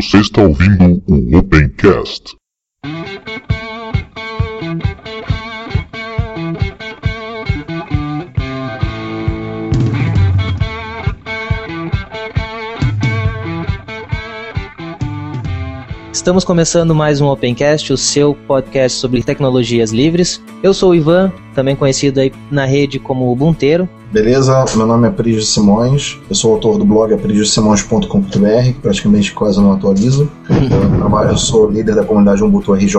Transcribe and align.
Você 0.00 0.18
está 0.20 0.42
ouvindo 0.42 1.02
o 1.08 1.38
Opencast. 1.38 2.36
Estamos 16.28 16.44
começando 16.44 16.94
mais 16.94 17.22
um 17.22 17.26
Opencast, 17.26 17.90
o 17.90 17.96
seu 17.96 18.34
podcast 18.46 18.98
sobre 18.98 19.22
tecnologias 19.22 19.92
livres. 19.92 20.42
Eu 20.62 20.74
sou 20.74 20.90
o 20.90 20.94
Ivan, 20.94 21.32
também 21.54 21.74
conhecido 21.74 22.20
aí 22.20 22.30
na 22.50 22.66
rede 22.66 22.98
como 22.98 23.32
Ubunteiro. 23.32 23.88
Beleza, 24.12 24.62
meu 24.76 24.86
nome 24.86 25.08
é 25.08 25.10
Prígio 25.10 25.40
Simões, 25.40 26.18
eu 26.28 26.36
sou 26.36 26.52
autor 26.52 26.76
do 26.76 26.84
blog 26.84 27.14
aprigiosimões.com.br, 27.14 28.62
que 28.62 28.74
praticamente 28.74 29.32
quase 29.32 29.58
não 29.58 29.72
atualizo. 29.72 30.30
Eu, 30.50 30.98
trabalho, 30.98 31.30
eu 31.30 31.38
sou 31.38 31.70
líder 31.70 31.94
da 31.94 32.04
comunidade 32.04 32.44
Ubuntu 32.44 32.74
RJ, 32.74 32.94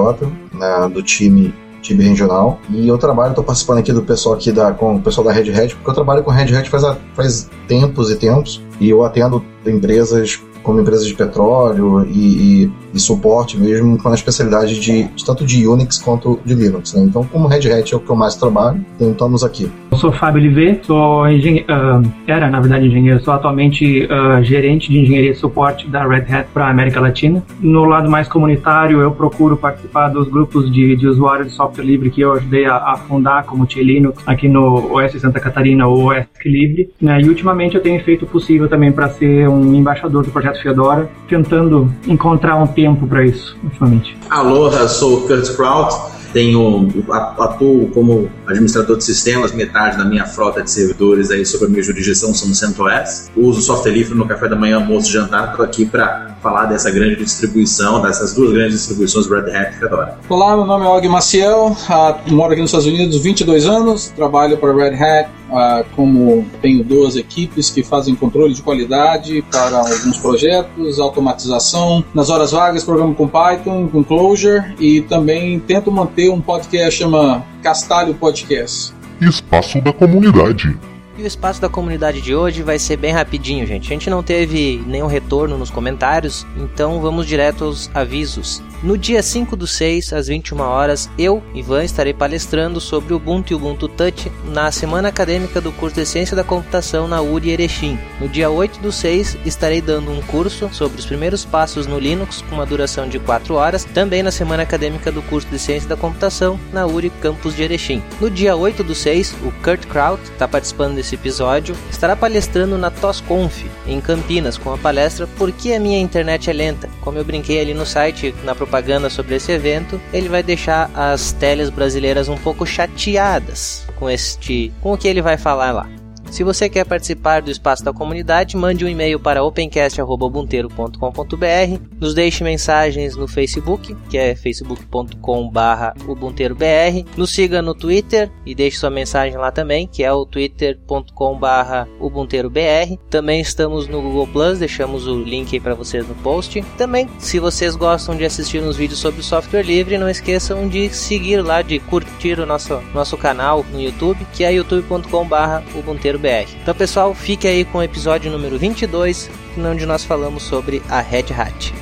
né, 0.52 0.90
do 0.92 1.04
time 1.04 1.54
time 1.82 2.04
regional. 2.04 2.60
E 2.70 2.88
eu 2.88 2.98
trabalho, 2.98 3.30
estou 3.30 3.44
participando 3.44 3.78
aqui 3.78 3.94
do 3.94 4.02
pessoal 4.02 4.36
aqui 4.36 4.52
da, 4.52 4.72
com 4.72 4.96
o 4.96 5.02
pessoal 5.02 5.26
da 5.26 5.32
Red 5.32 5.52
Hat, 5.52 5.76
porque 5.76 5.90
eu 5.90 5.94
trabalho 5.94 6.24
com 6.24 6.32
Red 6.32 6.56
Hat 6.56 6.70
faz, 6.70 6.84
faz 7.14 7.50
tempos 7.68 8.12
e 8.12 8.16
tempos, 8.16 8.62
e 8.80 8.90
eu 8.90 9.04
atendo 9.04 9.44
empresas 9.66 10.42
como 10.64 10.80
empresas 10.80 11.06
de 11.06 11.14
petróleo 11.14 12.06
e, 12.06 12.64
e, 12.64 12.72
e, 12.94 13.00
suporte 13.00 13.58
mesmo 13.58 13.98
com 13.98 14.10
a 14.10 14.14
especialidade 14.14 14.80
de, 14.80 15.04
de, 15.04 15.26
tanto 15.26 15.46
de 15.46 15.68
Unix 15.68 15.98
quanto 15.98 16.40
de 16.46 16.54
Linux. 16.54 16.94
Né? 16.94 17.04
Então, 17.04 17.24
como 17.24 17.48
Red 17.48 17.72
Hat 17.72 17.94
é 17.94 17.98
o 17.98 18.00
que 18.00 18.10
eu 18.10 18.16
mais 18.16 18.36
trabalho, 18.36 18.86
então 18.96 19.12
estamos 19.12 19.44
aqui. 19.44 19.72
Sou 20.00 20.14
Fábio 20.14 20.40
Oliveira, 20.40 20.80
sou 20.82 21.26
uh, 21.26 22.12
era 22.26 22.50
na 22.50 22.62
verdade 22.62 22.88
engenheiro, 22.88 23.22
sou 23.22 23.34
atualmente 23.34 24.06
uh, 24.06 24.42
gerente 24.42 24.90
de 24.90 24.98
engenharia 24.98 25.32
e 25.32 25.36
suporte 25.36 25.90
da 25.90 26.08
Red 26.08 26.26
Hat 26.34 26.48
para 26.54 26.68
a 26.68 26.70
América 26.70 27.02
Latina. 27.02 27.44
No 27.60 27.84
lado 27.84 28.10
mais 28.10 28.26
comunitário, 28.26 29.02
eu 29.02 29.12
procuro 29.12 29.58
participar 29.58 30.08
dos 30.08 30.30
grupos 30.30 30.72
de, 30.72 30.96
de 30.96 31.06
usuários 31.06 31.50
de 31.50 31.54
software 31.54 31.84
livre 31.84 32.10
que 32.10 32.22
eu 32.22 32.32
ajudei 32.32 32.66
a, 32.66 32.78
a 32.78 32.96
fundar, 32.96 33.44
como 33.44 33.66
o 33.66 33.68
Linux, 33.76 34.24
aqui 34.26 34.48
no 34.48 34.90
OS 34.96 35.20
Santa 35.20 35.38
Catarina, 35.38 35.86
ou 35.86 36.12
OS 36.12 36.26
Livre. 36.46 36.90
Né? 37.02 37.20
E 37.22 37.28
ultimamente 37.28 37.76
eu 37.76 37.82
tenho 37.82 38.02
feito 38.02 38.24
o 38.24 38.28
possível 38.28 38.70
também 38.70 38.94
para 38.94 39.10
ser 39.10 39.50
um 39.50 39.74
embaixador 39.74 40.24
do 40.24 40.32
projeto 40.32 40.62
Fedora, 40.62 41.10
tentando 41.28 41.94
encontrar 42.08 42.56
um 42.56 42.68
tempo 42.68 43.06
para 43.06 43.26
isso, 43.26 43.58
ultimamente. 43.62 44.16
Aloha, 44.30 44.88
sou 44.88 45.18
o 45.18 45.28
Kurt 45.28 45.54
Kraut 45.58 46.19
tenho 46.34 46.88
atuo 47.12 47.90
como 47.90 48.30
administrador 48.46 48.98
de 48.98 49.04
sistemas, 49.04 49.52
metade 49.52 49.98
da 49.98 50.06
minha 50.06 50.26
frota 50.26 50.62
de 50.62 50.70
servidores 50.70 51.32
aí 51.32 51.46
sob 51.46 51.66
a 51.66 51.70
minha 51.70 51.84
jurisdição 51.84 52.34
são 52.34 52.54
CentOS. 52.54 53.30
Uso 53.36 53.62
software 53.62 53.92
livre 53.92 54.16
no 54.16 54.28
café 54.28 54.48
da 54.48 54.56
manhã, 54.56 54.78
almoço 54.78 55.10
e 55.10 55.14
jantar. 55.14 55.52
Estou 55.52 55.66
aqui 55.66 55.86
para 55.86 56.38
falar 56.42 56.66
dessa 56.66 56.92
grande 56.92 57.24
distribuição, 57.24 58.02
dessas 58.02 58.34
duas 58.34 58.52
grandes 58.52 58.74
distribuições 58.74 59.28
Red 59.28 59.56
Hat 59.56 59.76
e 59.76 59.80
Fedora. 59.80 60.18
Olá, 60.30 60.56
meu 60.56 60.66
nome 60.66 60.86
é 60.86 60.88
Og 60.88 61.08
Maciel, 61.10 61.68
uh, 61.68 62.34
moro 62.34 62.52
aqui 62.52 62.62
nos 62.62 62.70
Estados 62.70 62.88
Unidos 62.88 63.18
22 63.18 63.66
anos, 63.66 64.10
trabalho 64.10 64.58
para 64.58 64.74
Red 64.74 64.96
Hat, 64.96 65.30
uh, 65.50 65.86
como 65.96 66.46
tenho 66.62 66.84
duas 66.84 67.16
equipes 67.16 67.70
que 67.70 67.84
fazem 67.84 68.16
controle 68.16 68.54
de 68.54 68.62
qualidade 68.62 69.44
para 69.52 69.80
alguns 69.80 70.18
projetos, 70.18 71.00
automatização, 71.00 72.04
nas 72.14 72.30
horas 72.30 72.52
vagas 72.52 72.84
programo 72.84 73.16
com 73.16 73.28
Python, 73.28 73.88
com 73.88 74.04
Clojure 74.04 74.76
e 74.80 75.02
também 75.02 75.60
tento 75.60 75.92
manter 75.92 76.30
um 76.30 76.42
podcast 76.42 77.00
chama 77.00 77.46
Castalho 77.64 78.14
Podcast. 78.14 78.94
Espaço 79.22 79.80
da 79.80 79.94
comunidade. 79.94 80.78
E 81.20 81.22
o 81.22 81.28
espaço 81.28 81.60
da 81.60 81.68
comunidade 81.68 82.22
de 82.22 82.34
hoje 82.34 82.64
vai 82.64 82.80
ser 82.80 82.96
bem 82.96 83.12
rapidinho, 83.12 83.68
gente. 83.68 83.88
A 83.88 83.90
gente 83.90 84.10
não 84.10 84.24
teve 84.24 84.82
nenhum 84.88 85.06
retorno 85.06 85.58
nos 85.58 85.70
comentários, 85.70 86.48
então 86.56 87.02
vamos 87.02 87.26
direto 87.28 87.66
aos 87.66 87.94
avisos. 87.94 88.64
No 88.82 88.98
dia 88.98 89.22
5 89.22 89.58
do 89.58 89.68
6, 89.68 90.14
às 90.14 90.28
21 90.28 90.62
horas, 90.62 91.10
eu, 91.18 91.44
Ivan, 91.54 91.84
estarei 91.84 92.14
palestrando 92.14 92.80
sobre 92.80 93.14
Ubuntu 93.14 93.52
e 93.52 93.56
Ubuntu 93.56 93.90
Touch 93.90 94.32
na 94.46 94.72
Semana 94.72 95.10
Acadêmica 95.10 95.60
do 95.60 95.70
curso 95.74 95.98
de 95.98 96.06
Ciência 96.06 96.34
da 96.34 96.46
Computação 96.46 97.06
na 97.06 97.22
URI 97.22 97.50
Erechim. 97.50 98.00
No 98.22 98.30
dia 98.30 98.50
8 98.50 98.80
do 98.80 98.90
6, 98.90 99.40
estarei 99.46 99.82
dando 99.82 100.10
um 100.10 100.22
curso 100.22 100.70
sobre 100.72 100.98
os 100.98 101.06
primeiros 101.06 101.44
passos 101.44 101.88
no 101.88 102.00
Linux 102.00 102.42
com 102.44 102.56
uma 102.56 102.66
duração 102.66 103.10
de 103.10 103.20
4 103.20 103.54
horas, 103.54 103.84
também 103.84 104.24
na 104.24 104.32
Semana 104.32 104.64
Acadêmica 104.64 105.12
do 105.12 105.22
curso 105.24 105.50
de 105.50 105.60
Ciência 105.60 105.90
da 105.90 105.98
Computação 105.98 106.58
na 106.72 106.88
URI 106.88 107.10
Campus 107.22 107.54
de 107.54 107.64
Erechim. 107.64 108.02
No 108.22 108.30
dia 108.30 108.56
8 108.56 108.82
do 108.82 108.96
6, 108.96 109.36
o 109.44 109.52
Kurt 109.62 109.88
Kraut 109.88 110.24
está 110.24 110.48
participando 110.48 110.96
desse 110.96 111.09
episódio, 111.16 111.76
estará 111.90 112.16
palestrando 112.16 112.78
na 112.78 112.90
TOSConf, 112.90 113.66
em 113.88 114.00
Campinas, 114.02 114.58
com 114.58 114.74
a 114.74 114.78
palestra 114.78 115.28
Por 115.28 115.52
que 115.52 115.74
a 115.74 115.80
minha 115.80 116.00
internet 116.00 116.50
é 116.50 116.54
lenta? 116.54 116.90
Como 117.02 117.18
eu 117.18 117.26
brinquei 117.26 117.60
ali 117.60 117.74
no 117.74 117.86
site, 117.86 118.34
na 118.44 118.56
propaganda 118.56 119.10
sobre 119.10 119.36
esse 119.36 119.52
evento, 119.52 120.00
ele 120.14 120.30
vai 120.30 120.44
deixar 120.44 120.90
as 120.94 121.32
teles 121.32 121.70
brasileiras 121.70 122.30
um 122.30 122.38
pouco 122.38 122.66
chateadas 122.66 123.86
com 123.96 124.10
este, 124.10 124.72
com 124.82 124.94
o 124.94 124.98
que 124.98 125.08
ele 125.08 125.22
vai 125.22 125.38
falar 125.38 125.72
lá. 125.72 125.99
Se 126.32 126.44
você 126.44 126.70
quer 126.70 126.86
participar 126.86 127.42
do 127.42 127.50
espaço 127.50 127.84
da 127.84 127.92
comunidade, 127.92 128.56
mande 128.56 128.86
um 128.86 128.88
e-mail 128.88 129.20
para 129.20 129.44
opencast.ubunteiro.com.br, 129.44 131.82
nos 132.00 132.14
deixe 132.14 132.44
mensagens 132.44 133.16
no 133.16 133.28
Facebook, 133.28 133.98
que 134.10 134.18
é 134.18 134.36
facebook.com/ubunteirobr, 134.36 137.06
nos 137.18 137.32
siga 137.32 137.62
no 137.62 137.74
Twitter 137.74 138.30
e 138.46 138.54
deixe 138.54 138.78
sua 138.78 138.90
mensagem 138.90 139.38
lá 139.38 139.50
também, 139.52 139.88
que 139.88 140.04
é 140.04 140.12
o 140.14 140.26
twitter.com/ubunteirobr. 140.26 142.98
Também 143.10 143.40
estamos 143.42 143.88
no 143.88 144.02
Google 144.02 144.28
Plus, 144.28 144.60
deixamos 144.60 145.08
o 145.08 145.22
link 145.22 145.56
aí 145.56 145.60
para 145.60 145.74
vocês 145.74 146.08
no 146.08 146.14
post. 146.16 146.62
Também, 146.78 147.10
se 147.18 147.40
vocês 147.40 147.76
gostam 147.76 148.16
de 148.16 148.24
assistir 148.24 148.62
uns 148.62 148.78
vídeos 148.78 149.00
sobre 149.00 149.24
software 149.24 149.64
livre, 149.64 149.98
não 149.98 150.08
esqueçam 150.08 150.68
de 150.68 150.90
seguir 150.90 151.42
lá, 151.42 151.64
de 151.64 151.80
curtir 151.80 152.40
o 152.40 152.46
nosso 152.46 152.80
nosso 152.94 153.18
canal 153.18 153.66
no 153.72 153.82
YouTube, 153.82 154.28
que 154.34 154.44
é 154.44 154.54
youtube.com/ubunteiro 154.54 156.19
então, 156.62 156.76
pessoal, 156.76 157.14
fique 157.14 157.48
aí 157.48 157.64
com 157.64 157.78
o 157.78 157.84
episódio 157.84 158.30
número 158.32 158.58
22, 158.58 159.30
onde 159.58 159.86
nós 159.86 160.04
falamos 160.04 160.44
sobre 160.44 160.82
a 160.90 161.00
Red 161.00 161.28
Hat. 161.38 161.74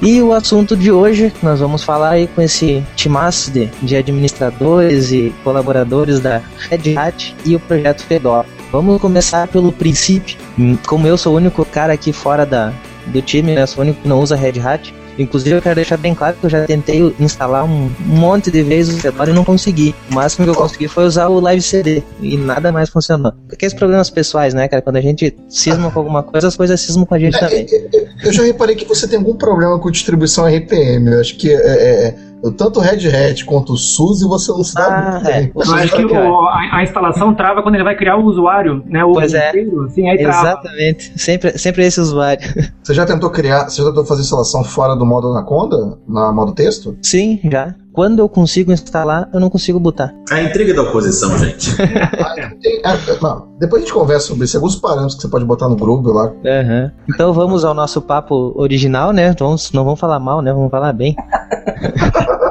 E 0.00 0.20
o 0.20 0.32
assunto 0.32 0.76
de 0.76 0.90
hoje, 0.90 1.32
nós 1.42 1.60
vamos 1.60 1.84
falar 1.84 2.10
aí 2.10 2.26
com 2.26 2.42
esse 2.42 2.82
timaço 2.96 3.52
de, 3.52 3.66
de 3.80 3.94
administradores 3.94 5.12
e 5.12 5.32
colaboradores 5.44 6.18
da 6.18 6.42
Red 6.70 6.96
Hat 6.96 7.36
e 7.44 7.54
o 7.54 7.60
projeto 7.60 8.02
Fedora. 8.02 8.44
Vamos 8.72 9.00
começar 9.00 9.46
pelo 9.46 9.70
princípio. 9.70 10.36
Como 10.88 11.06
eu 11.06 11.16
sou 11.16 11.34
o 11.34 11.36
único 11.36 11.64
cara 11.64 11.92
aqui 11.92 12.12
fora 12.12 12.44
da, 12.44 12.72
do 13.06 13.22
time, 13.22 13.54
né, 13.54 13.64
sou 13.64 13.84
o 13.84 13.86
único 13.86 14.02
que 14.02 14.08
não 14.08 14.18
usa 14.18 14.34
Red 14.34 14.58
Hat, 14.58 14.92
Inclusive, 15.18 15.56
eu 15.56 15.62
quero 15.62 15.74
deixar 15.74 15.96
bem 15.96 16.14
claro 16.14 16.36
que 16.36 16.46
eu 16.46 16.50
já 16.50 16.64
tentei 16.64 17.14
instalar 17.18 17.64
um 17.64 17.90
monte 18.00 18.50
de 18.50 18.62
vezes 18.62 18.96
o 18.96 19.00
Fedora 19.00 19.30
e 19.30 19.32
não 19.32 19.44
consegui. 19.44 19.94
O 20.10 20.14
máximo 20.14 20.44
que 20.44 20.50
eu 20.50 20.54
consegui 20.54 20.88
foi 20.88 21.04
usar 21.04 21.28
o 21.28 21.40
Live 21.40 21.62
CD 21.62 22.02
e 22.20 22.36
nada 22.36 22.72
mais 22.72 22.88
funcionou. 22.88 23.32
Aqueles 23.52 23.74
problemas 23.74 24.10
pessoais, 24.10 24.54
né, 24.54 24.68
cara? 24.68 24.82
Quando 24.82 24.96
a 24.96 25.00
gente 25.00 25.36
cisma 25.48 25.90
com 25.90 25.98
alguma 25.98 26.22
coisa, 26.22 26.48
as 26.48 26.56
coisas 26.56 26.80
cismam 26.80 27.06
com 27.06 27.14
a 27.14 27.18
gente 27.18 27.36
é, 27.36 27.40
também. 27.40 27.66
Eu 28.24 28.32
já 28.32 28.42
reparei 28.42 28.74
que 28.74 28.84
você 28.84 29.06
tem 29.06 29.18
algum 29.18 29.34
problema 29.34 29.78
com 29.78 29.90
distribuição 29.90 30.46
RPM. 30.46 31.12
Eu 31.12 31.20
acho 31.20 31.36
que 31.36 31.50
é, 31.50 31.56
é, 31.56 32.06
é 32.08 32.31
tanto 32.50 32.80
o 32.80 32.82
Red 32.82 33.06
Hat 33.08 33.44
quanto 33.44 33.74
o 33.74 33.76
SUSE 33.76 34.26
você 34.26 34.50
não 34.50 34.64
se 34.64 34.74
dá 34.74 35.20
ah, 35.22 35.30
é. 35.30 35.50
Eu 35.54 35.74
acho 35.74 35.96
que 35.96 36.04
o, 36.04 36.48
a, 36.48 36.78
a, 36.78 36.82
instalação 36.82 37.34
trava 37.34 37.62
quando 37.62 37.76
ele 37.76 37.84
vai 37.84 37.94
criar 37.94 38.16
o 38.16 38.24
usuário, 38.24 38.82
né? 38.86 39.04
O 39.04 39.12
pois 39.12 39.32
é. 39.32 39.50
Inteiro, 39.50 39.84
assim, 39.84 40.08
aí 40.08 40.18
Exatamente. 40.18 41.04
Trava. 41.04 41.18
Sempre, 41.18 41.58
sempre 41.58 41.84
esse 41.84 42.00
usuário. 42.00 42.42
Você 42.82 42.94
já 42.94 43.06
tentou 43.06 43.30
criar, 43.30 43.68
você 43.68 43.80
já 43.80 43.88
tentou 43.88 44.04
fazer 44.04 44.22
instalação 44.22 44.64
fora 44.64 44.96
do 44.96 45.06
modo 45.06 45.28
Anaconda? 45.28 45.98
Na 46.08 46.32
modo 46.32 46.52
texto? 46.52 46.96
Sim, 47.00 47.38
já. 47.44 47.74
Quando 47.92 48.20
eu 48.20 48.28
consigo 48.28 48.72
instalar, 48.72 49.28
eu 49.34 49.38
não 49.38 49.50
consigo 49.50 49.78
botar. 49.78 50.14
A 50.30 50.42
intriga 50.42 50.72
da 50.72 50.82
oposição, 50.82 51.36
gente. 51.38 51.70
Não, 53.20 53.48
depois 53.58 53.82
a 53.82 53.84
gente 53.84 53.94
conversa 53.94 54.28
sobre 54.28 54.44
isso, 54.44 54.56
alguns 54.56 54.76
parâmetros 54.76 55.14
que 55.14 55.22
você 55.22 55.28
pode 55.28 55.44
botar 55.44 55.68
no 55.68 55.76
grupo 55.76 56.10
lá. 56.10 56.24
Uhum. 56.24 56.90
Então 57.08 57.32
vamos 57.32 57.64
ao 57.64 57.74
nosso 57.74 58.00
papo 58.00 58.52
original, 58.56 59.12
né? 59.12 59.34
Vamos, 59.38 59.70
não 59.72 59.84
vamos 59.84 60.00
falar 60.00 60.18
mal, 60.18 60.40
né? 60.42 60.52
Vamos 60.52 60.70
falar 60.70 60.92
bem. 60.92 61.14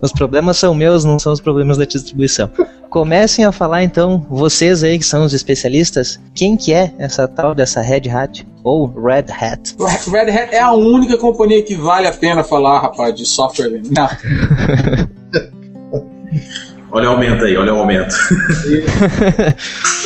Os 0.00 0.12
problemas 0.12 0.56
são 0.56 0.74
meus, 0.74 1.04
não 1.04 1.18
são 1.18 1.32
os 1.32 1.40
problemas 1.40 1.76
da 1.76 1.84
distribuição. 1.84 2.50
Comecem 2.90 3.44
a 3.44 3.52
falar 3.52 3.82
então, 3.82 4.24
vocês 4.30 4.82
aí 4.82 4.98
que 4.98 5.04
são 5.04 5.24
os 5.24 5.34
especialistas, 5.34 6.18
quem 6.34 6.56
que 6.56 6.72
é 6.72 6.92
essa 6.98 7.28
tal 7.28 7.54
dessa 7.54 7.82
Red 7.82 8.08
Hat 8.08 8.46
ou 8.64 8.86
Red 8.86 9.26
Hat? 9.30 9.76
Red 10.10 10.30
Hat 10.30 10.54
é 10.54 10.60
a 10.60 10.72
única 10.72 11.18
companhia 11.18 11.62
que 11.62 11.74
vale 11.74 12.06
a 12.06 12.12
pena 12.12 12.42
falar, 12.42 12.80
rapaz, 12.80 13.14
de 13.14 13.26
software. 13.26 13.82
Não. 13.90 14.08
Olha 16.90 17.08
o 17.08 17.12
aumento 17.12 17.44
aí, 17.44 17.56
olha 17.56 17.74
o 17.74 17.78
aumento. 17.78 18.14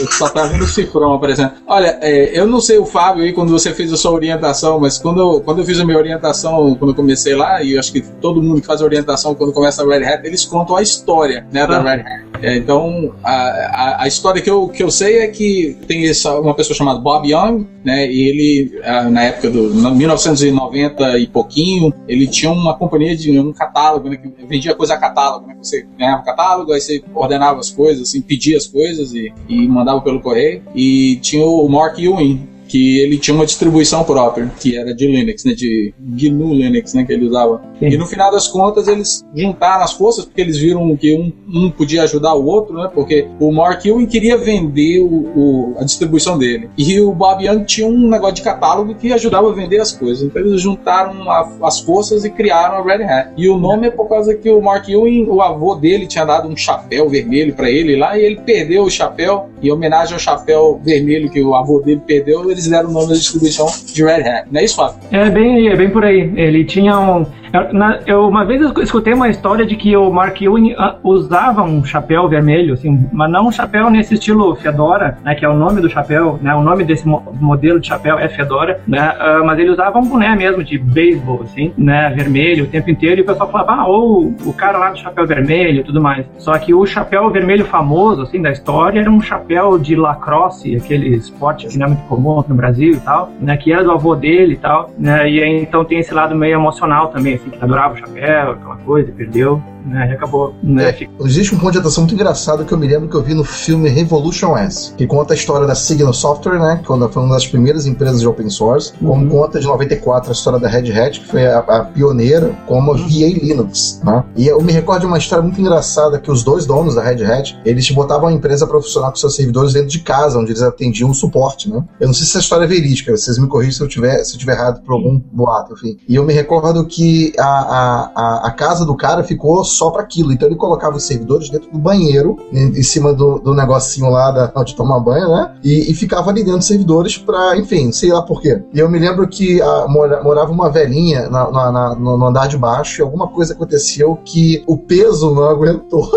eu 0.00 0.10
só 0.10 0.28
tá 0.28 0.46
vendo 0.46 0.64
o 0.64 0.66
cifrão, 0.66 1.20
exemplo. 1.24 1.58
Olha, 1.66 1.98
é, 2.00 2.38
eu 2.38 2.46
não 2.46 2.60
sei 2.60 2.78
o 2.78 2.84
Fábio 2.84 3.22
aí 3.22 3.32
quando 3.32 3.50
você 3.50 3.72
fez 3.72 3.92
a 3.92 3.96
sua 3.96 4.10
orientação, 4.10 4.80
mas 4.80 4.98
quando, 4.98 5.20
eu, 5.20 5.40
quando 5.40 5.60
eu 5.60 5.64
fiz 5.64 5.78
a 5.78 5.84
minha 5.84 5.96
orientação, 5.96 6.74
quando 6.74 6.90
eu 6.90 6.94
comecei 6.94 7.34
lá, 7.36 7.62
e 7.62 7.74
eu 7.74 7.80
acho 7.80 7.92
que 7.92 8.00
todo 8.00 8.42
mundo 8.42 8.60
que 8.60 8.66
faz 8.66 8.82
a 8.82 8.84
orientação 8.84 9.34
quando 9.34 9.52
começa 9.52 9.82
a 9.82 9.86
Red 9.86 10.04
Hat, 10.04 10.26
eles 10.26 10.44
contam 10.44 10.76
a 10.76 10.82
história 10.82 11.46
né, 11.52 11.66
da 11.66 11.80
Red 11.80 12.00
Hat. 12.00 12.31
É, 12.42 12.56
então, 12.56 13.14
a, 13.22 13.32
a, 13.32 14.02
a, 14.02 14.08
história 14.08 14.42
que 14.42 14.50
eu, 14.50 14.68
que 14.68 14.82
eu 14.82 14.90
sei 14.90 15.20
é 15.20 15.28
que 15.28 15.76
tem 15.86 16.08
essa, 16.08 16.38
uma 16.40 16.54
pessoa 16.54 16.76
chamada 16.76 16.98
Bob 16.98 17.30
Young, 17.30 17.66
né, 17.84 18.10
e 18.10 18.22
ele, 18.28 18.80
na 19.10 19.22
época 19.22 19.48
do 19.48 19.72
1990 19.72 21.18
e 21.18 21.26
pouquinho, 21.28 21.92
ele 22.08 22.26
tinha 22.26 22.50
uma 22.50 22.76
companhia 22.76 23.16
de 23.16 23.38
um 23.38 23.52
catálogo, 23.52 24.08
né, 24.08 24.16
que 24.16 24.44
vendia 24.44 24.74
coisa 24.74 24.94
a 24.94 24.98
catálogo, 24.98 25.46
né, 25.46 25.56
você 25.56 25.86
ganhava 25.96 26.22
um 26.22 26.24
catálogo, 26.24 26.72
aí 26.72 26.80
você 26.80 27.02
ordenava 27.14 27.60
as 27.60 27.70
coisas, 27.70 28.08
assim, 28.08 28.20
pedia 28.20 28.56
as 28.56 28.66
coisas 28.66 29.12
e, 29.14 29.32
e 29.48 29.68
mandava 29.68 30.00
pelo 30.00 30.20
correio. 30.20 30.62
E 30.74 31.20
tinha 31.22 31.46
o 31.46 31.68
Mark 31.68 31.98
Ewing, 31.98 32.48
que 32.72 33.00
ele 33.00 33.18
tinha 33.18 33.34
uma 33.34 33.44
distribuição 33.44 34.02
própria, 34.02 34.50
que 34.58 34.78
era 34.78 34.94
de 34.94 35.06
Linux, 35.06 35.44
né, 35.44 35.52
de 35.52 35.92
GNU 36.00 36.54
Linux, 36.54 36.94
né, 36.94 37.04
que 37.04 37.12
ele 37.12 37.26
usava. 37.26 37.60
Sim. 37.78 37.88
E 37.88 37.98
no 37.98 38.06
final 38.06 38.32
das 38.32 38.48
contas 38.48 38.88
eles 38.88 39.22
juntaram 39.36 39.84
as 39.84 39.92
forças 39.92 40.24
porque 40.24 40.40
eles 40.40 40.56
viram 40.56 40.96
que 40.96 41.14
um, 41.14 41.30
um 41.54 41.70
podia 41.70 42.04
ajudar 42.04 42.32
o 42.32 42.46
outro, 42.46 42.74
né, 42.74 42.90
porque 42.94 43.28
o 43.38 43.52
Mark 43.52 43.84
Ewing 43.84 44.06
queria 44.06 44.38
vender 44.38 45.00
o, 45.00 45.04
o, 45.06 45.74
a 45.76 45.84
distribuição 45.84 46.38
dele 46.38 46.70
e 46.78 46.98
o 46.98 47.12
Bob 47.12 47.44
Young 47.44 47.62
tinha 47.64 47.86
um 47.86 48.08
negócio 48.08 48.36
de 48.36 48.42
catálogo 48.42 48.94
que 48.94 49.12
ajudava 49.12 49.50
a 49.50 49.52
vender 49.54 49.78
as 49.78 49.92
coisas. 49.92 50.22
Então 50.22 50.40
eles 50.40 50.62
juntaram 50.62 51.30
a, 51.30 51.52
as 51.64 51.78
forças 51.80 52.24
e 52.24 52.30
criaram 52.30 52.76
a 52.76 52.82
Red 52.82 53.04
Hat. 53.04 53.32
E 53.36 53.50
o 53.50 53.58
nome 53.58 53.88
é 53.88 53.90
por 53.90 54.08
causa 54.08 54.34
que 54.34 54.48
o 54.48 54.62
Mark 54.62 54.88
Ewing, 54.88 55.26
o 55.28 55.42
avô 55.42 55.74
dele 55.74 56.06
tinha 56.06 56.24
dado 56.24 56.48
um 56.48 56.56
chapéu 56.56 57.06
vermelho 57.06 57.54
para 57.54 57.70
ele 57.70 57.96
lá 57.96 58.18
e 58.18 58.24
ele 58.24 58.36
perdeu 58.36 58.84
o 58.84 58.90
chapéu 58.90 59.50
em 59.62 59.70
homenagem 59.70 60.14
ao 60.14 60.18
chapéu 60.18 60.80
vermelho 60.82 61.28
que 61.28 61.42
o 61.42 61.54
avô 61.54 61.80
dele 61.80 62.00
perdeu. 62.06 62.50
Eles 62.50 62.61
eles 62.62 62.68
deram 62.68 62.90
o 62.90 62.92
nome 62.92 63.08
da 63.08 63.14
distribuição 63.14 63.66
de 63.92 64.04
Red 64.04 64.28
Hat. 64.28 64.48
Não 64.50 64.60
é 64.60 64.64
isso, 64.64 64.76
Fábio? 64.76 64.98
É 65.10 65.28
bem, 65.30 65.68
é 65.68 65.76
bem 65.76 65.90
por 65.90 66.04
aí. 66.04 66.32
Ele 66.36 66.64
tinha 66.64 66.98
um. 66.98 67.26
Na, 67.72 68.00
eu, 68.06 68.26
uma 68.26 68.46
vez 68.46 68.62
eu 68.62 68.82
escutei 68.82 69.12
uma 69.12 69.28
história 69.28 69.66
de 69.66 69.76
que 69.76 69.94
o 69.94 70.10
Mark 70.10 70.40
Ewing 70.40 70.72
uh, 70.72 70.94
usava 71.02 71.62
um 71.62 71.84
chapéu 71.84 72.26
vermelho, 72.26 72.72
assim, 72.72 73.06
mas 73.12 73.30
não 73.30 73.48
um 73.48 73.52
chapéu 73.52 73.90
nesse 73.90 74.14
estilo 74.14 74.54
Fedora, 74.56 75.18
né, 75.22 75.34
que 75.34 75.44
é 75.44 75.48
o 75.48 75.54
nome 75.54 75.82
do 75.82 75.90
chapéu, 75.90 76.38
né, 76.40 76.54
o 76.54 76.62
nome 76.62 76.82
desse 76.82 77.06
mo 77.06 77.22
modelo 77.38 77.78
de 77.78 77.88
chapéu 77.88 78.18
é 78.18 78.26
Fedora, 78.28 78.80
né, 78.86 79.12
uh, 79.12 79.44
mas 79.44 79.58
ele 79.58 79.70
usava 79.70 79.98
um 79.98 80.06
boné 80.06 80.34
mesmo 80.34 80.64
de 80.64 80.78
beisebol, 80.78 81.42
assim, 81.42 81.72
né, 81.76 82.10
vermelho 82.16 82.64
o 82.64 82.68
tempo 82.68 82.90
inteiro, 82.90 83.20
e 83.20 83.22
o 83.22 83.26
pessoal 83.26 83.50
falava, 83.50 83.82
ah, 83.82 83.86
ou 83.86 84.34
o 84.46 84.52
cara 84.54 84.78
lá 84.78 84.90
do 84.90 84.98
chapéu 84.98 85.26
vermelho 85.26 85.80
e 85.80 85.84
tudo 85.84 86.00
mais. 86.00 86.24
Só 86.38 86.56
que 86.58 86.72
o 86.72 86.86
chapéu 86.86 87.28
vermelho 87.30 87.66
famoso, 87.66 88.22
assim, 88.22 88.40
da 88.40 88.50
história 88.50 89.00
era 89.00 89.10
um 89.10 89.20
chapéu 89.20 89.78
de 89.78 89.94
lacrosse, 89.94 90.74
aquele 90.74 91.16
esporte 91.16 91.66
que 91.66 91.76
não 91.76 91.86
é 91.86 91.88
muito 91.90 92.04
comum 92.04 92.42
no 92.48 92.54
Brasil 92.54 92.92
e 92.92 93.00
tal, 93.00 93.30
né, 93.38 93.58
que 93.58 93.72
era 93.72 93.84
do 93.84 93.92
avô 93.92 94.14
dele 94.14 94.54
e 94.54 94.58
tal, 94.58 94.90
né, 94.98 95.28
e 95.30 95.42
aí, 95.42 95.62
então 95.62 95.84
tem 95.84 95.98
esse 95.98 96.14
lado 96.14 96.34
meio 96.34 96.54
emocional 96.54 97.08
também, 97.08 97.41
assim, 97.42 97.50
que 97.50 97.64
adorava 97.64 97.94
o 97.94 97.96
chapéu, 97.96 98.52
aquela 98.52 98.76
coisa, 98.76 99.12
perdeu 99.12 99.62
né? 99.84 100.10
E 100.10 100.12
acabou. 100.12 100.54
Né? 100.62 100.90
É, 100.90 101.08
existe 101.24 101.54
um 101.54 101.58
ponto 101.58 101.72
de 101.72 101.78
atenção 101.78 102.02
muito 102.02 102.14
engraçado 102.14 102.64
que 102.64 102.72
eu 102.72 102.78
me 102.78 102.86
lembro 102.86 103.08
que 103.08 103.16
eu 103.16 103.22
vi 103.22 103.34
no 103.34 103.44
filme 103.44 103.88
Revolution 103.88 104.56
S, 104.56 104.94
que 104.94 105.06
conta 105.06 105.34
a 105.34 105.36
história 105.36 105.66
da 105.66 105.74
Signal 105.74 106.12
Software, 106.12 106.58
né? 106.58 106.80
Que 106.80 106.86
foi 106.86 107.22
uma 107.22 107.34
das 107.34 107.46
primeiras 107.46 107.86
empresas 107.86 108.20
de 108.20 108.28
open 108.28 108.50
source, 108.50 108.92
uhum. 109.00 109.08
como 109.08 109.28
conta 109.28 109.60
de 109.60 109.66
94 109.66 110.30
a 110.30 110.32
história 110.32 110.58
da 110.58 110.68
Red 110.68 110.92
Hat, 110.92 111.20
que 111.20 111.26
foi 111.26 111.46
a, 111.46 111.58
a 111.58 111.84
pioneira 111.84 112.56
como 112.66 112.92
a 112.92 112.96
VA 112.96 113.28
Linux, 113.42 114.00
né? 114.04 114.24
E 114.36 114.46
eu 114.46 114.60
me 114.62 114.72
recordo 114.72 115.00
de 115.00 115.06
uma 115.06 115.18
história 115.18 115.42
muito 115.42 115.60
engraçada 115.60 116.18
que 116.18 116.30
os 116.30 116.42
dois 116.42 116.66
donos 116.66 116.94
da 116.94 117.02
Red 117.02 117.24
Hat, 117.24 117.58
eles 117.64 117.90
botavam 117.90 118.28
a 118.28 118.32
empresa 118.32 118.66
para 118.66 118.80
funcionar 118.80 119.10
com 119.10 119.16
seus 119.16 119.34
servidores 119.34 119.72
dentro 119.72 119.88
de 119.88 120.00
casa, 120.00 120.38
onde 120.38 120.52
eles 120.52 120.62
atendiam 120.62 121.10
o 121.10 121.14
suporte, 121.14 121.70
né? 121.70 121.84
Eu 122.00 122.06
não 122.06 122.14
sei 122.14 122.24
se 122.24 122.32
essa 122.32 122.40
história 122.40 122.64
é 122.64 122.68
verídica, 122.68 123.16
vocês 123.16 123.38
me 123.38 123.46
corrigem 123.46 123.72
se 123.72 123.80
eu 123.80 123.88
tiver, 123.88 124.22
se 124.24 124.34
eu 124.34 124.38
tiver 124.38 124.52
errado 124.52 124.82
por 124.82 124.92
algum 124.92 125.20
boato, 125.32 125.74
enfim. 125.74 125.96
E 126.08 126.14
eu 126.14 126.24
me 126.24 126.32
recordo 126.32 126.84
que 126.86 127.32
a, 127.38 127.44
a, 127.44 128.12
a, 128.14 128.48
a 128.48 128.50
casa 128.52 128.84
do 128.84 128.94
cara 128.94 129.24
ficou 129.24 129.64
só 129.72 129.90
para 129.90 130.02
aquilo. 130.02 130.32
Então 130.32 130.48
ele 130.48 130.56
colocava 130.56 130.96
os 130.96 131.04
servidores 131.04 131.50
dentro 131.50 131.70
do 131.70 131.78
banheiro, 131.78 132.36
em 132.52 132.82
cima 132.82 133.12
do, 133.12 133.38
do 133.38 133.54
negocinho 133.54 134.10
lá 134.10 134.30
da, 134.30 134.46
de 134.62 134.74
tomar 134.74 135.00
banho, 135.00 135.28
né? 135.28 135.54
E, 135.62 135.90
e 135.90 135.94
ficava 135.94 136.30
ali 136.30 136.42
dentro 136.42 136.58
dos 136.58 136.66
servidores 136.66 137.18
para, 137.18 137.56
enfim, 137.56 137.90
sei 137.92 138.12
lá 138.12 138.22
por 138.22 138.40
quê. 138.40 138.62
E 138.72 138.78
eu 138.78 138.88
me 138.88 138.98
lembro 138.98 139.26
que 139.28 139.60
a, 139.60 139.86
mora, 139.88 140.22
morava 140.22 140.52
uma 140.52 140.70
velhinha 140.70 141.28
na, 141.28 141.50
na, 141.50 141.72
na, 141.72 141.94
no 141.94 142.26
andar 142.26 142.46
de 142.46 142.56
baixo 142.56 143.00
e 143.00 143.02
alguma 143.02 143.28
coisa 143.28 143.54
aconteceu 143.54 144.18
que 144.24 144.62
o 144.66 144.76
peso 144.76 145.34
não 145.34 145.44
aguentou. 145.50 146.10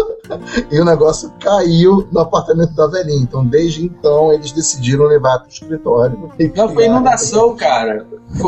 E 0.71 0.79
o 0.79 0.85
negócio 0.85 1.31
caiu 1.39 2.07
no 2.11 2.19
apartamento 2.19 2.73
da 2.73 2.87
velhinha. 2.87 3.21
Então, 3.21 3.45
desde 3.45 3.85
então, 3.85 4.31
eles 4.31 4.51
decidiram 4.51 5.05
levar 5.05 5.39
para 5.39 5.47
o 5.47 5.49
escritório. 5.49 6.29
Não, 6.55 6.69
foi 6.69 6.85
inundação, 6.85 7.55
cara. 7.55 8.05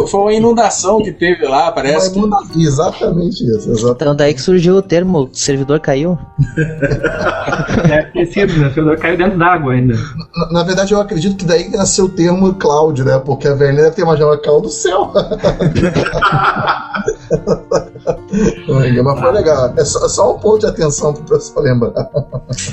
Foi, 0.07 0.19
uma 0.19 0.33
inundação 0.33 1.01
que 1.01 1.11
teve 1.11 1.47
lá, 1.47 1.71
parece. 1.71 2.17
Inunda... 2.17 2.37
Que... 2.51 2.63
Exatamente 2.63 3.43
isso. 3.43 3.71
Exatamente. 3.71 4.01
Então, 4.01 4.15
daí 4.15 4.33
que 4.33 4.41
surgiu 4.41 4.75
o 4.75 4.81
termo: 4.81 5.29
servidor 5.31 5.79
caiu. 5.79 6.17
Deve 7.87 8.11
ter 8.11 8.25
sido, 8.25 8.59
né? 8.59 8.67
O 8.67 8.73
servidor 8.73 8.97
caiu 8.97 9.17
dentro 9.17 9.37
d'água 9.37 9.73
ainda. 9.73 9.95
Na, 10.35 10.51
na, 10.51 10.63
verdade, 10.63 10.93
eu 10.93 10.99
acredito 10.99 11.37
que 11.37 11.45
daí 11.45 11.69
nasceu 11.69 12.05
o 12.05 12.09
termo 12.09 12.53
cloud, 12.55 13.03
né? 13.03 13.19
Porque 13.19 13.47
a 13.47 13.53
velhinha 13.53 13.83
deve 13.83 13.95
ter 13.95 14.01
imaginado 14.01 14.41
caiu 14.41 14.61
do 14.61 14.69
céu. 14.69 15.11
Mas 19.03 19.19
foi 19.19 19.31
legal. 19.31 19.73
É 19.77 19.85
só, 19.85 20.07
só 20.07 20.35
um 20.35 20.39
ponto 20.39 20.59
de 20.59 20.65
atenção 20.67 21.13
para 21.13 21.21
o 21.23 21.25
pessoal 21.25 21.63
lembrar. 21.63 22.09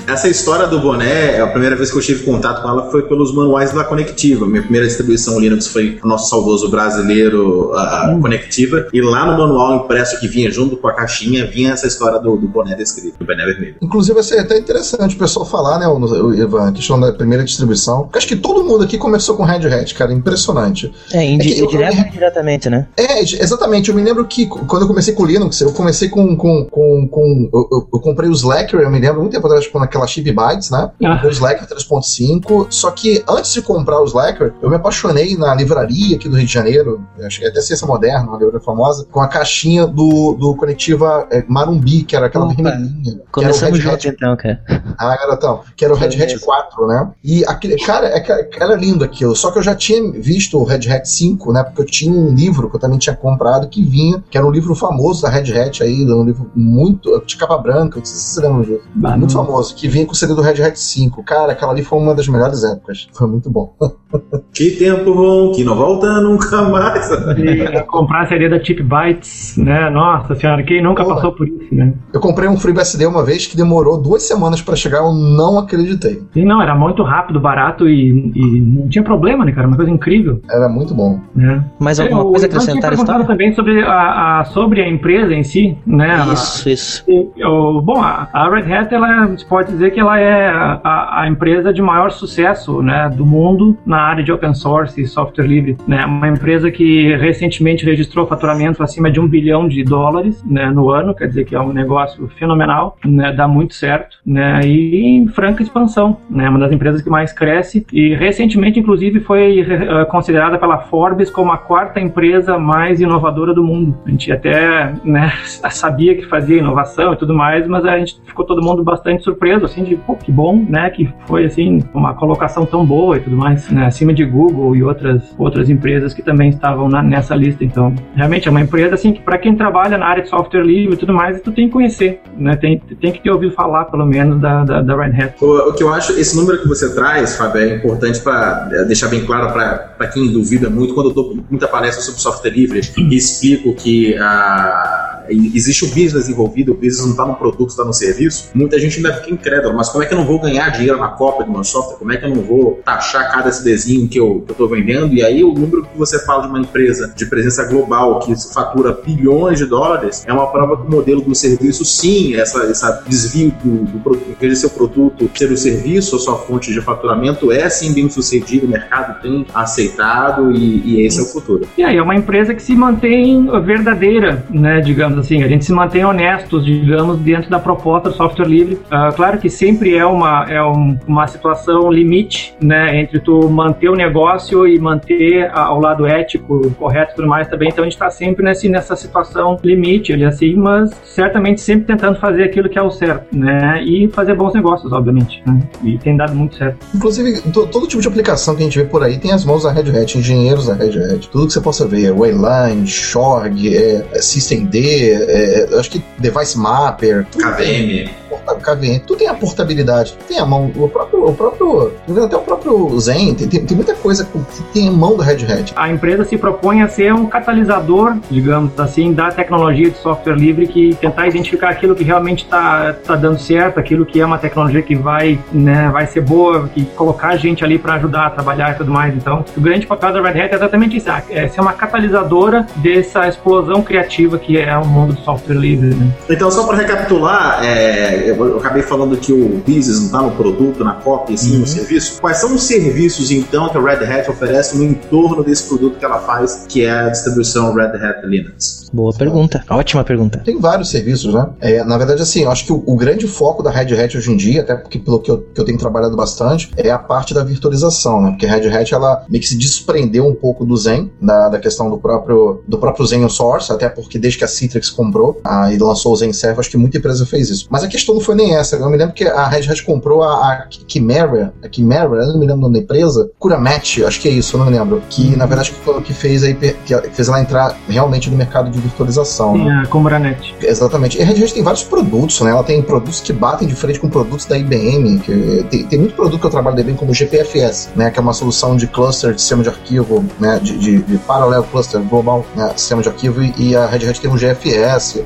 Essa 0.06 0.28
história 0.28 0.66
do 0.66 0.80
boné, 0.80 1.40
a 1.40 1.46
primeira 1.46 1.76
vez 1.76 1.90
que 1.90 1.98
eu 1.98 2.02
tive 2.02 2.24
contato 2.24 2.62
com 2.62 2.68
ela 2.68 2.90
foi 2.90 3.02
pelos 3.02 3.34
manuais 3.34 3.72
da 3.72 3.84
Conectiva. 3.84 4.46
Minha 4.46 4.62
primeira 4.62 4.86
distribuição 4.86 5.38
Linux 5.38 5.66
foi 5.66 5.98
o 6.02 6.08
nosso 6.08 6.28
saudoso 6.28 6.70
brasileiro 6.70 7.72
a 7.74 8.10
hum. 8.10 8.20
Conectiva. 8.20 8.86
E 8.92 9.00
lá 9.00 9.26
no 9.26 9.38
manual 9.38 9.84
impresso 9.84 10.18
que 10.20 10.28
vinha 10.28 10.50
junto 10.50 10.76
com 10.76 10.88
a 10.88 10.92
caixinha, 10.92 11.46
vinha 11.46 11.72
essa 11.72 11.86
história 11.86 12.18
do, 12.18 12.36
do 12.36 12.48
boné 12.48 12.74
descrito, 12.74 13.18
do 13.18 13.24
boné 13.24 13.44
vermelho. 13.44 13.76
Inclusive, 13.80 14.14
vai 14.14 14.22
ser 14.22 14.38
até 14.40 14.58
interessante 14.58 15.16
o 15.16 15.18
pessoal 15.18 15.46
falar, 15.46 15.78
né, 15.78 15.86
o, 15.86 16.34
Ivan, 16.34 16.68
a 16.68 16.72
questão 16.72 16.98
da 16.98 17.12
primeira 17.12 17.44
distribuição. 17.44 18.02
Porque 18.02 18.18
acho 18.18 18.28
que 18.28 18.36
todo 18.36 18.64
mundo 18.64 18.84
aqui 18.84 18.98
começou 18.98 19.36
com 19.36 19.44
Red 19.44 19.66
Hat, 19.66 19.94
cara. 19.94 20.12
Impressionante. 20.12 20.92
É, 21.12 21.24
indi 21.24 21.62
é 21.62 21.66
direto 21.66 21.98
ou 21.98 22.06
indiretamente, 22.06 22.70
né? 22.70 22.86
É, 22.96 23.20
exatamente. 23.20 23.88
Eu 23.88 23.94
me 23.94 24.02
lembro 24.02 24.24
que 24.26 24.46
quando 24.46 24.82
eu 24.82 24.88
comecei 24.88 25.14
com 25.14 25.24
Linux, 25.24 25.53
eu 25.60 25.72
comecei 25.72 26.08
com. 26.08 26.36
com, 26.36 26.64
com, 26.64 27.08
com 27.08 27.50
eu, 27.52 27.68
eu, 27.70 27.88
eu, 27.92 28.00
comprei 28.00 28.28
o 28.28 28.32
Slacker, 28.32 28.80
eu 28.80 28.90
me 28.90 28.98
lembro 28.98 29.20
muito 29.20 29.32
tempo 29.32 29.46
atrás, 29.46 29.64
tipo, 29.64 29.78
naquela 29.78 30.06
Chip 30.06 30.30
Bytes, 30.30 30.70
né? 30.70 30.90
Ah. 31.04 31.22
O 31.24 31.28
Slacker 31.28 31.68
3.5. 31.68 32.66
Só 32.70 32.90
que 32.90 33.22
antes 33.28 33.52
de 33.52 33.62
comprar 33.62 34.00
o 34.00 34.04
Slacker, 34.04 34.54
eu 34.62 34.68
me 34.68 34.76
apaixonei 34.76 35.36
na 35.36 35.54
livraria 35.54 36.16
aqui 36.16 36.28
do 36.28 36.36
Rio 36.36 36.46
de 36.46 36.52
Janeiro, 36.52 37.04
acho 37.24 37.40
que 37.40 37.46
é 37.46 37.48
até 37.48 37.60
Ciência 37.60 37.86
Moderna, 37.86 38.28
uma 38.28 38.38
livraria 38.38 38.60
famosa, 38.60 39.06
com 39.10 39.20
a 39.20 39.28
caixinha 39.28 39.86
do, 39.86 40.34
do 40.34 40.54
Conectiva 40.56 41.26
é, 41.30 41.44
Marumbi, 41.48 42.02
que 42.02 42.16
era 42.16 42.26
aquela 42.26 42.46
Opa. 42.46 42.54
vermelhinha. 42.54 43.20
Começamos 43.30 43.78
junto 43.78 44.08
então, 44.08 44.36
cara. 44.36 44.60
Ah, 44.98 45.16
garotão. 45.16 45.62
Que 45.76 45.84
era 45.84 45.94
o 45.94 45.96
Red 45.96 46.22
Hat 46.22 46.38
4, 46.38 46.86
né? 46.86 47.10
E 47.22 47.44
aquele, 47.46 47.76
cara, 47.78 48.08
é, 48.08 48.48
era 48.60 48.74
lindo 48.74 49.04
aquilo. 49.04 49.34
Só 49.34 49.50
que 49.50 49.58
eu 49.58 49.62
já 49.62 49.74
tinha 49.74 50.12
visto 50.12 50.58
o 50.58 50.64
Red 50.64 50.90
Hat 50.90 51.08
5, 51.08 51.52
né? 51.52 51.62
Porque 51.62 51.82
eu 51.82 51.86
tinha 51.86 52.12
um 52.12 52.34
livro 52.34 52.70
que 52.70 52.76
eu 52.76 52.80
também 52.80 52.98
tinha 52.98 53.14
comprado 53.14 53.68
que 53.68 53.82
vinha, 53.82 54.22
que 54.30 54.36
era 54.36 54.46
um 54.46 54.50
livro 54.50 54.74
famoso 54.74 55.22
da 55.22 55.28
Red 55.28 55.43
Hat 55.52 55.82
aí, 55.82 56.04
um 56.04 56.24
livro 56.24 56.50
muito. 56.54 57.22
de 57.24 57.36
capa 57.36 57.58
branca, 57.58 57.98
não 57.98 58.04
sei 58.04 58.16
se 58.16 58.34
você 58.34 58.40
lembra 58.40 58.64
disso. 58.64 58.88
Muito 58.94 59.32
famoso, 59.32 59.74
que 59.74 59.88
vinha 59.88 60.06
com 60.06 60.12
o 60.12 60.14
CD 60.14 60.34
do 60.34 60.40
Red 60.42 60.62
Hat 60.62 60.78
5. 60.78 61.22
Cara, 61.24 61.52
aquela 61.52 61.72
ali 61.72 61.82
foi 61.82 61.98
uma 61.98 62.14
das 62.14 62.28
melhores 62.28 62.64
épocas. 62.64 63.08
Foi 63.12 63.26
muito 63.26 63.50
bom. 63.50 63.74
que 64.52 64.70
tempo 64.72 65.14
bom, 65.14 65.52
que 65.52 65.64
não 65.64 65.74
volta 65.74 66.20
nunca 66.20 66.62
mais. 66.62 67.10
E 67.38 67.82
comprar 67.86 68.22
a 68.22 68.26
CD 68.26 68.48
da 68.48 68.62
Chip 68.62 68.82
Bytes, 68.82 69.56
né? 69.56 69.90
Nossa 69.90 70.34
senhora, 70.34 70.62
quem 70.62 70.82
nunca 70.82 71.04
passou 71.04 71.32
por 71.32 71.46
isso, 71.48 71.74
né? 71.74 71.92
Eu 72.12 72.20
comprei 72.20 72.48
um 72.48 72.56
FreeBSD 72.56 73.06
uma 73.06 73.24
vez 73.24 73.46
que 73.46 73.56
demorou 73.56 74.00
duas 74.00 74.22
semanas 74.22 74.62
para 74.62 74.76
chegar, 74.76 74.98
eu 74.98 75.12
não 75.12 75.58
acreditei. 75.58 76.22
Sim, 76.32 76.44
não, 76.44 76.62
era 76.62 76.74
muito 76.74 77.02
rápido, 77.02 77.40
barato 77.40 77.88
e, 77.88 78.32
e 78.34 78.60
não 78.60 78.88
tinha 78.88 79.02
problema, 79.02 79.44
né, 79.44 79.52
cara? 79.52 79.66
Uma 79.66 79.76
coisa 79.76 79.90
incrível. 79.90 80.40
Era 80.50 80.68
muito 80.68 80.94
bom. 80.94 81.20
É. 81.38 81.60
Mais 81.80 81.98
alguma 81.98 82.22
eu, 82.22 82.30
coisa 82.30 82.46
acrescentar 82.46 82.92
a 82.92 82.94
história? 82.94 83.24
também 83.24 83.52
sobre 83.54 83.82
a, 83.82 84.40
a, 84.40 84.44
sobre 84.44 84.80
a 84.80 84.88
empresa 84.88 85.32
em 85.34 85.42
si, 85.42 85.76
né? 85.86 86.26
Isso, 86.32 86.68
isso. 86.68 87.04
Eu, 87.36 87.80
bom, 87.82 88.00
a, 88.00 88.28
a 88.32 88.48
Red 88.48 88.72
Hat, 88.72 88.94
ela, 88.94 89.36
se 89.36 89.44
pode 89.44 89.72
dizer 89.72 89.90
que 89.90 90.00
ela 90.00 90.18
é 90.18 90.48
a, 90.48 91.22
a 91.22 91.28
empresa 91.28 91.72
de 91.72 91.82
maior 91.82 92.10
sucesso, 92.10 92.82
né, 92.82 93.10
do 93.14 93.24
mundo 93.24 93.76
na 93.84 94.03
área 94.04 94.24
de 94.24 94.32
open 94.32 94.54
source 94.54 95.00
e 95.00 95.06
software 95.06 95.46
livre, 95.46 95.76
né? 95.86 96.04
Uma 96.04 96.28
empresa 96.28 96.70
que 96.70 97.14
recentemente 97.16 97.84
registrou 97.84 98.26
faturamento 98.26 98.82
acima 98.82 99.10
de 99.10 99.20
um 99.20 99.28
bilhão 99.28 99.66
de 99.68 99.82
dólares, 99.82 100.42
né, 100.44 100.70
no 100.70 100.90
ano, 100.90 101.14
quer 101.14 101.28
dizer 101.28 101.44
que 101.44 101.54
é 101.54 101.60
um 101.60 101.72
negócio 101.72 102.28
fenomenal, 102.38 102.96
né, 103.04 103.32
dá 103.32 103.46
muito 103.46 103.74
certo, 103.74 104.18
né, 104.24 104.60
e 104.64 105.06
em 105.06 105.28
franca 105.28 105.62
expansão, 105.62 106.16
né, 106.30 106.48
uma 106.48 106.58
das 106.58 106.72
empresas 106.72 107.02
que 107.02 107.10
mais 107.10 107.32
cresce 107.32 107.86
e 107.92 108.14
recentemente, 108.14 108.78
inclusive, 108.78 109.20
foi 109.20 109.60
uh, 109.62 110.06
considerada 110.06 110.58
pela 110.58 110.78
Forbes 110.78 111.30
como 111.30 111.52
a 111.52 111.58
quarta 111.58 112.00
empresa 112.00 112.58
mais 112.58 113.00
inovadora 113.00 113.54
do 113.54 113.62
mundo. 113.62 113.96
A 114.06 114.10
gente 114.10 114.30
até, 114.32 114.92
né, 115.04 115.32
sabia 115.70 116.14
que 116.14 116.26
fazia 116.26 116.58
inovação 116.58 117.12
e 117.12 117.16
tudo 117.16 117.34
mais, 117.34 117.66
mas 117.66 117.84
a 117.84 117.98
gente 117.98 118.20
ficou 118.24 118.44
todo 118.44 118.62
mundo 118.62 118.82
bastante 118.82 119.22
surpreso, 119.22 119.64
assim, 119.64 119.84
de, 119.84 119.96
pô, 119.96 120.16
que 120.16 120.30
bom, 120.30 120.64
né, 120.68 120.90
que 120.90 121.12
foi, 121.26 121.44
assim, 121.44 121.82
uma 121.92 122.14
colocação 122.14 122.66
tão 122.66 122.84
boa 122.84 123.16
e 123.16 123.20
tudo 123.20 123.36
mais, 123.36 123.70
né, 123.70 123.86
acima 123.94 124.12
de 124.12 124.24
Google 124.24 124.74
e 124.74 124.82
outras, 124.82 125.22
outras 125.38 125.70
empresas 125.70 126.12
que 126.12 126.22
também 126.22 126.50
estavam 126.50 126.88
na, 126.88 127.02
nessa 127.02 127.34
lista. 127.34 127.64
Então, 127.64 127.94
realmente 128.14 128.48
é 128.48 128.50
uma 128.50 128.60
empresa 128.60 128.94
assim 128.94 129.12
que 129.12 129.22
para 129.22 129.38
quem 129.38 129.54
trabalha 129.56 129.96
na 129.96 130.06
área 130.06 130.22
de 130.22 130.28
software 130.28 130.62
livre 130.62 130.94
e 130.94 130.96
tudo 130.96 131.14
mais, 131.14 131.40
tu 131.40 131.52
tem 131.52 131.66
que 131.66 131.72
conhecer, 131.72 132.20
né? 132.36 132.56
Tem, 132.56 132.78
tem 132.78 133.12
que 133.12 133.22
ter 133.22 133.30
ouvido 133.30 133.52
falar, 133.52 133.84
pelo 133.86 134.04
menos, 134.04 134.40
da, 134.40 134.64
da, 134.64 134.82
da 134.82 134.96
Red 134.96 135.22
Hat. 135.22 135.34
O, 135.40 135.70
o, 135.70 135.72
que 135.72 135.82
eu 135.82 135.92
acho, 135.92 136.12
esse 136.18 136.36
número 136.36 136.60
que 136.60 136.68
você 136.68 136.94
traz, 136.94 137.36
Fábio, 137.36 137.62
é 137.62 137.76
importante 137.76 138.20
para 138.20 138.68
é, 138.72 138.84
deixar 138.84 139.08
bem 139.08 139.24
claro 139.24 139.52
para 139.52 140.08
quem 140.08 140.32
duvida 140.32 140.68
muito, 140.68 140.94
quando 140.94 141.10
eu 141.10 141.14
dou 141.14 141.38
muita 141.48 141.68
palestra 141.68 142.02
sobre 142.02 142.20
software 142.20 142.50
livre 142.50 142.80
e 142.98 143.16
explico 143.16 143.74
que 143.74 144.16
a, 144.18 145.23
existe 145.30 145.84
o 145.84 145.88
business 145.88 146.28
envolvido, 146.28 146.72
o 146.72 146.74
business 146.74 147.02
não 147.02 147.10
está 147.10 147.26
no 147.26 147.34
produto, 147.34 147.70
está 147.70 147.84
no 147.84 147.92
serviço, 147.92 148.50
muita 148.54 148.78
gente 148.78 148.96
ainda 148.96 149.14
fica 149.14 149.32
incrédula, 149.32 149.74
mas 149.74 149.88
como 149.88 150.02
é 150.02 150.06
que 150.06 150.14
eu 150.14 150.18
não 150.18 150.26
vou 150.26 150.40
ganhar 150.40 150.68
dinheiro 150.70 150.98
na 150.98 151.08
cópia 151.08 151.46
do 151.46 151.52
meu 151.52 151.64
software? 151.64 151.96
Como 151.98 152.12
é 152.12 152.16
que 152.16 152.24
eu 152.24 152.34
não 152.34 152.42
vou 152.42 152.80
taxar 152.84 153.30
cada 153.30 153.50
CDzinho 153.50 154.08
que 154.08 154.18
eu 154.18 154.44
estou 154.48 154.68
vendendo? 154.68 155.14
E 155.14 155.22
aí 155.22 155.44
o 155.44 155.52
número 155.52 155.84
que 155.84 155.96
você 155.96 156.18
fala 156.24 156.42
de 156.42 156.48
uma 156.48 156.60
empresa 156.60 157.12
de 157.14 157.26
presença 157.26 157.64
global 157.64 158.20
que 158.20 158.34
fatura 158.52 158.92
bilhões 158.92 159.58
de 159.58 159.66
dólares 159.66 160.24
é 160.26 160.32
uma 160.32 160.50
prova 160.50 160.76
que 160.76 160.86
o 160.86 160.90
modelo 160.90 161.20
do 161.20 161.34
serviço, 161.34 161.84
sim, 161.84 162.34
essa, 162.34 162.64
essa 162.64 163.02
desvio 163.06 163.52
do, 163.62 163.84
do 163.84 163.98
produto, 164.00 164.36
de 164.38 164.56
ser 164.56 164.66
o 164.66 164.70
produto 164.70 165.30
ser 165.34 165.52
o 165.52 165.56
serviço, 165.56 166.16
a 166.16 166.18
sua 166.18 166.36
fonte 166.36 166.72
de 166.72 166.80
faturamento 166.80 167.50
é 167.50 167.68
sim 167.68 167.92
bem 167.92 168.08
sucedido, 168.08 168.66
o 168.66 168.68
mercado 168.68 169.20
tem 169.20 169.46
aceitado 169.54 170.52
e, 170.52 170.82
e 170.84 171.06
esse 171.06 171.18
é 171.18 171.22
o 171.22 171.26
futuro. 171.26 171.66
E 171.76 171.82
aí 171.82 171.96
é 171.96 172.02
uma 172.02 172.14
empresa 172.14 172.54
que 172.54 172.62
se 172.62 172.74
mantém 172.74 173.46
verdadeira, 173.62 174.44
né, 174.50 174.80
digamos 174.80 175.13
assim, 175.20 175.42
a 175.42 175.48
gente 175.48 175.64
se 175.64 175.72
mantém 175.72 176.04
honestos, 176.04 176.64
digamos, 176.64 177.18
dentro 177.18 177.50
da 177.50 177.58
proposta 177.58 178.10
do 178.10 178.16
software 178.16 178.46
livre. 178.46 178.74
Uh, 178.74 179.14
claro 179.14 179.38
que 179.38 179.48
sempre 179.48 179.96
é 179.96 180.04
uma, 180.04 180.46
é 180.48 180.62
um, 180.62 180.98
uma 181.06 181.26
situação 181.26 181.90
limite, 181.90 182.54
né, 182.60 183.00
entre 183.00 183.18
tu 183.20 183.48
manter 183.48 183.88
o 183.88 183.94
negócio 183.94 184.66
e 184.66 184.78
manter 184.78 185.50
ao 185.52 185.80
lado 185.80 186.06
ético, 186.06 186.70
correto 186.72 187.12
e 187.12 187.16
tudo 187.16 187.28
mais 187.28 187.48
também, 187.48 187.68
então 187.68 187.82
a 187.82 187.86
gente 187.86 187.94
está 187.94 188.10
sempre 188.10 188.44
nesse, 188.44 188.68
nessa 188.68 188.96
situação 188.96 189.58
limite, 189.62 190.12
ele 190.12 190.24
assim, 190.24 190.54
mas 190.54 190.90
certamente 191.04 191.60
sempre 191.60 191.84
tentando 191.84 192.18
fazer 192.18 192.44
aquilo 192.44 192.68
que 192.68 192.78
é 192.78 192.82
o 192.82 192.90
certo, 192.90 193.36
né, 193.36 193.82
e 193.84 194.08
fazer 194.08 194.34
bons 194.34 194.54
negócios, 194.54 194.92
obviamente, 194.92 195.42
né? 195.46 195.60
e 195.82 195.98
tem 195.98 196.16
dado 196.16 196.34
muito 196.34 196.56
certo. 196.56 196.78
Inclusive, 196.94 197.40
todo 197.52 197.86
tipo 197.86 198.02
de 198.02 198.08
aplicação 198.08 198.54
que 198.54 198.62
a 198.62 198.64
gente 198.64 198.78
vê 198.78 198.84
por 198.84 199.02
aí 199.02 199.18
tem 199.18 199.32
as 199.32 199.44
mãos 199.44 199.64
da 199.64 199.72
Red 199.72 199.90
Hat, 199.90 200.18
engenheiros 200.18 200.66
da 200.66 200.74
Red 200.74 200.98
Hat, 200.98 201.28
tudo 201.28 201.46
que 201.46 201.52
você 201.52 201.60
possa 201.60 201.86
ver, 201.86 202.12
Wayline, 202.12 202.86
Shorg, 202.86 203.74
é, 203.74 204.04
é 204.12 204.22
SystemD, 204.22 205.03
é, 205.10 205.78
acho 205.78 205.90
que 205.90 206.02
Device 206.18 206.58
Mapper, 206.58 207.26
KVM. 207.26 208.24
KVM, 208.52 209.00
tu 209.06 209.16
tem 209.16 209.28
a 209.28 209.34
portabilidade, 209.34 210.14
tu 210.18 210.24
tem 210.24 210.38
a 210.38 210.46
mão, 210.46 210.70
o 210.76 210.88
próprio, 210.88 211.26
o 211.26 211.34
próprio, 211.34 211.92
até 212.24 212.36
o 212.36 212.40
próprio 212.40 212.98
Zen, 212.98 213.34
tem, 213.34 213.48
tem, 213.48 213.64
tem 213.64 213.76
muita 213.76 213.94
coisa 213.94 214.24
que 214.24 214.62
tem 214.72 214.88
a 214.88 214.92
mão 214.92 215.16
do 215.16 215.22
Red 215.22 215.44
Hat. 215.44 215.72
A 215.76 215.90
empresa 215.90 216.24
se 216.24 216.36
propõe 216.36 216.82
a 216.82 216.88
ser 216.88 217.12
um 217.14 217.26
catalisador, 217.26 218.16
digamos 218.30 218.78
assim, 218.78 219.12
da 219.12 219.30
tecnologia 219.30 219.90
de 219.90 219.98
software 219.98 220.34
livre 220.34 220.66
que 220.66 220.94
tentar 220.96 221.26
identificar 221.28 221.70
aquilo 221.70 221.94
que 221.94 222.04
realmente 222.04 222.44
está 222.44 222.92
tá 222.92 223.16
dando 223.16 223.38
certo, 223.38 223.78
aquilo 223.78 224.04
que 224.04 224.20
é 224.20 224.26
uma 224.26 224.38
tecnologia 224.38 224.82
que 224.82 224.94
vai, 224.94 225.38
né, 225.52 225.88
vai 225.90 226.06
ser 226.06 226.20
boa, 226.20 226.68
que 226.68 226.84
colocar 226.96 227.36
gente 227.36 227.64
ali 227.64 227.78
para 227.78 227.94
ajudar 227.94 228.26
a 228.26 228.30
trabalhar 228.30 228.72
e 228.72 228.74
tudo 228.74 228.90
mais. 228.90 229.14
Então, 229.14 229.44
o 229.56 229.60
grande 229.60 229.86
papel 229.86 230.12
da 230.12 230.22
Red 230.22 230.42
Hat 230.42 230.52
é 230.52 230.56
exatamente 230.56 230.96
isso, 230.96 231.08
é 231.30 231.48
ser 231.48 231.60
uma 231.60 231.72
catalisadora 231.72 232.66
dessa 232.76 233.28
explosão 233.28 233.82
criativa 233.82 234.38
que 234.38 234.58
é 234.58 234.76
o 234.76 234.86
mundo 234.94 235.14
do 235.14 235.20
software 235.20 235.56
livre. 235.56 235.94
Né? 235.94 236.12
Então, 236.30 236.50
só 236.50 236.66
para 236.66 236.76
recapitular, 236.76 237.64
é, 237.64 238.30
eu 238.30 238.58
acabei 238.58 238.82
falando 238.82 239.16
que 239.16 239.32
o 239.32 239.62
business 239.66 239.98
não 239.98 240.06
está 240.06 240.22
no 240.22 240.30
produto, 240.32 240.84
na 240.84 240.94
cópia, 240.94 241.36
sim 241.36 241.54
uhum. 241.54 241.60
no 241.60 241.66
serviço. 241.66 242.20
Quais 242.20 242.38
são 242.38 242.54
os 242.54 242.62
serviços, 242.62 243.30
então, 243.30 243.68
que 243.68 243.76
a 243.76 243.80
Red 243.80 244.04
Hat 244.04 244.30
oferece 244.30 244.76
no 244.76 244.84
entorno 244.84 245.42
desse 245.42 245.64
produto 245.64 245.98
que 245.98 246.04
ela 246.04 246.20
faz, 246.20 246.64
que 246.68 246.84
é 246.84 246.90
a 246.90 247.08
distribuição 247.08 247.74
Red 247.74 247.96
Hat 247.96 248.26
Linux? 248.26 248.84
Boa 248.92 249.12
pergunta, 249.12 249.64
ótima 249.70 250.04
pergunta. 250.04 250.40
Tem 250.44 250.60
vários 250.60 250.88
serviços, 250.88 251.34
né? 251.34 251.48
É, 251.60 251.82
na 251.82 251.98
verdade, 251.98 252.22
assim, 252.22 252.44
eu 252.44 252.50
acho 252.50 252.64
que 252.64 252.72
o, 252.72 252.82
o, 252.86 252.96
grande 252.96 253.26
foco 253.26 253.60
da 253.60 253.68
Red 253.68 253.92
Hat 254.00 254.16
hoje 254.16 254.30
em 254.30 254.36
dia, 254.36 254.60
até 254.60 254.76
porque 254.76 255.00
pelo 255.00 255.18
que 255.18 255.30
eu, 255.30 255.38
que 255.52 255.60
eu 255.60 255.64
tenho 255.64 255.76
trabalhado 255.76 256.16
bastante, 256.16 256.70
é 256.76 256.90
a 256.90 256.98
parte 256.98 257.34
da 257.34 257.42
virtualização, 257.42 258.22
né? 258.22 258.30
Porque 258.30 258.46
a 258.46 258.52
Red 258.54 258.68
Hat, 258.68 258.94
ela 258.94 259.24
meio 259.28 259.42
que 259.42 259.48
se 259.48 259.58
desprendeu 259.58 260.26
um 260.26 260.34
pouco 260.34 260.64
do 260.64 260.76
Zen, 260.76 261.10
da, 261.20 261.48
da 261.48 261.58
questão 261.58 261.90
do 261.90 261.98
próprio, 261.98 262.62
do 262.68 262.78
próprio 262.78 263.04
Zen 263.04 263.28
Source, 263.28 263.72
até 263.72 263.88
porque 263.88 264.16
desde 264.16 264.38
que 264.38 264.44
a 264.44 264.48
Citrix 264.48 264.83
comprou 264.92 265.40
ah, 265.44 265.72
e 265.72 265.78
lançou 265.78 266.12
o 266.12 266.16
Zen 266.16 266.32
Server, 266.32 266.60
acho 266.60 266.70
que 266.70 266.76
muita 266.76 266.98
empresa 266.98 267.26
fez 267.26 267.50
isso. 267.50 267.66
Mas 267.70 267.84
a 267.84 267.88
questão 267.88 268.14
não 268.14 268.22
foi 268.22 268.34
nem 268.34 268.56
essa. 268.56 268.76
Eu 268.76 268.90
me 268.90 268.96
lembro 268.96 269.14
que 269.14 269.24
a 269.24 269.46
Red 269.48 269.70
Hat 269.70 269.82
comprou 269.84 270.22
a, 270.22 270.34
a 270.34 270.66
Chimera, 270.88 271.52
a 271.62 271.68
Chimera, 271.70 272.08
eu 272.08 272.26
não 272.28 272.38
me 272.38 272.46
lembro 272.46 272.58
o 272.58 272.62
nome 272.62 272.74
da 272.74 272.80
empresa, 272.80 273.30
Curamat, 273.38 274.02
acho 274.04 274.20
que 274.20 274.28
é 274.28 274.32
isso, 274.32 274.56
eu 274.56 274.60
não 274.60 274.66
me 274.66 274.78
lembro. 274.78 275.02
Que 275.08 275.36
na 275.36 275.46
verdade 275.46 275.72
que, 275.72 276.02
que 276.02 276.12
fez 276.12 276.42
aí, 276.42 276.54
que 276.54 276.94
fez 277.12 277.28
ela 277.28 277.40
entrar 277.40 277.76
realmente 277.88 278.30
no 278.30 278.36
mercado 278.36 278.70
de 278.70 278.78
virtualização. 278.78 279.54
Sim, 279.54 279.64
né? 279.64 279.82
a 279.84 279.86
Comoranet. 279.86 280.54
Exatamente. 280.60 281.18
E 281.18 281.22
a 281.22 281.26
Red 281.26 281.42
Hat 281.42 281.54
tem 281.54 281.62
vários 281.62 281.84
produtos, 281.84 282.40
né? 282.40 282.50
Ela 282.50 282.62
tem 282.62 282.82
produtos 282.82 283.20
que 283.20 283.32
batem 283.32 283.66
de 283.68 283.74
frente 283.74 284.00
com 284.00 284.08
produtos 284.08 284.46
da 284.46 284.56
IBM. 284.56 285.18
Que, 285.18 285.66
tem, 285.70 285.84
tem 285.84 285.98
muito 285.98 286.14
produto 286.14 286.40
que 286.40 286.46
eu 286.46 286.50
trabalho 286.50 286.76
da 286.76 286.82
IBM 286.82 286.96
como 286.96 287.12
GPFS, 287.12 287.90
né? 287.94 288.10
Que 288.10 288.18
é 288.18 288.22
uma 288.22 288.32
solução 288.32 288.76
de 288.76 288.86
cluster 288.86 289.34
de 289.34 289.40
sistema 289.40 289.62
de 289.62 289.68
arquivo, 289.68 290.24
né? 290.38 290.58
De, 290.62 290.76
de, 290.78 291.02
de 291.02 291.18
parallel 291.18 291.62
cluster 291.64 292.00
global, 292.00 292.44
né? 292.54 292.72
Sistema 292.76 293.02
de 293.02 293.08
arquivo. 293.08 293.42
E 293.58 293.76
a 293.76 293.86
Red 293.86 294.08
Hat 294.08 294.20
tem 294.20 294.30
um 294.30 294.36
GFS. 294.36 294.73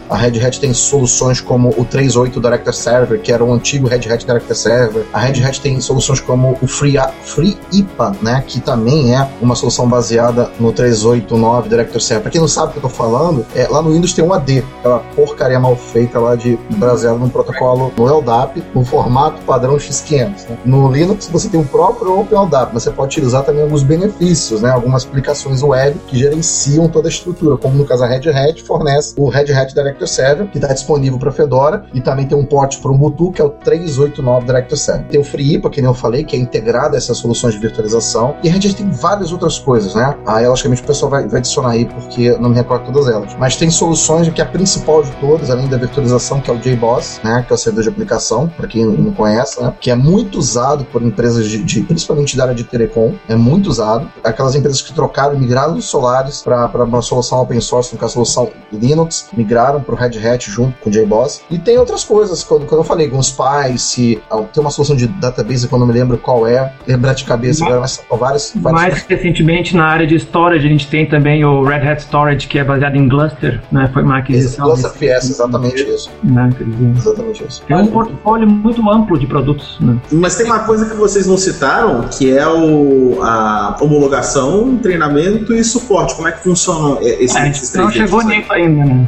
A 0.09 0.17
Red 0.17 0.45
Hat 0.45 0.61
tem 0.61 0.73
soluções 0.73 1.41
como 1.41 1.71
o 1.71 1.85
3.8 1.85 2.41
Director 2.41 2.75
Server, 2.75 3.21
que 3.21 3.33
era 3.33 3.45
o 3.45 3.53
antigo 3.53 3.89
Red 3.89 4.11
Hat 4.11 4.25
Director 4.25 4.57
Server. 4.57 5.05
A 5.13 5.19
Red 5.19 5.43
Hat 5.43 5.61
tem 5.61 5.81
soluções 5.81 6.21
como 6.21 6.59
o 6.61 6.67
Free, 6.67 6.97
Free 7.23 7.57
IPA, 7.73 8.17
né? 8.21 8.45
Que 8.47 8.61
também 8.61 9.15
é 9.15 9.29
uma 9.41 9.55
solução 9.55 9.89
baseada 9.89 10.51
no 10.59 10.73
3.8.9 10.73 11.69
Director 11.69 12.01
Server. 12.01 12.23
Pra 12.23 12.31
quem 12.31 12.41
não 12.41 12.49
sabe 12.49 12.69
o 12.69 12.73
que 12.73 12.79
eu 12.79 12.83
tô 12.83 12.89
falando, 12.89 13.47
é, 13.55 13.67
lá 13.69 13.83
no 13.83 13.93
Windows 13.93 14.13
tem 14.13 14.25
um 14.25 14.33
AD, 14.33 14.65
aquela 14.79 14.99
porcaria 15.15 15.59
mal 15.59 15.77
feita 15.77 16.19
lá 16.19 16.35
de 16.35 16.59
baseado 16.77 17.19
num 17.19 17.29
protocolo 17.29 17.93
no 17.97 18.05
LDAP, 18.05 18.63
no 18.75 18.85
formato 18.85 19.41
padrão 19.43 19.77
X500. 19.77 20.49
Né? 20.49 20.59
No 20.65 20.91
Linux 20.91 21.29
você 21.29 21.49
tem 21.49 21.61
o 21.61 21.65
próprio 21.65 22.21
OpenLDAP, 22.21 22.71
mas 22.73 22.83
você 22.83 22.91
pode 22.91 23.17
utilizar 23.17 23.45
também 23.45 23.63
alguns 23.63 23.83
benefícios, 23.83 24.61
né? 24.61 24.71
algumas 24.71 25.05
aplicações 25.05 25.63
web 25.63 25.99
que 26.07 26.19
gerenciam 26.19 26.89
toda 26.89 27.09
a 27.09 27.11
estrutura, 27.11 27.57
como 27.57 27.77
no 27.77 27.85
caso 27.85 28.05
a 28.05 28.07
Red 28.07 28.29
Hat 28.29 28.63
fornece 28.63 29.15
o 29.17 29.29
Red 29.39 29.53
Hat 29.53 29.75
Director 29.75 30.09
Server, 30.09 30.47
que 30.49 30.59
está 30.59 30.73
disponível 30.73 31.19
para 31.19 31.31
Fedora, 31.31 31.85
e 31.95 32.01
também 32.01 32.27
tem 32.27 32.37
um 32.37 32.45
port 32.45 32.79
para 32.79 32.91
o 32.91 32.95
Ubuntu, 32.95 33.33
que 33.33 33.41
é 33.41 33.45
o 33.45 33.51
389 33.51 34.47
Director 34.47 34.79
Server. 34.79 35.07
Tem 35.07 35.21
o 35.21 35.25
FreeIPA, 35.25 35.71
que 35.71 35.81
nem 35.81 35.91
eu 35.91 35.95
falei, 35.95 36.25
que 36.25 36.37
é 36.37 36.39
integrado 36.39 36.95
a 36.95 36.99
essas 36.99 37.19
soluções 37.19 37.55
de 37.55 37.61
virtualização, 37.61 38.37
e 38.43 38.49
a 38.49 38.55
Hat 38.55 38.75
tem 38.75 38.91
várias 38.91 39.33
outras 39.33 39.59
coisas, 39.59 39.95
né? 39.95 40.17
Aí, 40.27 40.47
logicamente, 40.47 40.83
o 40.83 40.87
pessoal 40.87 41.11
vai, 41.11 41.29
vai 41.29 41.39
adicionar 41.39 41.71
aí, 41.71 41.85
porque 41.85 42.37
não 42.39 42.51
me 42.51 42.57
recordo 42.57 42.93
todas 42.93 43.09
elas. 43.09 43.35
Mas 43.39 43.57
tem 43.57 43.71
soluções 43.71 44.29
que 44.29 44.43
a 44.43 44.47
principal 44.47 45.03
de 45.03 45.11
todas, 45.13 45.51
além 45.51 45.69
da 45.69 45.77
virtualização, 45.77 46.41
que 46.41 46.51
é 46.51 46.55
o 46.55 46.59
JBoss, 46.59 47.21
né? 47.23 47.45
Que 47.47 47.53
é 47.53 47.55
o 47.55 47.59
servidor 47.59 47.85
de 47.85 47.89
aplicação, 47.91 48.49
para 48.49 48.67
quem 48.67 48.85
não 48.85 49.13
conhece, 49.13 49.61
né? 49.63 49.73
Que 49.81 49.91
é 49.91 49.95
muito 49.95 50.39
usado 50.39 50.85
por 50.85 51.03
empresas 51.03 51.47
de, 51.49 51.63
de, 51.63 51.83
principalmente 51.83 52.37
da 52.37 52.45
área 52.45 52.55
de 52.55 52.65
telecom, 52.65 53.15
é 53.29 53.37
muito 53.37 53.69
usado. 53.69 54.11
Aquelas 54.23 54.55
empresas 54.55 54.83
que 54.83 54.93
trocaram, 54.93 55.39
migraram 55.39 55.75
dos 55.75 55.87
Solaris 55.87 56.43
para 56.43 56.85
uma 56.85 57.03
solução 57.03 57.41
open 57.41 57.61
source, 57.61 57.93
no 57.93 57.99
caso, 57.99 58.15
solução 58.15 58.51
Linux, 58.73 59.28
migraram 59.33 59.81
para 59.81 59.95
o 59.95 59.99
Red 59.99 60.19
Hat 60.27 60.51
junto 60.51 60.75
com 60.81 60.91
o 60.91 60.93
JBoss. 60.93 61.43
E 61.51 61.59
tem 61.59 61.79
outras 61.79 62.05
coisas, 62.05 62.43
quando, 62.43 62.67
quando 62.67 62.81
eu 62.81 62.85
falei, 62.85 63.09
com 63.09 63.23
Spice, 63.23 64.21
tem 64.53 64.63
uma 64.63 64.71
solução 64.71 64.97
de 64.97 65.07
database 65.07 65.69
que 65.69 65.75
eu 65.75 65.79
não 65.79 65.87
me 65.87 65.93
lembro 65.93 66.19
qual 66.19 66.47
é, 66.47 66.73
lembrar 66.87 67.15
de 67.15 67.25
cabeça 67.25 67.65
agora, 67.65 67.81
mas 67.81 67.93
são 67.93 68.19
várias, 68.19 68.53
várias. 68.57 68.83
Mais 68.83 69.03
recentemente, 69.03 69.77
na 69.77 69.87
área 69.87 70.07
de 70.07 70.17
storage, 70.17 70.67
a 70.67 70.71
gente 70.71 70.87
tem 70.89 71.07
também 71.07 71.45
o 71.45 71.63
Red 71.63 71.89
Hat 71.89 72.03
Storage, 72.03 72.47
que 72.47 72.59
é 72.59 72.65
baseado 72.65 72.97
em 72.97 73.09
Gluster, 73.09 73.61
né? 73.71 73.91
Foi 73.93 74.03
uma 74.03 74.19
aquisição. 74.19 74.67
Gluster 74.67 74.91
FS, 74.91 75.31
exatamente 75.31 75.83
isso. 75.83 76.11
Né? 76.23 76.51
Exatamente 76.97 77.45
isso. 77.45 77.63
É 77.69 77.77
um 77.77 77.87
portfólio 77.87 78.49
muito 78.49 78.89
amplo 78.91 79.19
de 79.19 79.27
produtos. 79.27 79.79
Né? 79.81 79.97
Mas 80.13 80.37
tem 80.37 80.47
uma 80.47 80.61
coisa 80.61 80.87
que 80.87 80.97
vocês 80.97 81.27
não 81.27 81.37
citaram, 81.37 82.03
que 82.09 82.37
é 82.37 82.47
o, 82.47 83.23
a 83.23 83.77
homologação, 83.81 84.77
treinamento 84.79 85.55
e 85.55 85.63
suporte. 85.65 86.15
Como 86.15 86.29
é 86.29 86.33
que 86.33 86.43
funciona 86.43 87.01
esse, 87.03 87.37
é, 87.39 87.49
esses 87.49 87.71
três 87.71 87.87
Não 87.87 87.93
chegou 87.93 88.23
nisso 88.23 88.53
ainda, 88.53 88.85
né? 88.85 89.08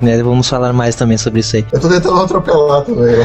né? 0.00 0.22
Vamos 0.22 0.48
falar 0.48 0.72
mais 0.72 0.94
também 0.94 1.18
sobre 1.18 1.40
isso 1.40 1.56
aí. 1.56 1.66
Eu 1.72 1.80
tô 1.80 1.88
tentando 1.88 2.20
atropelar 2.20 2.82
também. 2.84 3.16
Né? 3.16 3.24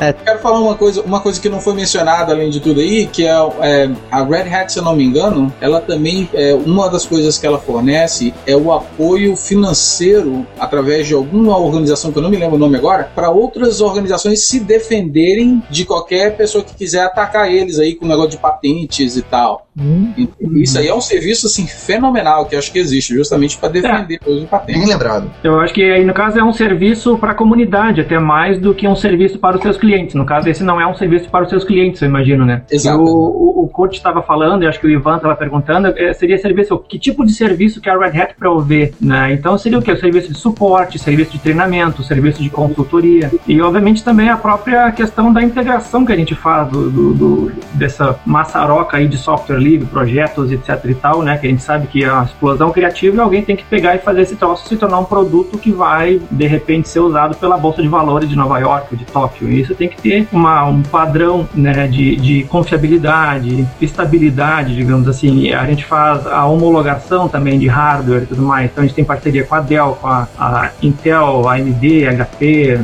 é. 0.00 0.12
Quero 0.12 0.38
falar 0.40 0.60
uma 0.60 0.74
coisa, 0.74 1.02
uma 1.02 1.20
coisa 1.20 1.40
que 1.40 1.48
não 1.48 1.60
foi 1.60 1.74
mencionada 1.74 2.32
além 2.32 2.50
de 2.50 2.60
tudo 2.60 2.80
aí, 2.80 3.06
que 3.06 3.26
é, 3.26 3.34
é, 3.60 3.90
a 4.10 4.22
Red 4.22 4.52
Hat, 4.52 4.72
se 4.72 4.78
eu 4.78 4.84
não 4.84 4.96
me 4.96 5.04
engano, 5.04 5.52
ela 5.60 5.80
também 5.80 6.28
é 6.32 6.54
uma 6.54 6.88
das 6.88 7.06
coisas 7.06 7.38
que 7.38 7.46
ela 7.46 7.58
fornece 7.58 8.34
é 8.46 8.56
o 8.56 8.72
apoio 8.72 9.36
financeiro 9.36 10.46
através 10.58 11.06
de 11.06 11.14
alguma 11.14 11.56
organização 11.58 12.12
que 12.12 12.18
eu 12.18 12.22
não 12.22 12.30
me 12.30 12.36
lembro 12.36 12.56
o 12.56 12.58
nome 12.58 12.76
agora, 12.76 13.10
para 13.14 13.30
outras 13.30 13.80
organizações 13.80 14.46
se 14.46 14.60
defenderem 14.60 15.62
de 15.70 15.84
qualquer 15.84 16.36
pessoa 16.36 16.64
que 16.64 16.74
quiser 16.74 17.04
atacar 17.04 17.50
eles 17.50 17.78
aí 17.78 17.94
com 17.94 18.06
negócio 18.06 18.30
de 18.30 18.38
patentes 18.38 19.16
e 19.16 19.22
tal. 19.22 19.66
Hum. 19.78 20.28
Isso 20.54 20.78
aí 20.78 20.88
é 20.88 20.94
um 20.94 21.00
serviço 21.00 21.46
assim 21.46 21.66
fenomenal 21.66 22.46
que 22.46 22.56
acho 22.56 22.72
que 22.72 22.78
existe 22.78 23.14
justamente 23.14 23.58
para 23.58 23.68
defender 23.68 24.18
é. 24.26 24.30
os 24.30 24.42
Bem 24.58 24.86
lembrado. 24.86 25.30
Eu 25.42 25.60
acho 25.60 25.72
que 25.74 25.82
aí 25.82 26.04
no 26.04 26.14
caso 26.14 26.38
é 26.38 26.44
um 26.44 26.52
serviço 26.52 27.18
para 27.18 27.32
a 27.32 27.34
comunidade, 27.34 28.00
até 28.00 28.18
mais 28.18 28.58
do 28.58 28.74
que 28.74 28.86
um 28.86 28.96
serviço 28.96 29.38
para 29.38 29.56
os 29.56 29.62
seus 29.62 29.76
clientes. 29.76 30.14
No 30.14 30.24
caso, 30.24 30.48
esse 30.48 30.62
não 30.62 30.80
é 30.80 30.86
um 30.86 30.94
serviço 30.94 31.28
para 31.28 31.44
os 31.44 31.50
seus 31.50 31.64
clientes, 31.64 32.00
eu 32.02 32.08
imagino, 32.08 32.44
né? 32.44 32.62
Exato. 32.70 33.00
O, 33.00 33.62
o, 33.62 33.64
o 33.64 33.68
Kurt 33.68 33.94
estava 33.94 34.22
falando, 34.22 34.62
e 34.62 34.66
acho 34.66 34.80
que 34.80 34.86
o 34.86 34.90
Ivan 34.90 35.16
estava 35.16 35.34
perguntando, 35.36 35.88
é, 35.96 36.12
seria 36.12 36.38
serviço, 36.38 36.78
que 36.78 36.98
tipo 36.98 37.24
de 37.24 37.32
serviço 37.32 37.80
que 37.80 37.88
a 37.88 37.98
Red 37.98 38.20
Hat 38.20 38.34
provê, 38.38 38.92
né? 39.00 39.32
Então 39.32 39.56
seria 39.58 39.78
o 39.78 39.82
que? 39.82 39.92
O 39.92 39.98
serviço 39.98 40.32
de 40.32 40.38
suporte, 40.38 40.98
serviço 40.98 41.32
de 41.32 41.38
treinamento, 41.38 42.02
serviço 42.02 42.42
de 42.42 42.50
consultoria 42.50 43.30
e, 43.46 43.60
obviamente, 43.60 44.04
também 44.04 44.28
a 44.28 44.36
própria 44.36 44.90
questão 44.92 45.32
da 45.32 45.42
integração 45.42 46.04
que 46.04 46.12
a 46.12 46.16
gente 46.16 46.34
faz 46.34 46.68
do, 46.68 46.90
do, 46.90 47.14
do 47.14 47.52
dessa 47.74 48.18
maçaroca 48.24 48.96
aí 48.96 49.06
de 49.08 49.16
software 49.16 49.58
livre, 49.58 49.86
projetos, 49.86 50.52
etc 50.52 50.84
e 50.84 50.94
tal, 50.94 51.22
né? 51.22 51.36
Que 51.38 51.46
a 51.46 51.50
gente 51.50 51.62
sabe 51.62 51.86
que 51.86 52.04
é 52.04 52.08
a 52.08 52.22
explosão 52.22 52.70
criativa 52.70 53.16
e 53.16 53.20
alguém 53.20 53.42
tem 53.42 53.56
que 53.56 53.64
pegar 53.64 53.94
e 53.94 53.98
fazer 53.98 54.22
esse 54.22 54.36
troço 54.46 54.68
se 54.68 54.76
tornar 54.76 54.98
um 55.00 55.04
produto 55.04 55.58
que 55.58 55.72
vai, 55.72 56.20
de 56.30 56.46
repente, 56.46 56.88
ser 56.88 57.00
usado 57.00 57.36
pela 57.36 57.56
Bolsa 57.56 57.82
de 57.82 57.88
Valores 57.88 58.28
de 58.28 58.36
Nova 58.36 58.58
York, 58.58 58.94
de 58.94 59.04
Tóquio. 59.04 59.50
E 59.50 59.60
isso 59.60 59.74
tem 59.74 59.88
que 59.88 60.00
ter 60.00 60.28
uma, 60.32 60.64
um 60.64 60.82
padrão 60.82 61.48
né, 61.52 61.88
de, 61.88 62.14
de 62.16 62.44
confiabilidade, 62.44 63.66
estabilidade, 63.80 64.76
digamos 64.76 65.08
assim. 65.08 65.52
A 65.52 65.66
gente 65.66 65.84
faz 65.84 66.26
a 66.26 66.46
homologação 66.46 67.28
também 67.28 67.58
de 67.58 67.66
hardware 67.66 68.22
e 68.22 68.26
tudo 68.26 68.42
mais. 68.42 68.70
Então 68.70 68.84
a 68.84 68.86
gente 68.86 68.94
tem 68.94 69.04
parceria 69.04 69.44
com 69.44 69.54
a 69.56 69.60
Dell, 69.60 69.98
com 70.00 70.06
a, 70.06 70.28
a 70.38 70.70
Intel, 70.80 71.48
AMD, 71.48 72.06
HP, 72.06 72.78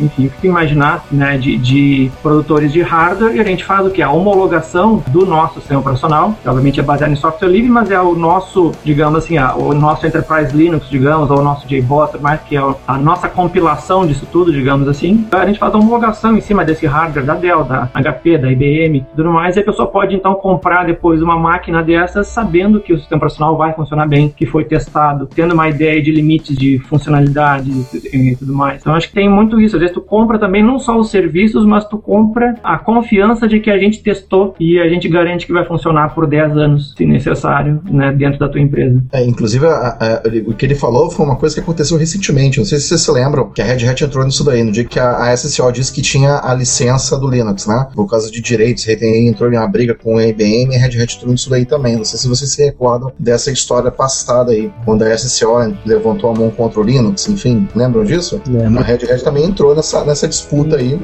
enfim, 0.00 0.26
o 0.26 0.30
que 0.30 0.46
imaginar 0.46 1.04
né, 1.10 1.36
de, 1.36 1.56
de 1.56 2.12
produtores 2.22 2.72
de 2.72 2.80
hardware. 2.80 3.34
E 3.34 3.40
a 3.40 3.44
gente 3.44 3.64
faz 3.64 3.84
o 3.84 3.90
que? 3.90 4.02
A 4.02 4.10
homologação 4.10 5.02
do 5.08 5.26
nosso 5.26 5.54
sistema 5.54 5.80
operacional, 5.80 6.34
que 6.40 6.48
obviamente 6.48 6.78
é 6.78 6.82
baseado 6.82 7.10
em 7.10 7.16
software 7.16 7.48
livre, 7.48 7.68
mas 7.68 7.90
é 7.90 8.00
o 8.00 8.14
nosso, 8.14 8.72
digamos 8.84 9.24
assim, 9.24 9.36
a, 9.36 9.54
o 9.54 9.74
nosso 9.74 10.06
Enterprise 10.06 10.56
Linux, 10.56 10.88
digamos, 10.88 11.07
ou 11.16 11.38
o 11.38 11.42
nosso 11.42 11.66
JBoss, 11.66 12.20
mais 12.20 12.40
que 12.42 12.56
é 12.56 12.60
a 12.86 12.98
nossa 12.98 13.28
compilação 13.28 14.06
disso 14.06 14.26
tudo, 14.30 14.52
digamos 14.52 14.88
assim. 14.88 15.26
A 15.32 15.46
gente 15.46 15.58
faz 15.58 15.74
a 15.74 15.78
homologação 15.78 16.36
em 16.36 16.40
cima 16.40 16.64
desse 16.64 16.86
hardware 16.86 17.24
da 17.24 17.34
Dell, 17.34 17.64
da 17.64 17.88
HP, 17.94 18.38
da 18.38 18.50
IBM 18.50 19.06
tudo 19.14 19.30
mais, 19.30 19.56
e 19.56 19.60
a 19.60 19.64
pessoa 19.64 19.88
pode 19.88 20.14
então 20.14 20.34
comprar 20.34 20.86
depois 20.86 21.22
uma 21.22 21.38
máquina 21.38 21.82
dessas 21.82 22.28
sabendo 22.28 22.80
que 22.80 22.92
o 22.92 22.98
sistema 22.98 23.18
operacional 23.18 23.56
vai 23.56 23.72
funcionar 23.72 24.06
bem, 24.06 24.28
que 24.28 24.46
foi 24.46 24.64
testado, 24.64 25.28
tendo 25.34 25.54
uma 25.54 25.68
ideia 25.68 26.00
de 26.02 26.10
limites 26.10 26.56
de 26.56 26.78
funcionalidade 26.78 27.70
e 28.12 28.36
tudo 28.36 28.52
mais. 28.52 28.80
Então 28.80 28.94
acho 28.94 29.08
que 29.08 29.14
tem 29.14 29.28
muito 29.28 29.60
isso. 29.60 29.76
Às 29.76 29.80
vezes 29.80 29.94
tu 29.94 30.00
compra 30.00 30.38
também 30.38 30.62
não 30.62 30.78
só 30.78 30.96
os 30.98 31.10
serviços, 31.10 31.64
mas 31.64 31.84
tu 31.86 31.98
compra 31.98 32.54
a 32.62 32.78
confiança 32.78 33.46
de 33.46 33.60
que 33.60 33.70
a 33.70 33.78
gente 33.78 34.02
testou 34.02 34.54
e 34.58 34.78
a 34.78 34.88
gente 34.88 35.08
garante 35.08 35.46
que 35.46 35.52
vai 35.52 35.64
funcionar 35.64 36.14
por 36.14 36.26
10 36.26 36.56
anos, 36.56 36.94
se 36.96 37.04
necessário, 37.04 37.80
né, 37.90 38.12
dentro 38.12 38.38
da 38.38 38.48
tua 38.48 38.60
empresa. 38.60 39.02
É, 39.12 39.24
inclusive, 39.24 39.66
a, 39.66 39.70
a, 39.70 40.22
o 40.46 40.54
que 40.54 40.66
ele 40.66 40.74
falou 40.74 40.97
foi 41.10 41.24
uma 41.24 41.36
coisa 41.36 41.54
que 41.54 41.60
aconteceu 41.60 41.96
recentemente. 41.96 42.58
Não 42.58 42.64
sei 42.64 42.78
se 42.78 42.88
vocês 42.88 43.00
se 43.00 43.10
lembram 43.10 43.50
que 43.50 43.60
a 43.62 43.64
Red 43.64 43.86
Hat 43.88 44.02
entrou 44.04 44.24
nisso 44.24 44.44
daí, 44.44 44.62
no 44.64 44.72
dia 44.72 44.84
que 44.84 44.98
a, 44.98 45.24
a 45.24 45.34
SSO 45.36 45.70
disse 45.72 45.92
que 45.92 46.02
tinha 46.02 46.40
a 46.42 46.54
licença 46.54 47.16
do 47.16 47.28
Linux, 47.28 47.66
né? 47.66 47.86
Por 47.94 48.08
causa 48.08 48.30
de 48.30 48.40
direitos, 48.40 48.86
entrou 48.88 49.52
em 49.52 49.56
uma 49.56 49.66
briga 49.68 49.94
com 49.94 50.18
a 50.18 50.26
IBM 50.26 50.72
e 50.72 50.76
a 50.76 50.80
Red 50.80 51.00
Hat 51.02 51.16
entrou 51.16 51.32
nisso 51.32 51.48
daí 51.50 51.64
também. 51.64 51.96
Não 51.96 52.04
sei 52.04 52.18
se 52.18 52.26
vocês 52.28 52.50
se 52.52 52.62
recordam 52.64 53.12
dessa 53.18 53.50
história 53.50 53.90
passada 53.90 54.52
aí, 54.52 54.70
quando 54.84 55.02
a 55.02 55.14
SSO 55.14 55.48
levantou 55.84 56.30
a 56.30 56.34
mão 56.34 56.50
contra 56.50 56.80
o 56.80 56.82
Linux, 56.82 57.28
enfim, 57.28 57.68
lembram 57.74 58.04
disso? 58.04 58.40
Lembro. 58.48 58.80
A 58.80 58.82
Red 58.82 59.10
Hat 59.10 59.22
também 59.22 59.44
entrou 59.44 59.74
nessa, 59.74 60.04
nessa 60.04 60.26
disputa 60.28 60.76
aí. 60.76 60.98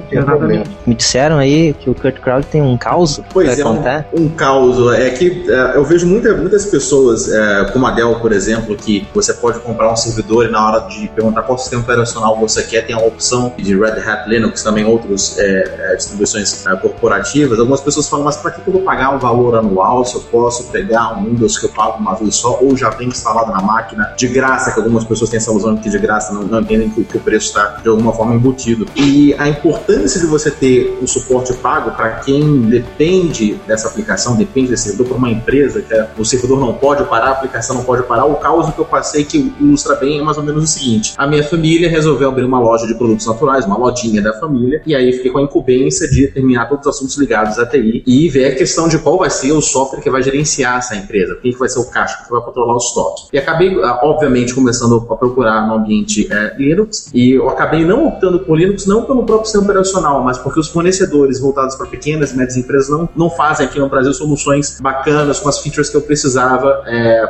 Me 0.87 0.95
disseram 0.95 1.39
aí 1.39 1.75
que 1.75 1.91
o 1.91 1.95
Kurt 1.95 2.19
Crowd 2.21 2.47
tem 2.47 2.63
um 2.63 2.77
caos 2.77 3.21
Pois 3.33 3.59
é, 3.59 3.65
um, 3.67 3.83
um 4.15 4.29
caos. 4.29 4.93
É 4.95 5.11
que 5.11 5.45
é, 5.49 5.77
eu 5.77 5.85
vejo 5.85 6.07
muita- 6.07 6.35
muitas 6.37 6.67
pessoas, 6.67 7.29
é, 7.31 7.65
como 7.73 7.87
a 7.87 7.91
Dell, 7.91 8.15
por 8.21 8.33
exemplo, 8.33 8.77
que 8.77 9.07
você 9.15 9.33
pode 9.35 9.59
comprar 9.61 9.84
um 9.93 9.97
servidor 9.97 10.47
e 10.47 10.51
na 10.51 10.67
hora 10.67 10.81
de 10.89 11.09
perguntar 11.09 11.43
qual 11.43 11.59
sistema 11.59 11.83
operacional 11.83 12.37
você 12.37 12.63
quer, 12.63 12.87
tem 12.87 12.95
a 12.95 12.99
opção 12.99 13.53
de 13.57 13.77
Red 13.77 14.01
Hat 14.01 14.29
Linux, 14.29 14.63
também 14.63 14.85
outras 14.85 15.39
é, 15.39 15.93
é, 15.93 15.97
distribuições 15.97 16.67
é, 16.67 16.77
corporativas. 16.77 17.59
Algumas 17.59 17.81
pessoas 17.81 18.09
falam, 18.09 18.25
mas 18.25 18.37
para 18.37 18.51
que 18.51 18.67
eu 18.67 18.73
vou 18.73 18.83
pagar 18.83 19.15
um 19.15 19.19
valor 19.19 19.57
anual 19.57 20.05
se 20.05 20.15
eu 20.15 20.21
posso 20.23 20.65
pegar 20.65 21.19
um 21.19 21.25
Windows 21.25 21.59
que 21.59 21.67
eu 21.67 21.71
pago 21.71 21.99
uma 21.99 22.15
vez 22.15 22.35
só 22.37 22.59
ou 22.61 22.77
já 22.77 22.91
vem 22.91 23.09
instalado 23.09 23.53
na 23.53 23.61
máquina 23.61 24.15
de 24.17 24.29
graça, 24.29 24.73
que 24.73 24.79
algumas 24.79 25.05
pessoas 25.05 25.31
têm 25.31 25.39
essa 25.39 25.51
ilusão 25.51 25.77
que 25.77 25.89
de 25.89 25.99
graça 25.99 26.33
não, 26.33 26.43
não 26.43 26.61
entendem 26.61 26.91
que, 26.91 27.05
que 27.05 27.17
o 27.17 27.21
preço 27.21 27.47
está 27.47 27.79
de 27.83 27.89
alguma 27.89 28.13
forma 28.13 28.35
embutido. 28.35 28.87
E 28.97 29.35
a 29.35 29.49
importância 29.49 30.21
de 30.21 30.27
você 30.27 30.51
ter 30.51 30.99
o 31.03 31.07
suporte 31.07 31.53
pago 31.55 31.93
para 31.93 32.11
quem 32.17 32.63
depende 32.63 33.55
dessa 33.67 33.89
aplicação, 33.89 34.37
depende 34.37 34.69
desse 34.69 34.85
servidor 34.85 35.09
para 35.09 35.17
uma 35.17 35.31
empresa, 35.31 35.81
que 35.83 35.95
é, 35.95 36.09
o 36.19 36.25
servidor 36.25 36.59
não 36.59 36.75
pode 36.75 37.05
parar, 37.05 37.29
a 37.29 37.33
aplicação 37.33 37.77
não 37.77 37.85
pode 37.85 38.03
parar. 38.05 38.25
O 38.25 38.37
caos 38.37 38.73
que 38.75 38.79
eu 38.79 38.85
passei 38.85 39.25
que 39.25 39.55
ilustra 39.75 39.97
bem 39.97 40.21
é 40.21 40.23
mais 40.23 40.39
ou 40.39 40.45
menos 40.45 40.65
o 40.65 40.67
seguinte: 40.67 41.15
a 41.17 41.27
minha 41.27 41.43
família 41.43 41.89
resolveu 41.89 42.29
abrir 42.29 42.45
uma 42.45 42.61
loja 42.61 42.87
de 42.87 42.95
produtos 42.95 43.27
naturais, 43.27 43.67
uma 43.67 43.77
lojinha 43.77 44.23
da 44.23 44.33
família, 44.35 44.81
e 44.87 44.95
aí 44.95 45.13
fiquei 45.13 45.31
com 45.31 45.39
a 45.39 45.43
incumbência 45.43 46.09
de 46.09 46.29
terminar 46.29 46.69
todos 46.69 46.87
os 46.87 46.97
assuntos 46.97 47.17
ligados 47.19 47.59
à 47.59 47.67
TI 47.67 48.03
e 48.07 48.29
ver 48.29 48.47
a 48.47 48.55
questão 48.55 48.89
de 48.89 48.99
qual 48.99 49.19
vai 49.19 49.31
ser 49.31 49.53
o 49.53 49.61
software 49.61 50.01
que 50.01 50.11
vai 50.11 50.23
gerenciar 50.23 50.79
essa 50.79 50.95
empresa, 50.95 51.37
quem 51.43 51.53
que 51.53 51.59
vai 51.59 51.69
ser 51.69 51.81
o 51.81 51.91
caixa 51.91 52.25
que 52.25 52.31
vai 52.31 52.41
controlar 52.41 52.75
o 52.75 52.79
estoque. 52.79 53.29
E 53.33 53.39
acabei, 53.39 53.75
ah, 53.83 54.01
obviamente, 54.03 54.55
começando 54.55 55.07
a 55.11 55.17
procurar 55.17 55.67
no 55.67 55.75
ambiente 55.75 56.29
eh, 56.31 56.55
Linux, 56.57 57.11
e 57.13 57.33
eu 57.33 57.49
acabei 57.49 57.85
não 57.85 58.07
optando 58.07 58.41
por 58.41 58.57
Linux, 58.57 58.87
não 58.87 59.05
pelo 59.05 59.25
próprio 59.25 59.47
sistema 59.47 59.65
operacional, 59.65 60.23
mas 60.23 60.39
porque 60.39 60.61
os 60.61 60.69
fornecedores 60.69 61.41
voltados 61.41 61.75
para 61.75 61.87
pequenas 61.87 62.33
e 62.33 62.37
médias 62.37 62.57
empresas 62.57 62.89
não, 62.89 63.09
não 63.17 63.31
fazem 63.31 63.67
aqui 63.67 63.79
no 63.79 63.89
Brasil 63.89 64.13
soluções 64.15 64.79
bacanas 64.81 65.41
com 65.41 65.49
as 65.49 65.59
features 65.59 65.89
que 65.89 65.97
eu 65.97 66.03
precisava 66.03 66.83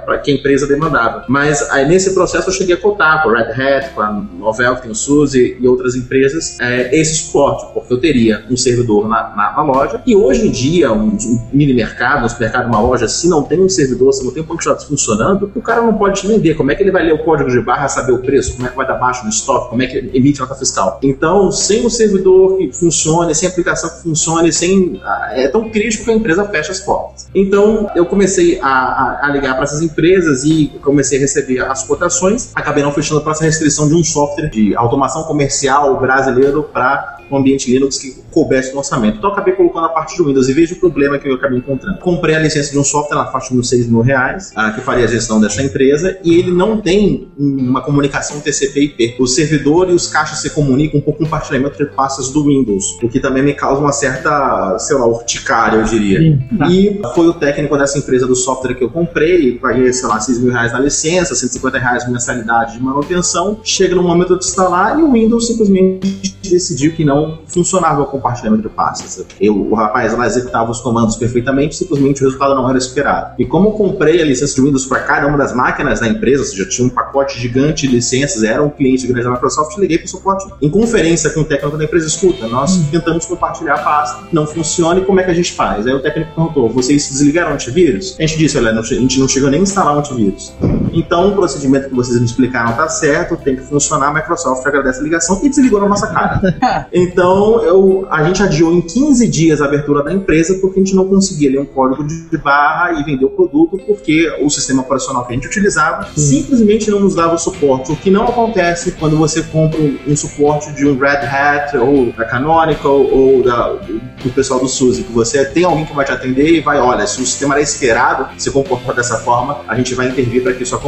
para 0.04 0.18
que 0.18 0.30
a 0.30 0.34
empresa 0.34 0.66
demandava. 0.66 1.24
Mas 1.28 1.62
aí, 1.70 1.86
nesse 1.86 2.12
processo 2.12 2.33
eu 2.38 2.52
cheguei 2.52 2.74
a 2.74 2.78
cotar 2.80 3.22
com 3.22 3.30
a 3.30 3.38
Red 3.38 3.52
Hat, 3.62 3.90
com 3.94 4.00
a 4.02 4.10
Novell, 4.10 4.76
que 4.76 4.82
tem 4.82 4.90
o 4.90 4.94
SUSE 4.94 5.56
e 5.60 5.68
outras 5.68 5.94
empresas, 5.94 6.58
eh, 6.60 6.90
esse 6.98 7.14
suporte, 7.24 7.66
porque 7.72 7.92
eu 7.92 7.98
teria 8.00 8.44
um 8.50 8.56
servidor 8.56 9.08
na, 9.08 9.34
na- 9.36 9.52
na 9.56 9.62
loja 9.62 10.02
e 10.06 10.14
hoje 10.16 10.46
em 10.46 10.50
dia, 10.50 10.92
um, 10.92 11.08
um 11.08 11.40
mini 11.52 11.72
mercado, 11.74 12.24
um 12.24 12.28
supermercado, 12.28 12.66
uma 12.66 12.80
loja, 12.80 13.06
se 13.08 13.28
não 13.28 13.42
tem 13.42 13.60
um 13.60 13.68
servidor, 13.68 14.12
se 14.12 14.24
não 14.24 14.32
tem 14.32 14.42
um 14.42 14.46
banco 14.46 14.60
de 14.60 14.66
dados 14.68 14.84
funcionando, 14.84 15.50
o 15.54 15.60
cara 15.62 15.82
não 15.82 15.94
pode 15.94 16.20
te 16.20 16.26
vender. 16.26 16.54
Como 16.54 16.70
é 16.70 16.74
que 16.74 16.82
ele 16.82 16.90
vai 16.90 17.04
ler 17.04 17.14
o 17.14 17.18
código 17.24 17.50
de 17.50 17.60
barra, 17.60 17.88
saber 17.88 18.12
o 18.12 18.18
preço, 18.18 18.54
como 18.56 18.66
é 18.66 18.70
que 18.70 18.76
vai 18.76 18.86
dar 18.86 18.94
baixo 18.94 19.22
no 19.24 19.30
estoque, 19.30 19.68
como 19.70 19.82
é 19.82 19.86
que 19.86 19.98
emite 20.14 20.40
nota 20.40 20.54
fiscal. 20.54 20.98
Então, 21.02 21.50
sem 21.52 21.84
um 21.86 21.90
servidor 21.90 22.56
que 22.58 22.72
funcione, 22.72 23.34
sem 23.34 23.48
aplicação 23.48 23.90
que 23.90 24.02
funcione, 24.02 24.52
sem 24.52 25.00
é 25.32 25.48
tão 25.48 25.68
crítico 25.70 26.04
que 26.04 26.10
a 26.10 26.14
empresa 26.14 26.44
fecha 26.48 26.72
as 26.72 26.80
portas. 26.80 27.26
Então, 27.34 27.88
eu 27.94 28.06
comecei 28.06 28.58
a, 28.60 28.66
a- 28.68 29.18
a 29.26 29.28
ligar 29.30 29.54
para 29.54 29.64
essas 29.64 29.82
empresas 29.82 30.44
e 30.44 30.70
comecei 30.82 31.18
a 31.18 31.20
receber 31.20 31.60
as 31.60 31.82
cotações. 31.84 32.13
Acabei 32.54 32.82
não 32.82 32.92
fechando 32.92 33.20
para 33.20 33.32
essa 33.32 33.44
restrição 33.44 33.88
de 33.88 33.94
um 33.94 34.04
software 34.04 34.48
de 34.48 34.74
automação 34.76 35.24
comercial 35.24 35.98
brasileiro 35.98 36.62
para 36.62 37.13
um 37.30 37.36
ambiente 37.36 37.70
Linux 37.70 37.98
que 37.98 38.14
coubesse 38.30 38.72
no 38.72 38.78
orçamento. 38.78 39.18
Então, 39.18 39.30
eu 39.30 39.34
acabei 39.34 39.54
colocando 39.54 39.86
a 39.86 39.88
parte 39.88 40.16
do 40.16 40.26
Windows 40.26 40.48
e 40.48 40.52
veja 40.52 40.74
o 40.74 40.78
problema 40.78 41.18
que 41.18 41.28
eu 41.28 41.34
acabei 41.34 41.58
encontrando. 41.58 41.98
Comprei 41.98 42.34
a 42.34 42.38
licença 42.38 42.70
de 42.70 42.78
um 42.78 42.84
software 42.84 43.16
na 43.16 43.26
faixa 43.26 43.52
de 43.52 43.58
uns 43.58 43.68
6 43.68 43.88
mil 43.88 44.00
reais, 44.00 44.52
ah, 44.54 44.70
que 44.70 44.80
faria 44.80 45.04
a 45.04 45.08
gestão 45.08 45.40
dessa 45.40 45.62
empresa, 45.62 46.18
e 46.24 46.34
ele 46.34 46.50
não 46.50 46.80
tem 46.80 47.28
uma 47.38 47.80
comunicação 47.80 48.40
TCP/IP. 48.40 49.16
O 49.18 49.26
servidor 49.26 49.90
e 49.90 49.92
os 49.92 50.06
caixas 50.06 50.40
se 50.40 50.50
comunicam 50.50 51.00
por 51.00 51.16
compartilhamento 51.16 51.76
de 51.78 51.90
pastas 51.90 52.30
do 52.30 52.44
Windows, 52.44 52.98
o 53.02 53.08
que 53.08 53.20
também 53.20 53.42
me 53.42 53.54
causa 53.54 53.80
uma 53.80 53.92
certa, 53.92 54.78
sei 54.78 54.96
lá, 54.96 55.06
urticária, 55.06 55.78
eu 55.78 55.84
diria. 55.84 56.18
Sim, 56.18 56.56
tá. 56.58 56.68
E 56.68 57.00
foi 57.14 57.28
o 57.28 57.34
técnico 57.34 57.76
dessa 57.76 57.98
empresa 57.98 58.26
do 58.26 58.34
software 58.34 58.74
que 58.74 58.84
eu 58.84 58.90
comprei, 58.90 59.58
paguei, 59.58 59.92
sei 59.92 60.08
lá, 60.08 60.20
6 60.20 60.40
mil 60.40 60.52
reais 60.52 60.72
na 60.72 60.80
licença, 60.80 61.34
150 61.34 61.78
reais 61.78 62.04
de 62.04 62.10
mensalidade 62.10 62.74
de 62.74 62.82
manutenção. 62.82 63.60
Chega 63.62 63.94
no 63.94 64.02
momento 64.02 64.38
de 64.38 64.44
instalar 64.44 64.98
e 64.98 65.02
o 65.02 65.12
Windows 65.12 65.46
simplesmente 65.46 66.34
decidiu 66.42 66.92
que 66.92 67.04
não 67.04 67.13
funcionava 67.46 68.02
o 68.02 68.06
compartilhamento 68.06 68.62
de 68.62 68.68
pastas. 68.68 69.24
Eu, 69.40 69.56
o 69.56 69.74
rapaz 69.74 70.16
lá 70.16 70.26
executava 70.26 70.70
os 70.70 70.80
comandos 70.80 71.16
perfeitamente, 71.16 71.76
simplesmente 71.76 72.22
o 72.22 72.24
resultado 72.24 72.54
não 72.54 72.68
era 72.68 72.78
esperado. 72.78 73.34
E 73.38 73.44
como 73.44 73.68
eu 73.68 73.72
comprei 73.72 74.20
a 74.20 74.24
licença 74.24 74.54
de 74.54 74.60
Windows 74.60 74.86
para 74.86 75.00
cada 75.00 75.26
uma 75.26 75.38
das 75.38 75.54
máquinas 75.54 76.00
da 76.00 76.08
empresa, 76.08 76.42
ou 76.42 76.48
seja, 76.48 76.68
tinha 76.68 76.86
um 76.86 76.90
pacote 76.90 77.38
gigante 77.38 77.86
de 77.86 77.94
licenças, 77.94 78.42
era 78.42 78.62
um 78.62 78.70
cliente 78.70 79.06
grande 79.06 79.24
da 79.24 79.30
Microsoft, 79.30 79.76
liguei 79.78 79.98
para 79.98 80.06
o 80.06 80.08
suporte 80.08 80.46
em 80.60 80.70
conferência 80.70 81.30
com 81.30 81.40
o 81.40 81.44
técnico 81.44 81.76
da 81.76 81.84
empresa, 81.84 82.06
escuta, 82.06 82.46
nós 82.48 82.76
tentamos 82.90 83.26
compartilhar 83.26 83.74
a 83.74 83.78
pasta, 83.78 84.24
não 84.32 84.46
funciona 84.46 85.00
e 85.00 85.04
como 85.04 85.20
é 85.20 85.24
que 85.24 85.30
a 85.30 85.34
gente 85.34 85.52
faz? 85.52 85.86
Aí 85.86 85.92
o 85.92 86.00
técnico 86.00 86.34
perguntou, 86.34 86.68
vocês 86.68 87.08
desligaram 87.08 87.50
o 87.50 87.54
antivírus? 87.54 88.16
A 88.18 88.22
gente 88.22 88.38
disse, 88.38 88.58
olha, 88.58 88.72
não 88.72 88.84
a 88.84 88.84
gente 88.84 89.18
não 89.18 89.28
chegou 89.28 89.50
nem 89.50 89.60
a 89.60 89.62
instalar 89.62 89.96
o 89.96 89.98
antivírus. 89.98 90.52
Então, 90.94 91.28
o 91.28 91.32
procedimento 91.32 91.88
que 91.88 91.94
vocês 91.94 92.18
me 92.18 92.24
explicaram 92.24 92.72
tá 92.72 92.88
certo, 92.88 93.36
tem 93.36 93.56
que 93.56 93.62
funcionar, 93.62 94.08
a 94.08 94.14
Microsoft 94.14 94.66
agradece 94.66 95.00
a 95.00 95.02
ligação 95.02 95.40
e 95.42 95.48
desligou 95.48 95.80
na 95.80 95.88
nossa 95.88 96.06
cara. 96.08 96.86
então, 96.92 97.62
eu, 97.62 98.06
a 98.10 98.22
gente 98.24 98.42
adiou 98.42 98.72
em 98.72 98.80
15 98.80 99.26
dias 99.28 99.60
a 99.60 99.66
abertura 99.66 100.02
da 100.02 100.12
empresa 100.12 100.58
porque 100.60 100.80
a 100.80 100.82
gente 100.84 100.94
não 100.94 101.06
conseguia 101.06 101.50
ler 101.50 101.60
um 101.60 101.64
código 101.64 102.04
de 102.04 102.38
barra 102.38 102.92
e 102.92 103.04
vender 103.04 103.24
o 103.24 103.30
produto 103.30 103.78
porque 103.86 104.30
o 104.40 104.48
sistema 104.50 104.82
operacional 104.82 105.24
que 105.24 105.32
a 105.32 105.34
gente 105.34 105.46
utilizava 105.46 106.08
simplesmente 106.16 106.90
não 106.90 107.00
nos 107.00 107.14
dava 107.14 107.34
o 107.34 107.38
suporte, 107.38 107.92
o 107.92 107.96
que 107.96 108.10
não 108.10 108.24
acontece 108.24 108.92
quando 108.92 109.16
você 109.16 109.42
compra 109.42 109.80
um, 109.80 110.16
suporte 110.16 110.72
de 110.72 110.86
um 110.86 110.98
Red 110.98 111.26
Hat 111.26 111.76
ou 111.76 112.12
da 112.12 112.24
Canonical 112.24 113.00
ou 113.00 113.42
da, 113.42 113.68
do, 113.72 114.30
pessoal 114.34 114.60
do 114.60 114.68
SUSE, 114.68 115.04
que 115.04 115.12
você 115.12 115.44
tem 115.44 115.64
alguém 115.64 115.84
que 115.84 115.94
vai 115.94 116.04
te 116.04 116.12
atender 116.12 116.54
e 116.54 116.60
vai, 116.60 116.78
olha, 116.78 117.06
se 117.06 117.20
o 117.20 117.26
sistema 117.26 117.54
era 117.54 117.62
esperado 117.62 118.28
se 118.38 118.50
comportar 118.50 118.94
dessa 118.94 119.18
forma, 119.18 119.60
a 119.66 119.74
gente 119.74 119.94
vai 119.94 120.08
intervir 120.08 120.42
para 120.42 120.52
que 120.52 120.62
isso 120.62 120.74
aconteça. 120.74 120.83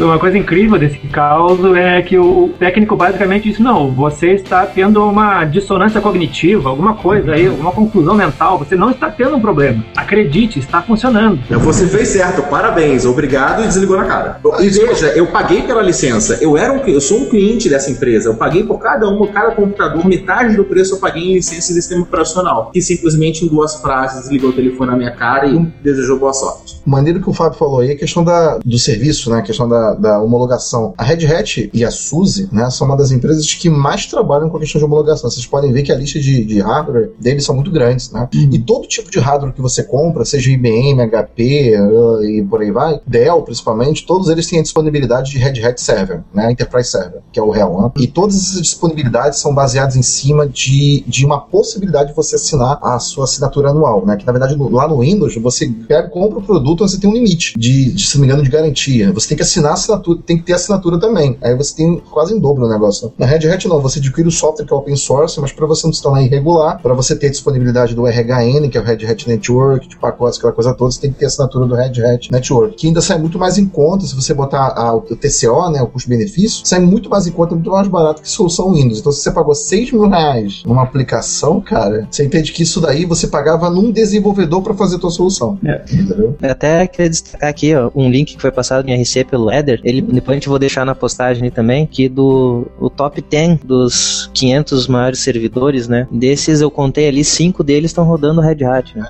Uma 0.00 0.18
coisa 0.18 0.36
incrível 0.36 0.78
desse 0.78 0.98
caos 1.08 1.60
é 1.76 2.02
que 2.02 2.18
o 2.18 2.50
técnico 2.58 2.96
basicamente 2.96 3.48
disse: 3.48 3.62
não, 3.62 3.90
você 3.90 4.32
está 4.32 4.66
tendo 4.66 5.02
uma 5.04 5.44
dissonância 5.44 6.00
cognitiva, 6.00 6.68
alguma 6.68 6.94
coisa 6.94 7.32
aí, 7.32 7.46
alguma 7.46 7.72
confusão 7.72 8.14
mental, 8.14 8.58
você 8.58 8.74
não 8.74 8.90
está 8.90 9.10
tendo 9.10 9.36
um 9.36 9.40
problema. 9.40 9.84
Acredite, 9.96 10.58
está 10.58 10.82
funcionando. 10.82 11.38
Você 11.48 11.86
fez 11.86 12.08
certo, 12.08 12.42
parabéns, 12.42 13.04
obrigado 13.04 13.62
e 13.62 13.66
desligou 13.66 13.96
na 13.96 14.04
cara. 14.04 14.40
E 14.60 14.68
veja, 14.68 15.06
eu 15.08 15.26
paguei 15.28 15.62
pela 15.62 15.82
licença, 15.82 16.38
eu 16.40 16.56
era 16.56 16.72
um, 16.72 16.78
eu 16.86 17.00
sou 17.00 17.20
um 17.20 17.28
cliente 17.28 17.68
dessa 17.68 17.90
empresa, 17.90 18.28
eu 18.28 18.34
paguei 18.34 18.64
por 18.64 18.78
cada 18.78 19.08
um, 19.08 19.26
cada 19.26 19.52
computador, 19.52 20.04
metade 20.06 20.56
do 20.56 20.64
preço 20.64 20.94
eu 20.94 20.98
paguei 20.98 21.22
em 21.22 21.34
licença 21.34 21.72
de 21.72 21.80
sistema 21.80 22.02
operacional, 22.02 22.70
que 22.72 22.82
simplesmente 22.82 23.44
em 23.44 23.48
duas 23.48 23.76
frases 23.80 24.22
desligou 24.22 24.50
o 24.50 24.52
telefone 24.52 24.90
na 24.90 24.96
minha 24.96 25.12
cara 25.12 25.46
e 25.46 25.58
desejou 25.82 26.18
boa 26.18 26.32
sorte. 26.32 26.80
Maneiro 26.84 27.20
que 27.20 27.30
o 27.30 27.32
Fábio 27.32 27.58
falou 27.58 27.80
aí, 27.80 27.92
a 27.92 27.96
questão 27.96 28.22
da, 28.24 28.58
do 28.64 28.78
serviço, 28.78 29.13
né? 29.30 29.38
A 29.38 29.42
questão 29.42 29.68
da, 29.68 29.94
da 29.94 30.20
homologação. 30.20 30.94
A 30.96 31.04
Red 31.04 31.26
Hat 31.26 31.70
e 31.72 31.84
a 31.84 31.90
SUSE, 31.90 32.48
né, 32.52 32.68
são 32.70 32.86
uma 32.86 32.96
das 32.96 33.10
empresas 33.10 33.52
que 33.54 33.68
mais 33.68 34.06
trabalham 34.06 34.48
com 34.48 34.56
a 34.56 34.60
questão 34.60 34.78
de 34.78 34.84
homologação. 34.84 35.30
Vocês 35.30 35.46
podem 35.46 35.72
ver 35.72 35.82
que 35.82 35.92
a 35.92 35.94
lista 35.94 36.18
de, 36.20 36.44
de 36.44 36.60
hardware 36.60 37.10
deles 37.20 37.44
são 37.44 37.54
muito 37.54 37.70
grandes, 37.70 38.10
né? 38.10 38.28
E 38.32 38.58
todo 38.58 38.86
tipo 38.88 39.10
de 39.10 39.18
hardware 39.18 39.52
que 39.52 39.60
você 39.60 39.82
compra, 39.82 40.24
seja 40.24 40.50
IBM, 40.50 41.00
HP 41.08 41.74
uh, 41.78 42.24
e 42.24 42.42
por 42.42 42.60
aí 42.60 42.70
vai, 42.70 43.00
Dell 43.06 43.42
principalmente, 43.42 44.06
todos 44.06 44.28
eles 44.28 44.46
têm 44.46 44.58
a 44.58 44.62
disponibilidade 44.62 45.30
de 45.30 45.38
Red 45.38 45.64
Hat 45.64 45.80
Server, 45.80 46.22
né? 46.32 46.50
Enterprise 46.50 46.90
Server, 46.90 47.20
que 47.32 47.38
é 47.38 47.42
o 47.42 47.50
RHEL, 47.50 47.80
né? 47.80 47.90
E 47.98 48.06
todas 48.06 48.36
essas 48.36 48.62
disponibilidades 48.62 49.38
são 49.38 49.54
baseadas 49.54 49.96
em 49.96 50.02
cima 50.02 50.46
de, 50.46 51.04
de 51.06 51.24
uma 51.24 51.40
possibilidade 51.40 52.10
de 52.10 52.16
você 52.16 52.36
assinar 52.36 52.78
a 52.82 52.98
sua 52.98 53.24
assinatura 53.24 53.70
anual, 53.70 54.04
né? 54.04 54.16
Que 54.16 54.26
na 54.26 54.32
verdade 54.32 54.56
no, 54.56 54.68
lá 54.70 54.88
no 54.88 55.00
Windows 55.00 55.34
você 55.36 55.68
pega, 55.88 56.08
compra 56.08 56.38
o 56.38 56.42
produto, 56.42 56.86
você 56.86 56.98
tem 56.98 57.08
um 57.08 57.14
limite 57.14 57.54
de, 57.58 57.92
de, 57.92 58.06
se 58.06 58.16
não 58.16 58.22
me 58.22 58.26
engano, 58.26 58.42
de 58.42 58.50
garantia. 58.50 59.03
Você 59.12 59.28
tem 59.28 59.36
que 59.36 59.42
assinar 59.42 59.72
a 59.72 59.74
assinatura, 59.74 60.18
tem 60.24 60.36
que 60.36 60.44
ter 60.44 60.52
assinatura 60.52 60.98
também. 60.98 61.36
Aí 61.42 61.56
você 61.56 61.74
tem 61.76 62.02
quase 62.10 62.34
em 62.34 62.38
dobro 62.38 62.64
o 62.64 62.68
negócio. 62.68 63.08
Né? 63.08 63.12
Na 63.18 63.26
Red 63.26 63.48
Hat 63.48 63.68
não, 63.68 63.80
você 63.80 63.98
adquire 63.98 64.26
o 64.26 64.30
software 64.30 64.64
que 64.64 64.72
é 64.72 64.76
open 64.76 64.96
source, 64.96 65.40
mas 65.40 65.52
para 65.52 65.66
você 65.66 65.86
não 65.86 65.92
se 65.92 66.02
tornar 66.02 66.22
irregular, 66.22 66.80
para 66.80 66.94
você 66.94 67.16
ter 67.16 67.28
a 67.28 67.30
disponibilidade 67.30 67.94
do 67.94 68.06
RHN, 68.06 68.68
que 68.70 68.78
é 68.78 68.80
o 68.80 68.84
Red 68.84 69.06
Hat 69.06 69.28
Network, 69.28 69.88
de 69.88 69.96
pacotes, 69.96 70.38
aquela 70.38 70.52
coisa 70.52 70.74
toda, 70.74 70.90
você 70.90 71.00
tem 71.00 71.12
que 71.12 71.18
ter 71.18 71.26
assinatura 71.26 71.66
do 71.66 71.74
Red 71.74 72.04
Hat 72.04 72.30
Network, 72.30 72.76
que 72.76 72.86
ainda 72.86 73.00
sai 73.00 73.18
muito 73.18 73.38
mais 73.38 73.58
em 73.58 73.66
conta 73.66 74.06
se 74.06 74.14
você 74.14 74.34
botar 74.34 74.74
a, 74.76 74.94
o 74.94 75.00
TCO, 75.02 75.70
né, 75.70 75.82
o 75.82 75.86
custo-benefício, 75.86 76.66
sai 76.66 76.80
muito 76.80 77.08
mais 77.08 77.26
em 77.26 77.32
conta, 77.32 77.54
muito 77.54 77.70
mais 77.70 77.88
barato 77.88 78.22
que 78.22 78.28
solução 78.28 78.72
Windows. 78.72 79.00
Então 79.00 79.12
se 79.12 79.20
você 79.20 79.30
pagou 79.30 79.54
6 79.54 79.92
mil 79.92 80.08
reais 80.08 80.62
numa 80.66 80.82
aplicação, 80.82 81.60
cara, 81.60 82.06
você 82.10 82.24
entende 82.24 82.52
que 82.52 82.62
isso 82.62 82.80
daí 82.80 83.04
você 83.04 83.26
pagava 83.26 83.70
num 83.70 83.90
desenvolvedor 83.90 84.62
para 84.62 84.74
fazer 84.74 84.96
a 84.96 84.98
tua 84.98 85.10
solução. 85.10 85.58
É. 85.64 85.82
Entendeu? 85.92 86.36
Até 86.42 86.86
queria 86.86 87.10
destacar 87.10 87.50
aqui, 87.50 87.74
ó, 87.74 87.90
um 87.94 88.08
link 88.10 88.36
que 88.36 88.42
foi 88.42 88.50
passado 88.50 88.88
em 88.88 88.92
RC 88.94 89.24
pelo 89.24 89.50
Eder, 89.52 89.80
ele, 89.84 90.00
depois 90.02 90.34
a 90.36 90.38
gente 90.38 90.48
vou 90.48 90.58
deixar 90.58 90.84
na 90.84 90.94
postagem 90.94 91.50
também, 91.50 91.86
que 91.86 92.08
do 92.08 92.66
o 92.78 92.88
top 92.90 93.22
10 93.22 93.60
dos 93.64 94.30
500 94.34 94.86
maiores 94.88 95.20
servidores, 95.20 95.88
né, 95.88 96.06
desses 96.10 96.60
eu 96.60 96.70
contei 96.70 97.08
ali, 97.08 97.24
5 97.24 97.62
deles 97.62 97.90
estão 97.90 98.04
rodando 98.04 98.40
Red 98.40 98.64
Hat, 98.64 98.96
né? 98.96 99.08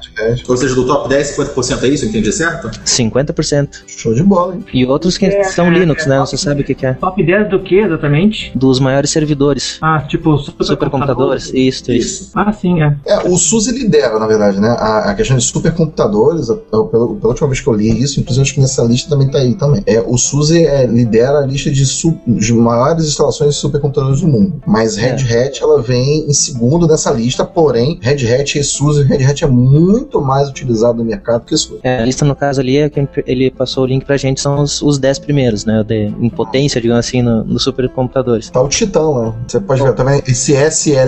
Ou 0.48 0.56
seja, 0.56 0.74
do 0.74 0.86
top 0.86 1.08
10, 1.08 1.36
50% 1.36 1.82
é 1.82 1.88
isso? 1.88 2.06
Entendi 2.06 2.32
certo? 2.32 2.68
50%. 2.84 3.84
Show 3.86 4.14
de 4.14 4.22
bola, 4.22 4.54
hein? 4.54 4.64
E 4.72 4.84
outros 4.86 5.16
que 5.16 5.26
É, 5.26 5.44
são 5.44 5.66
é, 5.66 5.70
Linux, 5.70 6.06
é, 6.06 6.10
né, 6.10 6.18
você 6.20 6.36
sabe 6.36 6.62
o 6.62 6.64
que 6.64 6.74
que 6.74 6.86
é. 6.86 6.94
Top 6.94 7.22
10 7.22 7.50
do 7.50 7.60
que 7.60 7.76
exatamente? 7.76 8.52
Dos 8.54 8.78
maiores 8.80 9.10
servidores. 9.10 9.78
Ah, 9.80 10.00
tipo, 10.00 10.36
Supercomputadores, 10.62 11.46
isso, 11.52 11.90
isso. 11.90 11.92
Isso. 11.92 12.30
Ah, 12.34 12.52
sim, 12.52 12.82
é. 12.82 12.96
É, 13.06 13.28
o 13.28 13.36
SUSE 13.36 13.72
lidera, 13.72 14.18
na 14.18 14.26
verdade, 14.26 14.60
né? 14.60 14.68
A, 14.78 15.10
a 15.10 15.14
questão 15.14 15.36
de 15.36 15.44
supercomputadores, 15.44 16.46
pela, 16.70 16.88
pela 16.88 17.28
última 17.28 17.48
vez 17.48 17.60
que 17.60 17.66
eu 17.68 17.74
li 17.74 18.02
isso, 18.02 18.20
inclusive 18.20 18.42
acho 18.42 18.54
que 18.54 18.60
nessa 18.60 18.82
lista 18.82 19.10
também 19.10 19.30
tá 19.30 19.38
aí 19.38 19.54
também. 19.54 19.73
É, 19.86 20.00
o 20.00 20.16
SUSE 20.16 20.64
é, 20.66 20.86
lidera 20.86 21.38
a 21.40 21.46
lista 21.46 21.70
de, 21.70 21.84
su- 21.86 22.18
de 22.26 22.52
maiores 22.52 23.04
instalações 23.06 23.54
de 23.54 23.60
supercomputadores 23.60 24.20
do 24.20 24.28
mundo. 24.28 24.60
Mas 24.66 24.96
Red 24.96 25.16
Hat, 25.32 25.62
ela 25.62 25.80
vem 25.82 26.28
em 26.28 26.32
segundo 26.32 26.86
nessa 26.86 27.10
lista, 27.10 27.44
porém, 27.44 27.98
Red 28.02 28.32
Hat 28.32 28.58
e 28.58 28.64
SUSE, 28.64 29.02
Red 29.02 29.24
Hat 29.24 29.44
é 29.44 29.46
muito 29.48 30.20
mais 30.20 30.48
utilizado 30.48 30.98
no 30.98 31.04
mercado 31.04 31.44
que 31.44 31.56
SUSE. 31.56 31.80
É, 31.82 31.98
a 31.98 32.04
lista, 32.04 32.24
no 32.24 32.34
caso 32.36 32.60
ali, 32.60 32.78
é 32.78 32.88
que 32.88 33.06
ele 33.26 33.50
passou 33.50 33.84
o 33.84 33.86
link 33.86 34.04
pra 34.04 34.16
gente, 34.16 34.40
são 34.40 34.60
os, 34.60 34.80
os 34.82 34.98
10 34.98 35.18
primeiros, 35.20 35.64
né? 35.64 35.82
De, 35.86 36.06
em 36.20 36.28
potência, 36.28 36.80
digamos 36.80 37.06
assim, 37.06 37.22
no- 37.22 37.44
nos 37.44 37.62
supercomputadores. 37.62 38.50
Tá 38.50 38.60
o 38.62 38.68
Titã 38.68 39.00
lá. 39.02 39.34
Você 39.46 39.60
pode 39.60 39.82
ver 39.82 39.94
também 39.94 40.22
esse 40.26 40.54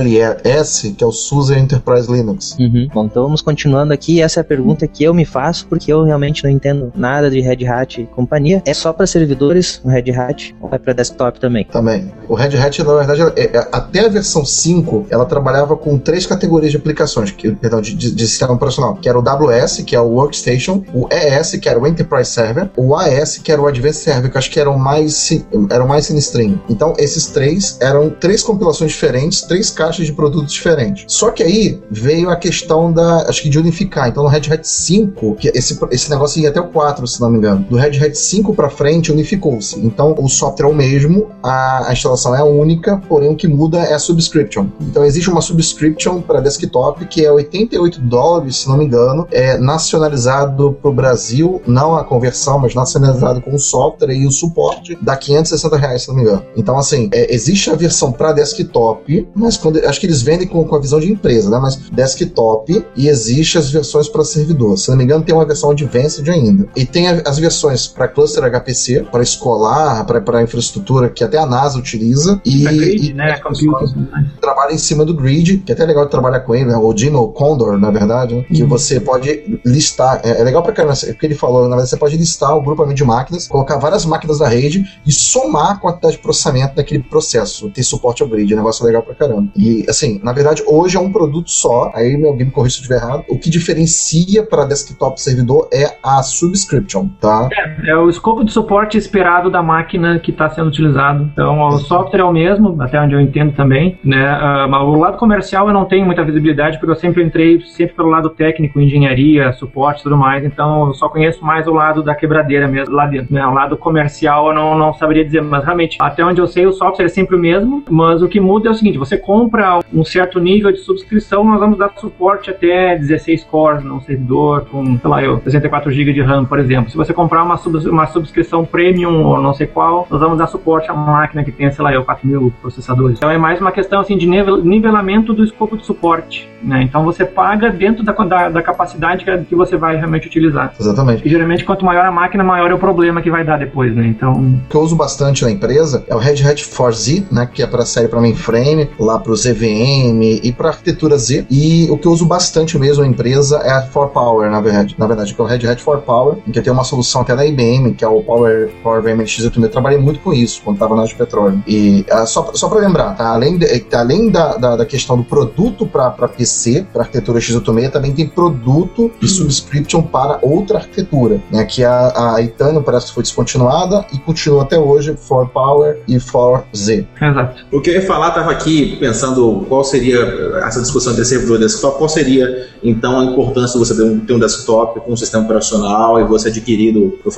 SLS, 0.00 0.92
que 0.96 1.02
é 1.04 1.06
o 1.06 1.12
SUSE 1.12 1.54
Enterprise 1.54 2.10
Linux. 2.10 2.56
Uhum. 2.58 2.88
Bom, 2.92 3.04
então 3.06 3.22
vamos 3.24 3.40
continuando 3.42 3.92
aqui. 3.92 4.20
Essa 4.20 4.40
é 4.40 4.42
a 4.42 4.44
pergunta 4.44 4.86
que 4.86 5.04
eu 5.04 5.14
me 5.14 5.24
faço, 5.24 5.66
porque 5.66 5.92
eu 5.92 6.02
realmente 6.04 6.42
não 6.44 6.50
entendo 6.50 6.92
nada 6.94 7.30
de 7.30 7.40
Red 7.40 7.66
Hat 7.66 8.00
e 8.00 8.06
companhia. 8.06 8.55
É 8.64 8.74
só 8.74 8.92
para 8.92 9.06
servidores 9.06 9.80
o 9.84 9.88
Red 9.88 10.10
Hat 10.12 10.54
ou 10.60 10.70
é 10.72 10.78
para 10.78 10.92
desktop 10.92 11.40
também? 11.40 11.64
Também. 11.70 12.12
O 12.28 12.34
Red 12.34 12.56
Hat, 12.56 12.78
na 12.82 12.94
verdade, 12.94 13.22
é- 13.36 13.56
é- 13.56 13.68
até 13.72 14.00
a 14.06 14.08
versão 14.08 14.44
5, 14.44 15.06
ela 15.10 15.24
trabalhava 15.24 15.76
com 15.76 15.98
três 15.98 16.26
categorias 16.26 16.70
de 16.72 16.76
aplicações, 16.78 17.30
que, 17.30 17.50
perdão, 17.52 17.80
de, 17.80 17.94
de- 17.94 18.10
de 18.14 18.26
sistema 18.28 18.52
operacional, 18.54 18.96
que 18.96 19.08
era 19.08 19.18
o 19.18 19.22
WS, 19.22 19.82
que 19.84 19.94
é 19.94 20.00
o 20.00 20.06
Workstation, 20.08 20.82
o 20.94 21.08
ES, 21.10 21.56
que 21.58 21.68
era 21.68 21.78
o 21.78 21.86
Enterprise 21.86 22.30
Server, 22.30 22.70
o 22.76 22.94
AS, 22.94 23.38
que 23.38 23.50
era 23.52 23.60
o 23.60 23.66
Advanced 23.66 24.02
Server, 24.02 24.30
que 24.30 24.38
acho 24.38 24.50
que 24.50 24.60
eram 24.60 24.78
mais, 24.78 25.30
eram 25.70 25.86
mais 25.86 26.06
sinistrinho. 26.06 26.60
Então, 26.68 26.94
esses 26.98 27.26
três 27.26 27.76
eram 27.80 28.10
três 28.10 28.42
compilações 28.42 28.92
diferentes, 28.92 29.42
três 29.42 29.70
caixas 29.70 30.06
de 30.06 30.12
produtos 30.12 30.52
diferentes. 30.52 31.04
Só 31.08 31.30
que 31.30 31.42
aí 31.42 31.80
veio 31.90 32.30
a 32.30 32.36
questão 32.36 32.92
da, 32.92 33.28
acho 33.28 33.42
que 33.42 33.48
de 33.48 33.58
unificar. 33.58 34.08
Então, 34.08 34.22
no 34.22 34.28
Red 34.28 34.52
Hat 34.52 34.66
5, 34.66 35.34
que 35.36 35.48
esse, 35.54 35.78
esse 35.90 36.10
negócio 36.10 36.40
ia 36.40 36.48
até 36.48 36.60
o 36.60 36.68
4, 36.68 37.06
se 37.06 37.20
não 37.20 37.30
me 37.30 37.38
engano. 37.38 37.64
Do 37.68 37.76
Red 37.76 37.98
Hat 38.04 38.14
5 38.14 38.35
pra 38.54 38.68
frente, 38.70 39.12
unificou-se. 39.12 39.78
Então, 39.80 40.14
o 40.18 40.28
software 40.28 40.66
é 40.66 40.70
o 40.70 40.74
mesmo, 40.74 41.28
a, 41.42 41.88
a 41.88 41.92
instalação 41.92 42.34
é 42.34 42.42
única, 42.42 42.96
porém 43.08 43.30
o 43.30 43.36
que 43.36 43.46
muda 43.48 43.78
é 43.78 43.94
a 43.94 43.98
subscription. 43.98 44.66
Então, 44.80 45.04
existe 45.04 45.30
uma 45.30 45.40
subscription 45.40 46.20
para 46.20 46.40
desktop 46.40 47.04
que 47.06 47.24
é 47.24 47.30
88 47.30 48.00
dólares, 48.00 48.56
se 48.58 48.68
não 48.68 48.76
me 48.76 48.84
engano, 48.84 49.26
é 49.30 49.56
nacionalizado 49.58 50.76
pro 50.80 50.92
Brasil, 50.92 51.60
não 51.66 51.94
a 51.96 52.04
conversão, 52.04 52.58
mas 52.58 52.74
nacionalizado 52.74 53.40
com 53.40 53.54
o 53.54 53.58
software 53.58 54.12
e 54.14 54.26
o 54.26 54.30
suporte, 54.30 54.96
dá 55.00 55.16
560 55.16 55.76
reais, 55.76 56.02
se 56.02 56.08
não 56.08 56.16
me 56.16 56.22
engano. 56.22 56.42
Então, 56.56 56.76
assim, 56.78 57.08
é, 57.12 57.34
existe 57.34 57.70
a 57.70 57.74
versão 57.74 58.12
para 58.12 58.32
desktop, 58.32 59.28
mas 59.34 59.56
quando, 59.56 59.78
acho 59.84 60.00
que 60.00 60.06
eles 60.06 60.22
vendem 60.22 60.46
com, 60.46 60.64
com 60.64 60.76
a 60.76 60.80
visão 60.80 61.00
de 61.00 61.10
empresa, 61.10 61.50
né? 61.50 61.58
Mas 61.60 61.76
desktop 61.76 62.84
e 62.96 63.08
existe 63.08 63.58
as 63.58 63.70
versões 63.70 64.08
para 64.08 64.24
servidor. 64.24 64.76
Se 64.78 64.90
não 64.90 64.96
me 64.96 65.04
engano, 65.04 65.24
tem 65.24 65.34
uma 65.34 65.44
versão 65.44 65.70
advanced 65.70 66.28
ainda. 66.28 66.66
E 66.76 66.84
tem 66.84 67.08
a- 67.08 67.22
as 67.26 67.38
versões 67.38 67.86
para 67.86 68.08
cluster 68.08 68.25
HPC, 68.34 69.06
para 69.10 69.22
escolar, 69.22 70.04
para 70.04 70.42
infraestrutura 70.42 71.08
que 71.08 71.24
até 71.24 71.38
a 71.38 71.46
NASA 71.46 71.78
utiliza. 71.78 72.40
E, 72.44 72.64
grid, 72.64 73.10
e 73.10 73.14
né? 73.14 73.38
Computing. 73.38 74.08
trabalha 74.40 74.72
em 74.72 74.78
cima 74.78 75.04
do 75.04 75.14
grid, 75.14 75.58
que 75.58 75.72
é 75.72 75.74
até 75.74 75.84
legal 75.84 76.04
de 76.04 76.10
trabalhar 76.10 76.40
com 76.40 76.54
ele, 76.54 76.66
né? 76.66 76.76
O 76.76 76.92
Dino 76.92 77.20
o 77.20 77.28
Condor, 77.28 77.78
na 77.78 77.90
verdade, 77.90 78.34
né? 78.34 78.42
que 78.42 78.62
você 78.62 79.00
pode 79.00 79.60
listar. 79.64 80.20
É, 80.24 80.40
é 80.40 80.44
legal 80.44 80.62
pra 80.62 80.72
caramba, 80.72 80.94
o 80.94 81.14
que 81.14 81.26
ele 81.26 81.34
falou, 81.34 81.62
na 81.62 81.70
verdade, 81.70 81.90
você 81.90 81.96
pode 81.96 82.16
listar 82.16 82.56
o 82.56 82.62
grupamento 82.62 82.96
de 82.96 83.04
máquinas, 83.04 83.46
colocar 83.48 83.76
várias 83.78 84.04
máquinas 84.04 84.38
da 84.38 84.48
rede 84.48 84.84
e 85.06 85.12
somar 85.12 85.72
a 85.72 85.76
quantidade 85.76 86.16
de 86.16 86.22
processamento 86.22 86.74
daquele 86.74 87.02
processo. 87.02 87.70
Ter 87.70 87.82
suporte 87.82 88.22
ao 88.22 88.28
grid, 88.28 88.52
é 88.52 88.54
um 88.54 88.58
negócio 88.58 88.84
legal 88.84 89.02
pra 89.02 89.14
caramba. 89.14 89.48
E, 89.56 89.84
assim, 89.88 90.20
na 90.22 90.32
verdade, 90.32 90.62
hoje 90.66 90.96
é 90.96 91.00
um 91.00 91.12
produto 91.12 91.50
só, 91.50 91.90
aí 91.94 92.14
alguém 92.24 92.46
me 92.46 92.52
corrija 92.52 92.76
se 92.76 92.80
eu 92.80 92.82
estiver 92.82 92.96
errado. 92.96 93.24
O 93.28 93.38
que 93.38 93.50
diferencia 93.50 94.44
para 94.44 94.64
desktop 94.64 95.20
servidor 95.20 95.68
é 95.72 95.96
a 96.02 96.22
subscription, 96.22 97.08
tá? 97.20 97.48
É 97.86 97.96
o 97.96 98.08
escopo 98.16 98.44
de 98.44 98.52
suporte 98.52 98.96
esperado 98.98 99.50
da 99.50 99.62
máquina 99.62 100.18
que 100.18 100.30
está 100.30 100.48
sendo 100.48 100.68
utilizado. 100.68 101.28
Então, 101.32 101.60
o 101.68 101.72
software 101.78 102.20
é 102.20 102.24
o 102.24 102.32
mesmo, 102.32 102.76
até 102.80 103.00
onde 103.00 103.14
eu 103.14 103.20
entendo 103.20 103.52
também, 103.52 103.98
né? 104.04 104.26
Ah, 104.28 104.66
mas 104.68 104.82
o 104.82 104.96
lado 104.98 105.16
comercial 105.16 105.66
eu 105.68 105.74
não 105.74 105.84
tenho 105.84 106.04
muita 106.06 106.24
visibilidade, 106.24 106.78
porque 106.78 106.90
eu 106.92 106.96
sempre 106.96 107.22
entrei 107.22 107.60
sempre 107.60 107.94
pelo 107.94 108.08
lado 108.08 108.30
técnico, 108.30 108.80
engenharia, 108.80 109.52
suporte 109.52 110.00
e 110.00 110.02
tudo 110.02 110.16
mais, 110.16 110.44
então 110.44 110.88
eu 110.88 110.94
só 110.94 111.08
conheço 111.08 111.44
mais 111.44 111.66
o 111.66 111.72
lado 111.72 112.02
da 112.02 112.14
quebradeira 112.14 112.66
mesmo, 112.66 112.94
lá 112.94 113.06
dentro, 113.06 113.32
né? 113.34 113.46
O 113.46 113.52
lado 113.54 113.76
comercial 113.76 114.48
eu 114.48 114.54
não, 114.54 114.76
não 114.76 114.92
saberia 114.94 115.24
dizer, 115.24 115.42
mas 115.42 115.64
realmente, 115.64 115.96
até 116.00 116.24
onde 116.24 116.40
eu 116.40 116.46
sei, 116.46 116.66
o 116.66 116.72
software 116.72 117.06
é 117.06 117.08
sempre 117.08 117.36
o 117.36 117.38
mesmo, 117.38 117.84
mas 117.90 118.22
o 118.22 118.28
que 118.28 118.40
muda 118.40 118.68
é 118.68 118.70
o 118.70 118.74
seguinte, 118.74 118.98
você 118.98 119.16
compra 119.16 119.78
um 119.92 120.04
certo 120.04 120.40
nível 120.40 120.72
de 120.72 120.78
subscrição, 120.78 121.44
nós 121.44 121.60
vamos 121.60 121.78
dar 121.78 121.90
suporte 121.96 122.50
até 122.50 122.96
16 122.96 123.44
cores 123.44 123.82
num 123.84 124.00
servidor, 124.00 124.66
com, 124.70 124.84
sei 124.98 125.10
lá, 125.10 125.22
eu, 125.22 125.40
64 125.44 125.90
GB 125.90 126.12
de 126.12 126.22
RAM, 126.22 126.44
por 126.44 126.58
exemplo. 126.58 126.90
Se 126.90 126.96
você 126.96 127.12
comprar 127.12 127.42
uma, 127.42 127.56
sub- 127.56 127.88
uma 127.88 128.05
subscrição 128.06 128.64
premium 128.64 129.24
ou 129.24 129.40
não 129.40 129.54
sei 129.54 129.66
qual, 129.66 130.06
nós 130.10 130.20
vamos 130.20 130.38
dar 130.38 130.46
suporte 130.46 130.90
a 130.90 130.94
uma 130.94 131.06
máquina 131.12 131.44
que 131.44 131.52
tenha, 131.52 131.70
sei 131.70 131.84
lá, 131.84 131.92
eu, 131.92 132.04
4 132.04 132.26
mil 132.26 132.52
processadores. 132.60 133.16
Então 133.18 133.30
é 133.30 133.38
mais 133.38 133.60
uma 133.60 133.72
questão 133.72 134.00
assim 134.00 134.16
de 134.16 134.26
nivel- 134.26 134.62
nivelamento 134.64 135.32
do 135.32 135.44
escopo 135.44 135.76
de 135.76 135.84
suporte. 135.84 136.48
Né? 136.62 136.82
Então 136.82 137.04
você 137.04 137.24
paga 137.24 137.70
dentro 137.70 138.02
da, 138.02 138.12
da, 138.12 138.48
da 138.48 138.62
capacidade 138.62 139.24
que, 139.24 139.36
que 139.44 139.54
você 139.54 139.76
vai 139.76 139.96
realmente 139.96 140.26
utilizar. 140.26 140.72
Exatamente. 140.78 141.26
E 141.26 141.30
geralmente, 141.30 141.64
quanto 141.64 141.84
maior 141.84 142.04
a 142.06 142.10
máquina, 142.10 142.42
maior 142.42 142.70
é 142.70 142.74
o 142.74 142.78
problema 142.78 143.20
que 143.22 143.30
vai 143.30 143.44
dar 143.44 143.58
depois, 143.58 143.94
né? 143.94 144.06
Então, 144.06 144.32
O 144.32 144.68
que 144.68 144.74
eu 144.76 144.80
uso 144.80 144.96
bastante 144.96 145.44
na 145.44 145.50
empresa 145.50 146.04
é 146.08 146.14
o 146.14 146.18
Red 146.18 146.42
Hat 146.46 146.64
4Z, 146.64 147.24
né, 147.30 147.48
que 147.52 147.62
é 147.62 147.66
para 147.66 147.84
série 147.84 148.08
para 148.08 148.20
mainframe, 148.20 148.88
lá 148.98 149.18
para 149.18 149.32
os 149.32 149.44
EVM 149.44 150.40
e 150.42 150.52
para 150.52 150.68
arquitetura 150.68 151.16
Z. 151.18 151.46
E 151.50 151.88
o 151.90 151.96
que 151.98 152.06
eu 152.06 152.12
uso 152.12 152.26
bastante 152.26 152.78
mesmo 152.78 153.02
na 153.02 153.08
empresa 153.08 153.58
é 153.64 153.70
a 153.70 153.86
4Power, 153.86 154.50
na 154.50 154.60
verdade, 154.60 154.94
na 154.98 155.06
verdade, 155.06 155.34
que 155.34 155.40
é 155.40 155.44
o 155.44 155.46
Red 155.46 155.66
Hat 155.66 155.82
for 155.82 155.98
Power, 155.98 156.36
em 156.46 156.50
que 156.50 156.60
tem 156.60 156.72
uma 156.72 156.84
solução 156.84 157.20
até 157.22 157.34
da 157.36 157.44
IBM, 157.46 157.92
que 157.96 158.04
é 158.04 158.08
o 158.08 158.22
Power, 158.22 158.70
Power 158.82 159.02
VMX 159.02 159.44
8000. 159.44 159.66
Eu 159.66 159.70
trabalhei 159.70 159.98
muito 159.98 160.20
com 160.20 160.32
isso 160.32 160.60
quando 160.62 160.76
estava 160.76 160.94
na 160.94 161.04
de 161.04 161.14
petróleo. 161.14 161.62
E 161.66 162.04
uh, 162.10 162.26
só, 162.26 162.50
só 162.54 162.68
para 162.68 162.80
lembrar, 162.80 163.16
tá? 163.16 163.28
Além, 163.28 163.58
de, 163.58 163.86
além 163.92 164.30
da, 164.30 164.56
da, 164.56 164.76
da, 164.76 164.86
questão 164.86 165.16
do 165.16 165.24
produto 165.24 165.86
para 165.86 166.10
PC, 166.28 166.86
para 166.92 167.02
arquitetura 167.02 167.38
x86, 167.38 167.90
também 167.90 168.12
tem 168.12 168.26
produto 168.26 169.10
e 169.20 169.28
subscription 169.28 170.02
para 170.02 170.38
outra 170.42 170.78
arquitetura, 170.78 171.40
né? 171.50 171.64
Que 171.64 171.84
a, 171.84 172.34
a 172.34 172.40
Itanium 172.40 172.82
parece 172.82 173.06
que 173.06 173.14
foi 173.14 173.22
descontinuada 173.22 174.04
e 174.12 174.18
continua 174.18 174.62
até 174.62 174.78
hoje 174.78 175.16
for 175.16 175.48
Power 175.48 175.98
e 176.08 176.18
for 176.18 176.64
Z. 176.74 177.06
Exato. 177.20 177.66
O 177.72 177.80
que 177.80 177.90
eu 177.90 177.94
ia 177.94 178.06
falar, 178.06 178.28
estava 178.28 178.50
aqui 178.50 178.96
pensando 178.96 179.64
qual 179.68 179.84
seria 179.84 180.20
essa 180.64 180.80
discussão 180.80 181.14
de 181.14 181.24
servidor 181.24 181.58
desktop, 181.58 181.98
qual 181.98 182.08
seria 182.08 182.68
então 182.82 183.20
a 183.20 183.24
importância 183.24 183.78
de 183.78 183.86
você 183.86 183.94
ter 183.94 184.02
um, 184.02 184.20
ter 184.20 184.32
um 184.34 184.38
desktop 184.38 185.00
com 185.00 185.12
um 185.12 185.16
sistema 185.16 185.44
operacional 185.44 186.20
e 186.20 186.24
você 186.24 186.48
adquirir 186.48 186.92
do, 186.92 187.18
do 187.24 187.30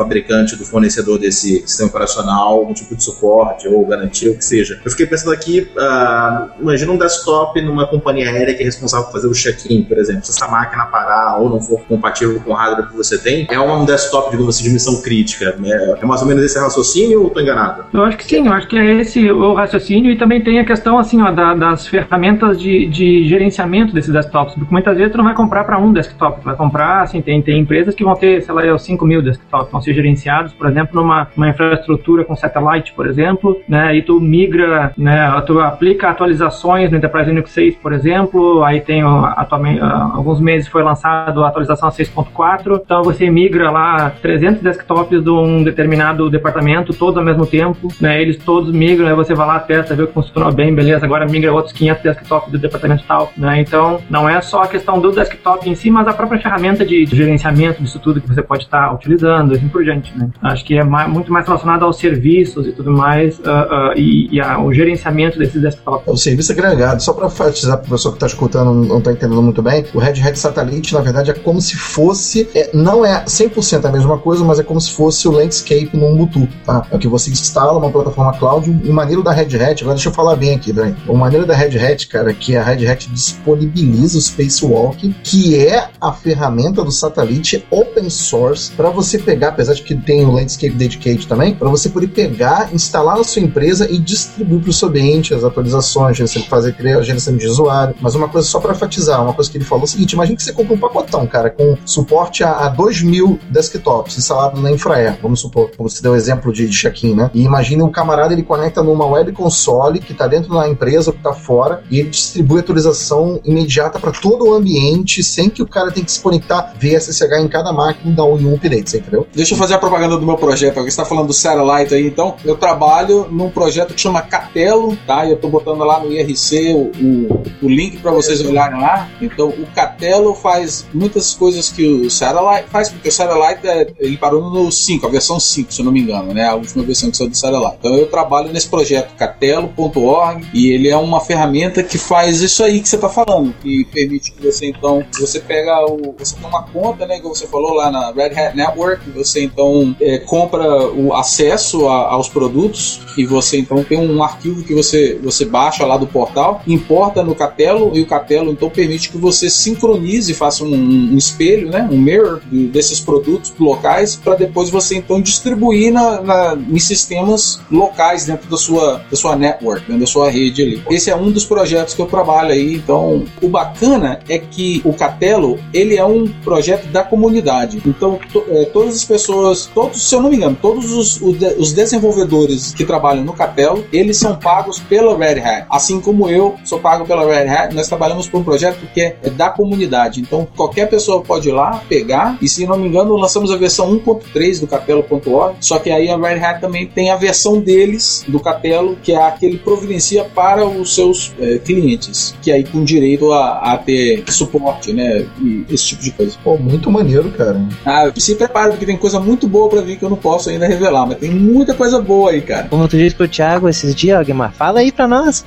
do 0.56 0.64
fornecedor 0.64 1.18
desse 1.18 1.60
sistema 1.66 1.90
operacional, 1.90 2.64
um 2.64 2.72
tipo 2.72 2.94
de 2.94 3.02
suporte 3.02 3.66
ou 3.68 3.86
garantia, 3.86 4.30
o 4.30 4.36
que 4.36 4.44
seja. 4.44 4.80
Eu 4.84 4.90
fiquei 4.90 5.06
pensando 5.06 5.32
aqui, 5.32 5.68
uh, 5.76 6.50
imagina 6.60 6.92
um 6.92 6.98
desktop 6.98 7.60
numa 7.60 7.86
companhia 7.86 8.30
aérea 8.30 8.54
que 8.54 8.62
é 8.62 8.64
responsável 8.64 9.06
por 9.06 9.12
fazer 9.12 9.28
o 9.28 9.32
check-in, 9.32 9.82
por 9.84 9.98
exemplo. 9.98 10.24
Se 10.24 10.32
essa 10.32 10.48
máquina 10.48 10.86
parar 10.86 11.38
ou 11.38 11.48
não 11.48 11.60
for 11.60 11.80
compatível 11.82 12.40
com 12.40 12.50
o 12.50 12.54
hardware 12.54 12.88
que 12.88 12.96
você 12.96 13.18
tem, 13.18 13.46
é 13.50 13.60
um 13.60 13.84
desktop, 13.84 14.30
digamos 14.30 14.56
assim, 14.56 14.64
de 14.64 14.70
missão 14.70 15.00
crítica. 15.00 15.56
Né? 15.58 15.96
É 16.00 16.06
mais 16.06 16.22
ou 16.22 16.28
menos 16.28 16.42
esse 16.44 16.58
raciocínio 16.58 17.22
ou 17.22 17.28
estou 17.28 17.42
enganado? 17.42 17.84
Eu 17.92 18.02
acho 18.02 18.16
que 18.16 18.24
sim, 18.24 18.46
eu 18.46 18.52
acho 18.52 18.68
que 18.68 18.78
é 18.78 19.00
esse 19.00 19.30
o 19.30 19.54
raciocínio 19.54 20.12
e 20.12 20.16
também 20.16 20.42
tem 20.42 20.58
a 20.58 20.64
questão 20.64 20.98
assim, 20.98 21.20
ó, 21.22 21.30
da, 21.30 21.54
das 21.54 21.86
ferramentas 21.86 22.60
de, 22.60 22.86
de 22.86 23.26
gerenciamento 23.28 23.92
desses 23.92 24.12
desktops, 24.12 24.54
porque 24.54 24.72
muitas 24.72 24.96
vezes 24.96 25.12
tu 25.12 25.18
não 25.18 25.24
vai 25.24 25.34
comprar 25.34 25.64
para 25.64 25.78
um 25.78 25.92
desktop, 25.92 26.40
tu 26.40 26.44
vai 26.44 26.56
comprar, 26.56 27.02
assim, 27.02 27.20
tem, 27.20 27.40
tem 27.42 27.58
empresas 27.60 27.94
que 27.94 28.04
vão 28.04 28.14
ter, 28.14 28.42
sei 28.42 28.54
lá, 28.54 28.78
5 28.78 29.06
mil 29.06 29.22
desktops, 29.22 29.70
vão 29.70 29.80
ser 29.80 29.94
gerenciados, 29.94 30.37
por 30.46 30.68
exemplo, 30.68 31.00
numa 31.00 31.28
uma 31.36 31.48
infraestrutura 31.48 32.24
com 32.24 32.34
satellite, 32.36 32.92
por 32.92 33.06
exemplo, 33.06 33.60
né, 33.68 33.96
e 33.96 34.02
tu 34.02 34.20
migra, 34.20 34.92
né, 34.96 35.30
tu 35.46 35.60
aplica 35.60 36.08
atualizações 36.08 36.90
no 36.90 36.96
Enterprise 36.96 37.28
Linux 37.28 37.50
6, 37.50 37.76
por 37.76 37.92
exemplo, 37.92 38.62
aí 38.64 38.80
tem 38.80 39.02
atualmente, 39.02 39.80
alguns 39.80 40.40
meses 40.40 40.68
foi 40.68 40.82
lançado 40.82 41.44
a 41.44 41.48
atualização 41.48 41.88
6.4, 41.88 42.80
então 42.84 43.02
você 43.02 43.30
migra 43.30 43.70
lá 43.70 44.10
300 44.22 44.62
desktops 44.62 45.22
de 45.22 45.30
um 45.30 45.62
determinado 45.62 46.28
departamento, 46.30 46.92
todos 46.92 47.16
ao 47.16 47.24
mesmo 47.24 47.46
tempo, 47.46 47.88
né, 48.00 48.20
eles 48.20 48.36
todos 48.36 48.72
migram, 48.72 49.08
aí 49.08 49.14
você 49.14 49.34
vai 49.34 49.46
lá, 49.46 49.58
testa, 49.60 49.94
vê 49.94 50.06
que 50.06 50.12
funcionou 50.12 50.52
bem, 50.52 50.74
beleza, 50.74 51.04
agora 51.04 51.26
migra 51.26 51.52
outros 51.52 51.72
500 51.72 52.02
desktops 52.02 52.52
do 52.52 52.58
departamento 52.58 53.04
tal, 53.06 53.32
né, 53.36 53.60
então 53.60 54.00
não 54.10 54.28
é 54.28 54.40
só 54.40 54.62
a 54.62 54.68
questão 54.68 55.00
do 55.00 55.10
desktop 55.12 55.68
em 55.68 55.74
si, 55.74 55.90
mas 55.90 56.06
a 56.06 56.12
própria 56.12 56.40
ferramenta 56.40 56.84
de, 56.84 57.04
de 57.04 57.16
gerenciamento 57.16 57.82
disso 57.82 57.98
tudo 57.98 58.20
que 58.20 58.28
você 58.28 58.42
pode 58.42 58.64
estar 58.64 58.92
utilizando, 58.92 59.54
assim 59.54 59.68
por 59.68 59.82
diante, 59.84 60.16
né. 60.16 60.27
Acho 60.42 60.64
que 60.64 60.76
é 60.76 60.84
mais, 60.84 61.10
muito 61.10 61.32
mais 61.32 61.46
relacionado 61.46 61.84
aos 61.84 61.98
serviços 61.98 62.66
e 62.66 62.72
tudo 62.72 62.90
mais, 62.90 63.38
uh, 63.38 63.42
uh, 63.42 63.92
e, 63.96 64.28
e 64.34 64.40
a, 64.40 64.60
o 64.60 64.72
gerenciamento 64.72 65.38
desses 65.38 65.60
desktops. 65.60 66.06
O 66.06 66.16
serviço 66.16 66.52
agregado, 66.52 67.02
só 67.02 67.12
para 67.12 67.26
enfatizar 67.26 67.78
para 67.78 67.86
o 67.86 67.90
pessoal 67.90 68.12
que 68.12 68.16
está 68.16 68.26
escutando 68.26 68.72
não 68.72 68.98
está 68.98 69.12
entendendo 69.12 69.42
muito 69.42 69.62
bem, 69.62 69.84
o 69.94 69.98
Red 69.98 70.20
Hat 70.20 70.38
Satellite, 70.38 70.94
na 70.94 71.00
verdade, 71.00 71.30
é 71.30 71.34
como 71.34 71.60
se 71.60 71.76
fosse, 71.76 72.48
é, 72.54 72.70
não 72.72 73.04
é 73.04 73.24
100% 73.24 73.84
a 73.84 73.92
mesma 73.92 74.18
coisa, 74.18 74.44
mas 74.44 74.58
é 74.58 74.62
como 74.62 74.80
se 74.80 74.92
fosse 74.92 75.26
o 75.28 75.32
Landscape 75.32 75.90
no 75.92 76.12
Ubuntu, 76.12 76.48
tá? 76.64 76.86
É 76.90 76.98
que 76.98 77.08
você 77.08 77.30
instala 77.30 77.78
uma 77.78 77.90
plataforma 77.90 78.32
cloud, 78.38 78.70
o 78.70 78.92
maneiro 78.92 79.22
da 79.22 79.32
Red 79.32 79.56
Hat, 79.56 79.82
agora 79.82 79.94
deixa 79.94 80.08
eu 80.08 80.12
falar 80.12 80.36
bem 80.36 80.54
aqui, 80.54 80.72
Dani, 80.72 80.96
o 81.06 81.16
maneiro 81.16 81.46
da 81.46 81.54
Red 81.54 81.78
Hat, 81.78 82.06
cara, 82.08 82.30
é 82.30 82.34
que 82.34 82.56
a 82.56 82.62
Red 82.62 82.86
Hat 82.86 83.08
disponibiliza 83.10 84.18
o 84.18 84.20
Spacewalk, 84.20 85.14
que 85.22 85.56
é 85.56 85.88
a 86.00 86.12
ferramenta 86.12 86.82
do 86.84 86.90
satélite 86.90 87.64
open 87.70 88.10
source 88.10 88.72
para 88.72 88.90
você 88.90 89.18
pegar, 89.18 89.48
apesar 89.48 89.74
de 89.74 89.82
que 89.82 89.94
tem 90.08 90.24
o 90.24 90.30
Landscape 90.30 90.74
Dedicated 90.74 91.28
também, 91.28 91.54
para 91.54 91.68
você 91.68 91.90
poder 91.90 92.06
pegar, 92.06 92.70
instalar 92.72 93.18
na 93.18 93.24
sua 93.24 93.42
empresa 93.42 93.86
e 93.90 93.98
distribuir 93.98 94.62
para 94.62 94.70
o 94.70 94.72
seu 94.72 94.88
ambiente 94.88 95.34
as 95.34 95.44
atualizações, 95.44 96.18
fazer 96.48 96.72
criar 96.72 97.02
gerenciamento 97.02 97.44
de 97.44 97.50
usuário. 97.50 97.94
Mas 98.00 98.14
uma 98.14 98.26
coisa 98.26 98.48
só 98.48 98.58
para 98.58 98.72
enfatizar, 98.72 99.22
uma 99.22 99.34
coisa 99.34 99.50
que 99.50 99.58
ele 99.58 99.66
falou 99.66 99.82
é 99.82 99.84
o 99.84 99.88
seguinte: 99.88 100.12
imagine 100.12 100.34
que 100.38 100.42
você 100.42 100.52
compra 100.54 100.74
um 100.74 100.78
pacotão, 100.78 101.26
cara, 101.26 101.50
com 101.50 101.76
suporte 101.84 102.42
a, 102.42 102.52
a 102.52 102.68
2 102.70 103.02
mil 103.02 103.38
desktops 103.50 104.16
instalados 104.16 104.62
na 104.62 104.72
Infraer, 104.72 105.18
vamos 105.20 105.40
supor, 105.40 105.70
como 105.76 105.90
você 105.90 106.00
deu 106.00 106.12
o 106.12 106.16
exemplo 106.16 106.54
de, 106.54 106.66
de 106.66 106.74
check-in, 106.74 107.14
né? 107.14 107.30
E 107.34 107.42
imagine 107.42 107.82
o 107.82 107.90
camarada 107.90 108.32
ele 108.32 108.42
conecta 108.42 108.82
numa 108.82 109.04
web 109.04 109.30
console 109.32 109.98
que 109.98 110.12
está 110.12 110.26
dentro 110.26 110.54
da 110.54 110.66
empresa 110.66 111.10
ou 111.10 111.12
que 111.12 111.18
está 111.18 111.34
fora 111.34 111.82
e 111.90 112.00
ele 112.00 112.08
distribui 112.08 112.60
atualização 112.60 113.40
imediata 113.44 113.98
para 113.98 114.12
todo 114.12 114.46
o 114.46 114.54
ambiente 114.54 115.22
sem 115.22 115.50
que 115.50 115.62
o 115.62 115.66
cara 115.66 115.90
tenha 115.90 116.06
que 116.06 116.12
se 116.12 116.20
conectar 116.20 116.72
via 116.78 116.98
SSH 116.98 117.42
em 117.42 117.48
cada 117.48 117.74
máquina 117.74 118.10
e 118.10 118.16
dar 118.16 118.24
um 118.24 118.54
update, 118.54 118.96
entendeu? 118.96 119.26
Deixa 119.34 119.52
eu 119.52 119.58
fazer 119.58 119.74
a 119.74 119.78
propaganda 119.78 119.97
do 120.06 120.24
meu 120.24 120.36
projeto. 120.36 120.78
Alguém 120.78 120.88
está 120.88 121.04
falando 121.04 121.26
do 121.26 121.32
Satellite 121.32 121.94
aí, 121.94 122.06
então 122.06 122.36
eu 122.44 122.56
trabalho 122.56 123.26
num 123.30 123.50
projeto 123.50 123.94
que 123.94 124.00
chama 124.00 124.22
Catelo, 124.22 124.96
tá? 125.06 125.24
E 125.24 125.30
eu 125.30 125.36
estou 125.36 125.50
botando 125.50 125.82
lá 125.84 126.00
no 126.00 126.12
IRC 126.12 126.74
o, 126.74 126.90
o, 127.02 127.42
o 127.62 127.68
link 127.68 127.98
para 127.98 128.10
vocês 128.10 128.40
olharem 128.40 128.80
lá. 128.80 129.08
Então 129.20 129.48
o 129.48 129.66
Catelo 129.74 130.34
faz 130.34 130.86
muitas 130.92 131.34
coisas 131.34 131.70
que 131.70 131.86
o 131.86 132.10
Satellite 132.10 132.68
faz, 132.68 132.90
porque 132.90 133.08
o 133.08 133.12
Satellite 133.12 133.66
é, 133.66 133.88
ele 133.98 134.16
parou 134.16 134.50
no 134.50 134.70
5, 134.70 135.06
a 135.06 135.10
versão 135.10 135.40
5, 135.40 135.72
se 135.72 135.80
eu 135.80 135.84
não 135.84 135.92
me 135.92 136.00
engano, 136.00 136.32
né? 136.32 136.46
A 136.46 136.54
última 136.54 136.84
versão 136.84 137.10
que 137.10 137.16
saiu 137.16 137.30
do 137.30 137.36
Satellite. 137.36 137.76
Então 137.78 137.94
eu 137.96 138.06
trabalho 138.06 138.52
nesse 138.52 138.68
projeto 138.68 139.14
catelo.org 139.16 140.46
e 140.52 140.68
ele 140.68 140.88
é 140.88 140.96
uma 140.96 141.20
ferramenta 141.20 141.82
que 141.82 141.98
faz 141.98 142.40
isso 142.40 142.62
aí 142.62 142.80
que 142.80 142.88
você 142.88 142.96
está 142.96 143.08
falando, 143.08 143.54
que 143.60 143.84
permite 143.86 144.32
que 144.32 144.44
você 144.44 144.68
então 144.68 145.04
você 145.18 145.40
pega 145.40 145.84
o 145.86 146.14
você 146.18 146.36
tem 146.36 146.46
uma 146.46 146.62
conta, 146.62 147.06
né, 147.06 147.18
que 147.18 147.26
você 147.26 147.46
falou 147.46 147.74
lá 147.74 147.90
na 147.90 148.12
Red 148.12 148.38
Hat 148.38 148.56
Network, 148.56 149.10
você 149.10 149.42
então 149.42 149.87
é, 150.00 150.18
compra 150.18 150.88
o 150.88 151.14
acesso 151.14 151.88
a, 151.88 152.12
aos 152.12 152.28
produtos 152.28 153.00
e 153.16 153.24
você 153.24 153.58
então 153.58 153.82
tem 153.84 153.98
um 153.98 154.22
arquivo 154.22 154.62
que 154.62 154.74
você 154.74 155.18
você 155.22 155.44
baixa 155.44 155.84
lá 155.84 155.96
do 155.96 156.06
portal, 156.06 156.62
importa 156.66 157.22
no 157.22 157.34
Catelo 157.34 157.92
e 157.94 158.00
o 158.00 158.06
Catelo 158.06 158.50
então 158.50 158.70
permite 158.70 159.10
que 159.10 159.18
você 159.18 159.50
sincronize, 159.50 160.32
faça 160.34 160.64
um, 160.64 160.74
um 160.74 161.16
espelho, 161.16 161.70
né, 161.70 161.88
um 161.90 161.98
mirror 161.98 162.40
de, 162.50 162.66
desses 162.66 163.00
produtos 163.00 163.52
locais 163.58 164.16
para 164.16 164.34
depois 164.34 164.70
você 164.70 164.96
então 164.96 165.20
distribuir 165.20 165.92
na, 165.92 166.20
na, 166.20 166.58
em 166.70 166.78
sistemas 166.78 167.60
locais 167.70 168.26
dentro 168.26 168.48
da 168.48 168.56
sua, 168.56 169.02
da 169.10 169.16
sua 169.16 169.36
network, 169.36 169.86
dentro 169.86 170.00
da 170.00 170.06
sua 170.06 170.30
rede 170.30 170.62
ali. 170.62 170.82
Esse 170.90 171.10
é 171.10 171.16
um 171.16 171.30
dos 171.30 171.44
projetos 171.44 171.94
que 171.94 172.00
eu 172.00 172.06
trabalho 172.06 172.52
aí. 172.52 172.74
Então, 172.74 173.24
o 173.42 173.48
bacana 173.48 174.20
é 174.28 174.38
que 174.38 174.80
o 174.84 174.92
Catelo 174.92 175.58
ele 175.72 175.96
é 175.96 176.04
um 176.04 176.26
projeto 176.44 176.86
da 176.88 177.02
comunidade. 177.02 177.82
Então, 177.86 178.18
to, 178.32 178.44
é, 178.48 178.64
todas 178.66 178.96
as 178.96 179.04
pessoas, 179.04 179.66
todos, 179.78 180.02
se 180.02 180.12
eu 180.12 180.20
não 180.20 180.28
me 180.28 180.34
engano, 180.34 180.58
todos 180.60 180.90
os, 180.90 181.20
os 181.22 181.72
desenvolvedores 181.72 182.74
que 182.74 182.84
trabalham 182.84 183.22
no 183.22 183.32
Catelo, 183.32 183.84
eles 183.92 184.16
são 184.16 184.34
pagos 184.34 184.80
pela 184.80 185.16
Red 185.16 185.38
Hat. 185.38 185.66
Assim 185.70 186.00
como 186.00 186.28
eu 186.28 186.56
sou 186.64 186.80
pago 186.80 187.06
pela 187.06 187.24
Red 187.24 187.48
Hat, 187.48 187.74
nós 187.76 187.86
trabalhamos 187.86 188.28
por 188.28 188.40
um 188.40 188.42
projeto 188.42 188.80
que 188.92 189.00
é, 189.00 189.16
é 189.22 189.30
da 189.30 189.50
comunidade. 189.50 190.20
Então, 190.20 190.48
qualquer 190.56 190.90
pessoa 190.90 191.22
pode 191.22 191.48
ir 191.48 191.52
lá, 191.52 191.80
pegar, 191.88 192.36
e 192.42 192.48
se 192.48 192.66
não 192.66 192.76
me 192.76 192.88
engano, 192.88 193.14
lançamos 193.14 193.52
a 193.52 193.56
versão 193.56 193.96
1.3 194.00 194.58
do 194.58 194.66
Catelo.org, 194.66 195.54
só 195.60 195.78
que 195.78 195.90
aí 195.90 196.10
a 196.10 196.16
Red 196.16 196.44
Hat 196.44 196.60
também 196.60 196.84
tem 196.84 197.12
a 197.12 197.16
versão 197.16 197.60
deles 197.60 198.24
do 198.26 198.40
Catelo, 198.40 198.96
que 199.00 199.12
é 199.12 199.22
a 199.22 199.30
que 199.30 199.46
ele 199.46 199.58
providencia 199.58 200.24
para 200.24 200.66
os 200.66 200.92
seus 200.92 201.32
é, 201.38 201.58
clientes, 201.58 202.34
que 202.42 202.50
aí 202.50 202.64
com 202.64 202.82
direito 202.82 203.32
a, 203.32 203.74
a, 203.74 203.78
ter 203.78 204.24
suporte, 204.32 204.92
né, 204.92 205.24
e 205.40 205.64
esse 205.70 205.90
tipo 205.90 206.02
de 206.02 206.10
coisa. 206.10 206.36
Pô, 206.42 206.56
muito 206.56 206.90
maneiro, 206.90 207.30
cara. 207.30 207.62
Ah, 207.86 208.10
se 208.16 208.34
prepara, 208.34 208.70
porque 208.70 208.84
tem 208.84 208.96
coisa 208.96 209.20
muito 209.20 209.46
boa 209.46 209.67
para 209.68 209.80
vir 209.82 209.96
que 209.96 210.04
eu 210.04 210.10
não 210.10 210.16
posso 210.16 210.50
ainda 210.50 210.66
revelar, 210.66 211.06
mas 211.06 211.18
tem 211.18 211.30
muita 211.30 211.74
coisa 211.74 212.00
boa 212.00 212.30
aí, 212.30 212.40
cara. 212.40 212.68
Como 212.68 212.88
tu 212.88 212.96
disse 212.96 213.14
pro 213.14 213.28
Thiago 213.28 213.68
esses 213.68 213.94
dias, 213.94 214.24
Guimar, 214.26 214.52
fala 214.52 214.80
aí 214.80 214.90
pra 214.90 215.06
nós. 215.06 215.44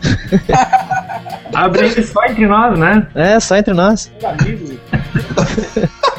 Abre 1.53 1.89
só 2.03 2.23
entre 2.25 2.47
nós, 2.47 2.79
né? 2.79 3.07
É, 3.13 3.39
só 3.39 3.57
entre 3.57 3.73
nós. 3.73 4.11
Amigos. 4.23 4.71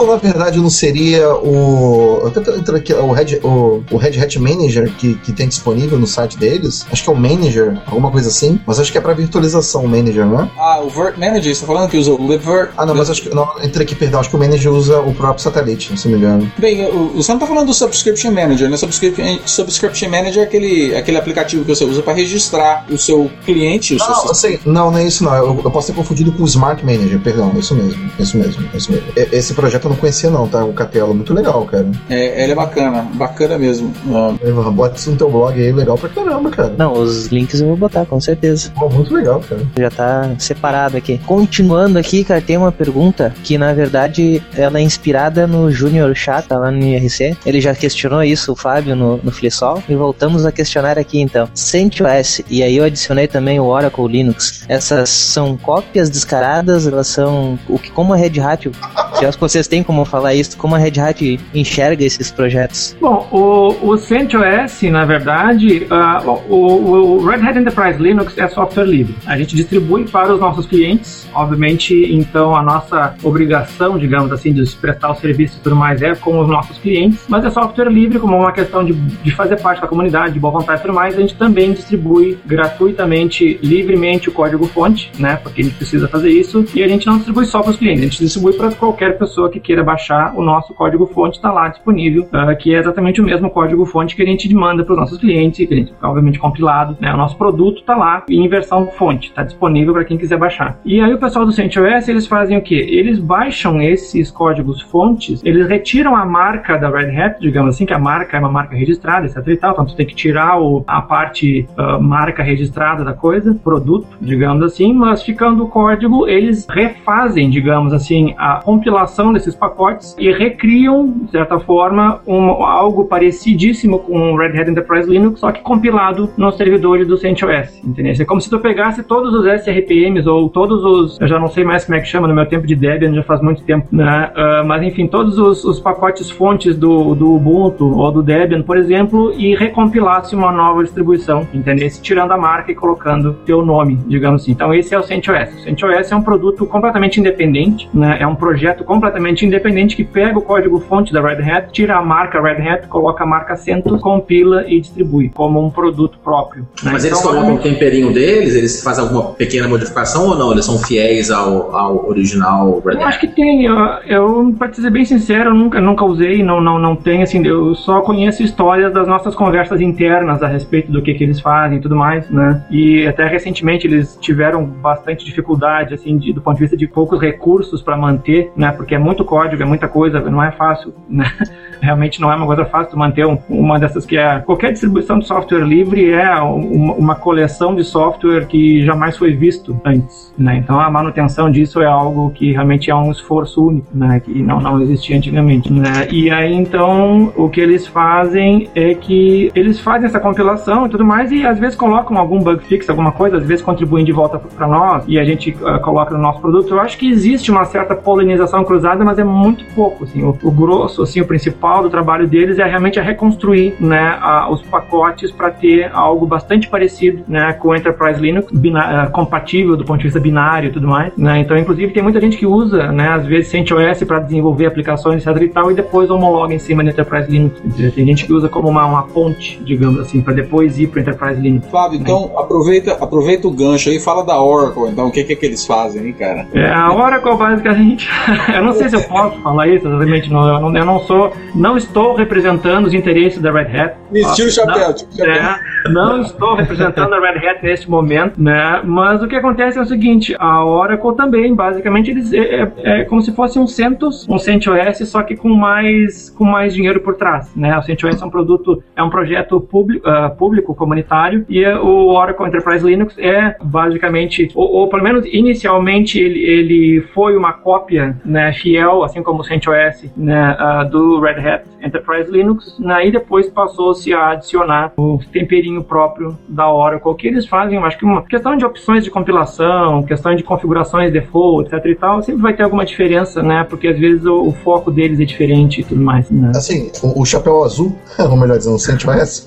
O 0.00 0.06
Catelo, 0.06 0.06
na 0.12 0.16
verdade, 0.16 0.58
não 0.58 0.70
seria 0.70 1.28
o. 1.34 2.20
Eu 2.22 2.28
entrando 2.58 2.76
aqui, 2.76 2.92
o 2.94 3.12
Red, 3.12 3.38
o, 3.42 3.82
o 3.90 3.96
Red 3.96 4.18
Hat 4.20 4.38
Manager 4.38 4.90
que, 4.96 5.14
que 5.16 5.32
tem 5.32 5.46
disponível 5.48 5.98
no 5.98 6.06
site 6.06 6.38
deles. 6.38 6.86
Acho 6.90 7.04
que 7.04 7.10
é 7.10 7.12
o 7.12 7.16
Manager, 7.16 7.80
alguma 7.86 8.10
coisa 8.10 8.28
assim. 8.28 8.58
Mas 8.66 8.78
acho 8.80 8.90
que 8.90 8.98
é 8.98 9.00
pra 9.00 9.12
virtualização 9.14 9.84
o 9.84 9.88
Manager, 9.88 10.24
não 10.26 10.40
é? 10.40 10.50
Ah, 10.58 10.80
o 10.82 10.88
Vert 10.88 11.18
Manager, 11.18 11.54
você 11.54 11.60
tá 11.60 11.66
falando 11.66 11.90
que 11.90 11.96
usa 11.98 12.12
o 12.12 12.30
LibVirt? 12.30 12.70
Ah, 12.76 12.86
não, 12.86 12.94
mas 12.94 13.10
acho 13.10 13.22
que. 13.22 13.34
Não, 13.34 13.48
entrei 13.62 13.84
aqui, 13.84 13.94
perdão. 13.94 14.20
Acho 14.20 14.30
que 14.30 14.36
o 14.36 14.38
Manager 14.38 14.72
usa 14.72 15.00
o 15.00 15.14
próprio 15.14 15.42
satélite, 15.42 15.96
se 15.98 16.08
não 16.08 16.18
me 16.18 16.24
engano. 16.24 16.52
Bem, 16.58 16.84
o- 16.86 17.12
você 17.16 17.32
não 17.32 17.38
tá 17.38 17.46
falando 17.46 17.66
do 17.66 17.74
Subscription 17.74 18.30
Manager, 18.32 18.68
né? 18.70 18.76
Subscription, 18.76 19.38
Subscription 19.44 20.08
Manager 20.08 20.42
é 20.42 20.46
aquele, 20.46 20.96
aquele 20.96 21.18
aplicativo 21.18 21.64
que 21.64 21.68
você 21.74 21.84
usa 21.84 22.02
para 22.02 22.12
registrar 22.14 22.86
o 22.90 22.96
seu 22.98 23.30
cliente, 23.44 23.94
o 23.94 23.98
seu 23.98 24.08
Não, 24.08 24.14
sistema. 24.14 24.54
assim, 24.54 24.58
não, 24.64 24.90
não 24.90 24.98
é 24.98 25.04
isso 25.04 25.24
não. 25.24 25.34
Eu, 25.34 25.60
eu 25.64 25.70
posso 25.70 25.88
ter 25.88 25.92
confundido 25.94 26.32
com 26.32 26.42
o 26.42 26.46
Smart 26.46 26.84
Manager, 26.84 27.20
perdão, 27.20 27.52
é 27.54 27.58
isso 27.58 27.74
mesmo. 27.74 28.10
é 28.18 28.22
Isso 28.22 28.36
mesmo, 28.38 28.68
é 28.72 28.76
isso 28.76 28.92
mesmo. 28.92 29.06
Esse 29.32 29.54
projeto 29.54 29.89
eu 29.90 29.94
não 29.94 29.96
conhecia 29.96 30.30
não, 30.30 30.46
tá? 30.46 30.64
O 30.64 30.72
Capela, 30.72 31.12
muito 31.12 31.34
legal, 31.34 31.64
cara. 31.66 31.90
É, 32.08 32.44
ele 32.44 32.52
é 32.52 32.54
bacana, 32.54 33.02
bacana 33.14 33.58
mesmo. 33.58 33.92
Uh, 34.06 34.70
Bota 34.70 34.96
isso 34.96 35.10
no 35.10 35.16
teu 35.16 35.30
blog 35.30 35.60
aí, 35.60 35.72
legal 35.72 35.98
pra 35.98 36.08
caramba, 36.08 36.50
cara. 36.50 36.74
Não, 36.78 36.92
os 36.92 37.26
links 37.26 37.60
eu 37.60 37.68
vou 37.68 37.76
botar, 37.76 38.06
com 38.06 38.20
certeza. 38.20 38.70
Pô, 38.78 38.88
muito 38.88 39.12
legal, 39.12 39.40
cara. 39.40 39.62
Já 39.76 39.90
tá 39.90 40.30
separado 40.38 40.96
aqui. 40.96 41.18
Continuando 41.26 41.98
aqui, 41.98 42.24
cara, 42.24 42.40
tem 42.40 42.56
uma 42.56 42.70
pergunta 42.70 43.34
que 43.42 43.58
na 43.58 43.72
verdade 43.74 44.42
ela 44.56 44.78
é 44.78 44.82
inspirada 44.82 45.46
no 45.46 45.70
Junior 45.70 46.14
Chata 46.14 46.56
lá 46.56 46.70
no 46.70 46.82
IRC. 46.82 47.36
Ele 47.44 47.60
já 47.60 47.74
questionou 47.74 48.22
isso, 48.22 48.52
o 48.52 48.56
Fábio, 48.56 48.94
no, 48.94 49.18
no 49.18 49.32
Flisol. 49.32 49.82
E 49.88 49.94
voltamos 49.94 50.46
a 50.46 50.52
questionar 50.52 50.98
aqui 50.98 51.20
então. 51.20 51.48
CentOS, 51.54 52.42
e 52.48 52.62
aí 52.62 52.76
eu 52.76 52.84
adicionei 52.84 53.26
também 53.26 53.58
o 53.58 53.64
Oracle 53.64 54.06
Linux. 54.06 54.64
Essas 54.68 55.08
são 55.10 55.56
cópias 55.56 56.08
descaradas, 56.08 56.86
elas 56.86 57.08
são. 57.08 57.58
O 57.68 57.78
que, 57.78 57.90
como 57.90 58.14
a 58.14 58.16
Red 58.16 58.40
Hat, 58.40 58.70
se 59.18 59.26
acho 59.26 59.36
que 59.36 59.42
vocês 59.42 59.66
têm 59.66 59.79
como 59.82 60.04
falar 60.04 60.34
isso, 60.34 60.56
como 60.56 60.74
a 60.74 60.78
Red 60.78 61.00
Hat 61.00 61.40
enxerga 61.54 62.04
esses 62.04 62.30
projetos? 62.30 62.96
Bom, 63.00 63.26
o, 63.30 63.92
o 63.92 63.96
CentOS, 63.96 64.82
na 64.90 65.04
verdade, 65.04 65.86
uh, 65.90 66.30
o, 66.48 67.18
o 67.18 67.26
Red 67.26 67.46
Hat 67.46 67.58
Enterprise 67.58 68.02
Linux 68.02 68.36
é 68.38 68.48
software 68.48 68.84
livre. 68.84 69.14
A 69.26 69.36
gente 69.36 69.54
distribui 69.54 70.04
para 70.04 70.32
os 70.32 70.40
nossos 70.40 70.66
clientes, 70.66 71.28
obviamente, 71.34 71.94
então 72.12 72.54
a 72.54 72.62
nossa 72.62 73.14
obrigação, 73.22 73.98
digamos 73.98 74.32
assim, 74.32 74.52
de 74.52 74.68
prestar 74.76 75.10
o 75.10 75.14
serviço 75.14 75.58
e 75.58 75.60
tudo 75.62 75.76
mais 75.76 76.02
é 76.02 76.14
com 76.14 76.38
os 76.40 76.48
nossos 76.48 76.78
clientes, 76.78 77.24
mas 77.28 77.44
é 77.44 77.50
software 77.50 77.88
livre, 77.90 78.18
como 78.18 78.36
uma 78.36 78.52
questão 78.52 78.84
de, 78.84 78.92
de 78.92 79.30
fazer 79.32 79.60
parte 79.60 79.80
da 79.80 79.88
comunidade, 79.88 80.34
de 80.34 80.40
boa 80.40 80.52
vontade 80.52 80.80
e 80.80 80.82
tudo 80.82 80.94
mais, 80.94 81.16
a 81.16 81.20
gente 81.20 81.34
também 81.34 81.72
distribui 81.72 82.38
gratuitamente, 82.46 83.58
livremente 83.62 84.28
o 84.28 84.32
código-fonte, 84.32 85.10
né, 85.18 85.36
porque 85.42 85.62
a 85.62 85.64
gente 85.64 85.76
precisa 85.76 86.08
fazer 86.08 86.30
isso, 86.30 86.64
e 86.74 86.82
a 86.82 86.88
gente 86.88 87.06
não 87.06 87.16
distribui 87.16 87.46
só 87.46 87.60
para 87.60 87.70
os 87.70 87.76
clientes, 87.76 88.00
a 88.00 88.04
gente 88.04 88.24
distribui 88.24 88.52
para 88.54 88.70
qualquer 88.72 89.18
pessoa 89.18 89.50
que 89.50 89.60
queira 89.70 89.84
baixar 89.84 90.34
o 90.36 90.42
nosso 90.42 90.74
código-fonte, 90.74 91.36
está 91.36 91.52
lá 91.52 91.68
disponível, 91.68 92.24
uh, 92.24 92.56
que 92.58 92.74
é 92.74 92.78
exatamente 92.78 93.20
o 93.20 93.24
mesmo 93.24 93.48
código-fonte 93.48 94.16
que 94.16 94.22
a 94.22 94.26
gente 94.26 94.52
manda 94.52 94.82
para 94.82 94.94
os 94.94 94.98
nossos 94.98 95.18
clientes, 95.18 95.64
que 95.64 95.72
a 95.72 95.76
gente, 95.76 95.94
obviamente, 96.02 96.40
compilado, 96.40 96.96
né, 97.00 97.14
o 97.14 97.16
nosso 97.16 97.36
produto 97.36 97.78
está 97.78 97.96
lá 97.96 98.24
em 98.28 98.48
versão 98.48 98.88
fonte, 98.88 99.28
está 99.28 99.44
disponível 99.44 99.94
para 99.94 100.04
quem 100.04 100.18
quiser 100.18 100.36
baixar. 100.36 100.80
E 100.84 101.00
aí 101.00 101.14
o 101.14 101.18
pessoal 101.18 101.46
do 101.46 101.52
CentOS, 101.52 102.08
eles 102.08 102.26
fazem 102.26 102.58
o 102.58 102.62
quê? 102.62 102.84
Eles 102.90 103.20
baixam 103.20 103.80
esses 103.80 104.28
códigos 104.28 104.82
fontes, 104.82 105.40
eles 105.44 105.68
retiram 105.68 106.16
a 106.16 106.26
marca 106.26 106.76
da 106.76 106.90
Red 106.90 107.16
Hat, 107.16 107.40
digamos 107.40 107.76
assim, 107.76 107.86
que 107.86 107.94
a 107.94 107.98
marca 107.98 108.36
é 108.36 108.40
uma 108.40 108.50
marca 108.50 108.74
registrada, 108.74 109.26
etc 109.26 109.46
e 109.46 109.56
tal, 109.56 109.72
então 109.72 109.86
tem 109.86 110.06
que 110.06 110.16
tirar 110.16 110.60
o, 110.60 110.82
a 110.84 111.00
parte 111.00 111.68
uh, 111.78 112.02
marca 112.02 112.42
registrada 112.42 113.04
da 113.04 113.12
coisa, 113.12 113.54
produto, 113.54 114.08
digamos 114.20 114.64
assim, 114.64 114.92
mas 114.92 115.22
ficando 115.22 115.64
o 115.64 115.68
código, 115.68 116.26
eles 116.26 116.66
refazem, 116.68 117.48
digamos 117.48 117.92
assim, 117.92 118.34
a 118.36 118.56
compilação 118.56 119.32
desses 119.32 119.49
pacotes 119.54 120.14
e 120.18 120.30
recriam, 120.32 121.08
de 121.24 121.30
certa 121.30 121.58
forma, 121.58 122.20
um, 122.26 122.50
algo 122.64 123.04
parecidíssimo 123.04 123.98
com 124.00 124.32
o 124.32 124.36
Red 124.36 124.60
Hat 124.60 124.70
Enterprise 124.70 125.08
Linux, 125.08 125.40
só 125.40 125.52
que 125.52 125.60
compilado 125.62 126.30
nos 126.36 126.56
servidores 126.56 127.06
do 127.06 127.16
CentOS, 127.16 127.82
entendeu? 127.84 128.14
É 128.18 128.24
como 128.24 128.40
se 128.40 128.50
tu 128.50 128.58
pegasse 128.58 129.02
todos 129.02 129.32
os 129.34 129.46
SRPMs 129.46 130.28
ou 130.28 130.48
todos 130.48 130.84
os, 130.84 131.20
eu 131.20 131.28
já 131.28 131.38
não 131.38 131.48
sei 131.48 131.64
mais 131.64 131.84
como 131.84 131.96
é 131.96 132.00
que 132.00 132.06
chama 132.06 132.26
no 132.26 132.34
meu 132.34 132.46
tempo 132.46 132.66
de 132.66 132.74
Debian, 132.74 133.14
já 133.14 133.22
faz 133.22 133.40
muito 133.40 133.62
tempo, 133.62 133.86
né? 133.92 134.30
Uh, 134.34 134.66
mas 134.66 134.82
enfim, 134.82 135.06
todos 135.06 135.38
os, 135.38 135.64
os, 135.64 135.80
pacotes 135.80 136.30
fontes 136.30 136.76
do, 136.76 137.14
do 137.14 137.34
Ubuntu 137.34 137.98
ou 137.98 138.12
do 138.12 138.22
Debian, 138.22 138.62
por 138.62 138.76
exemplo, 138.76 139.32
e 139.36 139.54
recompilasse 139.54 140.34
uma 140.34 140.52
nova 140.52 140.82
distribuição, 140.82 141.46
entendeu? 141.52 141.88
Tirando 142.02 142.32
a 142.32 142.36
marca 142.36 142.70
e 142.72 142.74
colocando 142.74 143.34
teu 143.44 143.64
nome, 143.64 143.98
digamos 144.06 144.42
assim. 144.42 144.52
Então 144.52 144.74
esse 144.74 144.94
é 144.94 144.98
o 144.98 145.02
CentOS. 145.02 145.54
O 145.54 145.60
CentOS 145.60 146.12
é 146.12 146.16
um 146.16 146.22
produto 146.22 146.66
completamente 146.66 147.20
independente, 147.20 147.88
né? 147.92 148.18
É 148.20 148.26
um 148.26 148.34
projeto 148.34 148.84
completamente 148.84 149.39
independente 149.46 149.96
que 149.96 150.04
pega 150.04 150.38
o 150.38 150.42
código 150.42 150.80
fonte 150.80 151.12
da 151.12 151.20
Red 151.20 151.42
Hat, 151.42 151.72
tira 151.72 151.96
a 151.96 152.02
marca 152.02 152.40
Red 152.40 152.66
Hat, 152.68 152.86
coloca 152.88 153.24
a 153.24 153.26
marca 153.26 153.56
CentOS, 153.56 154.00
compila 154.00 154.64
e 154.66 154.80
distribui 154.80 155.28
como 155.28 155.64
um 155.64 155.70
produto 155.70 156.18
próprio. 156.22 156.66
Né? 156.82 156.90
Mas 156.92 157.04
então, 157.04 157.18
eles 157.18 157.26
colocam 157.26 157.54
o 157.54 157.58
temperinho 157.58 158.12
deles? 158.12 158.54
Eles 158.54 158.82
fazem 158.82 159.04
alguma 159.04 159.32
pequena 159.32 159.68
modificação 159.68 160.28
ou 160.28 160.36
não? 160.36 160.52
Eles 160.52 160.64
são 160.64 160.78
fiéis 160.78 161.30
ao, 161.30 161.74
ao 161.74 162.08
original 162.08 162.80
Red 162.84 162.94
Hat? 162.94 163.02
Eu 163.02 163.08
acho 163.08 163.20
que 163.20 163.28
tem. 163.28 163.64
Eu, 163.64 163.76
eu 164.06 164.54
para 164.58 164.72
ser 164.72 164.90
bem 164.90 165.04
sincero, 165.04 165.50
eu 165.50 165.54
nunca, 165.54 165.80
nunca 165.80 166.04
usei, 166.04 166.42
não, 166.42 166.60
não, 166.60 166.78
não 166.78 166.96
tem, 166.96 167.22
assim, 167.22 167.44
eu 167.46 167.74
só 167.74 168.00
conheço 168.00 168.42
histórias 168.42 168.92
das 168.92 169.06
nossas 169.06 169.34
conversas 169.34 169.80
internas 169.80 170.42
a 170.42 170.46
respeito 170.46 170.90
do 170.90 171.02
que, 171.02 171.14
que 171.14 171.24
eles 171.24 171.40
fazem 171.40 171.78
e 171.78 171.80
tudo 171.80 171.96
mais, 171.96 172.28
né? 172.30 172.64
E 172.70 173.06
até 173.06 173.26
recentemente 173.26 173.86
eles 173.86 174.18
tiveram 174.20 174.64
bastante 174.64 175.24
dificuldade, 175.24 175.94
assim, 175.94 176.18
de, 176.18 176.32
do 176.32 176.40
ponto 176.40 176.56
de 176.56 176.60
vista 176.60 176.76
de 176.76 176.86
poucos 176.86 177.20
recursos 177.20 177.82
para 177.82 177.96
manter, 177.96 178.50
né? 178.56 178.72
Porque 178.72 178.94
é 178.94 178.98
muito 178.98 179.24
código, 179.30 179.62
é 179.62 179.66
muita 179.66 179.86
coisa, 179.86 180.18
não 180.18 180.42
é 180.42 180.50
fácil, 180.50 180.92
né? 181.08 181.24
Realmente 181.80 182.20
não 182.20 182.30
é 182.30 182.36
uma 182.36 182.44
coisa 182.44 182.64
fácil 182.64 182.98
manter 182.98 183.24
um, 183.24 183.38
uma 183.48 183.78
dessas 183.78 184.04
que 184.04 184.18
é. 184.18 184.40
Qualquer 184.40 184.72
distribuição 184.72 185.18
de 185.18 185.26
software 185.26 185.64
livre 185.64 186.10
é 186.10 186.38
uma 186.40 187.14
coleção 187.14 187.74
de 187.74 187.82
software 187.84 188.44
que 188.46 188.84
jamais 188.84 189.16
foi 189.16 189.32
visto 189.32 189.80
antes, 189.84 190.34
né? 190.36 190.56
Então 190.56 190.78
a 190.78 190.90
manutenção 190.90 191.50
disso 191.50 191.80
é 191.80 191.86
algo 191.86 192.30
que 192.32 192.52
realmente 192.52 192.90
é 192.90 192.94
um 192.94 193.10
esforço 193.10 193.66
único, 193.66 193.86
né? 193.94 194.20
Que 194.20 194.42
não, 194.42 194.60
não 194.60 194.82
existia 194.82 195.16
antigamente, 195.16 195.72
né? 195.72 196.06
E 196.10 196.30
aí 196.30 196.52
então 196.52 197.32
o 197.34 197.48
que 197.48 197.60
eles 197.60 197.86
fazem 197.86 198.68
é 198.74 198.92
que 198.94 199.50
eles 199.54 199.80
fazem 199.80 200.06
essa 200.06 200.20
compilação 200.20 200.84
e 200.84 200.88
tudo 200.90 201.04
mais 201.04 201.32
e 201.32 201.46
às 201.46 201.58
vezes 201.58 201.76
colocam 201.76 202.18
algum 202.18 202.40
bug 202.40 202.62
fix, 202.64 202.90
alguma 202.90 203.12
coisa, 203.12 203.38
às 203.38 203.46
vezes 203.46 203.64
contribuem 203.64 204.04
de 204.04 204.12
volta 204.12 204.38
para 204.38 204.66
nós 204.66 205.04
e 205.06 205.18
a 205.18 205.24
gente 205.24 205.56
uh, 205.62 205.80
coloca 205.80 206.14
no 206.14 206.20
nosso 206.20 206.40
produto. 206.40 206.74
Eu 206.74 206.80
acho 206.80 206.98
que 206.98 207.08
existe 207.08 207.50
uma 207.50 207.64
certa 207.64 207.94
polinização 207.94 208.64
cruzada, 208.64 209.04
mas 209.04 209.18
é 209.20 209.24
muito 209.24 209.64
pouco, 209.74 210.04
assim. 210.04 210.22
O, 210.22 210.36
o 210.42 210.50
grosso, 210.50 211.02
assim, 211.02 211.20
o 211.20 211.26
principal 211.26 211.82
do 211.82 211.90
trabalho 211.90 212.26
deles 212.26 212.58
é 212.58 212.64
realmente 212.64 212.98
a 212.98 213.02
reconstruir, 213.02 213.74
né, 213.80 214.18
a, 214.20 214.50
os 214.50 214.62
pacotes 214.62 215.30
para 215.30 215.50
ter 215.50 215.90
algo 215.92 216.26
bastante 216.26 216.68
parecido, 216.68 217.22
né, 217.28 217.52
com 217.54 217.68
o 217.68 217.74
Enterprise 217.74 218.20
Linux, 218.20 218.50
uh, 218.52 219.10
compatível 219.12 219.76
do 219.76 219.84
ponto 219.84 219.98
de 219.98 220.04
vista 220.04 220.20
binário 220.20 220.70
e 220.70 220.72
tudo 220.72 220.86
mais, 220.86 221.16
né? 221.16 221.40
Então, 221.40 221.56
inclusive, 221.56 221.92
tem 221.92 222.02
muita 222.02 222.20
gente 222.20 222.36
que 222.36 222.46
usa, 222.46 222.92
né, 222.92 223.08
às 223.08 223.26
vezes 223.26 223.48
CentOS 223.48 224.04
para 224.04 224.20
desenvolver 224.20 224.66
aplicações, 224.66 225.26
etc 225.26 225.42
e 225.42 225.48
tal, 225.48 225.70
e 225.70 225.74
depois 225.74 226.10
homologa 226.10 226.54
em 226.54 226.58
cima 226.58 226.82
do 226.82 226.90
Enterprise 226.90 227.30
Linux. 227.30 227.60
Tem 227.94 228.06
gente 228.06 228.26
que 228.26 228.32
usa 228.32 228.48
como 228.48 228.68
uma, 228.68 228.86
uma 228.86 229.02
ponte, 229.04 229.60
digamos 229.64 230.00
assim, 230.00 230.20
para 230.20 230.34
depois 230.34 230.78
ir 230.78 230.88
para 230.88 231.00
Enterprise 231.00 231.40
Linux. 231.40 231.66
Fábio, 231.68 231.98
né? 231.98 232.04
então 232.04 232.32
aproveita, 232.36 232.92
aproveita 232.92 233.48
o 233.48 233.50
gancho 233.50 233.90
aí 233.90 233.96
e 233.96 234.00
fala 234.00 234.24
da 234.24 234.40
Oracle, 234.40 234.90
então, 234.90 235.08
o 235.08 235.10
que, 235.10 235.24
que 235.24 235.32
é 235.32 235.36
que 235.36 235.46
eles 235.46 235.66
fazem, 235.66 236.06
hein, 236.06 236.12
cara? 236.12 236.46
É, 236.54 236.70
a 236.70 236.92
Oracle, 236.92 237.36
basicamente, 237.36 238.08
eu 238.54 238.64
não 238.64 238.72
sei 238.72 238.88
se 238.88 238.96
eu 238.96 239.02
posso 239.10 239.40
falar 239.42 239.68
isso 239.68 239.86
exatamente, 239.86 240.30
não, 240.30 240.48
eu, 240.48 240.60
não, 240.60 240.76
eu 240.76 240.84
não 240.86 241.00
sou, 241.00 241.32
não 241.54 241.76
estou 241.76 242.14
representando 242.14 242.86
os 242.86 242.94
interesses 242.94 243.40
da 243.40 243.50
Red 243.50 243.76
Hat. 243.76 243.96
Tira 244.34 244.48
o 244.48 244.50
chapéu, 244.50 244.94
tira 244.94 245.08
o 245.10 245.16
chapéu. 245.16 245.32
É, 245.34 245.60
não 245.90 246.20
estou 246.20 246.54
representando 246.54 247.14
a 247.14 247.20
Red 247.20 247.48
Hat 247.48 247.62
neste 247.62 247.90
momento, 247.90 248.40
né? 248.40 248.80
Mas 248.84 249.22
o 249.22 249.28
que 249.28 249.36
acontece 249.36 249.78
é 249.78 249.82
o 249.82 249.84
seguinte: 249.84 250.34
a 250.38 250.64
Oracle 250.64 251.14
também, 251.16 251.54
basicamente, 251.54 252.10
eles 252.10 252.32
é, 252.32 252.38
é, 252.38 253.00
é 253.00 253.04
como 253.04 253.20
se 253.20 253.32
fosse 253.32 253.58
um 253.58 253.66
CentOS, 253.66 254.26
um 254.28 254.38
CentOS, 254.38 255.08
só 255.08 255.22
que 255.22 255.36
com 255.36 255.48
mais 255.48 256.30
com 256.30 256.44
mais 256.44 256.72
dinheiro 256.72 257.00
por 257.00 257.16
trás, 257.16 257.54
né? 257.56 257.76
O 257.76 257.82
CentOS 257.82 258.22
é 258.22 258.24
um 258.24 258.30
produto, 258.30 258.82
é 258.94 259.02
um 259.02 259.10
projeto 259.10 259.60
público, 259.60 260.08
uh, 260.08 260.34
público 260.36 260.74
comunitário 260.74 261.44
e 261.48 261.66
o 261.66 262.12
Oracle 262.12 262.46
Enterprise 262.46 262.86
Linux 262.86 263.18
é 263.18 263.56
basicamente, 263.62 264.48
ou, 264.54 264.70
ou 264.70 264.88
pelo 264.88 265.02
menos 265.02 265.26
inicialmente 265.26 266.18
ele, 266.18 266.40
ele 266.40 267.00
foi 267.14 267.36
uma 267.36 267.52
cópia, 267.52 268.16
né, 268.24 268.52
fiel, 268.52 268.99
assim 269.04 269.22
como 269.22 269.40
o 269.40 269.44
CentOS, 269.44 270.04
né, 270.16 270.56
do 270.90 271.20
Red 271.20 271.46
Hat 271.46 271.64
Enterprise 271.82 272.30
Linux, 272.30 272.78
né, 272.78 273.06
e 273.06 273.12
depois 273.12 273.48
passou-se 273.48 274.12
a 274.12 274.30
adicionar 274.30 274.92
o 274.96 275.18
temperinho 275.32 275.82
próprio 275.82 276.36
da 276.48 276.72
Oracle, 276.72 277.14
que 277.14 277.28
eles 277.28 277.46
fazem, 277.46 277.78
acho 277.78 277.98
que 277.98 278.04
uma 278.04 278.22
questão 278.22 278.56
de 278.56 278.64
opções 278.64 279.04
de 279.04 279.10
compilação, 279.10 280.02
questão 280.02 280.34
de 280.34 280.42
configurações 280.42 281.12
default, 281.12 281.74
etc 281.74 281.84
e 281.86 281.94
tal, 281.94 282.22
sempre 282.22 282.42
vai 282.42 282.54
ter 282.54 282.62
alguma 282.62 282.84
diferença, 282.84 283.42
né, 283.42 283.64
porque 283.68 283.88
às 283.88 283.98
vezes 283.98 284.24
o, 284.24 284.48
o 284.48 284.52
foco 284.52 284.90
deles 284.90 285.20
é 285.20 285.24
diferente 285.24 285.80
e 285.80 285.84
tudo 285.84 286.00
mais, 286.00 286.30
né. 286.30 286.52
Assim, 286.54 286.90
o, 287.02 287.22
o 287.22 287.24
chapéu 287.24 287.64
azul, 287.64 287.96
ou 288.18 288.36
melhor 288.36 288.58
dizendo, 288.58 288.76
o 288.76 288.78
CentOS, 288.78 289.46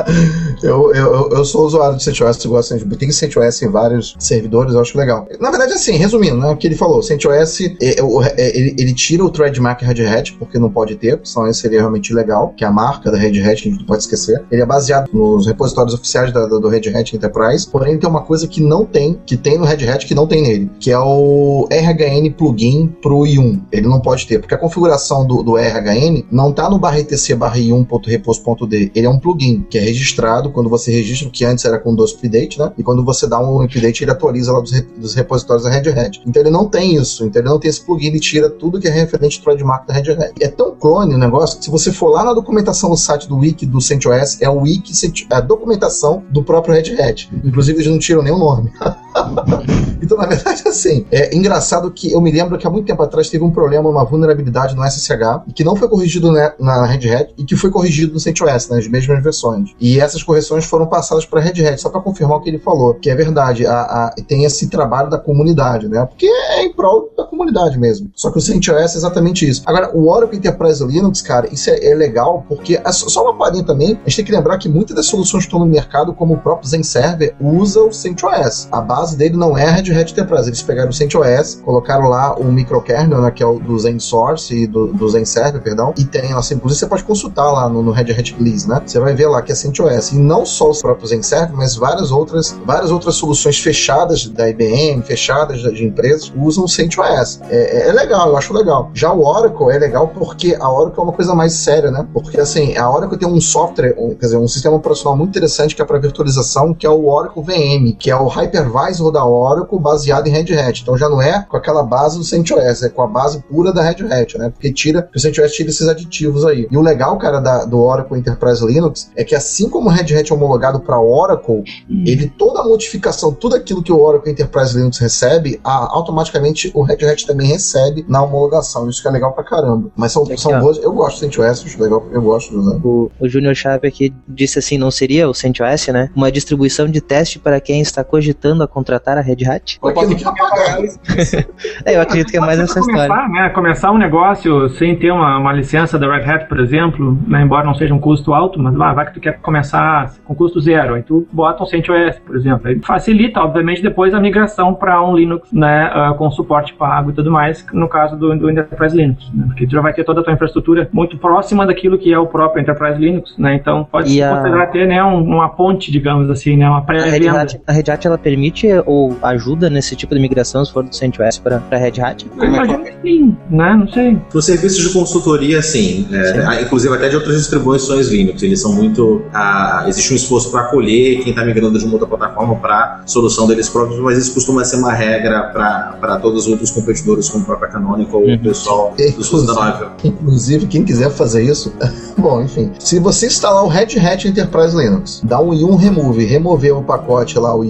eu, 0.62 0.94
eu, 0.94 1.30
eu 1.30 1.44
sou 1.44 1.66
usuário 1.66 1.96
de 1.96 2.02
CentOS, 2.02 2.44
eu 2.44 2.50
gosto 2.50 2.78
de 2.78 2.96
tem 2.96 3.10
CentOS 3.10 3.62
em 3.62 3.68
vários 3.68 4.14
servidores, 4.18 4.74
eu 4.74 4.80
acho 4.80 4.96
legal. 4.96 5.26
Na 5.40 5.50
verdade, 5.50 5.72
assim, 5.72 5.96
resumindo, 5.96 6.36
né, 6.36 6.48
o 6.48 6.56
que 6.56 6.66
ele 6.66 6.76
falou, 6.76 7.02
CentOS, 7.02 7.60
é, 7.60 7.66
é, 7.80 8.58
ele, 8.58 8.74
ele 8.82 8.94
tira 8.94 9.24
o 9.24 9.30
trademark 9.30 9.82
Red 9.82 10.06
Hat, 10.06 10.32
porque 10.34 10.58
não 10.58 10.70
pode 10.70 10.96
ter, 10.96 11.20
senão 11.24 11.48
esse 11.48 11.60
seria 11.60 11.80
realmente 11.80 12.12
legal, 12.12 12.52
que 12.56 12.64
é 12.64 12.66
a 12.66 12.72
marca 12.72 13.10
da 13.10 13.18
Red 13.18 13.40
Hat, 13.40 13.62
que 13.62 13.68
a 13.68 13.70
gente 13.70 13.80
não 13.80 13.86
pode 13.86 14.02
esquecer. 14.02 14.42
Ele 14.50 14.62
é 14.62 14.66
baseado 14.66 15.08
nos 15.12 15.46
repositórios 15.46 15.94
oficiais 15.94 16.32
da, 16.32 16.46
do 16.46 16.68
Red 16.68 16.88
Hat 16.94 17.14
Enterprise, 17.14 17.68
porém 17.68 17.98
tem 17.98 18.08
uma 18.08 18.22
coisa 18.22 18.46
que 18.46 18.60
não 18.60 18.84
tem, 18.84 19.20
que 19.26 19.36
tem 19.36 19.58
no 19.58 19.64
Red 19.64 19.88
Hat 19.88 20.06
que 20.06 20.14
não 20.14 20.26
tem 20.26 20.42
nele, 20.42 20.70
que 20.80 20.90
é 20.90 20.98
o 20.98 21.68
RHN 21.70 22.32
plugin 22.36 22.88
pro 23.00 23.20
i1. 23.20 23.62
Ele 23.70 23.86
não 23.86 24.00
pode 24.00 24.26
ter, 24.26 24.38
porque 24.38 24.54
a 24.54 24.58
configuração 24.58 25.26
do, 25.26 25.42
do 25.42 25.56
RHN 25.56 26.24
não 26.30 26.52
tá 26.52 26.68
no 26.68 26.78
barra 26.78 26.98
etc 26.98 27.36
barra 27.36 27.56
i1.repos.d, 27.56 28.92
ele 28.94 29.06
é 29.06 29.10
um 29.10 29.18
plugin 29.18 29.64
que 29.68 29.78
é 29.78 29.80
registrado 29.80 30.50
quando 30.50 30.68
você 30.68 30.90
registra, 30.90 31.30
que 31.30 31.44
antes 31.44 31.64
era 31.64 31.78
com 31.78 31.94
dois 31.94 32.12
update, 32.12 32.58
né? 32.58 32.72
E 32.76 32.82
quando 32.82 33.04
você 33.04 33.26
dá 33.26 33.40
um 33.40 33.60
update, 33.62 34.04
ele 34.04 34.10
atualiza 34.10 34.52
lá 34.52 34.60
dos, 34.60 34.72
dos 34.96 35.14
repositórios 35.14 35.64
da 35.64 35.70
Red 35.70 35.90
Hat. 35.90 36.22
Então 36.26 36.42
ele 36.42 36.50
não 36.50 36.68
tem 36.68 36.96
isso, 36.96 37.24
então 37.24 37.40
ele 37.40 37.48
não 37.48 37.58
tem 37.58 37.68
esse 37.68 37.84
plugin, 37.84 38.08
ele 38.08 38.20
tira 38.20 38.48
tudo 38.48 38.71
que 38.80 38.88
é 38.88 38.90
referente 38.90 39.38
ao 39.38 39.44
trademark 39.44 39.86
da 39.86 39.94
Red 39.94 40.12
Hat. 40.12 40.32
É 40.40 40.48
tão 40.48 40.74
clone 40.74 41.14
o 41.14 41.18
negócio 41.18 41.58
que 41.58 41.64
se 41.64 41.70
você 41.70 41.92
for 41.92 42.08
lá 42.08 42.24
na 42.24 42.32
documentação 42.32 42.90
no 42.90 42.96
site 42.96 43.28
do 43.28 43.38
wiki 43.38 43.66
do 43.66 43.80
CentOS, 43.80 44.40
é 44.40 44.48
o 44.48 44.60
wiki, 44.60 44.92
é 45.30 45.34
a 45.34 45.40
documentação 45.40 46.22
do 46.30 46.42
próprio 46.42 46.74
Red 46.74 47.00
Hat. 47.00 47.30
Inclusive 47.44 47.78
eles 47.78 47.90
não 47.90 47.98
tiram 47.98 48.22
nem 48.22 48.32
o 48.32 48.38
nome. 48.38 48.72
Então, 50.02 50.18
na 50.18 50.26
verdade, 50.26 50.64
assim, 50.66 51.06
é 51.12 51.32
engraçado 51.34 51.88
que 51.88 52.10
eu 52.12 52.20
me 52.20 52.32
lembro 52.32 52.58
que 52.58 52.66
há 52.66 52.70
muito 52.70 52.86
tempo 52.86 53.00
atrás 53.04 53.30
teve 53.30 53.44
um 53.44 53.52
problema, 53.52 53.88
uma 53.88 54.04
vulnerabilidade 54.04 54.74
no 54.74 54.82
SSH, 54.84 55.42
que 55.54 55.62
não 55.62 55.76
foi 55.76 55.86
corrigido 55.88 56.32
né, 56.32 56.52
na 56.58 56.84
Red 56.84 57.08
Hat, 57.08 57.32
e 57.38 57.44
que 57.44 57.54
foi 57.54 57.70
corrigido 57.70 58.12
no 58.12 58.18
CentOS, 58.18 58.68
nas 58.68 58.88
mesmas 58.88 59.22
versões. 59.22 59.70
E 59.80 60.00
essas 60.00 60.20
correções 60.24 60.64
foram 60.64 60.86
passadas 60.86 61.24
para 61.24 61.38
a 61.38 61.42
Red 61.44 61.64
Hat, 61.64 61.80
só 61.80 61.88
para 61.88 62.00
confirmar 62.00 62.38
o 62.38 62.40
que 62.40 62.50
ele 62.50 62.58
falou, 62.58 62.94
que 62.94 63.08
é 63.08 63.14
verdade, 63.14 63.64
a, 63.64 63.80
a- 63.80 64.14
tem 64.26 64.44
esse 64.44 64.66
trabalho 64.66 65.08
da 65.08 65.18
comunidade, 65.18 65.86
né? 65.88 66.04
Porque 66.04 66.26
é 66.26 66.64
em 66.64 66.72
prol 66.72 67.08
da 67.16 67.24
comunidade 67.24 67.78
mesmo. 67.78 68.10
Só 68.16 68.32
que 68.32 68.38
o 68.38 68.40
CentOS 68.40 68.94
é 68.94 68.98
exatamente 68.98 69.48
isso. 69.48 69.62
Agora, 69.66 69.96
o 69.96 70.08
Oracle 70.10 70.36
Enterprise 70.36 70.84
Linux, 70.84 71.22
cara, 71.22 71.48
isso 71.52 71.70
é, 71.70 71.78
é 71.86 71.94
legal, 71.94 72.44
porque 72.48 72.74
é 72.84 72.90
só 72.90 73.22
uma 73.22 73.38
palhinha 73.38 73.64
também, 73.64 73.92
a 74.04 74.08
gente 74.08 74.16
tem 74.16 74.24
que 74.24 74.32
lembrar 74.32 74.58
que 74.58 74.68
muitas 74.68 74.96
das 74.96 75.06
soluções 75.06 75.44
que 75.44 75.48
estão 75.48 75.60
no 75.60 75.66
mercado, 75.66 76.12
como 76.12 76.34
o 76.34 76.38
próprio 76.38 76.68
Zen 76.68 76.82
Server, 76.82 77.36
usa 77.40 77.80
o 77.80 77.92
CentOS. 77.92 78.66
A 78.72 78.80
base 78.80 79.01
dele 79.10 79.36
não 79.36 79.56
é 79.58 79.68
Red 79.70 79.92
Hat 79.92 80.12
Enterprise. 80.12 80.48
Eles 80.48 80.62
pegaram 80.62 80.90
o 80.90 80.92
CentOS, 80.92 81.60
colocaram 81.64 82.08
lá 82.08 82.34
o 82.36 82.44
microkernel, 82.44 83.20
né, 83.20 83.30
que 83.30 83.42
é 83.42 83.46
o 83.46 83.58
do 83.58 83.78
Zen 83.78 83.98
Source 83.98 84.54
e 84.54 84.66
do, 84.66 84.88
do 84.88 85.08
Zen 85.08 85.24
Server, 85.24 85.60
perdão, 85.60 85.92
e 85.98 86.04
tem 86.04 86.32
lá, 86.32 86.38
assim, 86.40 86.54
inclusive 86.54 86.80
você 86.80 86.86
pode 86.86 87.04
consultar 87.04 87.50
lá 87.50 87.68
no, 87.68 87.82
no 87.82 87.90
Red 87.90 88.12
Hat 88.12 88.34
Release, 88.38 88.68
né? 88.68 88.80
Você 88.84 88.98
vai 89.00 89.14
ver 89.14 89.26
lá 89.26 89.42
que 89.42 89.52
é 89.52 89.54
CentOS. 89.54 90.12
E 90.12 90.16
não 90.16 90.46
só 90.46 90.70
os 90.70 90.80
próprios 90.80 91.10
Zen 91.10 91.22
Server, 91.22 91.56
mas 91.56 91.74
várias 91.76 92.10
outras, 92.12 92.56
várias 92.64 92.90
outras 92.90 93.14
soluções 93.16 93.58
fechadas 93.58 94.26
da 94.28 94.48
IBM, 94.48 95.02
fechadas 95.02 95.60
de, 95.60 95.72
de 95.72 95.84
empresas, 95.84 96.32
usam 96.36 96.64
o 96.64 96.68
CentOS. 96.68 97.40
É, 97.50 97.86
é- 97.86 97.88
é 97.88 97.92
legal, 97.92 98.28
eu 98.28 98.36
acho 98.36 98.52
legal. 98.52 98.90
Já 98.94 99.12
o 99.12 99.24
Oracle 99.26 99.70
é 99.70 99.78
legal 99.78 100.08
porque 100.08 100.56
a 100.58 100.70
Oracle 100.70 101.00
é 101.00 101.02
uma 101.02 101.12
coisa 101.12 101.34
mais 101.34 101.52
séria, 101.54 101.90
né? 101.90 102.06
Porque 102.12 102.38
assim, 102.40 102.76
a 102.76 102.90
Oracle 102.90 103.18
tem 103.18 103.28
um 103.28 103.40
software, 103.40 103.94
um- 103.98 104.10
quer 104.14 104.26
dizer, 104.26 104.36
um 104.36 104.48
sistema 104.48 104.76
operacional 104.76 105.16
muito 105.16 105.30
interessante 105.30 105.74
que 105.74 105.82
é 105.82 105.84
para 105.84 105.98
virtualização, 105.98 106.74
que 106.74 106.86
é 106.86 106.90
o 106.90 107.06
Oracle 107.06 107.42
VM, 107.42 107.92
que 107.98 108.10
é 108.10 108.16
o 108.16 108.26
hypervisor 108.28 108.91
da 109.12 109.24
Oracle 109.24 109.78
baseado 109.78 110.26
em 110.26 110.30
Red 110.30 110.52
Hat. 110.58 110.82
Então 110.82 110.96
já 110.96 111.08
não 111.08 111.20
é 111.20 111.44
com 111.48 111.56
aquela 111.56 111.82
base 111.82 112.18
do 112.18 112.24
CentOS, 112.24 112.82
é 112.82 112.88
com 112.88 113.02
a 113.02 113.06
base 113.06 113.42
pura 113.48 113.72
da 113.72 113.82
Red 113.82 114.04
Hat, 114.10 114.36
né? 114.38 114.50
Porque 114.50 114.72
tira, 114.72 115.08
o 115.14 115.18
CentOS 115.18 115.52
tira 115.52 115.70
esses 115.70 115.88
aditivos 115.88 116.44
aí. 116.44 116.66
E 116.70 116.76
o 116.76 116.80
legal, 116.82 117.16
cara, 117.18 117.40
da- 117.40 117.64
do 117.64 117.78
Oracle 117.80 118.18
Enterprise 118.18 118.64
Linux 118.64 119.10
é 119.16 119.24
que 119.24 119.34
assim 119.34 119.68
como 119.68 119.88
o 119.88 119.92
Red 119.92 120.14
Hat 120.16 120.30
é 120.30 120.34
homologado 120.34 120.80
para 120.80 121.00
Oracle, 121.00 121.62
ele 122.06 122.28
toda 122.28 122.60
a 122.60 122.64
modificação, 122.64 123.32
tudo 123.32 123.56
aquilo 123.56 123.82
que 123.82 123.92
o 123.92 124.00
Oracle 124.00 124.30
Enterprise 124.32 124.76
Linux 124.76 124.98
recebe, 124.98 125.60
a- 125.64 125.88
automaticamente 125.94 126.70
o 126.74 126.82
Red 126.82 127.04
Hat 127.06 127.26
também 127.26 127.46
recebe 127.48 128.04
na 128.08 128.22
homologação. 128.22 128.88
Isso 128.88 129.02
que 129.02 129.08
é 129.08 129.10
legal 129.10 129.32
pra 129.32 129.44
caramba. 129.44 129.90
Mas 129.96 130.12
são, 130.12 130.22
Aqui, 130.24 130.36
são 130.40 130.52
ó. 130.52 130.60
boas. 130.60 130.78
Eu 130.78 130.92
gosto 130.92 131.16
do 131.16 131.20
CentOS, 131.20 131.64
acho 131.64 131.82
legal, 131.82 132.04
eu 132.12 132.22
gosto 132.22 132.56
usar. 132.58 132.76
O, 132.84 133.10
o 133.20 133.28
Júnior 133.28 133.54
Chave 133.54 133.86
aqui 133.88 134.12
disse 134.28 134.58
assim, 134.58 134.78
não 134.78 134.90
seria 134.90 135.28
o 135.28 135.34
CentOS, 135.34 135.88
né? 135.88 136.10
Uma 136.14 136.30
distribuição 136.30 136.86
de 136.88 137.00
teste 137.00 137.38
para 137.38 137.60
quem 137.60 137.80
está 137.80 138.02
cogitando 138.04 138.62
a 138.62 138.68
contratar 138.82 139.16
a 139.16 139.20
Red 139.20 139.44
Hat? 139.48 139.78
Quer 139.80 139.94
pagar. 139.94 140.12
É, 141.84 141.96
eu 141.96 142.00
acredito 142.02 142.30
que 142.30 142.36
é 142.36 142.40
mais 142.40 142.58
essa 142.58 142.78
história. 142.78 143.08
começar, 143.08 143.28
né, 143.28 143.48
começar 143.50 143.90
um 143.92 143.98
negócio 143.98 144.68
sem 144.70 144.96
ter 144.96 145.10
uma, 145.10 145.38
uma 145.38 145.52
licença 145.52 145.98
da 145.98 146.10
Red 146.12 146.28
Hat, 146.30 146.46
por 146.48 146.60
exemplo, 146.60 147.18
né, 147.26 147.42
embora 147.42 147.64
não 147.64 147.74
seja 147.74 147.94
um 147.94 147.98
custo 147.98 148.32
alto, 148.34 148.58
mas 148.60 148.78
ah, 148.80 148.92
vai 148.92 149.06
que 149.06 149.14
tu 149.14 149.20
quer 149.20 149.38
começar 149.40 150.12
com 150.24 150.34
custo 150.34 150.60
zero, 150.60 150.94
aí 150.94 151.02
tu 151.02 151.26
bota 151.32 151.62
um 151.62 151.66
CentOS, 151.66 152.18
por 152.24 152.36
exemplo, 152.36 152.68
aí 152.68 152.78
facilita, 152.80 153.40
obviamente, 153.40 153.82
depois 153.82 154.14
a 154.14 154.20
migração 154.20 154.74
para 154.74 155.02
um 155.02 155.14
Linux, 155.16 155.52
né, 155.52 155.90
ah, 155.92 156.14
com 156.16 156.30
suporte 156.30 156.74
pago 156.74 157.10
e 157.10 157.12
tudo 157.14 157.30
mais, 157.30 157.64
no 157.72 157.88
caso 157.88 158.16
do, 158.16 158.36
do 158.36 158.50
Enterprise 158.50 158.96
Linux, 158.96 159.30
né, 159.32 159.44
porque 159.46 159.66
tu 159.66 159.72
já 159.72 159.80
vai 159.80 159.92
ter 159.92 160.04
toda 160.04 160.20
a 160.20 160.24
tua 160.24 160.32
infraestrutura 160.32 160.88
muito 160.92 161.16
próxima 161.18 161.66
daquilo 161.66 161.98
que 161.98 162.12
é 162.12 162.18
o 162.18 162.26
próprio 162.26 162.60
Enterprise 162.62 162.98
Linux, 162.98 163.36
né, 163.38 163.54
então 163.54 163.84
pode 163.84 164.12
E 164.12 164.22
a- 164.22 164.30
considerar 164.36 164.66
ter, 164.68 164.86
né, 164.86 165.02
um- 165.02 165.22
uma 165.22 165.48
ponte, 165.50 165.90
digamos 165.90 166.28
assim, 166.30 166.56
né, 166.56 166.68
uma 166.68 166.78
A 166.78 166.80
Red, 166.80 166.86
pré-venda. 166.86 167.42
Hat, 167.42 167.60
a 167.66 167.72
Red 167.72 167.90
Hat 167.90 168.06
ela 168.06 168.18
permite 168.18 168.66
ou 168.86 169.16
ajuda 169.22 169.68
nesse 169.70 169.94
tipo 169.96 170.14
de 170.14 170.20
migração 170.20 170.64
se 170.64 170.72
for 170.72 170.82
do 170.82 170.94
CentOS 170.94 171.38
para 171.38 171.62
a 171.70 171.76
Red 171.76 172.00
Hat? 172.00 172.26
Eu 172.36 172.44
imagino 172.44 172.84
que 172.84 172.92
sim, 173.02 173.36
né, 173.50 173.74
não 173.78 173.88
sei. 173.88 174.18
Nos 174.32 174.44
serviços 174.44 174.78
de 174.82 174.92
consultoria, 174.92 175.60
sim. 175.62 176.06
É, 176.12 176.44
ah, 176.46 176.60
inclusive 176.62 176.94
até 176.94 177.08
de 177.08 177.16
outras 177.16 177.36
distribuições 177.36 178.08
Linux. 178.08 178.42
Eles 178.42 178.60
são 178.60 178.72
muito. 178.72 179.22
ah, 179.32 179.84
existe 179.88 180.12
um 180.12 180.16
esforço 180.16 180.50
para 180.50 180.62
acolher 180.62 181.20
quem 181.22 181.30
está 181.30 181.44
migrando 181.44 181.78
de 181.78 181.84
uma 181.84 181.94
outra 181.94 182.08
plataforma 182.08 182.56
para 182.56 183.02
solução 183.06 183.46
deles 183.46 183.68
próprios, 183.68 184.00
mas 184.00 184.18
isso 184.18 184.34
costuma 184.34 184.64
ser 184.64 184.76
uma 184.76 184.92
regra 184.92 185.42
para 185.52 186.18
todos 186.20 186.46
os 186.46 186.50
outros 186.52 186.70
competidores, 186.70 187.28
como 187.28 187.44
a 187.44 187.46
própria 187.46 187.68
Canonical 187.70 188.20
ou 188.20 188.26
Uhum. 188.26 188.34
o 188.34 188.38
pessoal 188.38 188.94
do 189.16 189.24
SUS 189.24 189.46
da 189.46 189.54
Novel. 189.54 189.90
Inclusive, 190.04 190.66
quem 190.66 190.84
quiser 190.84 191.10
fazer 191.10 191.42
isso, 191.44 191.72
bom, 192.18 192.42
enfim. 192.42 192.70
Se 192.78 192.98
você 192.98 193.26
instalar 193.26 193.64
o 193.64 193.68
Red 193.68 193.98
Hat 193.98 194.26
Enterprise 194.28 194.76
Linux, 194.76 195.20
dá 195.24 195.40
um 195.40 195.52
yum 195.52 195.76
remove, 195.76 196.24
remover 196.24 196.76
o 196.76 196.82
pacote 196.82 197.38
lá, 197.38 197.54
o 197.54 197.64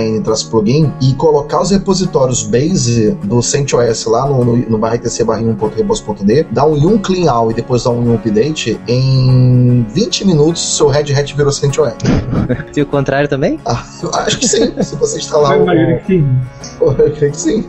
yum-rhn-plugin 0.00 0.92
e 1.00 1.14
colocar 1.14 1.60
os 1.60 1.70
repositórios 1.70 2.42
base 2.42 3.16
do 3.24 3.42
CentOS 3.42 4.06
lá 4.06 4.26
no, 4.26 4.44
no, 4.44 4.56
no 4.56 4.78
barra 4.78 4.96
etc 4.96 5.24
barra 5.24 5.40
yum.repos.d, 5.40 6.46
dá 6.50 6.66
um 6.66 6.76
yum 6.76 6.98
clean 6.98 7.30
out 7.30 7.52
e 7.52 7.54
depois 7.54 7.84
dá 7.84 7.90
um 7.90 8.04
yum 8.04 8.14
update, 8.14 8.80
em 8.88 9.86
20 9.90 10.26
minutos 10.26 10.76
seu 10.76 10.88
Red 10.88 11.12
Hat 11.12 11.34
virou 11.36 11.52
CentOS. 11.52 11.94
E 12.74 12.80
o 12.82 12.86
contrário 12.86 13.28
também? 13.28 13.60
Ah, 13.66 13.84
eu 14.02 14.10
acho 14.14 14.38
que 14.38 14.48
sim. 14.48 14.72
Se 14.82 14.96
você 14.96 15.18
instalar 15.18 15.54
Eu 15.54 15.60
o. 15.60 15.62
imagino 15.64 15.98
que 16.00 16.06
sim. 16.06 16.38
Eu 16.80 17.12
creio 17.12 17.32
que 17.32 17.40
sim. 17.40 17.64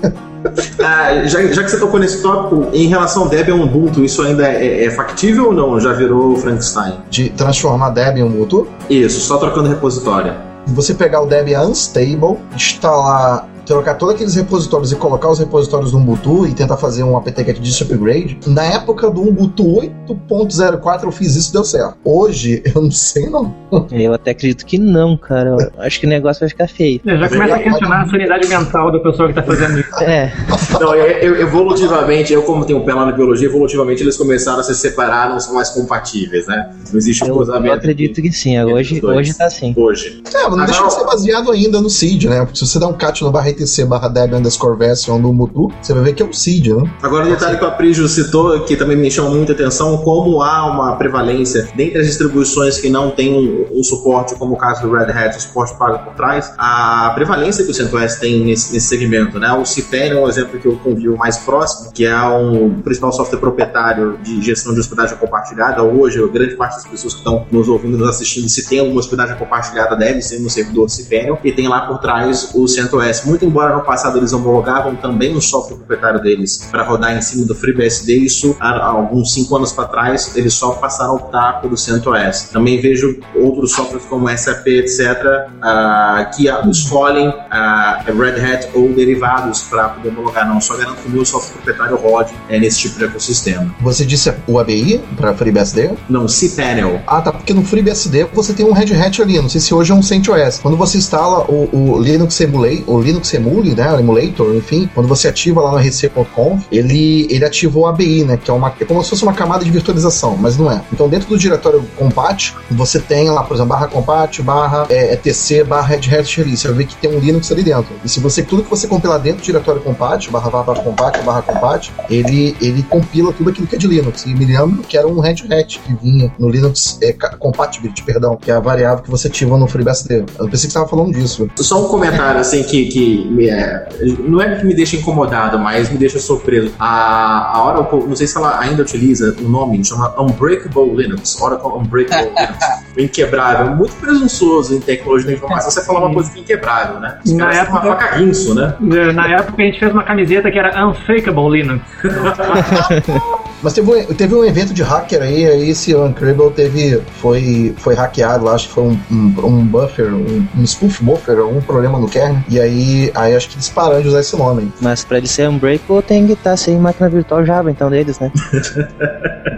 Ah, 0.83 1.25
já, 1.25 1.41
já 1.47 1.63
que 1.63 1.69
você 1.69 1.79
tocou 1.79 1.99
nesse 1.99 2.21
tópico, 2.21 2.69
em 2.73 2.87
relação 2.87 3.23
ao 3.23 3.29
Debian 3.29 3.55
Ubuntu, 3.55 4.03
isso 4.03 4.21
ainda 4.21 4.47
é, 4.47 4.85
é 4.85 4.89
factível 4.91 5.47
ou 5.47 5.53
não? 5.53 5.79
Já 5.79 5.93
virou 5.93 6.35
Frankenstein? 6.35 6.95
De 7.09 7.29
transformar 7.29 7.91
Debian 7.91 8.25
em 8.25 8.27
Ubuntu. 8.27 8.67
Isso, 8.89 9.21
só 9.21 9.37
trocando 9.37 9.69
repositório. 9.69 10.33
Você 10.67 10.93
pegar 10.93 11.21
o 11.21 11.25
Debian 11.25 11.67
Unstable, 11.67 12.37
instalar, 12.55 13.47
trocar 13.65 13.95
todos 13.95 14.15
aqueles 14.15 14.35
repositórios 14.35 14.91
e 14.91 14.95
colocar 14.95 15.29
os 15.29 15.39
repositórios 15.39 15.91
no 15.93 15.99
Ubuntu 15.99 16.45
e 16.47 16.53
tentar 16.53 16.77
fazer 16.77 17.03
um 17.03 17.17
apt-get 17.17 17.59
disk 17.59 17.81
upgrade. 17.81 18.37
Na 18.47 18.63
época 18.63 19.09
do 19.09 19.21
Ubuntu 19.27 19.63
8.04 20.09 21.03
eu 21.03 21.11
fiz 21.11 21.35
isso 21.35 21.49
e 21.51 21.53
deu 21.53 21.63
certo. 21.63 21.95
Hoje, 22.03 22.61
eu 22.75 22.81
não 22.81 22.91
sei 22.91 23.29
não. 23.29 23.53
Eu 23.91 24.13
até 24.13 24.31
acredito 24.31 24.65
que 24.65 24.77
não, 24.77 25.15
cara. 25.17 25.55
Eu 25.75 25.81
acho 25.83 25.99
que 25.99 26.05
o 26.05 26.09
negócio 26.09 26.41
vai 26.41 26.49
ficar 26.49 26.67
feio. 26.67 26.99
É, 27.05 27.17
Já 27.17 27.29
começa 27.29 27.55
a 27.55 27.59
questionar 27.59 28.01
a 28.03 28.07
sanidade 28.09 28.47
mental 28.47 28.91
da 28.91 28.99
pessoa 28.99 29.31
que 29.31 29.39
está 29.39 29.43
fazendo 29.43 29.79
isso. 29.79 30.03
É, 30.03 30.31
Não, 30.79 30.93
é- 30.93 31.11
é- 31.25 31.41
evolutivamente, 31.41 32.33
eu 32.33 32.43
como 32.43 32.65
tenho 32.65 32.79
um 32.79 32.85
pé 32.85 32.93
lá 32.93 33.05
na 33.05 33.11
biologia, 33.11 33.47
evolutivamente 33.47 34.01
eles 34.03 34.17
começaram 34.17 34.59
a 34.59 34.63
se 34.63 34.75
separar, 34.75 35.29
não 35.29 35.39
são 35.39 35.53
mais 35.53 35.69
compatíveis, 35.69 36.45
né? 36.47 36.69
Não 36.91 36.97
existe 36.97 37.23
um 37.23 37.27
eu, 37.27 37.35
cruzamento. 37.35 37.67
eu 37.67 37.73
acredito 37.73 38.21
que 38.21 38.31
sim. 38.31 38.59
Hoje, 38.63 39.03
hoje 39.03 39.33
tá 39.33 39.45
assim. 39.45 39.73
Hoje. 39.77 40.21
É, 40.33 40.43
mas 40.47 40.57
não 40.57 40.65
deixa 40.65 40.71
de 40.73 40.77
Agora- 40.87 40.91
ser 40.91 41.05
baseado 41.05 41.51
ainda 41.51 41.81
no 41.81 41.89
seed, 41.89 42.25
né? 42.25 42.39
Porque 42.43 42.57
se 42.59 42.65
você 42.67 42.79
der 42.79 42.85
um 42.87 42.93
cat 42.93 43.23
no 43.23 43.31
barra 43.31 43.52
etc 43.61 43.85
barra 43.85 44.07
Debian 44.07 44.39
underscore 44.39 44.77
version 44.77 45.19
do 45.21 45.29
Ubuntu, 45.29 45.71
você 45.81 45.93
vai 45.93 46.03
ver 46.03 46.13
que 46.13 46.23
é 46.23 46.25
um 46.25 46.33
seed, 46.33 46.67
né? 46.67 46.89
Agora, 47.01 47.25
o 47.25 47.29
detalhe 47.29 47.57
que 47.57 47.63
o 47.63 47.67
Aprígio 47.67 48.07
citou, 48.07 48.59
que 48.61 48.75
também 48.75 48.97
me 48.97 49.09
chama 49.09 49.29
muita 49.29 49.53
atenção, 49.53 49.97
como 49.97 50.41
há 50.41 50.65
uma 50.65 50.95
prevalência 50.95 51.67
dentre 51.75 51.99
as 51.99 52.07
distribuições 52.07 52.79
que 52.79 52.89
não 52.89 53.11
têm 53.11 53.33
um, 53.33 53.79
um 53.79 53.83
suporte, 53.83 54.35
como 54.35 54.53
o 54.53 54.57
caso 54.57 54.81
do 54.81 54.93
Red 54.93 55.11
Hat, 55.11 55.37
o 55.37 55.41
suporte 55.41 55.77
pago 55.77 55.99
por 55.99 56.13
trás, 56.13 56.53
a 56.57 57.11
prevalência 57.15 57.63
que 57.63 57.71
o 57.71 57.73
CentOS 57.73 58.15
tem 58.15 58.43
nesse, 58.43 58.73
nesse 58.73 58.87
segmento, 58.87 59.39
né? 59.39 59.51
O 59.53 59.65
Cipern 59.65 60.17
é 60.17 60.19
um 60.19 60.27
exemplo 60.27 60.59
que 60.59 60.67
eu 60.67 60.77
convivo 60.77 61.17
mais 61.17 61.37
próximo, 61.37 61.91
que 61.91 62.05
é 62.05 62.21
um 62.21 62.81
principal 62.81 63.11
software 63.11 63.39
proprietário 63.39 64.17
de 64.23 64.41
gestão 64.41 64.73
de 64.73 64.79
hospedagem 64.79 65.17
compartilhada. 65.17 65.83
Hoje, 65.83 66.25
grande 66.29 66.55
parte 66.55 66.75
das 66.75 66.85
pessoas 66.85 67.13
que 67.13 67.19
estão 67.19 67.45
nos 67.51 67.67
ouvindo, 67.67 67.97
nos 67.97 68.09
assistindo, 68.09 68.47
se 68.49 68.67
tem 68.67 68.79
alguma 68.79 68.99
hospedagem 68.99 69.35
compartilhada, 69.37 69.95
deve 69.95 70.21
ser 70.21 70.39
no 70.39 70.49
servidor 70.49 70.89
Cipern, 70.89 71.37
e 71.43 71.51
tem 71.51 71.67
lá 71.67 71.81
por 71.81 71.99
trás 71.99 72.51
o 72.53 72.67
CentOS. 72.67 73.23
Muito 73.43 73.53
embora 73.53 73.75
no 73.75 73.83
passado 73.83 74.17
eles 74.17 74.31
homologavam 74.31 74.95
também 74.95 75.35
o 75.35 75.41
software 75.41 75.77
proprietário 75.77 76.21
deles 76.21 76.67
para 76.71 76.83
rodar 76.83 77.15
em 77.15 77.21
cima 77.21 77.45
do 77.45 77.53
FreeBSD, 77.53 78.15
isso 78.19 78.55
há 78.59 78.85
alguns 78.85 79.33
cinco 79.33 79.55
anos 79.57 79.71
para 79.71 79.85
trás 79.85 80.35
eles 80.35 80.53
só 80.53 80.71
passaram 80.71 81.11
a 81.11 81.15
optar 81.15 81.61
pelo 81.61 81.77
CentOS. 81.77 82.49
Também 82.51 82.79
vejo 82.79 83.19
outros 83.35 83.73
softwares 83.73 84.05
como 84.07 84.29
SAP, 84.29 84.67
etc., 84.67 85.49
ah, 85.61 86.31
que 86.33 86.47
escolhem 86.69 87.33
ah, 87.51 88.03
Red 88.05 88.41
Hat 88.41 88.69
ou 88.73 88.89
derivados 88.93 89.63
para 89.63 89.89
poder 89.89 90.09
homologar. 90.09 90.47
Não, 90.47 90.61
só 90.61 90.75
garanto 90.77 91.01
que 91.01 91.09
o 91.09 91.11
meu 91.11 91.25
software 91.25 91.53
proprietário 91.53 91.97
rode 91.97 92.33
é, 92.49 92.59
nesse 92.59 92.79
tipo 92.79 92.97
de 92.97 93.05
ecossistema. 93.05 93.73
Você 93.81 94.05
disse 94.05 94.33
o 94.47 94.57
ABI 94.57 95.01
para 95.17 95.33
FreeBSD? 95.33 95.91
Não, 96.09 96.27
cPanel. 96.27 97.01
Ah, 97.05 97.21
tá, 97.21 97.31
porque 97.31 97.53
no 97.53 97.63
FreeBSD 97.63 98.25
você 98.33 98.53
tem 98.53 98.65
um 98.65 98.71
Red 98.71 98.93
Hat 98.93 99.21
ali, 99.21 99.39
não 99.39 99.49
sei 99.49 99.59
se 99.59 99.73
hoje 99.73 99.91
é 99.91 99.95
um 99.95 100.01
CentOS. 100.01 100.59
Quando 100.61 100.77
você 100.77 100.97
instala 100.97 101.45
o, 101.49 101.69
o 101.71 102.01
Linux 102.01 102.39
Emulate, 102.39 102.83
o 102.87 102.99
Linux 102.99 103.32
Linux 103.33 103.43
Emule, 103.43 103.73
né, 103.73 103.91
o 103.93 103.99
emulator, 103.99 104.55
enfim, 104.55 104.89
quando 104.93 105.07
você 105.07 105.27
ativa 105.27 105.61
lá 105.61 105.71
no 105.71 105.77
rc.conf, 105.77 106.65
ele, 106.71 107.27
ele 107.29 107.43
ativa 107.43 107.79
o 107.79 107.87
ABI, 107.87 108.23
né, 108.23 108.37
que 108.37 108.49
é, 108.49 108.53
uma, 108.53 108.73
é 108.79 108.85
como 108.85 109.03
se 109.03 109.09
fosse 109.09 109.23
uma 109.23 109.33
camada 109.33 109.63
de 109.63 109.71
virtualização, 109.71 110.37
mas 110.37 110.57
não 110.57 110.71
é. 110.71 110.81
Então, 110.91 111.09
dentro 111.09 111.29
do 111.29 111.37
diretório 111.37 111.83
compat, 111.97 112.53
você 112.69 112.99
tem 112.99 113.29
lá, 113.29 113.43
por 113.43 113.55
exemplo, 113.55 113.69
barra 113.69 113.87
compat, 113.87 114.41
barra 114.41 114.85
é, 114.89 115.13
etc, 115.13 115.65
barra 115.65 115.87
red 115.87 116.15
hat 116.15 116.37
release. 116.37 116.63
Você 116.63 116.71
ver 116.71 116.85
que 116.85 116.95
tem 116.95 117.15
um 117.15 117.19
Linux 117.19 117.51
ali 117.51 117.63
dentro. 117.63 117.93
E 118.03 118.09
se 118.09 118.19
você, 118.19 118.43
tudo 118.43 118.63
que 118.63 118.69
você 118.69 118.87
compilar 118.87 119.19
dentro 119.19 119.41
do 119.41 119.45
diretório 119.45 119.81
compat, 119.81 120.29
barra 120.29 120.49
barra 120.49 120.75
compat, 120.81 121.21
barra 121.23 121.41
compat, 121.41 121.91
ele, 122.09 122.55
ele 122.61 122.83
compila 122.83 123.33
tudo 123.33 123.49
aquilo 123.49 123.67
que 123.67 123.75
é 123.75 123.77
de 123.77 123.87
Linux. 123.87 124.25
E 124.25 124.33
me 124.33 124.45
lembro 124.45 124.83
que 124.83 124.97
era 124.97 125.07
um 125.07 125.19
red 125.19 125.35
hat 125.51 125.79
que 125.79 125.93
vinha 126.01 126.33
no 126.39 126.49
Linux 126.49 126.97
é, 127.01 127.13
compatibility, 127.13 128.03
perdão, 128.03 128.37
que 128.37 128.51
é 128.51 128.53
a 128.53 128.59
variável 128.59 129.03
que 129.03 129.09
você 129.09 129.27
ativa 129.27 129.57
no 129.57 129.67
FreeBSD. 129.67 130.15
Eu 130.15 130.25
pensei 130.25 130.47
que 130.49 130.57
você 130.57 130.67
estava 130.67 130.87
falando 130.87 131.13
disso. 131.13 131.49
Só 131.57 131.85
um 131.85 131.87
comentário, 131.87 132.39
assim, 132.39 132.63
que, 132.63 132.85
que 132.85 133.22
me, 133.25 133.49
é, 133.49 133.87
não 134.19 134.41
é 134.41 134.55
que 134.55 134.65
me 134.65 134.73
deixa 134.75 134.95
incomodado, 134.95 135.57
mas 135.59 135.89
me 135.89 135.97
deixa 135.97 136.19
surpreso. 136.19 136.73
A, 136.79 137.57
a 137.57 137.65
Oracle, 137.67 138.07
não 138.07 138.15
sei 138.15 138.27
se 138.27 138.37
ela 138.37 138.59
ainda 138.59 138.81
utiliza 138.81 139.35
o 139.39 139.43
nome, 139.49 139.83
chama 139.83 140.13
Unbreakable 140.21 140.95
Linux, 140.95 141.39
Oracle 141.41 141.71
Unbreakable 141.77 142.29
Linux, 142.35 142.57
inquebrável, 142.97 143.75
muito 143.75 143.93
presunçoso 143.95 144.75
em 144.75 144.79
tecnologia 144.79 145.27
da 145.27 145.33
informação. 145.33 145.71
Você 145.71 145.83
falar 145.85 146.05
uma 146.05 146.13
coisa 146.13 146.31
que 146.31 146.39
é 146.39 146.41
inquebrável, 146.41 146.99
né? 146.99 147.17
Os 147.25 147.31
Na 147.33 147.45
caras 147.45 147.59
têm 147.59 147.69
uma 147.69 147.79
época- 147.79 148.01
faca 148.05 148.15
rinço, 148.17 148.55
né? 148.55 148.75
Na 149.13 149.27
época 149.27 149.61
a 149.61 149.65
gente 149.65 149.79
fez 149.79 149.91
uma 149.91 150.03
camiseta 150.03 150.51
que 150.51 150.59
era 150.59 150.87
Unfakeable 150.87 151.49
Linux. 151.61 151.83
Mas 153.63 153.73
teve 153.73 153.89
um, 153.89 154.05
teve 154.13 154.35
um 154.35 154.43
evento 154.43 154.73
de 154.73 154.83
hacker 154.83 155.21
aí, 155.21 155.45
aí 155.45 155.69
esse 155.69 155.95
Uncredible 155.95 156.51
teve, 156.51 157.01
foi, 157.21 157.73
foi 157.77 157.95
hackeado 157.95 158.43
lá, 158.43 158.53
acho 158.53 158.67
que 158.67 158.73
foi 158.73 158.83
um, 158.83 158.99
um, 159.09 159.45
um 159.45 159.65
buffer, 159.65 160.13
um, 160.13 160.45
um 160.57 160.63
spoof 160.63 161.01
buffer, 161.01 161.39
algum 161.39 161.61
problema 161.61 161.97
no 161.97 162.09
kernel, 162.09 162.43
e 162.49 162.59
aí, 162.59 163.11
aí 163.15 163.35
acho 163.35 163.49
que 163.49 163.55
eles 163.55 163.69
pararam 163.69 164.01
de 164.01 164.09
usar 164.09 164.19
esse 164.19 164.35
nome. 164.35 164.71
Mas 164.81 165.05
pra 165.05 165.17
ele 165.17 165.27
ser 165.27 165.47
Unbreakable 165.47 166.03
tem 166.03 166.27
que 166.27 166.33
estar 166.33 166.57
sem 166.57 166.77
máquina 166.77 167.07
virtual 167.07 167.45
Java, 167.45 167.71
então, 167.71 167.89
deles, 167.89 168.19
né? 168.19 168.31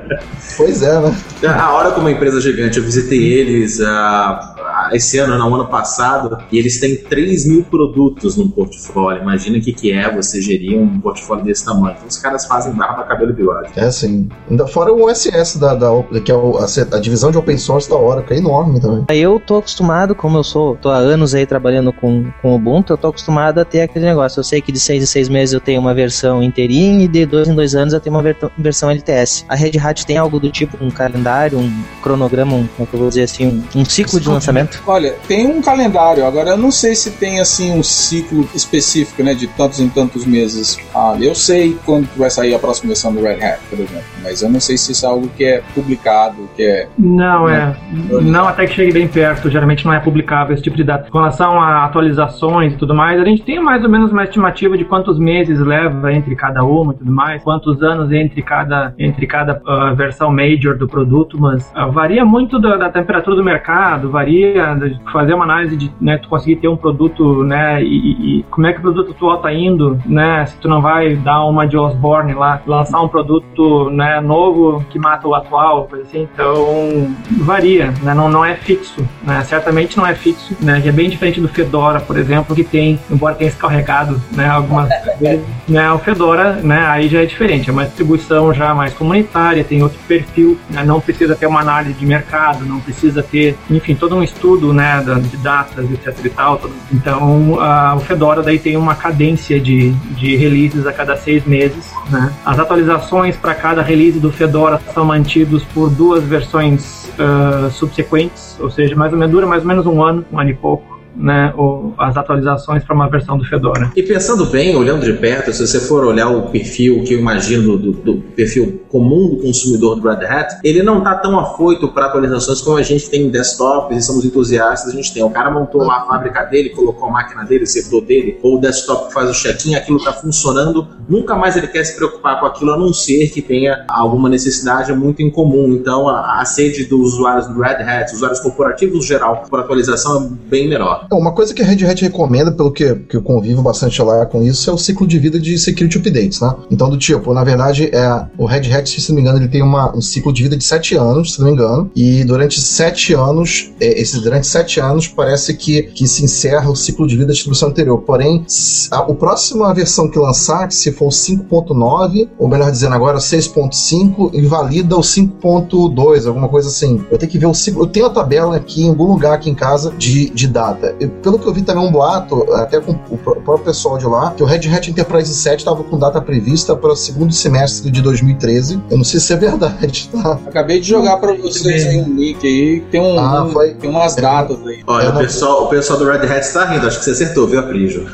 Pois 0.55 0.81
é, 0.81 0.99
né? 0.99 1.15
A 1.47 1.73
hora 1.73 1.91
como 1.91 2.07
uma 2.07 2.11
empresa 2.11 2.39
gigante, 2.39 2.77
eu 2.77 2.83
visitei 2.83 3.33
eles 3.33 3.81
ah, 3.81 4.89
esse 4.93 5.17
ano, 5.17 5.37
não, 5.37 5.53
ano 5.53 5.67
passado, 5.67 6.37
e 6.51 6.57
eles 6.57 6.79
têm 6.79 6.95
3 6.95 7.45
mil 7.47 7.63
produtos 7.63 8.37
no 8.37 8.49
portfólio. 8.49 9.21
Imagina 9.21 9.57
o 9.57 9.61
que, 9.61 9.73
que 9.73 9.91
é 9.91 10.13
você 10.13 10.41
gerir 10.41 10.77
um 10.77 10.99
portfólio 10.99 11.43
desse 11.43 11.65
tamanho. 11.65 11.95
Então, 11.95 12.07
os 12.07 12.17
caras 12.17 12.45
fazem 12.45 12.73
barba, 12.73 13.03
cabelo 13.03 13.31
e 13.31 13.33
bigode. 13.33 13.69
É 13.75 13.89
assim. 13.95 14.29
Ainda 14.49 14.67
fora 14.67 14.91
o 14.93 15.05
OSS, 15.05 15.57
da, 15.59 15.73
da, 15.75 15.87
que 16.23 16.31
é 16.31 16.35
o- 16.35 16.57
a, 16.57 16.65
a 16.95 16.99
divisão 16.99 17.31
de 17.31 17.37
open 17.37 17.57
source 17.57 17.89
da 17.89 17.95
Oracle, 17.95 18.27
que 18.27 18.33
é 18.33 18.37
enorme 18.37 18.79
também. 18.79 19.05
Aí 19.07 19.19
eu 19.21 19.39
tô 19.39 19.57
acostumado, 19.57 20.13
como 20.15 20.37
eu 20.37 20.43
sou, 20.43 20.75
tô 20.75 20.89
há 20.89 20.97
anos 20.97 21.33
aí 21.35 21.45
trabalhando 21.45 21.91
com, 21.93 22.25
com 22.41 22.51
o 22.51 22.55
Ubuntu, 22.55 22.93
eu 22.93 22.97
tô 22.97 23.07
acostumado 23.07 23.59
a 23.59 23.65
ter 23.65 23.81
aquele 23.81 24.05
negócio. 24.05 24.39
Eu 24.39 24.43
sei 24.43 24.61
que 24.61 24.71
de 24.71 24.79
seis 24.79 25.03
em 25.03 25.05
seis 25.05 25.29
meses 25.29 25.53
eu 25.53 25.59
tenho 25.59 25.79
uma 25.79 25.93
versão 25.93 26.41
inteirinha 26.43 27.05
e 27.05 27.07
de 27.07 27.25
dois 27.25 27.47
em 27.47 27.55
dois 27.55 27.75
anos 27.75 27.93
eu 27.93 27.99
tenho 27.99 28.15
uma 28.15 28.23
versão 28.57 28.89
LTS. 28.89 29.45
A 29.49 29.55
Red 29.55 29.77
Hat 29.79 30.05
tem 30.05 30.17
algo 30.17 30.39
do 30.39 30.49
tipo 30.51 30.77
um 30.83 30.89
calendário, 30.91 31.57
um 31.59 31.83
cronograma, 32.01 32.53
um, 32.55 32.67
como 32.67 32.83
é 32.83 32.85
que 32.85 32.93
eu 32.93 32.99
vou 32.99 33.09
dizer 33.09 33.23
assim, 33.23 33.47
um, 33.75 33.81
um 33.81 33.85
ciclo 33.85 34.19
de 34.19 34.27
lançamento? 34.29 34.81
Olha, 34.87 35.15
tem 35.27 35.47
um 35.47 35.61
calendário, 35.61 36.25
agora 36.25 36.51
eu 36.51 36.57
não 36.57 36.71
sei 36.71 36.95
se 36.95 37.11
tem 37.11 37.39
assim 37.39 37.71
um 37.71 37.83
ciclo 37.83 38.47
específico, 38.53 39.23
né, 39.23 39.33
de 39.33 39.47
tantos 39.47 39.79
em 39.79 39.89
tantos 39.89 40.25
meses. 40.25 40.77
Ah, 40.93 41.15
eu 41.19 41.33
sei 41.35 41.77
quando 41.85 42.07
vai 42.15 42.29
sair 42.29 42.53
a 42.55 42.59
próxima 42.59 42.87
versão 42.89 43.13
do 43.13 43.21
Red 43.21 43.43
Hat, 43.43 43.59
por 43.69 43.75
exemplo, 43.79 43.84
mas 44.23 44.41
eu 44.41 44.49
não 44.49 44.59
sei 44.59 44.77
se 44.77 44.91
isso 44.91 45.05
é 45.05 45.09
algo 45.09 45.27
que 45.29 45.43
é 45.43 45.61
publicado, 45.73 46.35
que 46.55 46.63
é 46.63 46.87
Não, 46.97 47.47
é. 47.49 47.75
Não 48.21 48.47
até 48.47 48.65
que 48.65 48.73
chegue 48.73 48.91
bem 48.91 49.07
perto. 49.07 49.49
Geralmente 49.49 49.85
não 49.85 49.93
é 49.93 49.99
publicável 49.99 50.53
esse 50.53 50.63
tipo 50.63 50.75
de 50.77 50.83
data. 50.83 51.09
Com 51.09 51.17
relação 51.19 51.59
a 51.59 51.85
atualizações 51.85 52.73
e 52.73 52.77
tudo 52.77 52.93
mais, 52.93 53.19
a 53.19 53.25
gente 53.25 53.43
tem 53.43 53.59
mais 53.59 53.83
ou 53.83 53.89
menos 53.89 54.11
uma 54.11 54.23
estimativa 54.23 54.77
de 54.77 54.85
quantos 54.85 55.17
meses 55.19 55.59
leva 55.59 56.13
entre 56.13 56.35
cada 56.35 56.63
uma 56.63 56.93
e 56.93 56.97
tudo 56.97 57.11
mais, 57.11 57.43
quantos 57.43 57.81
anos 57.81 58.11
entre 58.11 58.41
cada, 58.41 58.93
entre 58.97 59.25
cada 59.27 59.61
ah, 59.65 59.93
versão 59.95 60.31
major 60.31 60.77
do 60.77 60.87
produto, 60.87 61.39
mas 61.39 61.71
ah, 61.75 61.87
varia 61.87 62.23
muito 62.25 62.59
da, 62.59 62.77
da 62.77 62.89
temperatura 62.89 63.35
do 63.35 63.43
mercado, 63.43 64.09
varia 64.09 64.73
de 64.75 64.99
fazer 65.11 65.33
uma 65.33 65.43
análise 65.43 65.75
de 65.77 65.91
né, 65.99 66.17
tu 66.17 66.27
conseguir 66.29 66.57
ter 66.57 66.67
um 66.67 66.77
produto, 66.77 67.43
né, 67.43 67.81
e- 67.83 68.39
e 68.39 68.43
como 68.49 68.67
é 68.67 68.73
que 68.73 68.79
o 68.79 68.81
produto 68.81 69.11
atual 69.11 69.37
tá 69.37 69.53
indo, 69.53 69.99
né, 70.05 70.45
se 70.45 70.57
tu 70.59 70.67
não 70.67 70.81
vai 70.81 71.15
dar 71.15 71.43
uma 71.45 71.65
de 71.67 71.77
Osborne 71.77 72.33
lá, 72.33 72.61
lançar 72.65 73.01
um 73.01 73.07
produto, 73.07 73.74
né, 73.89 74.19
novo 74.21 74.85
que 74.89 74.97
mata 74.99 75.27
o 75.27 75.35
atual, 75.35 75.85
coisa 75.89 76.05
assim, 76.05 76.27
então 76.33 77.15
varia, 77.41 77.93
né, 78.01 78.13
não, 78.13 78.29
não 78.29 78.43
é 78.43 78.55
fixo, 78.55 79.07
né, 79.23 79.43
certamente 79.43 79.97
não 79.97 80.05
é 80.05 80.13
fixo, 80.15 80.55
né, 80.61 80.81
que 80.81 80.89
é 80.89 80.91
bem 80.91 81.09
diferente 81.09 81.39
do 81.39 81.47
Fedora, 81.47 81.99
por 81.99 82.17
exemplo, 82.17 82.55
que 82.55 82.63
tem, 82.63 82.99
embora 83.09 83.35
tenha 83.35 83.51
se 83.51 83.57
carregado, 83.57 84.21
né, 84.31 84.47
algumas 84.47 84.89
vezes, 85.19 85.45
né, 85.67 85.91
o 85.91 85.99
Fedora, 85.99 86.53
né, 86.53 86.85
aí 86.87 87.07
já 87.07 87.21
é 87.21 87.25
diferente, 87.25 87.69
é 87.69 87.73
uma 87.73 87.85
distribuição 87.85 88.53
já 88.53 88.73
mais 88.73 88.93
comunitária, 88.93 89.63
tem 89.63 89.81
outro 89.81 89.99
perfil, 90.07 90.57
né, 90.69 90.83
não 90.83 90.99
precisa 90.99 91.35
ter 91.35 91.47
uma 91.47 91.61
análise 91.61 91.93
de 91.93 92.05
mercado, 92.05 92.65
não 92.65 92.79
precisa 92.79 93.21
ter, 93.23 93.57
enfim, 93.69 93.95
todo 93.95 94.15
um 94.15 94.23
estudo, 94.23 94.73
né, 94.73 95.03
de 95.21 95.37
datas, 95.37 95.89
etc 95.91 96.25
e 96.25 96.29
tal, 96.29 96.57
todo- 96.57 96.73
então 96.93 97.57
ah, 97.59 97.93
o 97.95 97.99
Fedora 97.99 98.41
daí 98.41 98.59
tem 98.59 98.77
uma 98.77 98.95
cadência 98.95 99.59
de, 99.59 99.91
de 99.91 100.35
releases 100.35 100.85
a 100.85 100.93
cada 100.93 101.15
seis 101.17 101.45
meses, 101.45 101.91
né, 102.09 102.31
as 102.45 102.59
atualizações 102.59 103.35
para 103.35 103.54
cada 103.55 103.81
release 103.81 104.19
do 104.19 104.31
Fedora 104.31 104.79
são 104.93 105.05
mantidos 105.05 105.63
por 105.73 105.89
duas 105.89 106.23
versões 106.23 107.05
ah, 107.19 107.69
subsequentes, 107.71 108.57
ou 108.59 108.69
seja, 108.69 108.95
mais 108.95 109.11
ou 109.13 109.19
menos 109.19 109.33
dura 109.33 109.47
mais 109.47 109.61
ou 109.61 109.67
menos 109.67 109.85
um 109.85 110.03
ano, 110.03 110.25
um 110.31 110.39
ano 110.39 110.49
e 110.49 110.53
pouco, 110.53 110.94
né, 111.15 111.53
as 111.97 112.17
atualizações 112.17 112.83
para 112.83 112.95
uma 112.95 113.09
versão 113.09 113.37
do 113.37 113.45
Fedora. 113.45 113.91
E 113.95 114.03
pensando 114.03 114.45
bem, 114.45 114.75
olhando 114.75 115.05
de 115.05 115.13
perto, 115.13 115.51
se 115.53 115.65
você 115.65 115.79
for 115.79 116.03
olhar 116.03 116.29
o 116.29 116.49
perfil 116.49 117.03
que 117.03 117.13
eu 117.13 117.19
imagino 117.19 117.77
do, 117.77 117.91
do 117.91 118.17
perfil 118.35 118.81
comum 118.89 119.29
do 119.29 119.37
consumidor 119.37 119.95
do 119.99 120.07
Red 120.07 120.25
Hat, 120.25 120.59
ele 120.63 120.83
não 120.83 120.99
está 120.99 121.15
tão 121.15 121.39
afoito 121.39 121.87
para 121.89 122.07
atualizações 122.07 122.61
como 122.61 122.77
a 122.77 122.83
gente 122.83 123.09
tem 123.09 123.23
em 123.23 123.29
desktops 123.29 123.97
e 123.97 124.01
somos 124.01 124.25
entusiastas, 124.25 124.91
a 124.91 124.95
gente 124.95 125.13
tem. 125.13 125.23
O 125.23 125.29
cara 125.29 125.49
montou 125.49 125.83
lá 125.83 126.01
a 126.01 126.05
fábrica 126.05 126.43
dele, 126.43 126.69
colocou 126.69 127.07
a 127.09 127.11
máquina 127.11 127.43
dele, 127.43 127.63
o 127.63 127.67
servidor 127.67 128.01
dele, 128.01 128.39
ou 128.41 128.57
o 128.57 128.61
desktop 128.61 129.07
que 129.07 129.13
faz 129.13 129.29
o 129.29 129.33
check-in, 129.33 129.75
aquilo 129.75 129.97
está 129.97 130.13
funcionando, 130.13 130.87
nunca 131.07 131.35
mais 131.35 131.55
ele 131.55 131.67
quer 131.67 131.83
se 131.83 131.95
preocupar 131.95 132.39
com 132.39 132.45
aquilo, 132.45 132.73
a 132.73 132.77
não 132.77 132.93
ser 132.93 133.29
que 133.29 133.41
tenha 133.41 133.85
alguma 133.87 134.29
necessidade 134.29 134.91
muito 134.93 135.21
incomum. 135.21 135.73
Então, 135.73 136.07
a, 136.07 136.41
a 136.41 136.45
sede 136.45 136.85
dos 136.85 137.13
usuários 137.13 137.47
do 137.47 137.59
Red 137.59 137.83
Hat, 137.83 138.13
usuários 138.13 138.39
corporativos 138.39 138.95
no 138.95 139.01
geral, 139.01 139.43
por 139.49 139.59
atualização 139.59 140.23
é 140.23 140.49
bem 140.49 140.67
menor. 140.67 141.04
Então, 141.05 141.19
uma 141.19 141.31
coisa 141.31 141.53
que 141.53 141.61
a 141.61 141.65
Red 141.65 141.85
Hat 141.85 142.01
recomenda, 142.01 142.51
pelo 142.51 142.71
que, 142.71 142.95
que 142.95 143.17
eu 143.17 143.21
convivo 143.21 143.61
bastante 143.61 144.01
lá 144.01 144.25
com 144.25 144.41
isso, 144.41 144.69
é 144.69 144.73
o 144.73 144.77
ciclo 144.77 145.05
de 145.05 145.19
vida 145.19 145.39
de 145.39 145.57
security 145.57 145.97
updates, 145.97 146.41
né? 146.41 146.53
Então, 146.71 146.89
do 146.89 146.97
tipo, 146.97 147.33
na 147.33 147.43
verdade, 147.43 147.89
é, 147.93 148.25
o 148.37 148.45
Red 148.45 148.73
Hat, 148.73 148.89
se 148.89 149.09
não 149.09 149.15
me 149.15 149.21
engano, 149.21 149.37
ele 149.37 149.47
tem 149.47 149.61
uma, 149.61 149.95
um 149.95 150.01
ciclo 150.01 150.33
de 150.33 150.43
vida 150.43 150.57
de 150.57 150.63
7 150.63 150.95
anos, 150.95 151.33
se 151.33 151.39
não 151.39 151.47
me 151.47 151.53
engano, 151.53 151.91
e 151.95 152.23
durante 152.23 152.59
7 152.59 153.13
anos, 153.13 153.71
é, 153.79 154.01
esse, 154.01 154.19
durante 154.19 154.47
7 154.47 154.79
anos, 154.79 155.07
parece 155.07 155.53
que, 155.53 155.83
que 155.83 156.07
se 156.07 156.23
encerra 156.23 156.69
o 156.69 156.75
ciclo 156.75 157.07
de 157.07 157.15
vida 157.15 157.27
da 157.27 157.33
distribuição 157.33 157.69
anterior. 157.69 158.01
Porém, 158.01 158.43
a, 158.91 158.97
a 158.97 159.13
próxima 159.13 159.73
versão 159.73 160.09
que 160.09 160.17
lançar, 160.17 160.71
se 160.71 160.91
for 160.91 161.07
o 161.07 161.09
5.9, 161.09 162.29
ou 162.39 162.47
melhor 162.47 162.71
dizendo 162.71 162.95
agora, 162.95 163.17
o 163.17 163.21
6.5, 163.21 164.33
invalida 164.33 164.95
o 164.95 165.01
5.2, 165.01 166.27
alguma 166.27 166.49
coisa 166.49 166.69
assim. 166.69 167.03
Eu 167.11 167.17
tenho 167.17 167.31
que 167.31 167.37
ver 167.37 167.45
o 167.45 167.53
ciclo. 167.53 167.83
Eu 167.83 167.87
tenho 167.87 168.07
a 168.07 168.09
tabela 168.09 168.55
aqui 168.55 168.83
em 168.83 168.89
algum 168.89 169.05
lugar 169.05 169.33
aqui 169.33 169.49
em 169.49 169.55
casa 169.55 169.93
de, 169.97 170.29
de 170.31 170.47
data. 170.47 170.94
Pelo 171.21 171.37
que 171.37 171.45
eu 171.47 171.53
vi 171.53 171.61
também 171.61 171.83
um 171.85 171.91
boato, 171.91 172.51
até 172.53 172.79
com 172.79 172.91
o 173.09 173.17
pró- 173.17 173.35
próprio 173.35 173.65
pessoal 173.65 173.97
de 173.97 174.05
lá, 174.05 174.31
que 174.31 174.41
o 174.41 174.45
Red 174.45 174.67
Hat 174.73 174.89
Enterprise 174.89 175.33
7 175.33 175.59
estava 175.59 175.83
com 175.83 175.97
data 175.99 176.21
prevista 176.21 176.75
para 176.75 176.91
o 176.91 176.95
segundo 176.95 177.33
semestre 177.33 177.91
de 177.91 178.01
2013. 178.01 178.81
Eu 178.89 178.97
não 178.97 179.03
sei 179.03 179.19
se 179.19 179.33
é 179.33 179.35
verdade, 179.35 180.09
tá? 180.09 180.39
Acabei 180.47 180.79
de 180.79 180.87
jogar 180.87 181.17
pra 181.17 181.33
vocês 181.33 181.85
aí 181.85 182.01
um 182.01 182.15
link 182.15 182.45
aí, 182.45 182.79
tem, 182.91 183.01
um, 183.01 183.19
Ah, 183.19 183.43
um- 183.43 183.49
foi. 183.51 183.73
tem 183.73 183.89
umas 183.89 184.15
datas 184.15 184.57
aí. 184.65 184.83
Olha, 184.87 185.09
o 185.09 185.17
pessoal, 185.17 185.63
o 185.65 185.67
pessoal 185.67 185.99
do 185.99 186.05
Red 186.05 186.25
Hat 186.27 186.39
está 186.45 186.65
rindo, 186.65 186.87
acho 186.87 186.99
que 186.99 187.05
você 187.05 187.11
acertou, 187.11 187.47
viu, 187.47 187.59
Aprígio? 187.59 188.07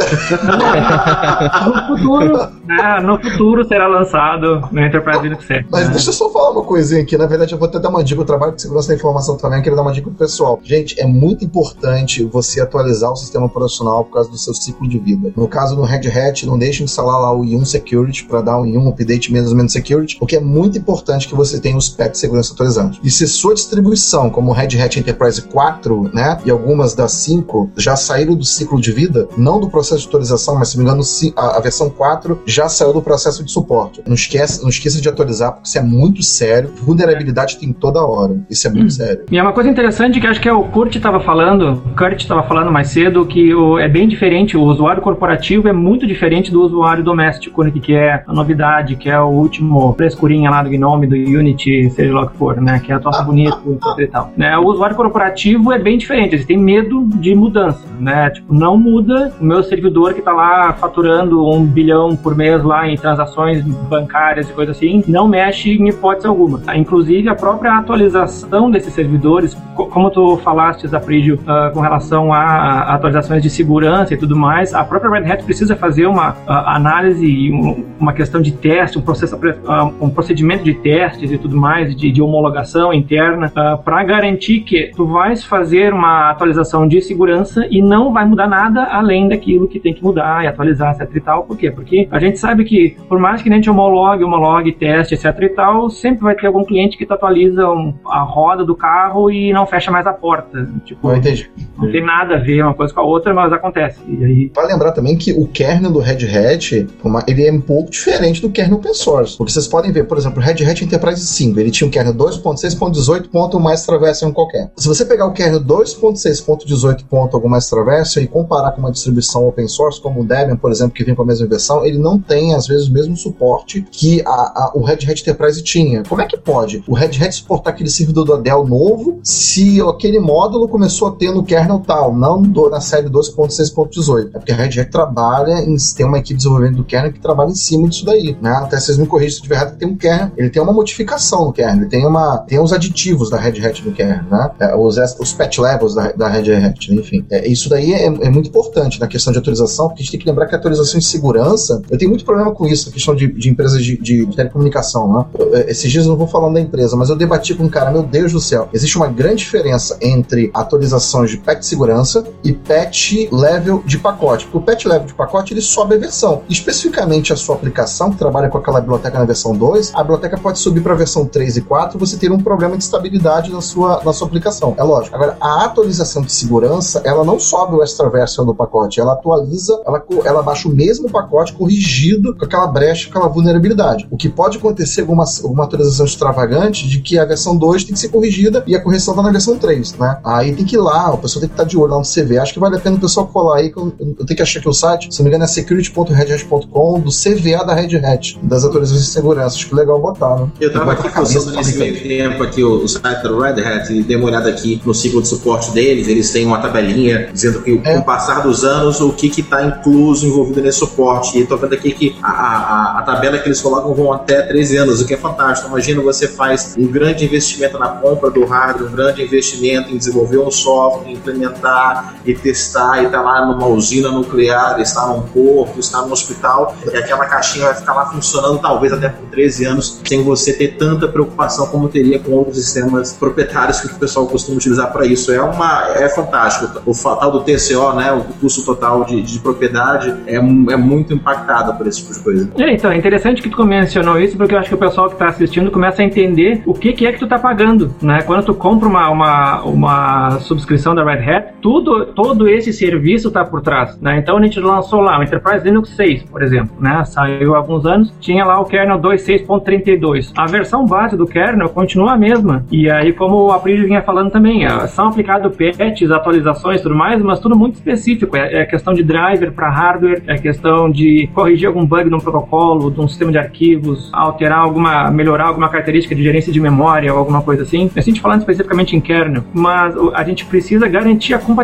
No 1.65 1.87
futuro, 1.97 2.37
né, 2.65 2.99
no 3.03 3.19
futuro 3.21 3.65
será 3.67 3.87
lançado 3.87 4.67
no 4.71 4.81
Enterprise 4.81 5.21
Linux 5.21 5.45
7. 5.45 5.67
Mas 5.69 5.85
né? 5.87 5.91
deixa 5.93 6.09
eu 6.09 6.13
só 6.13 6.29
falar 6.31 6.51
uma 6.51 6.63
coisinha 6.63 7.01
aqui. 7.01 7.17
Na 7.17 7.25
verdade, 7.25 7.53
eu 7.53 7.59
vou 7.59 7.67
até 7.67 7.79
dar 7.79 7.89
uma 7.89 8.03
dica. 8.03 8.21
Eu 8.21 8.25
trabalho 8.25 8.53
com 8.53 8.59
segurança 8.59 8.87
da 8.89 8.95
informação 8.95 9.37
também. 9.37 9.59
Eu 9.59 9.63
queria 9.63 9.75
dar 9.75 9.81
uma 9.81 9.91
dica 9.93 10.07
pro 10.09 10.17
pessoal. 10.17 10.59
Gente, 10.63 10.99
é 10.99 11.05
muito 11.05 11.43
importante 11.45 12.23
você 12.23 12.61
atualizar 12.71 13.11
o 13.11 13.15
sistema 13.15 13.45
operacional 13.45 14.05
por 14.05 14.13
causa 14.13 14.29
do 14.29 14.37
seu 14.37 14.53
ciclo 14.53 14.87
de 14.87 14.97
vida. 14.97 15.33
No 15.35 15.47
caso 15.47 15.75
do 15.75 15.81
Red 15.81 16.07
Hat, 16.07 16.45
não 16.45 16.57
deixe 16.57 16.79
de 16.79 16.83
instalar 16.85 17.19
lá 17.19 17.35
o 17.35 17.43
Yum 17.43 17.65
Security 17.65 18.23
para 18.25 18.41
dar 18.41 18.59
um 18.59 18.65
Yum 18.65 18.87
Update 18.87 19.31
menos 19.31 19.53
menos 19.53 19.71
Security, 19.71 20.17
porque 20.17 20.35
é 20.35 20.39
muito 20.39 20.77
importante 20.77 21.27
que 21.27 21.35
você 21.35 21.59
tenha 21.59 21.77
os 21.77 21.89
patches 21.89 22.13
de 22.13 22.17
segurança 22.19 22.53
atualizados. 22.53 22.99
E 23.03 23.09
se 23.09 23.27
sua 23.27 23.53
distribuição, 23.53 24.29
como 24.29 24.51
o 24.51 24.53
Red 24.53 24.79
Hat 24.81 24.99
Enterprise 24.99 25.41
4, 25.41 26.11
né, 26.13 26.39
e 26.45 26.51
algumas 26.51 26.93
das 26.93 27.11
5 27.13 27.71
já 27.77 27.95
saíram 27.95 28.35
do 28.35 28.43
ciclo 28.43 28.79
de 28.79 28.91
vida, 28.91 29.27
não 29.37 29.59
do 29.59 29.69
processo 29.69 30.01
de 30.01 30.07
atualização, 30.07 30.55
mas 30.55 30.69
se 30.69 30.77
me 30.77 30.83
engano, 30.83 31.01
a, 31.35 31.59
versão 31.59 31.89
4 31.89 32.41
já 32.45 32.67
saiu 32.69 32.93
do 32.93 33.01
processo 33.01 33.43
de 33.43 33.51
suporte. 33.51 34.01
Não 34.05 34.13
esquece, 34.15 34.61
não 34.61 34.69
esqueça 34.69 35.01
de 35.01 35.09
atualizar, 35.09 35.53
porque 35.53 35.67
isso 35.67 35.77
é 35.77 35.81
muito 35.81 36.21
sério. 36.23 36.71
Vulnerabilidade 36.81 37.57
tem 37.57 37.71
toda 37.73 38.05
hora. 38.05 38.39
Isso 38.49 38.67
é 38.67 38.69
muito 38.69 38.93
sério. 38.93 39.25
E 39.31 39.37
é 39.37 39.41
uma 39.41 39.53
coisa 39.53 39.69
interessante 39.69 40.19
que 40.19 40.27
acho 40.27 40.39
que 40.39 40.49
é 40.49 40.53
o 40.53 40.63
Kurt 40.65 40.95
estava 40.95 41.19
falando, 41.19 41.81
o 41.85 41.95
Kurt 41.95 42.21
estava 42.21 42.43
falando 42.51 42.69
mais 42.69 42.89
cedo 42.89 43.25
que 43.25 43.55
o, 43.55 43.79
é 43.79 43.87
bem 43.87 44.09
diferente, 44.09 44.57
o 44.57 44.63
usuário 44.63 45.01
corporativo 45.01 45.69
é 45.69 45.71
muito 45.71 46.05
diferente 46.05 46.51
do 46.51 46.61
usuário 46.61 47.01
doméstico, 47.01 47.63
né, 47.63 47.71
que 47.71 47.93
é 47.93 48.25
a 48.27 48.33
novidade, 48.33 48.97
que 48.97 49.09
é 49.09 49.17
o 49.17 49.27
último 49.27 49.93
frescurinha 49.93 50.49
lá 50.49 50.61
do 50.61 50.69
Gnome, 50.69 51.07
do 51.07 51.15
Unity, 51.15 51.89
seja 51.91 52.13
lá 52.13 52.23
o 52.23 52.27
que 52.29 52.35
for, 52.35 52.59
né, 52.59 52.81
que 52.83 52.91
é 52.91 52.95
a 52.95 52.99
troça 52.99 53.23
bonita 53.23 53.57
e 53.97 54.05
tal. 54.05 54.33
Né, 54.35 54.57
o 54.57 54.65
usuário 54.65 54.97
corporativo 54.97 55.71
é 55.71 55.79
bem 55.79 55.97
diferente, 55.97 56.35
eles 56.35 56.45
têm 56.45 56.57
medo 56.57 57.05
de 57.05 57.33
mudança, 57.33 57.87
né, 57.97 58.29
tipo, 58.31 58.53
não 58.53 58.75
muda 58.75 59.31
o 59.39 59.45
meu 59.45 59.63
servidor 59.63 60.13
que 60.13 60.21
tá 60.21 60.33
lá 60.33 60.73
faturando 60.73 61.47
um 61.47 61.63
bilhão 61.63 62.17
por 62.17 62.35
mês 62.35 62.61
lá 62.65 62.85
em 62.85 62.97
transações 62.97 63.63
bancárias 63.63 64.49
e 64.49 64.51
coisa 64.51 64.73
assim, 64.73 65.01
não 65.07 65.25
mexe 65.25 65.71
em 65.71 65.87
hipótese 65.87 66.27
alguma. 66.27 66.59
Inclusive, 66.75 67.29
a 67.29 67.35
própria 67.35 67.77
atualização 67.77 68.69
desses 68.69 68.93
servidores, 68.93 69.55
como 69.73 70.09
tu 70.09 70.35
falaste, 70.43 70.85
Zaprígio, 70.85 71.35
uh, 71.35 71.73
com 71.73 71.79
relação 71.79 72.33
a 72.33 72.40
atualizações 72.41 73.41
de 73.41 73.49
segurança 73.49 74.13
e 74.13 74.17
tudo 74.17 74.35
mais, 74.35 74.73
a 74.73 74.83
própria 74.83 75.11
Red 75.11 75.31
Hat 75.31 75.43
precisa 75.43 75.75
fazer 75.75 76.05
uma 76.05 76.31
uh, 76.31 76.35
análise, 76.47 77.51
um, 77.51 77.85
uma 77.99 78.13
questão 78.13 78.41
de 78.41 78.51
teste, 78.51 78.97
um, 78.97 79.01
processo, 79.01 79.35
uh, 79.35 79.93
um 80.03 80.09
procedimento 80.09 80.63
de 80.63 80.73
testes 80.73 81.31
e 81.31 81.37
tudo 81.37 81.57
mais, 81.57 81.95
de, 81.95 82.11
de 82.11 82.21
homologação 82.21 82.93
interna, 82.93 83.49
para 83.49 84.03
garantir 84.03 84.61
que 84.61 84.91
tu 84.95 85.05
vais 85.05 85.43
fazer 85.43 85.93
uma 85.93 86.29
atualização 86.31 86.87
de 86.87 87.01
segurança 87.01 87.65
e 87.69 87.81
não 87.81 88.13
vai 88.13 88.25
mudar 88.25 88.47
nada 88.47 88.83
além 88.83 89.27
daquilo 89.27 89.67
que 89.67 89.79
tem 89.79 89.93
que 89.93 90.03
mudar 90.03 90.43
e 90.43 90.47
atualizar, 90.47 90.95
etc 90.95 91.15
e 91.15 91.19
tal. 91.19 91.43
Por 91.43 91.57
quê? 91.57 91.71
Porque 91.71 92.07
a 92.11 92.19
gente 92.19 92.39
sabe 92.39 92.63
que, 92.63 92.95
por 93.07 93.19
mais 93.19 93.41
que 93.41 93.49
a 93.49 93.53
gente 93.53 93.69
homologue, 93.69 94.23
homologue, 94.23 94.71
teste, 94.71 95.15
etc 95.15 95.25
e 95.41 95.49
tal, 95.49 95.89
sempre 95.89 96.23
vai 96.23 96.35
ter 96.35 96.47
algum 96.47 96.63
cliente 96.63 96.97
que 96.97 97.11
atualiza 97.11 97.69
um, 97.69 97.93
a 98.05 98.19
roda 98.19 98.63
do 98.63 98.75
carro 98.75 99.29
e 99.29 99.51
não 99.53 99.65
fecha 99.65 99.91
mais 99.91 100.07
a 100.07 100.13
porta. 100.13 100.67
Tipo, 100.85 101.07
não 101.07 101.15
entendi. 101.15 101.49
Não 101.77 101.91
tem 101.91 102.03
nada 102.03 102.30
a 102.33 102.39
ver 102.39 102.63
uma 102.63 102.73
coisa 102.73 102.93
com 102.93 102.99
a 102.99 103.03
outra, 103.03 103.33
mas 103.33 103.51
acontece. 103.51 103.99
E 104.07 104.23
aí... 104.23 104.51
Vale 104.53 104.73
lembrar 104.73 104.91
também 104.91 105.15
que 105.15 105.33
o 105.33 105.47
kernel 105.47 105.91
do 105.91 105.99
Red 105.99 106.25
Hat, 106.25 106.87
ele 107.27 107.47
é 107.47 107.51
um 107.51 107.61
pouco 107.61 107.91
diferente 107.91 108.41
do 108.41 108.49
kernel 108.49 108.77
open 108.77 108.93
source. 108.93 109.37
Porque 109.37 109.51
vocês 109.51 109.67
podem 109.67 109.91
ver, 109.91 110.05
por 110.05 110.17
exemplo, 110.17 110.39
o 110.39 110.41
Red 110.41 110.63
Hat 110.63 110.83
Enterprise 110.83 111.25
5, 111.25 111.59
ele 111.59 111.71
tinha 111.71 111.87
um 111.87 111.91
kernel 111.91 112.13
2.6.18. 112.13 113.59
mais 113.59 113.85
travessa 113.85 114.29
qualquer. 114.31 114.71
Se 114.75 114.87
você 114.87 115.05
pegar 115.05 115.25
o 115.25 115.33
kernel 115.33 115.61
2.6.18. 115.61 117.05
algum 117.33 117.49
mais 117.49 117.69
travessa 117.69 118.21
e 118.21 118.27
comparar 118.27 118.71
com 118.71 118.79
uma 118.79 118.91
distribuição 118.91 119.47
open 119.47 119.67
source, 119.67 120.01
como 120.01 120.21
o 120.21 120.25
Debian, 120.25 120.55
por 120.55 120.71
exemplo, 120.71 120.93
que 120.93 121.03
vem 121.03 121.15
com 121.15 121.23
a 121.23 121.25
mesma 121.25 121.47
versão, 121.47 121.85
ele 121.85 121.97
não 121.97 122.19
tem, 122.19 122.53
às 122.53 122.67
vezes, 122.67 122.87
o 122.87 122.93
mesmo 122.93 123.15
suporte 123.17 123.85
que 123.91 124.21
a, 124.21 124.29
a, 124.29 124.71
o 124.75 124.83
Red 124.83 124.99
Hat 125.07 125.21
Enterprise 125.21 125.61
tinha. 125.63 126.03
Como 126.03 126.21
é 126.21 126.25
que 126.25 126.37
pode 126.37 126.83
o 126.87 126.93
Red 126.93 127.11
Hat 127.21 127.33
suportar 127.33 127.71
aquele 127.71 127.89
servidor 127.89 128.25
do 128.25 128.37
Dell 128.37 128.65
novo 128.65 129.19
se 129.23 129.81
aquele 129.81 130.19
módulo 130.19 130.67
começou 130.67 131.07
a 131.07 131.11
ter 131.11 131.31
no 131.31 131.43
kernel 131.43 131.79
tal, 131.79 132.13
não 132.21 132.41
do, 132.41 132.69
na 132.69 132.79
série 132.79 133.09
2.6.18? 133.09 134.29
É 134.33 134.37
porque 134.37 134.51
a 134.51 134.55
Red 134.55 134.79
Hat 134.79 134.91
trabalha 134.91 135.59
em 135.63 135.75
tem 135.95 136.05
uma 136.05 136.19
equipe 136.19 136.33
de 136.33 136.37
desenvolvimento 136.37 136.77
do 136.77 136.83
kernel 136.83 137.11
que 137.11 137.19
trabalha 137.19 137.49
em 137.49 137.55
cima 137.55 137.89
disso 137.89 138.05
daí, 138.05 138.37
né? 138.39 138.51
Até 138.51 138.79
vocês 138.79 138.97
me 138.97 139.07
corrigem 139.07 139.31
se 139.31 139.37
eu 139.37 139.41
estiver 139.41 139.55
errado, 139.55 139.77
tem 139.77 139.87
um 139.87 139.97
kernel, 139.97 140.31
ele 140.37 140.49
tem 140.49 140.61
uma 140.61 140.71
modificação 140.71 141.45
no 141.45 141.53
kernel, 141.53 141.77
ele 141.77 141.85
tem 141.87 142.05
uma 142.05 142.37
tem 142.37 142.59
os 142.59 142.71
aditivos 142.71 143.29
da 143.29 143.37
Red 143.37 143.65
Hat 143.65 143.83
no 143.83 143.91
kernel, 143.91 144.23
né? 144.29 144.51
É, 144.59 144.75
os, 144.75 144.97
os 145.19 145.33
patch 145.33 145.57
levels 145.57 145.95
da, 145.95 146.11
da 146.11 146.29
Red 146.29 146.53
Hat, 146.53 146.93
né? 146.93 147.01
enfim. 147.01 147.25
É, 147.31 147.47
isso 147.47 147.67
daí 147.67 147.93
é, 147.93 148.05
é, 148.05 148.29
muito 148.29 148.49
importante 148.49 148.99
na 148.99 149.07
questão 149.07 149.33
de 149.33 149.39
atualização, 149.39 149.87
porque 149.87 150.01
a 150.01 150.03
gente 150.03 150.11
tem 150.11 150.19
que 150.19 150.27
lembrar 150.27 150.45
que 150.45 150.53
a 150.53 150.57
atualização 150.57 150.99
de 150.99 151.05
segurança, 151.05 151.81
eu 151.89 151.97
tenho 151.97 152.09
muito 152.09 152.23
problema 152.23 152.51
com 152.51 152.67
isso, 152.67 152.87
na 152.87 152.93
questão 152.93 153.15
de, 153.15 153.27
de 153.27 153.49
empresas 153.49 153.83
de, 153.83 153.97
de, 153.97 154.25
de 154.25 154.35
telecomunicação, 154.35 155.11
né? 155.11 155.25
É, 155.53 155.71
esses 155.71 155.91
dias 155.91 156.05
eu 156.05 156.11
não 156.11 156.17
vou 156.17 156.27
falando 156.27 156.53
da 156.53 156.61
empresa, 156.61 156.95
mas 156.95 157.09
eu 157.09 157.15
debati 157.15 157.55
com 157.55 157.63
um 157.63 157.69
cara, 157.69 157.91
meu 157.91 158.03
Deus 158.03 158.31
do 158.31 158.39
céu, 158.39 158.69
existe 158.71 158.95
uma 158.95 159.07
grande 159.07 159.37
diferença 159.37 159.97
entre 160.01 160.51
atualizações 160.53 161.31
de 161.31 161.37
patch 161.37 161.63
segurança 161.63 162.10
e 162.43 162.53
patch 162.53 163.27
level 163.31 163.83
de 163.85 163.97
pacote. 163.97 164.47
O 164.53 164.61
patch 164.61 164.85
level 164.85 165.07
de 165.07 165.13
pacote 165.13 165.53
ele 165.53 165.61
sobe 165.61 165.95
a 165.95 165.97
versão. 165.97 166.41
Especificamente 166.49 167.33
a 167.33 167.35
sua 167.35 167.55
aplicação, 167.55 168.11
que 168.11 168.17
trabalha 168.17 168.49
com 168.49 168.57
aquela 168.57 168.79
biblioteca 168.81 169.19
na 169.19 169.25
versão 169.25 169.55
2, 169.55 169.91
a 169.93 170.01
biblioteca 170.01 170.37
pode 170.37 170.59
subir 170.59 170.81
para 170.81 170.93
a 170.93 170.97
versão 170.97 171.25
3 171.25 171.57
e 171.57 171.61
4 171.61 171.97
você 171.99 172.17
ter 172.17 172.31
um 172.31 172.39
problema 172.39 172.77
de 172.77 172.83
estabilidade 172.83 173.51
na 173.51 173.61
sua, 173.61 174.01
na 174.03 174.13
sua 174.13 174.27
aplicação. 174.27 174.73
É 174.77 174.83
lógico. 174.83 175.15
Agora, 175.15 175.37
a 175.39 175.65
atualização 175.65 176.21
de 176.21 176.31
segurança, 176.31 177.01
ela 177.03 177.23
não 177.23 177.39
sobe 177.39 177.75
o 177.75 177.83
extra 177.83 178.09
version 178.09 178.45
do 178.45 178.55
pacote, 178.55 178.99
ela 178.99 179.13
atualiza, 179.13 179.81
ela, 179.85 180.03
ela 180.25 180.41
baixa 180.41 180.67
o 180.67 180.71
mesmo 180.71 181.09
pacote 181.09 181.53
corrigido 181.53 182.35
com 182.35 182.45
aquela 182.45 182.67
brecha, 182.67 183.09
aquela 183.09 183.27
vulnerabilidade. 183.27 184.07
O 184.11 184.17
que 184.17 184.29
pode 184.29 184.57
acontecer 184.57 185.01
alguma, 185.01 185.25
alguma 185.43 185.63
atualização 185.63 186.05
extravagante 186.05 186.87
de 186.87 187.01
que 187.01 187.17
a 187.17 187.25
versão 187.25 187.55
2 187.55 187.83
tem 187.83 187.93
que 187.93 187.99
ser 187.99 188.09
corrigida 188.09 188.63
e 188.67 188.75
a 188.75 188.81
correção 188.81 189.13
está 189.13 189.23
na 189.23 189.31
versão 189.31 189.57
3, 189.57 189.93
né? 189.95 190.19
Aí 190.23 190.53
tem 190.55 190.65
que 190.65 190.75
ir 190.75 190.79
lá, 190.79 191.13
o 191.13 191.17
pessoal 191.17 191.41
tem 191.41 191.49
que 191.49 191.53
estar 191.53 191.63
tá 191.63 191.69
de 191.69 191.77
olho 191.77 191.91
lá 191.91 192.00
no 192.01 192.05
CV. 192.05 192.37
Acho 192.37 192.53
que 192.53 192.59
vale 192.59 192.75
a 192.75 192.79
pena 192.79 192.97
o 192.97 192.99
pessoal 192.99 193.27
colar 193.27 193.59
aí, 193.59 193.71
eu, 193.75 193.93
eu 193.99 194.25
tenho 194.25 194.37
que 194.37 194.41
achar 194.41 194.59
aqui 194.59 194.69
o 194.69 194.73
site, 194.73 195.13
se 195.13 195.19
não 195.19 195.25
me 195.25 195.29
engano 195.29 195.43
é 195.43 195.47
security.redhat.com, 195.47 196.99
do 196.99 197.09
CVA 197.09 197.65
da 197.65 197.73
Red 197.73 197.97
Hat, 197.97 198.39
das 198.41 198.63
atualizações 198.63 199.05
de 199.05 199.11
segurança. 199.11 199.55
Acho 199.55 199.67
que 199.67 199.75
legal 199.75 199.99
botar, 199.99 200.35
né? 200.35 200.47
Eu 200.59 200.73
tava 200.73 200.93
aqui 200.93 201.09
fuçando 201.09 201.51
nesse 201.55 201.77
meio 201.77 202.01
tempo 202.01 202.43
aqui 202.43 202.63
o, 202.63 202.83
o 202.83 202.87
site 202.87 203.21
do 203.23 203.39
Red 203.39 203.61
Hat 203.61 203.93
e 203.93 204.03
dei 204.03 204.17
uma 204.17 204.27
olhada 204.27 204.49
aqui 204.49 204.81
no 204.85 204.93
ciclo 204.93 205.21
de 205.21 205.27
suporte 205.27 205.71
deles, 205.71 206.07
eles 206.07 206.31
têm 206.31 206.45
uma 206.45 206.59
tabelinha 206.59 207.29
dizendo 207.31 207.61
que 207.61 207.81
é. 207.83 207.93
com 207.93 207.99
o 207.99 208.03
passar 208.03 208.41
dos 208.41 208.63
anos 208.63 208.99
o 208.99 209.11
que 209.13 209.27
está 209.27 209.63
incluso, 209.63 210.25
envolvido 210.25 210.61
nesse 210.61 210.79
suporte. 210.79 211.37
E 211.39 211.45
tô 211.45 211.57
vendo 211.57 211.73
aqui 211.73 211.91
que 211.91 212.15
a, 212.21 212.29
a, 212.29 212.99
a 212.99 213.01
tabela 213.03 213.37
que 213.37 213.47
eles 213.47 213.61
colocam 213.61 213.93
vão 213.93 214.11
até 214.13 214.41
13 214.41 214.77
anos, 214.77 215.01
o 215.01 215.05
que 215.05 215.13
é 215.13 215.17
fantástico. 215.17 215.69
Imagina 215.69 216.01
você 216.01 216.27
faz 216.27 216.75
um 216.77 216.87
grande 216.87 217.25
investimento 217.25 217.77
na 217.77 217.89
compra 217.89 218.29
do 218.29 218.45
hardware, 218.45 218.89
um 218.89 218.95
grande 218.95 219.21
investimento 219.21 219.91
em 219.93 219.97
desenvolver 219.97 220.39
um 220.39 220.51
software, 220.51 221.11
implementar 221.11 221.90
e 222.25 222.33
testar, 222.33 223.03
e 223.03 223.09
tá 223.09 223.21
lá 223.21 223.45
numa 223.45 223.67
usina 223.67 224.09
nuclear, 224.09 224.79
está 224.79 225.07
num 225.07 225.21
porto, 225.21 225.79
está 225.79 226.01
no 226.01 226.11
hospital, 226.11 226.75
e 226.91 226.97
aquela 226.97 227.25
caixinha 227.25 227.65
vai 227.65 227.75
ficar 227.75 227.93
lá 227.93 228.05
funcionando 228.07 228.59
talvez 228.59 228.93
até 228.93 229.09
por 229.09 229.27
13 229.29 229.65
anos, 229.65 230.01
sem 230.05 230.23
você 230.23 230.53
ter 230.53 230.77
tanta 230.77 231.07
preocupação 231.07 231.67
como 231.67 231.87
teria 231.87 232.19
com 232.19 232.31
outros 232.31 232.57
sistemas 232.57 233.13
proprietários 233.13 233.81
que 233.81 233.87
o 233.87 233.95
pessoal 233.95 234.27
costuma 234.27 234.57
utilizar 234.57 234.91
para 234.91 235.05
isso. 235.05 235.31
É 235.31 235.41
uma 235.41 235.89
é 235.95 236.09
fantástico. 236.09 236.81
O 236.85 236.93
fatal 236.93 237.31
do 237.31 237.41
TCO, 237.41 237.93
né, 237.95 238.11
o 238.11 238.23
custo 238.39 238.63
total 238.63 239.03
de, 239.05 239.21
de 239.21 239.39
propriedade 239.39 240.13
é, 240.27 240.35
é 240.35 240.41
muito 240.41 241.13
impactado 241.13 241.73
por 241.75 241.87
esse 241.87 242.01
tipo 242.01 242.13
de 242.13 242.19
coisa. 242.19 242.51
É, 242.57 242.73
então, 242.73 242.91
é 242.91 242.97
interessante 242.97 243.41
que 243.41 243.49
tu 243.49 243.63
mencionou 243.65 244.19
isso, 244.19 244.37
porque 244.37 244.55
eu 244.55 244.59
acho 244.59 244.69
que 244.69 244.75
o 244.75 244.77
pessoal 244.77 245.07
que 245.07 245.13
está 245.13 245.27
assistindo 245.27 245.71
começa 245.71 246.01
a 246.01 246.05
entender 246.05 246.61
o 246.65 246.73
que, 246.73 246.93
que 246.93 247.05
é 247.05 247.11
que 247.11 247.19
tu 247.19 247.25
está 247.25 247.37
pagando, 247.37 247.93
né? 248.01 248.21
Quando 248.23 248.45
tu 248.45 248.53
compra 248.53 248.87
uma, 248.87 249.09
uma, 249.09 249.61
uma 249.63 250.39
subscrição 250.39 250.95
da 250.95 251.03
Red 251.03 251.29
Hat, 251.29 251.53
tudo, 251.83 252.05
todo 252.07 252.47
esse 252.47 252.71
serviço 252.71 253.27
está 253.27 253.43
por 253.43 253.61
trás, 253.61 253.99
né? 253.99 254.17
Então 254.17 254.37
a 254.37 254.41
gente 254.41 254.59
lançou 254.59 255.01
lá 255.01 255.19
o 255.19 255.23
Enterprise 255.23 255.63
Linux 255.65 255.89
6, 255.89 256.23
por 256.23 256.41
exemplo, 256.41 256.75
né? 256.79 257.03
Saiu 257.05 257.55
há 257.55 257.57
alguns 257.57 257.85
anos, 257.85 258.13
tinha 258.19 258.45
lá 258.45 258.59
o 258.59 258.65
kernel 258.65 258.99
2.6.32. 258.99 260.31
A 260.37 260.45
versão 260.45 260.85
base 260.85 261.17
do 261.17 261.25
kernel 261.25 261.69
continua 261.69 262.13
a 262.13 262.17
mesma. 262.17 262.65
E 262.71 262.89
aí, 262.89 263.11
como 263.13 263.47
o 263.47 263.51
April 263.51 263.85
vinha 263.85 264.01
falando 264.01 264.31
também, 264.31 264.67
são 264.87 265.07
aplicados 265.07 265.55
patches, 265.55 266.11
atualizações 266.11 266.79
e 266.79 266.83
tudo 266.83 266.95
mais, 266.95 267.21
mas 267.21 267.39
tudo 267.39 267.57
muito 267.57 267.75
específico. 267.75 268.35
É, 268.37 268.61
é 268.61 268.65
questão 268.65 268.93
de 268.93 269.03
driver 269.03 269.51
para 269.51 269.69
hardware, 269.69 270.23
é 270.27 270.37
questão 270.37 270.89
de 270.89 271.29
corrigir 271.33 271.67
algum 271.67 271.85
bug 271.85 272.09
num 272.09 272.19
protocolo, 272.19 272.91
de 272.91 272.99
um 272.99 273.07
sistema 273.07 273.31
de 273.31 273.37
arquivos, 273.37 274.09
alterar 274.13 274.59
alguma, 274.59 275.09
melhorar 275.09 275.47
alguma 275.47 275.69
característica 275.69 276.13
de 276.13 276.23
gerência 276.23 276.51
de 276.51 276.59
memória 276.59 277.11
ou 277.11 277.19
alguma 277.19 277.41
coisa 277.41 277.63
assim. 277.63 277.89
A 277.95 278.01
gente 278.01 278.21
falando 278.21 278.39
especificamente 278.39 278.95
em 278.95 279.01
kernel, 279.01 279.43
mas 279.53 279.95
a 280.13 280.23
gente 280.23 280.45
precisa 280.45 280.87
garantir 280.87 281.33
a 281.33 281.39
compatibilidade 281.39 281.60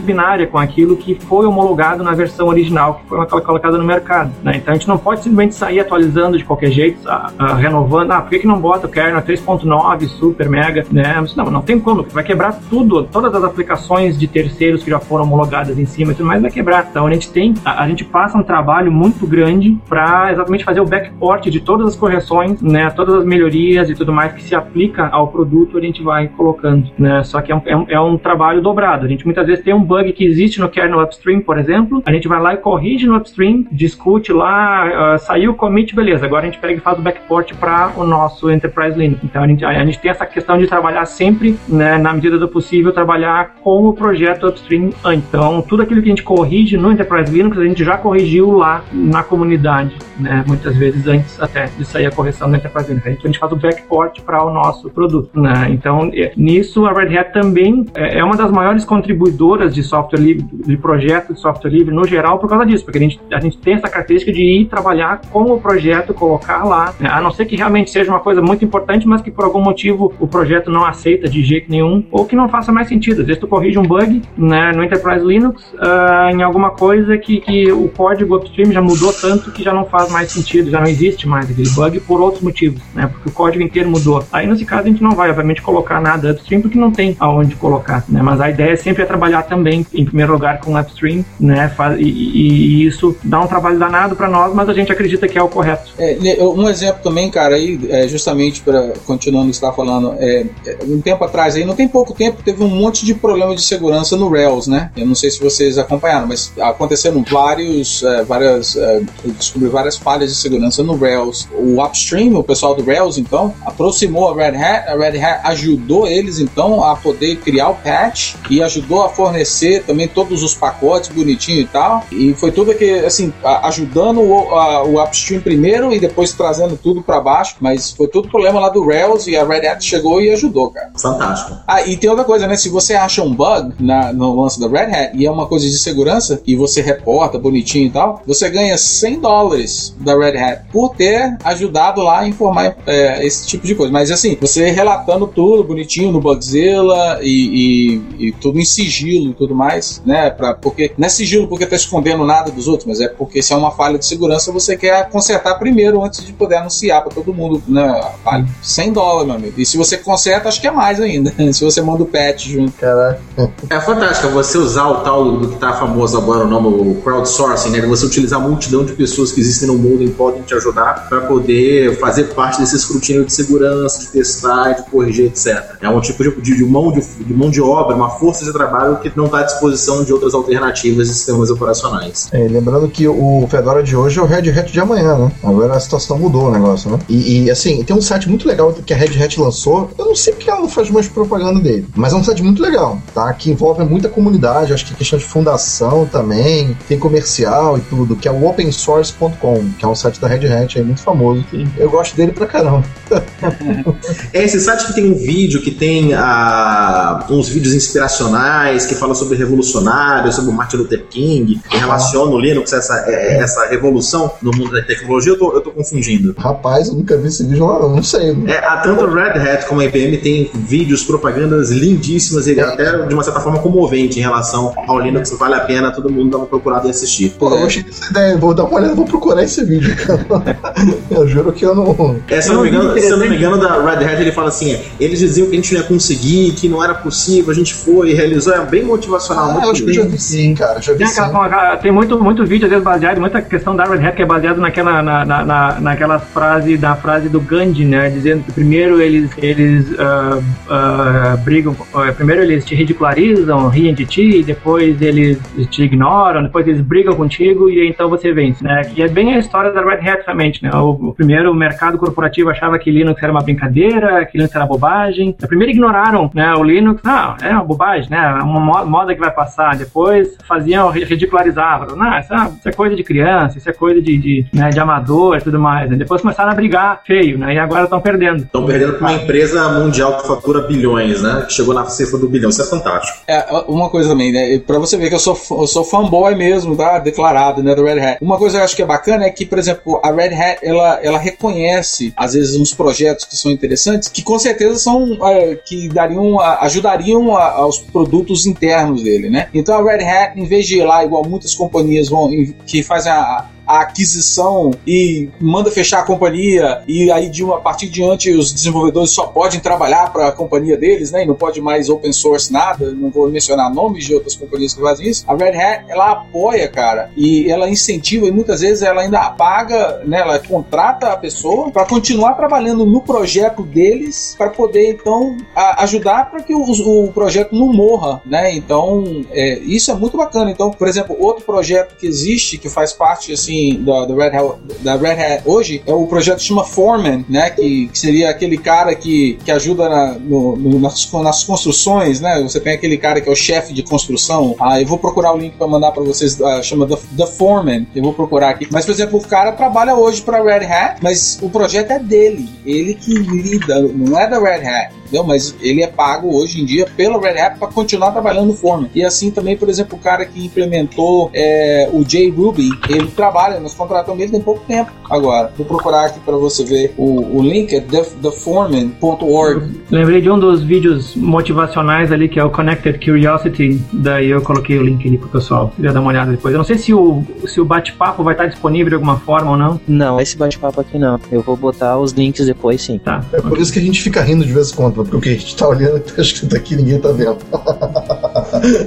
binária 0.00 0.46
com 0.46 0.58
aquilo 0.58 0.96
que 0.96 1.14
foi 1.14 1.46
homologado 1.46 2.02
na 2.02 2.12
versão 2.12 2.48
original, 2.48 3.00
que 3.02 3.08
foi 3.08 3.40
colocada 3.40 3.78
no 3.78 3.84
mercado. 3.84 4.32
Né? 4.42 4.56
Então 4.56 4.72
a 4.72 4.76
gente 4.76 4.88
não 4.88 4.98
pode 4.98 5.22
simplesmente 5.22 5.54
sair 5.54 5.80
atualizando 5.80 6.38
de 6.38 6.44
qualquer 6.44 6.70
jeito, 6.70 7.08
a, 7.08 7.32
a, 7.38 7.54
renovando. 7.54 8.12
Ah, 8.12 8.20
por 8.20 8.30
que, 8.30 8.40
que 8.40 8.46
não 8.46 8.60
bota 8.60 8.86
o 8.86 8.90
kernel 8.90 9.22
3.9, 9.22 10.06
super, 10.08 10.48
mega, 10.48 10.84
né? 10.90 11.22
Não, 11.36 11.50
não 11.50 11.62
tem 11.62 11.78
como, 11.78 12.02
vai 12.04 12.24
quebrar 12.24 12.58
tudo, 12.68 13.04
todas 13.04 13.34
as 13.34 13.44
aplicações 13.44 14.18
de 14.18 14.26
terceiros 14.26 14.82
que 14.82 14.90
já 14.90 14.98
foram 14.98 15.24
homologadas 15.24 15.78
em 15.78 15.86
cima 15.86 16.12
e 16.12 16.14
tudo 16.14 16.26
mais 16.26 16.42
vai 16.42 16.50
quebrar. 16.50 16.86
Então 16.90 17.06
a 17.06 17.12
gente 17.12 17.30
tem, 17.30 17.54
a, 17.64 17.84
a 17.84 17.88
gente 17.88 18.04
passa 18.04 18.36
um 18.36 18.42
trabalho 18.42 18.92
muito 18.92 19.26
grande 19.26 19.78
para 19.88 20.32
exatamente 20.32 20.64
fazer 20.64 20.80
o 20.80 20.86
backport 20.86 21.46
de 21.48 21.60
todas 21.60 21.88
as 21.88 21.96
correções, 21.96 22.60
né? 22.62 22.90
Todas 22.90 23.14
as 23.14 23.24
melhorias 23.24 23.88
e 23.88 23.94
tudo 23.94 24.12
mais 24.12 24.32
que 24.32 24.42
se 24.42 24.54
aplica 24.54 25.08
ao 25.08 25.28
produto, 25.28 25.78
a 25.78 25.80
gente 25.80 26.02
vai 26.02 26.28
colocando, 26.28 26.90
né? 26.98 27.22
Só 27.24 27.40
que 27.40 27.52
é 27.52 27.56
um, 27.56 27.62
é 27.64 27.76
um, 27.76 27.86
é 27.88 28.00
um 28.00 28.16
trabalho 28.16 28.60
dobrado. 28.60 29.06
A 29.06 29.08
gente 29.08 29.24
muitas 29.24 29.39
vezes 29.46 29.64
tem 29.64 29.74
um 29.74 29.82
bug 29.82 30.12
que 30.12 30.24
existe 30.24 30.60
no 30.60 30.68
kernel 30.68 31.02
upstream, 31.02 31.40
por 31.40 31.58
exemplo, 31.58 32.02
a 32.06 32.12
gente 32.12 32.28
vai 32.28 32.40
lá 32.40 32.54
e 32.54 32.56
corrige 32.56 33.06
no 33.06 33.16
upstream, 33.16 33.64
discute 33.70 34.32
lá, 34.32 35.14
uh, 35.14 35.18
saiu 35.18 35.52
o 35.52 35.54
commit, 35.54 35.94
beleza, 35.94 36.26
agora 36.26 36.42
a 36.42 36.50
gente 36.50 36.58
pega 36.58 36.74
e 36.74 36.80
faz 36.80 36.98
o 36.98 37.02
backport 37.02 37.54
para 37.54 37.92
o 37.96 38.04
nosso 38.04 38.50
Enterprise 38.50 38.98
Linux. 38.98 39.22
Então 39.24 39.42
a 39.42 39.46
gente, 39.46 39.64
a 39.64 39.84
gente 39.84 39.98
tem 39.98 40.10
essa 40.10 40.26
questão 40.26 40.58
de 40.58 40.66
trabalhar 40.66 41.04
sempre, 41.06 41.56
né, 41.68 41.98
na 41.98 42.12
medida 42.12 42.38
do 42.38 42.48
possível, 42.48 42.92
trabalhar 42.92 43.56
com 43.62 43.88
o 43.88 43.92
projeto 43.92 44.46
upstream 44.46 44.90
antes. 45.04 45.26
Então 45.28 45.62
tudo 45.62 45.82
aquilo 45.82 46.02
que 46.02 46.08
a 46.08 46.10
gente 46.10 46.22
corrige 46.22 46.76
no 46.76 46.92
Enterprise 46.92 47.32
Linux, 47.32 47.58
a 47.58 47.64
gente 47.64 47.84
já 47.84 47.96
corrigiu 47.96 48.52
lá 48.52 48.84
na 48.92 49.22
comunidade, 49.22 49.96
né, 50.18 50.44
muitas 50.46 50.76
vezes 50.76 51.06
antes 51.06 51.40
até 51.40 51.66
de 51.66 51.84
sair 51.84 52.06
a 52.06 52.10
correção 52.10 52.50
do 52.50 52.56
Enterprise 52.56 52.88
Linux. 52.88 53.06
Então 53.06 53.22
a 53.24 53.26
gente 53.28 53.38
faz 53.38 53.52
o 53.52 53.56
backport 53.56 54.20
para 54.20 54.44
o 54.44 54.52
nosso 54.52 54.90
produto. 54.90 55.40
Né? 55.40 55.68
Então 55.70 56.10
nisso 56.36 56.86
a 56.86 56.92
Red 56.92 57.16
Hat 57.16 57.32
também 57.32 57.86
é, 57.94 58.18
é 58.18 58.24
uma 58.24 58.36
das 58.36 58.50
maiores 58.50 58.84
contribuições 58.84 59.29
distribuidoras 59.30 59.74
de 59.74 59.82
software 59.82 60.20
livre, 60.20 60.46
de 60.52 60.76
projetos 60.76 61.36
de 61.36 61.42
software 61.42 61.70
livre 61.70 61.94
no 61.94 62.06
geral 62.06 62.38
por 62.38 62.48
causa 62.48 62.66
disso, 62.66 62.84
porque 62.84 62.98
a 62.98 63.00
gente, 63.00 63.20
a 63.32 63.40
gente 63.40 63.58
tem 63.58 63.74
essa 63.74 63.88
característica 63.88 64.32
de 64.32 64.42
ir 64.42 64.66
trabalhar 64.66 65.20
com 65.30 65.44
o 65.44 65.60
projeto, 65.60 66.12
colocar 66.12 66.64
lá, 66.64 66.94
né? 66.98 67.08
a 67.10 67.20
não 67.20 67.30
ser 67.30 67.46
que 67.46 67.56
realmente 67.56 67.90
seja 67.90 68.10
uma 68.10 68.20
coisa 68.20 68.42
muito 68.42 68.64
importante, 68.64 69.06
mas 69.06 69.22
que 69.22 69.30
por 69.30 69.44
algum 69.44 69.60
motivo 69.60 70.12
o 70.18 70.26
projeto 70.26 70.70
não 70.70 70.84
aceita 70.84 71.28
de 71.28 71.42
jeito 71.42 71.70
nenhum, 71.70 72.04
ou 72.10 72.24
que 72.24 72.36
não 72.36 72.48
faça 72.48 72.72
mais 72.72 72.88
sentido. 72.88 73.20
Às 73.20 73.26
vezes 73.26 73.40
tu 73.40 73.46
corrige 73.46 73.78
um 73.78 73.82
bug 73.82 74.22
né, 74.36 74.72
no 74.72 74.82
Enterprise 74.82 75.24
Linux 75.24 75.72
uh, 75.74 76.34
em 76.34 76.42
alguma 76.42 76.70
coisa 76.70 77.16
que, 77.16 77.40
que 77.40 77.70
o 77.70 77.88
código 77.88 78.36
upstream 78.36 78.72
já 78.72 78.82
mudou 78.82 79.12
tanto 79.12 79.50
que 79.50 79.62
já 79.62 79.72
não 79.72 79.84
faz 79.84 80.10
mais 80.10 80.32
sentido, 80.32 80.70
já 80.70 80.80
não 80.80 80.86
existe 80.86 81.28
mais 81.28 81.50
aquele 81.50 81.68
bug 81.70 82.00
por 82.00 82.20
outros 82.20 82.42
motivos, 82.42 82.82
né? 82.94 83.06
Porque 83.06 83.28
o 83.28 83.32
código 83.32 83.62
inteiro 83.62 83.88
mudou. 83.88 84.24
Aí 84.32 84.46
nesse 84.46 84.64
caso 84.64 84.84
a 84.84 84.90
gente 84.90 85.02
não 85.02 85.12
vai, 85.12 85.30
obviamente, 85.30 85.62
colocar 85.62 86.00
nada 86.00 86.32
upstream 86.32 86.62
porque 86.62 86.78
não 86.78 86.90
tem 86.90 87.16
aonde 87.18 87.54
colocar, 87.56 88.04
né? 88.08 88.20
Mas 88.22 88.40
a 88.40 88.50
ideia 88.50 88.72
é 88.72 88.76
sempre 88.76 89.02
é 89.02 89.06
trabalhar 89.06 89.19
também, 89.48 89.86
em 89.92 90.04
primeiro 90.04 90.32
lugar, 90.32 90.60
com 90.60 90.78
upstream, 90.78 91.24
né? 91.38 91.72
E, 91.98 92.02
e, 92.02 92.86
isso 92.86 93.16
dá 93.22 93.40
um 93.40 93.46
trabalho 93.46 93.78
danado 93.78 94.16
para 94.16 94.28
nós, 94.28 94.54
mas 94.54 94.68
a 94.68 94.72
gente 94.72 94.92
acredita 94.92 95.28
que 95.28 95.38
é 95.38 95.42
o 95.42 95.48
correto. 95.48 95.92
É, 95.98 96.16
um 96.42 96.68
exemplo 96.68 97.02
também, 97.02 97.30
cara, 97.30 97.54
aí, 97.54 97.78
é, 97.88 98.06
justamente 98.08 98.60
para 98.60 98.92
continuando 99.06 99.46
o 99.46 99.50
que 99.50 99.56
está 99.56 99.72
falando, 99.72 100.14
é, 100.18 100.46
é, 100.66 100.78
um 100.84 101.00
tempo 101.00 101.24
atrás 101.24 101.56
aí, 101.56 101.64
não 101.64 101.74
tem 101.74 101.88
pouco 101.88 102.12
tempo, 102.12 102.42
teve 102.42 102.62
um 102.62 102.68
monte 102.68 103.04
de 103.04 103.14
problema 103.14 103.54
de 103.54 103.62
segurança 103.62 104.16
no 104.16 104.28
Rails, 104.28 104.66
né? 104.66 104.90
Eu 104.96 105.06
não 105.06 105.14
sei 105.14 105.30
se 105.30 105.40
vocês 105.40 105.78
acompanharam, 105.78 106.26
mas 106.26 106.52
aconteceram 106.60 107.24
vários, 107.28 108.02
é, 108.02 108.24
várias, 108.24 108.76
é, 108.76 109.02
descobri 109.24 109.68
várias 109.68 109.96
falhas 109.96 110.30
de 110.30 110.36
segurança 110.36 110.82
no 110.82 110.96
Rails. 110.96 111.48
O 111.52 111.82
upstream, 111.82 112.34
o 112.34 112.44
pessoal 112.44 112.74
do 112.74 112.84
Rails, 112.84 113.18
então, 113.18 113.54
aproximou 113.64 114.30
a 114.30 114.34
Red 114.34 114.56
Hat, 114.56 114.88
a 114.88 114.96
Red 114.96 115.18
Hat 115.18 115.40
ajudou 115.48 116.06
eles, 116.06 116.38
então, 116.38 116.82
a 116.84 116.96
poder 116.96 117.36
criar 117.36 117.70
o 117.70 117.74
patch 117.74 118.34
e 118.48 118.62
ajudou 118.62 119.02
a 119.02 119.08
fornecer 119.10 119.84
também 119.84 120.08
todos 120.08 120.42
os 120.42 120.54
pacotes 120.54 121.10
bonitinho 121.10 121.60
e 121.60 121.66
tal. 121.66 122.04
E 122.10 122.34
foi 122.34 122.52
tudo 122.52 122.74
que, 122.74 122.90
assim, 123.00 123.32
ajudando 123.62 124.20
o, 124.20 124.54
a, 124.54 124.84
o 124.84 125.02
upstream 125.02 125.40
primeiro 125.40 125.92
e 125.92 126.00
depois 126.00 126.32
trazendo 126.32 126.76
tudo 126.76 127.02
para 127.02 127.20
baixo, 127.20 127.56
mas 127.60 127.90
foi 127.90 128.08
tudo 128.08 128.28
problema 128.28 128.60
lá 128.60 128.68
do 128.68 128.84
Rails 128.84 129.26
e 129.26 129.36
a 129.36 129.44
Red 129.44 129.66
Hat 129.66 129.84
chegou 129.84 130.20
e 130.20 130.30
ajudou, 130.30 130.70
cara. 130.70 130.90
Fantástico. 131.00 131.58
Ah, 131.66 131.82
e 131.82 131.96
tem 131.96 132.08
outra 132.08 132.24
coisa, 132.24 132.46
né? 132.46 132.56
Se 132.56 132.68
você 132.68 132.94
acha 132.94 133.22
um 133.22 133.34
bug 133.34 133.72
na, 133.78 134.12
no 134.12 134.40
lance 134.40 134.60
da 134.60 134.68
Red 134.68 134.94
Hat 134.94 135.16
e 135.16 135.26
é 135.26 135.30
uma 135.30 135.46
coisa 135.46 135.66
de 135.66 135.78
segurança 135.78 136.40
e 136.46 136.54
você 136.54 136.80
reporta 136.80 137.38
bonitinho 137.38 137.86
e 137.86 137.90
tal, 137.90 138.22
você 138.26 138.48
ganha 138.48 138.76
100 138.76 139.20
dólares 139.20 139.94
da 139.98 140.16
Red 140.16 140.38
Hat 140.38 140.64
por 140.72 140.94
ter 140.94 141.36
ajudado 141.44 142.02
lá 142.02 142.20
a 142.20 142.28
informar 142.28 142.76
é, 142.86 143.24
esse 143.24 143.46
tipo 143.46 143.66
de 143.66 143.74
coisa. 143.74 143.92
Mas 143.92 144.10
assim, 144.10 144.36
você 144.40 144.70
relatando 144.70 145.26
tudo 145.26 145.64
bonitinho 145.64 146.12
no 146.12 146.20
Bugzilla 146.20 147.18
e, 147.22 148.00
e, 148.18 148.26
e 148.28 148.32
tudo 148.32 148.58
em 148.58 148.64
sigilo 148.64 148.99
e 149.08 149.34
tudo 149.34 149.54
mais, 149.54 150.02
né? 150.04 150.30
Pra, 150.30 150.54
porque 150.54 150.92
não 150.96 151.06
é 151.06 151.08
sigilo 151.08 151.48
porque 151.48 151.66
tá 151.66 151.76
escondendo 151.76 152.24
nada 152.24 152.50
dos 152.50 152.68
outros, 152.68 152.86
mas 152.86 153.00
é 153.00 153.08
porque 153.08 153.42
se 153.42 153.52
é 153.52 153.56
uma 153.56 153.70
falha 153.70 153.98
de 153.98 154.06
segurança, 154.06 154.52
você 154.52 154.76
quer 154.76 155.08
consertar 155.10 155.58
primeiro 155.58 156.02
antes 156.04 156.24
de 156.24 156.32
poder 156.32 156.56
anunciar 156.56 157.02
para 157.02 157.12
todo 157.12 157.32
mundo, 157.32 157.62
né? 157.66 158.00
Vale 158.24 158.46
100 158.62 158.92
dólares, 158.92 159.26
meu 159.26 159.36
amigo. 159.36 159.60
E 159.60 159.66
se 159.66 159.76
você 159.76 159.96
conserta, 159.96 160.48
acho 160.48 160.60
que 160.60 160.66
é 160.66 160.70
mais 160.70 161.00
ainda. 161.00 161.32
se 161.52 161.64
você 161.64 161.80
manda 161.80 162.02
o 162.02 162.06
patch 162.06 162.48
junto. 162.48 162.72
Caraca. 162.72 163.20
É 163.68 163.80
fantástico 163.80 164.28
você 164.28 164.58
usar 164.58 164.86
o 164.88 165.00
tal 165.02 165.38
do 165.38 165.48
que 165.48 165.56
tá 165.56 165.72
famoso 165.72 166.16
agora, 166.16 166.44
o 166.44 166.48
nome, 166.48 166.68
o 166.68 167.00
crowdsourcing, 167.02 167.70
né? 167.70 167.80
Você 167.82 168.06
utilizar 168.06 168.40
a 168.40 168.42
multidão 168.42 168.84
de 168.84 168.92
pessoas 168.92 169.32
que 169.32 169.40
existem 169.40 169.68
no 169.68 169.74
mundo 169.74 170.02
e 170.02 170.10
podem 170.10 170.42
te 170.42 170.54
ajudar 170.54 171.08
para 171.08 171.22
poder 171.22 171.98
fazer 171.98 172.24
parte 172.34 172.60
desse 172.60 172.76
escrutínio 172.76 173.24
de 173.24 173.32
segurança, 173.32 174.00
de 174.00 174.08
testar, 174.08 174.72
de 174.72 174.90
corrigir, 174.90 175.26
etc. 175.26 175.76
É 175.80 175.88
um 175.88 176.00
tipo 176.00 176.22
de, 176.22 176.54
de, 176.54 176.64
mão, 176.64 176.92
de, 176.92 177.00
de 177.00 177.34
mão 177.34 177.50
de 177.50 177.60
obra, 177.60 177.94
uma 177.94 178.10
força 178.10 178.44
de 178.44 178.52
trabalho 178.52 178.89
que 178.98 179.12
não 179.16 179.26
está 179.26 179.40
à 179.40 179.42
disposição 179.42 180.04
de 180.04 180.12
outras 180.12 180.34
alternativas 180.34 181.08
de 181.08 181.14
sistemas 181.14 181.50
operacionais. 181.50 182.28
É, 182.32 182.38
lembrando 182.48 182.88
que 182.88 183.06
o 183.06 183.46
Fedora 183.50 183.82
de 183.82 183.96
hoje 183.96 184.18
é 184.18 184.22
o 184.22 184.26
Red 184.26 184.50
Hat 184.50 184.72
de 184.72 184.80
amanhã, 184.80 185.16
né? 185.16 185.32
Agora 185.42 185.74
a 185.74 185.80
situação 185.80 186.18
mudou 186.18 186.48
o 186.48 186.50
negócio, 186.50 186.90
né? 186.90 186.98
E, 187.08 187.44
e, 187.44 187.50
assim, 187.50 187.82
tem 187.84 187.94
um 187.94 188.02
site 188.02 188.28
muito 188.28 188.46
legal 188.46 188.72
que 188.72 188.92
a 188.92 188.96
Red 188.96 189.22
Hat 189.22 189.40
lançou. 189.40 189.90
Eu 189.98 190.06
não 190.06 190.14
sei 190.14 190.32
porque 190.34 190.50
ela 190.50 190.60
não 190.60 190.68
faz 190.68 190.90
mais 190.90 191.08
propaganda 191.08 191.60
dele, 191.60 191.86
mas 191.94 192.12
é 192.12 192.16
um 192.16 192.24
site 192.24 192.42
muito 192.42 192.62
legal, 192.62 193.00
tá? 193.14 193.32
Que 193.32 193.50
envolve 193.50 193.84
muita 193.84 194.08
comunidade, 194.08 194.72
acho 194.72 194.86
que 194.86 194.94
questão 194.94 195.18
de 195.18 195.24
fundação 195.24 196.06
também, 196.06 196.76
tem 196.88 196.98
comercial 196.98 197.78
e 197.78 197.80
tudo, 197.82 198.16
que 198.16 198.28
é 198.28 198.30
o 198.30 198.46
opensource.com, 198.46 199.70
que 199.78 199.84
é 199.84 199.88
um 199.88 199.94
site 199.94 200.20
da 200.20 200.28
Red 200.28 200.46
Hat 200.46 200.78
aí 200.78 200.84
muito 200.84 201.00
famoso. 201.00 201.44
Eu 201.76 201.90
gosto 201.90 202.16
dele 202.16 202.32
pra 202.32 202.46
caramba. 202.46 202.84
é 204.32 204.44
esse 204.44 204.60
site 204.60 204.86
que 204.86 204.94
tem 204.94 205.10
um 205.10 205.14
vídeo, 205.14 205.62
que 205.62 205.70
tem 205.70 206.14
ah, 206.14 207.26
uns 207.30 207.48
vídeos 207.48 207.74
inspiracionais, 207.74 208.79
que 208.86 208.94
fala 208.94 209.14
sobre 209.14 209.36
revolucionários, 209.36 210.34
sobre 210.34 210.50
o 210.50 210.54
Martin 210.54 210.78
Luther 210.78 211.04
King, 211.08 211.60
que 211.68 211.76
relaciona 211.76 212.30
o 212.30 212.38
Linux, 212.38 212.72
essa, 212.72 213.04
é, 213.06 213.38
essa 213.38 213.66
revolução 213.66 214.30
no 214.42 214.50
mundo 214.52 214.72
da 214.72 214.82
tecnologia, 214.82 215.32
eu 215.32 215.38
tô, 215.38 215.52
eu 215.52 215.60
tô 215.60 215.70
confundindo. 215.70 216.34
Rapaz, 216.38 216.88
eu 216.88 216.94
nunca 216.94 217.16
vi 217.16 217.28
esse 217.28 217.44
vídeo 217.44 217.66
lá, 217.66 217.78
não, 217.78 217.96
não 217.96 218.02
sei. 218.02 218.36
É, 218.46 218.58
a, 218.58 218.78
tanto 218.78 219.06
Red 219.06 219.38
Hat 219.38 219.66
como 219.66 219.80
a 219.80 219.84
IBM 219.84 220.18
tem 220.18 220.50
vídeos, 220.54 221.04
propagandas 221.04 221.70
lindíssimas 221.70 222.46
e 222.46 222.60
até 222.60 223.06
de 223.06 223.14
uma 223.14 223.22
certa 223.22 223.40
forma 223.40 223.58
comovente 223.58 224.18
em 224.18 224.22
relação 224.22 224.74
ao 224.86 224.98
Linux, 224.98 225.30
vale 225.38 225.54
a 225.54 225.60
pena 225.60 225.90
todo 225.92 226.10
mundo 226.10 226.30
dar 226.30 226.38
uma 226.38 226.46
procurada 226.46 226.86
e 226.86 226.90
assistir. 226.90 227.30
Pô, 227.38 227.50
eu 227.50 227.60
gostei 227.60 227.82
dessa 227.82 228.10
ideia, 228.10 228.36
vou 228.36 228.54
dar 228.54 228.64
uma 228.64 228.76
olhada, 228.76 228.94
vou 228.94 229.04
procurar 229.04 229.42
esse 229.42 229.64
vídeo, 229.64 229.94
cara. 229.96 230.26
eu 231.10 231.26
juro 231.28 231.52
que 231.52 231.64
eu 231.64 231.74
não. 231.74 232.20
É, 232.28 232.40
se 232.40 232.48
eu 232.48 232.54
não, 232.54 232.62
me 232.62 232.68
engano, 232.68 232.98
se 232.98 233.08
eu 233.08 233.16
não 233.16 233.28
me 233.28 233.36
engano, 233.36 233.58
da 233.58 233.78
Red 233.78 234.04
Hat 234.04 234.20
ele 234.20 234.32
fala 234.32 234.48
assim: 234.48 234.78
eles 234.98 235.18
diziam 235.18 235.48
que 235.48 235.52
a 235.52 235.56
gente 235.56 235.74
não 235.74 235.80
ia 235.80 235.86
conseguir, 235.86 236.52
que 236.52 236.68
não 236.68 236.82
era 236.82 236.94
possível, 236.94 237.50
a 237.50 237.54
gente 237.54 237.74
foi 237.74 238.10
e 238.10 238.14
realizou, 238.14 238.52
é 238.52 238.58
bem 238.70 238.84
motivacional. 238.84 239.50
Ah, 239.50 239.52
muito 239.52 239.64
eu 239.64 239.70
acho 239.72 239.84
que 239.84 239.90
eu 239.90 239.94
já 239.94 240.04
vi 240.04 240.18
sim, 240.18 240.54
cara. 240.54 240.80
Já 240.80 240.92
vi 240.92 240.98
tem, 240.98 241.08
sim. 241.08 241.20
Aquela, 241.20 241.76
tem 241.76 241.92
muito, 241.92 242.22
muito 242.22 242.44
vídeo, 242.44 242.66
às 242.66 242.70
vezes, 242.70 242.84
baseado, 242.84 243.20
muita 243.20 243.42
questão 243.42 243.74
da 243.74 243.84
Red 243.84 244.06
Hat 244.06 244.16
que 244.16 244.22
é 244.22 244.26
baseado 244.26 244.58
naquela, 244.58 245.02
na, 245.02 245.24
na, 245.24 245.44
na, 245.44 245.80
naquela 245.80 246.18
frase, 246.18 246.76
da 246.76 246.94
frase 246.96 247.28
do 247.28 247.40
Gandhi, 247.40 247.84
né? 247.84 248.08
Dizendo 248.10 248.44
que 248.44 248.52
primeiro 248.52 249.00
eles, 249.00 249.30
eles 249.38 249.90
uh, 249.92 250.38
uh, 250.38 251.36
brigam, 251.44 251.72
uh, 251.72 252.14
primeiro 252.14 252.42
eles 252.42 252.64
te 252.64 252.74
ridicularizam, 252.74 253.68
riem 253.68 253.94
de 253.94 254.06
ti, 254.06 254.42
depois 254.42 255.00
eles 255.02 255.38
te 255.70 255.82
ignoram, 255.82 256.42
depois 256.42 256.66
eles 256.66 256.80
brigam 256.80 257.14
contigo 257.14 257.68
e 257.68 257.88
então 257.88 258.08
você 258.08 258.32
vence, 258.32 258.62
né? 258.62 258.82
E 258.94 259.02
é 259.02 259.08
bem 259.08 259.34
a 259.34 259.38
história 259.38 259.72
da 259.72 259.82
Red 259.82 260.08
Hat 260.08 260.22
realmente, 260.24 260.62
né? 260.62 260.70
O, 260.74 260.90
o 260.90 261.14
primeiro 261.14 261.50
o 261.50 261.54
mercado 261.54 261.98
corporativo 261.98 262.50
achava 262.50 262.78
que 262.78 262.90
Linux 262.90 263.22
era 263.22 263.32
uma 263.32 263.42
brincadeira, 263.42 264.24
que 264.24 264.36
Linux 264.36 264.54
era 264.54 264.66
bobagem. 264.66 265.34
Primeiro 265.46 265.72
ignoraram, 265.72 266.30
né, 266.34 266.54
o 266.54 266.62
Linux, 266.62 267.02
não, 267.02 267.36
é 267.42 267.50
uma 267.50 267.64
bobagem, 267.64 268.10
né? 268.10 268.38
Uma 268.50 268.84
moda 268.84 269.14
que 269.14 269.20
vai 269.20 269.30
passar. 269.30 269.76
Depois 269.76 270.36
faziam 270.46 270.90
ridicularizavam, 270.90 271.96
não, 271.96 272.18
isso 272.18 272.34
é, 272.34 272.50
isso 272.58 272.68
é 272.68 272.72
coisa 272.72 272.96
de 272.96 273.04
criança, 273.04 273.58
isso 273.58 273.68
é 273.68 273.72
coisa 273.72 274.00
de, 274.00 274.18
de, 274.18 274.46
né, 274.52 274.70
de 274.70 274.80
amador 274.80 275.36
e 275.36 275.40
tudo 275.40 275.58
mais. 275.58 275.90
Né? 275.90 275.96
Depois 275.96 276.20
começaram 276.20 276.50
a 276.50 276.54
brigar 276.54 277.02
feio, 277.06 277.38
né? 277.38 277.54
E 277.54 277.58
agora 277.58 277.84
estão 277.84 278.00
perdendo. 278.00 278.42
Estão 278.42 278.64
perdendo 278.64 278.94
para 278.94 279.08
uma 279.08 279.12
empresa 279.14 279.68
mundial 279.68 280.18
que 280.18 280.26
fatura 280.26 280.62
bilhões, 280.62 281.22
né? 281.22 281.44
Que 281.46 281.52
chegou 281.52 281.74
na 281.74 281.84
cifra 281.86 282.18
do 282.18 282.28
bilhão. 282.28 282.50
Isso 282.50 282.62
é 282.62 282.66
fantástico. 282.66 283.18
É, 283.26 283.44
uma 283.68 283.88
coisa 283.88 284.08
também, 284.08 284.32
né? 284.32 284.58
Pra 284.58 284.78
você 284.78 284.96
ver 284.96 285.08
que 285.08 285.14
eu 285.14 285.18
sou, 285.18 285.38
eu 285.50 285.66
sou 285.66 285.84
fanboy 285.84 286.34
mesmo, 286.34 286.76
tá? 286.76 286.98
Declarado, 286.98 287.62
né? 287.62 287.74
Do 287.74 287.84
Red 287.84 288.00
Hat. 288.00 288.18
Uma 288.20 288.38
coisa 288.38 288.56
que 288.56 288.60
eu 288.60 288.64
acho 288.64 288.76
que 288.76 288.82
é 288.82 288.86
bacana 288.86 289.24
é 289.24 289.30
que, 289.30 289.44
por 289.46 289.58
exemplo, 289.58 290.00
a 290.02 290.10
Red 290.10 290.34
Hat, 290.34 290.58
ela, 290.62 291.00
ela 291.02 291.18
reconhece, 291.18 292.12
às 292.16 292.34
vezes, 292.34 292.56
uns 292.56 292.74
projetos 292.74 293.24
que 293.24 293.36
são 293.36 293.50
interessantes, 293.50 294.08
que 294.08 294.22
com 294.22 294.38
certeza 294.38 294.76
são, 294.76 295.18
é, 295.22 295.54
que 295.54 295.88
dariam, 295.88 296.40
ajudariam 296.40 297.36
a, 297.36 297.50
aos 297.50 297.78
produtos 297.78 298.39
internos 298.46 299.02
dele, 299.02 299.30
né? 299.30 299.48
Então 299.52 299.76
a 299.76 299.82
Red 299.82 300.04
Hat, 300.04 300.38
em 300.38 300.44
vez 300.44 300.66
de 300.66 300.78
ir 300.78 300.84
lá, 300.84 301.04
igual 301.04 301.24
muitas 301.28 301.54
companhias 301.54 302.08
vão, 302.08 302.30
que 302.66 302.82
fazem 302.82 303.12
a, 303.12 303.46
a 303.70 303.82
aquisição 303.82 304.72
e 304.84 305.28
manda 305.40 305.70
fechar 305.70 306.00
a 306.00 306.02
companhia 306.02 306.82
e 306.88 307.10
aí 307.12 307.28
de 307.28 307.44
uma 307.44 307.58
a 307.58 307.60
partir 307.60 307.86
de 307.86 308.00
diante 308.00 308.30
os 308.32 308.52
desenvolvedores 308.52 309.10
só 309.10 309.26
podem 309.26 309.60
trabalhar 309.60 310.10
para 310.10 310.28
a 310.28 310.32
companhia 310.32 310.76
deles, 310.76 311.12
né? 311.12 311.22
E 311.22 311.26
não 311.26 311.34
pode 311.34 311.60
mais 311.60 311.90
open 311.90 312.12
source 312.12 312.50
nada. 312.50 312.90
Não 312.92 313.10
vou 313.10 313.30
mencionar 313.30 313.72
nomes 313.72 314.06
de 314.06 314.14
outras 314.14 314.34
companhias 314.34 314.72
que 314.72 314.80
fazem 314.80 315.08
isso. 315.08 315.24
A 315.28 315.34
Red 315.36 315.56
Hat 315.56 315.84
ela 315.88 316.12
apoia, 316.12 316.66
cara, 316.66 317.10
e 317.16 317.50
ela 317.50 317.68
incentiva 317.68 318.26
e 318.26 318.32
muitas 318.32 318.60
vezes 318.60 318.82
ela 318.82 319.02
ainda 319.02 319.30
paga, 319.30 320.02
né? 320.04 320.20
Ela 320.20 320.38
contrata 320.38 321.08
a 321.08 321.16
pessoa 321.16 321.70
para 321.70 321.84
continuar 321.84 322.34
trabalhando 322.34 322.86
no 322.86 323.02
projeto 323.02 323.62
deles 323.62 324.34
para 324.36 324.50
poder 324.50 324.90
então 324.90 325.36
a, 325.54 325.84
ajudar 325.84 326.30
para 326.30 326.42
que 326.42 326.54
o, 326.54 326.62
o, 326.62 327.12
projeto 327.12 327.54
não 327.54 327.72
morra, 327.72 328.22
né? 328.24 328.54
Então 328.54 329.24
é, 329.30 329.58
isso 329.60 329.90
é 329.90 329.94
muito 329.94 330.16
bacana. 330.16 330.50
Então, 330.50 330.70
por 330.70 330.88
exemplo, 330.88 331.16
outro 331.18 331.44
projeto 331.44 331.96
que 331.96 332.06
existe 332.06 332.56
que 332.56 332.68
faz 332.68 332.92
parte 332.92 333.32
assim 333.32 333.59
da, 333.80 334.06
da, 334.06 334.14
Red 334.14 334.36
Hat, 334.36 334.54
da 334.80 334.96
Red 334.96 335.22
Hat 335.22 335.42
hoje 335.44 335.82
é 335.86 335.92
o 335.92 336.06
projeto 336.06 336.42
chama 336.42 336.64
Foreman, 336.64 337.24
né? 337.28 337.50
Que, 337.50 337.88
que 337.88 337.98
seria 337.98 338.30
aquele 338.30 338.58
cara 338.58 338.94
que, 338.94 339.38
que 339.44 339.50
ajuda 339.50 339.88
na, 339.88 340.14
no, 340.14 340.56
no, 340.56 340.78
nas, 340.78 341.10
nas 341.12 341.44
construções, 341.44 342.20
né? 342.20 342.40
Você 342.42 342.60
tem 342.60 342.74
aquele 342.74 342.96
cara 342.96 343.20
que 343.20 343.28
é 343.28 343.32
o 343.32 343.36
chefe 343.36 343.72
de 343.72 343.82
construção. 343.82 344.54
Ah, 344.60 344.80
eu 344.80 344.86
vou 344.86 344.98
procurar 344.98 345.34
o 345.34 345.38
link 345.38 345.56
para 345.56 345.66
mandar 345.66 345.92
para 345.92 346.02
vocês, 346.02 346.38
uh, 346.40 346.62
chama 346.62 346.86
The, 346.86 346.96
The 347.16 347.26
Foreman. 347.26 347.86
Eu 347.94 348.02
vou 348.02 348.12
procurar 348.12 348.50
aqui. 348.50 348.68
Mas, 348.70 348.84
por 348.84 348.92
exemplo, 348.92 349.18
o 349.18 349.26
cara 349.26 349.52
trabalha 349.52 349.94
hoje 349.94 350.22
para 350.22 350.42
Red 350.42 350.66
Hat, 350.66 351.00
mas 351.02 351.38
o 351.42 351.48
projeto 351.48 351.90
é 351.90 351.98
dele. 351.98 352.48
Ele 352.64 352.94
que 352.94 353.12
lida, 353.12 353.80
não 353.80 354.18
é 354.18 354.28
da 354.28 354.38
Red 354.38 354.66
Hat 354.66 355.00
entendeu? 355.10 355.24
Mas 355.24 355.54
ele 355.60 355.82
é 355.82 355.88
pago 355.88 356.34
hoje 356.34 356.62
em 356.62 356.64
dia 356.64 356.86
pela 356.96 357.20
Red 357.20 357.38
Hat 357.38 357.58
para 357.58 357.68
continuar 357.68 358.12
trabalhando 358.12 358.46
no 358.46 358.54
Foreman. 358.54 358.90
E 358.94 359.04
assim 359.04 359.30
também, 359.30 359.56
por 359.56 359.68
exemplo, 359.68 359.98
o 359.98 360.00
cara 360.00 360.24
que 360.24 360.46
implementou 360.46 361.30
é, 361.34 361.88
o 361.92 362.04
JRuby, 362.04 362.70
ele 362.88 363.08
trabalha, 363.08 363.49
nós 363.58 363.74
contratamos 363.74 364.20
ele 364.20 364.30
tem 364.30 364.40
pouco 364.40 364.60
tempo 364.66 364.90
agora. 365.08 365.52
Vou 365.56 365.66
procurar 365.66 366.06
aqui 366.06 366.20
para 366.20 366.36
você 366.36 366.64
ver 366.64 366.94
o, 366.96 367.38
o 367.38 367.42
link, 367.42 367.74
é 367.74 367.80
theforeman.org. 367.80 369.80
Lembrei 369.90 370.20
de 370.20 370.30
um 370.30 370.38
dos 370.38 370.62
vídeos 370.62 371.16
motivacionais 371.16 372.12
ali, 372.12 372.28
que 372.28 372.38
é 372.38 372.44
o 372.44 372.50
Connected 372.50 373.04
Curiosity, 373.04 373.80
daí 373.92 374.30
eu 374.30 374.40
coloquei 374.42 374.78
o 374.78 374.82
link 374.82 375.06
ali 375.06 375.18
pro 375.18 375.28
pessoal. 375.28 375.72
Queria 375.74 375.92
dar 375.92 376.00
uma 376.00 376.10
olhada 376.10 376.30
depois. 376.30 376.52
Eu 376.52 376.58
não 376.58 376.64
sei 376.64 376.78
se 376.78 376.94
o, 376.94 377.24
se 377.46 377.60
o 377.60 377.64
bate-papo 377.64 378.22
vai 378.22 378.34
estar 378.34 378.46
disponível 378.46 378.90
de 378.90 378.94
alguma 378.94 379.18
forma 379.18 379.50
ou 379.50 379.56
não. 379.56 379.80
Não, 379.88 380.20
esse 380.20 380.36
bate-papo 380.36 380.80
aqui 380.80 380.98
não. 380.98 381.18
Eu 381.32 381.42
vou 381.42 381.56
botar 381.56 381.98
os 381.98 382.12
links 382.12 382.46
depois 382.46 382.82
sim. 382.82 382.98
Tá. 382.98 383.24
É 383.32 383.40
por 383.40 383.58
isso 383.58 383.72
que 383.72 383.78
a 383.78 383.82
gente 383.82 384.02
fica 384.02 384.22
rindo 384.22 384.44
de 384.44 384.52
vez 384.52 384.70
em 384.70 384.76
quando 384.76 384.94
porque 384.94 385.16
o 385.16 385.20
que 385.20 385.28
a 385.30 385.32
gente 385.32 385.56
tá 385.56 385.68
olhando 385.68 386.00
tá 386.00 386.20
escrito 386.20 386.56
aqui 386.56 386.76
ninguém 386.76 387.00
tá 387.00 387.10
vendo. 387.12 387.38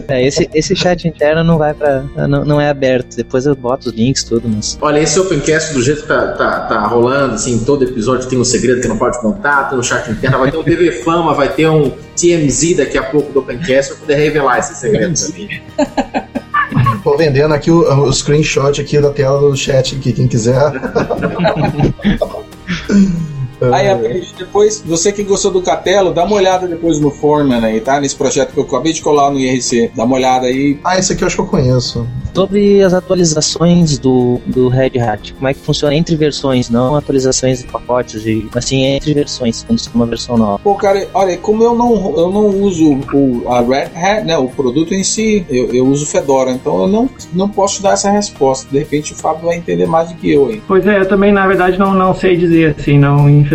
é, 0.07 0.25
esse, 0.25 0.49
esse 0.53 0.75
chat 0.75 1.07
interno 1.07 1.43
não 1.43 1.57
vai 1.57 1.73
para 1.73 2.03
não, 2.27 2.45
não 2.45 2.61
é 2.61 2.69
aberto. 2.69 3.15
Depois 3.15 3.45
eu 3.45 3.55
boto 3.55 3.89
os 3.89 3.95
links, 3.95 4.23
tudo, 4.23 4.42
Olha, 4.81 4.99
esse 4.99 5.19
Opencast, 5.19 5.73
do 5.73 5.81
jeito 5.81 6.01
que 6.01 6.07
tá, 6.07 6.33
tá, 6.33 6.59
tá 6.61 6.87
rolando, 6.87 7.35
assim, 7.35 7.59
todo 7.59 7.83
episódio 7.83 8.27
tem 8.27 8.39
um 8.39 8.43
segredo 8.43 8.81
que 8.81 8.87
não 8.87 8.97
pode 8.97 9.19
contar, 9.19 9.69
tem 9.69 9.77
um 9.77 9.83
chat 9.83 10.09
interno, 10.11 10.39
vai 10.39 10.51
ter 10.51 10.57
um 10.57 10.63
TV 10.63 10.91
Fama, 11.03 11.33
vai 11.33 11.49
ter 11.49 11.69
um 11.69 11.91
TMZ 12.15 12.77
daqui 12.77 12.97
a 12.97 13.03
pouco 13.03 13.31
do 13.31 13.39
Opencast 13.39 13.91
pra 13.91 14.01
poder 14.01 14.15
revelar 14.15 14.59
esse 14.59 14.75
segredo 14.75 15.19
também. 15.19 15.61
Tô 17.03 17.17
vendendo 17.17 17.53
aqui 17.53 17.69
o, 17.69 18.05
o 18.05 18.13
screenshot 18.13 18.79
aqui 18.79 18.99
da 18.99 19.11
tela 19.11 19.39
do 19.39 19.55
chat 19.55 19.95
aqui, 19.95 20.13
quem 20.13 20.27
quiser. 20.27 20.71
Aí, 23.71 24.23
depois, 24.37 24.83
você 24.85 25.11
que 25.11 25.23
gostou 25.23 25.51
do 25.51 25.61
Catelo, 25.61 26.13
dá 26.13 26.23
uma 26.23 26.35
olhada 26.35 26.67
depois 26.67 26.99
no 26.99 27.09
Foreman 27.09 27.63
aí, 27.63 27.79
tá? 27.79 27.99
Nesse 27.99 28.15
projeto 28.15 28.53
que 28.53 28.59
eu 28.59 28.63
acabei 28.63 28.93
de 28.93 29.01
colar 29.01 29.29
no 29.29 29.39
IRC. 29.39 29.91
Dá 29.95 30.03
uma 30.03 30.15
olhada 30.15 30.47
aí. 30.47 30.79
Ah, 30.83 30.97
esse 30.97 31.13
aqui 31.13 31.23
eu 31.23 31.27
acho 31.27 31.35
que 31.35 31.41
eu 31.41 31.47
conheço. 31.47 32.07
Sobre 32.33 32.81
as 32.81 32.93
atualizações 32.93 33.97
do, 33.99 34.41
do 34.47 34.67
Red 34.67 34.99
Hat, 34.99 35.33
como 35.33 35.47
é 35.47 35.53
que 35.53 35.59
funciona 35.59 35.93
entre 35.93 36.15
versões, 36.15 36.67
não 36.69 36.95
atualizações 36.95 37.59
de 37.59 37.67
pacotes, 37.67 38.23
de, 38.23 38.47
assim, 38.55 38.83
entre 38.83 39.13
versões, 39.13 39.63
quando 39.63 39.79
você 39.79 39.89
tem 39.89 39.95
uma 39.95 40.07
versão 40.07 40.35
nova. 40.35 40.59
Pô, 40.63 40.73
cara, 40.73 41.07
olha, 41.13 41.37
como 41.37 41.63
eu 41.63 41.75
não, 41.75 42.17
eu 42.17 42.31
não 42.31 42.47
uso 42.47 42.99
o, 43.13 43.43
a 43.47 43.61
Red 43.61 43.91
Hat, 43.95 44.25
né, 44.25 44.35
o 44.35 44.47
produto 44.47 44.95
em 44.95 45.03
si, 45.03 45.45
eu, 45.47 45.71
eu 45.73 45.85
uso 45.85 46.07
Fedora, 46.07 46.51
então 46.51 46.81
eu 46.81 46.87
não, 46.87 47.09
não 47.33 47.47
posso 47.47 47.83
dar 47.83 47.93
essa 47.93 48.09
resposta. 48.09 48.67
De 48.71 48.79
repente 48.79 49.13
o 49.13 49.15
Fábio 49.15 49.45
vai 49.45 49.57
entender 49.57 49.85
mais 49.85 50.09
do 50.09 50.15
que 50.15 50.31
eu 50.31 50.47
aí. 50.47 50.61
Pois 50.67 50.85
é, 50.87 50.99
eu 50.99 51.07
também, 51.07 51.31
na 51.31 51.45
verdade, 51.45 51.77
não, 51.77 51.93
não 51.93 52.15
sei 52.15 52.35
dizer, 52.35 52.75
assim, 52.79 52.97
não, 52.97 53.29
infelizmente 53.29 53.52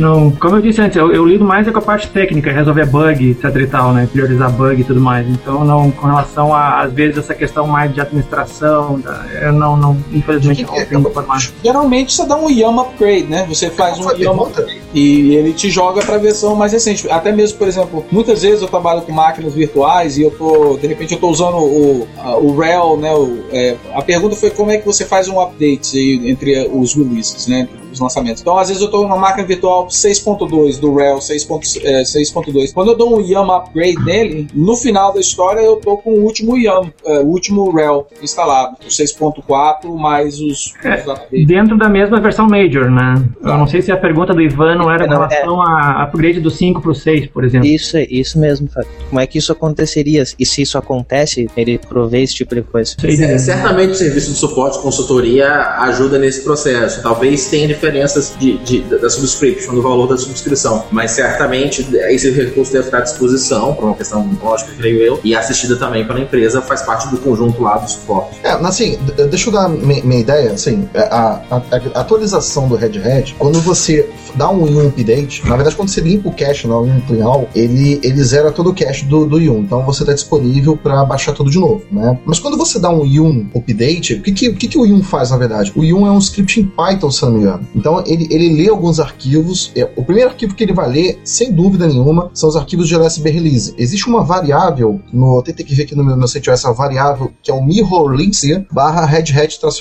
não. 0.00 0.30
Como 0.30 0.56
eu 0.56 0.62
disse 0.62 0.80
antes, 0.80 0.96
eu, 0.96 1.12
eu 1.12 1.26
lido 1.26 1.44
mais 1.44 1.66
é 1.66 1.70
com 1.70 1.78
a 1.78 1.82
parte 1.82 2.08
técnica, 2.08 2.52
resolver 2.52 2.86
bug, 2.86 3.30
etc 3.30 3.56
e 3.56 3.66
tal, 3.66 3.92
né? 3.92 4.08
Priorizar 4.10 4.50
bug 4.50 4.80
e 4.80 4.84
tudo 4.84 5.00
mais. 5.00 5.28
Então, 5.28 5.64
não, 5.64 5.90
com 5.90 6.06
relação 6.06 6.54
a, 6.54 6.80
às 6.80 6.92
vezes, 6.92 7.18
essa 7.18 7.34
questão 7.34 7.66
mais 7.66 7.92
de 7.92 8.00
administração, 8.00 9.00
eu 9.42 9.52
não, 9.52 9.76
não 9.76 9.96
infelizmente, 10.12 10.64
não 10.64 10.74
tenho 10.74 11.00
informação. 11.00 11.52
Geralmente 11.62 12.14
você 12.14 12.26
dá 12.26 12.36
um 12.36 12.50
YAM 12.50 12.80
upgrade, 12.80 13.24
né? 13.24 13.46
Você 13.48 13.70
faz 13.70 13.98
um 13.98 14.10
YAM 14.10 14.40
upgrade 14.42 14.80
e 14.92 15.34
ele 15.34 15.52
te 15.52 15.70
joga 15.70 16.02
para 16.02 16.16
a 16.16 16.18
versão 16.18 16.54
mais 16.54 16.72
recente. 16.72 17.08
Até 17.10 17.32
mesmo, 17.32 17.58
por 17.58 17.68
exemplo, 17.68 18.04
muitas 18.10 18.42
vezes 18.42 18.62
eu 18.62 18.68
trabalho 18.68 19.02
com 19.02 19.12
máquinas 19.12 19.54
virtuais 19.54 20.18
e 20.18 20.22
eu 20.22 20.30
tô, 20.30 20.76
de 20.76 20.86
repente, 20.86 21.14
eu 21.14 21.20
tô 21.20 21.28
usando 21.28 21.56
o, 21.56 22.08
o 22.42 22.56
RHEL, 22.58 22.96
né? 22.96 23.14
O, 23.14 23.44
é, 23.50 23.76
a 23.94 24.02
pergunta 24.02 24.36
foi 24.36 24.50
como 24.50 24.70
é 24.70 24.78
que 24.78 24.86
você 24.86 25.04
faz 25.04 25.28
um 25.28 25.40
update 25.40 25.98
entre 26.24 26.68
os 26.72 26.94
releases, 26.94 27.46
né? 27.46 27.68
Os 27.92 28.00
lançamentos. 28.00 28.40
Então, 28.40 28.58
às 28.58 28.68
vezes 28.68 28.80
eu 28.80 28.86
estou 28.86 29.02
numa 29.02 29.16
máquina 29.16 29.46
virtual 29.46 29.86
6.2 29.86 30.78
do 30.78 30.94
RHEL 30.94 31.18
6.2. 31.18 32.68
É, 32.68 32.72
Quando 32.72 32.88
eu 32.88 32.96
dou 32.96 33.18
um 33.18 33.20
YAM 33.20 33.48
upgrade 33.48 34.04
nele, 34.04 34.48
no 34.54 34.76
final 34.76 35.12
da 35.12 35.20
história 35.20 35.60
eu 35.60 35.74
estou 35.74 35.98
com 35.98 36.12
o 36.12 36.22
último 36.22 36.56
YAM, 36.56 36.92
é, 37.04 37.18
o 37.20 37.26
último 37.26 37.70
RHEL 37.70 38.06
instalado, 38.22 38.76
o 38.84 38.88
6.4 38.88 39.94
mais 39.96 40.40
os, 40.40 40.74
é, 40.84 41.04
os 41.32 41.46
Dentro 41.46 41.76
da 41.76 41.88
mesma 41.88 42.20
versão 42.20 42.46
Major, 42.46 42.90
né? 42.90 43.22
Eu 43.42 43.58
não 43.58 43.66
sei 43.66 43.82
se 43.82 43.92
a 43.92 43.96
pergunta 43.96 44.34
do 44.34 44.40
Ivan 44.40 44.74
não 44.76 44.90
era 44.90 45.04
em 45.04 45.08
relação 45.08 45.60
a 45.62 46.02
upgrade 46.04 46.40
do 46.40 46.50
5 46.50 46.80
para 46.80 46.90
o 46.90 46.94
6, 46.94 47.28
por 47.28 47.44
exemplo. 47.44 47.66
Isso, 47.66 47.96
isso 47.98 48.38
mesmo, 48.38 48.68
Fábio. 48.68 48.88
Como 49.08 49.20
é 49.20 49.26
que 49.26 49.38
isso 49.38 49.52
aconteceria? 49.52 50.24
E 50.38 50.46
se 50.46 50.62
isso 50.62 50.78
acontece, 50.78 51.48
ele 51.56 51.78
provê 51.78 52.22
esse 52.22 52.34
tipo 52.34 52.54
de 52.54 52.62
coisa? 52.62 52.96
certamente 53.38 53.90
o 53.90 53.94
serviço 53.94 54.32
de 54.32 54.36
suporte 54.36 54.78
consultoria 54.80 55.50
ajuda 55.80 56.18
nesse 56.18 56.42
processo. 56.42 57.02
Talvez 57.02 57.48
tenha 57.48 57.68
diferenças 57.80 58.34
de, 58.38 58.58
de, 58.58 58.80
da 58.82 59.08
subscription, 59.08 59.74
do 59.74 59.82
valor 59.82 60.06
da 60.06 60.16
subscrição. 60.18 60.84
Mas 60.90 61.12
certamente 61.12 61.86
esse 62.10 62.30
recurso 62.30 62.72
deve 62.72 62.84
estar 62.84 62.98
à 62.98 63.00
disposição, 63.00 63.74
por 63.74 63.84
uma 63.86 63.94
questão 63.94 64.28
lógica, 64.42 64.70
creio 64.76 65.00
eu, 65.00 65.20
e 65.24 65.34
assistida 65.34 65.76
também 65.76 66.06
pela 66.06 66.20
empresa, 66.20 66.60
faz 66.60 66.82
parte 66.82 67.08
do 67.08 67.16
conjunto 67.18 67.62
lá 67.62 67.78
do 67.78 67.90
suporte. 67.90 68.38
É, 68.44 68.50
assim, 68.50 68.98
deixa 69.30 69.48
eu 69.48 69.52
dar 69.52 69.68
minha, 69.68 70.20
ideia, 70.20 70.52
assim, 70.52 70.88
é, 70.92 71.00
a, 71.00 71.40
a, 71.50 71.56
a, 71.56 72.00
atualização 72.00 72.68
do 72.68 72.76
Red 72.76 72.98
Hat, 72.98 73.34
quando 73.38 73.60
você 73.60 74.08
dá 74.34 74.50
um 74.50 74.66
YUM 74.66 74.88
update, 74.88 75.46
na 75.46 75.56
verdade, 75.56 75.74
quando 75.74 75.88
você 75.88 76.00
limpa 76.00 76.28
o 76.28 76.32
cache 76.32 76.66
no 76.66 76.86
YUM 76.86 77.00
Clean 77.06 77.24
All, 77.24 77.48
ele, 77.54 77.98
ele 78.02 78.22
zera 78.22 78.52
todo 78.52 78.70
o 78.70 78.74
cache 78.74 79.06
do, 79.06 79.24
do 79.24 79.38
YUM, 79.38 79.60
então 79.60 79.84
você 79.84 80.02
está 80.02 80.12
disponível 80.12 80.76
para 80.76 81.04
baixar 81.04 81.32
tudo 81.32 81.50
de 81.50 81.58
novo, 81.58 81.82
né? 81.90 82.18
Mas 82.26 82.38
quando 82.38 82.56
você 82.56 82.78
dá 82.78 82.90
um 82.90 83.04
YUM 83.04 83.48
update, 83.54 84.14
o 84.14 84.22
que, 84.22 84.32
que, 84.32 84.52
que, 84.52 84.68
que 84.68 84.78
o 84.78 84.84
YUM 84.84 85.02
faz, 85.02 85.30
na 85.30 85.36
verdade? 85.38 85.72
O 85.74 85.82
YUM 85.82 86.06
é 86.06 86.10
um 86.10 86.18
script 86.18 86.60
em 86.60 86.64
Python, 86.64 87.10
se 87.10 87.22
não 87.22 87.32
me 87.32 87.40
engano. 87.40 87.66
Então 87.74 88.02
ele, 88.06 88.26
ele 88.30 88.56
lê 88.56 88.68
alguns 88.68 89.00
arquivos. 89.00 89.72
É, 89.76 89.90
o 89.96 90.04
primeiro 90.04 90.30
arquivo 90.30 90.54
que 90.54 90.64
ele 90.64 90.72
vai 90.72 90.88
ler, 90.88 91.20
sem 91.24 91.52
dúvida 91.52 91.86
nenhuma, 91.86 92.30
são 92.34 92.48
os 92.48 92.56
arquivos 92.56 92.88
de 92.88 92.94
LSB 92.94 93.30
Release. 93.30 93.74
Existe 93.78 94.08
uma 94.08 94.22
variável, 94.22 95.00
no, 95.12 95.42
ver 95.42 95.82
aqui 95.82 95.94
no 95.94 96.04
meu, 96.04 96.16
meu 96.16 96.28
site, 96.28 96.50
essa 96.50 96.72
variável 96.72 97.32
que 97.42 97.50
é 97.50 97.54
o 97.54 97.62
mirrorlinks 97.62 98.40
barra 98.72 99.04
Red 99.04 99.24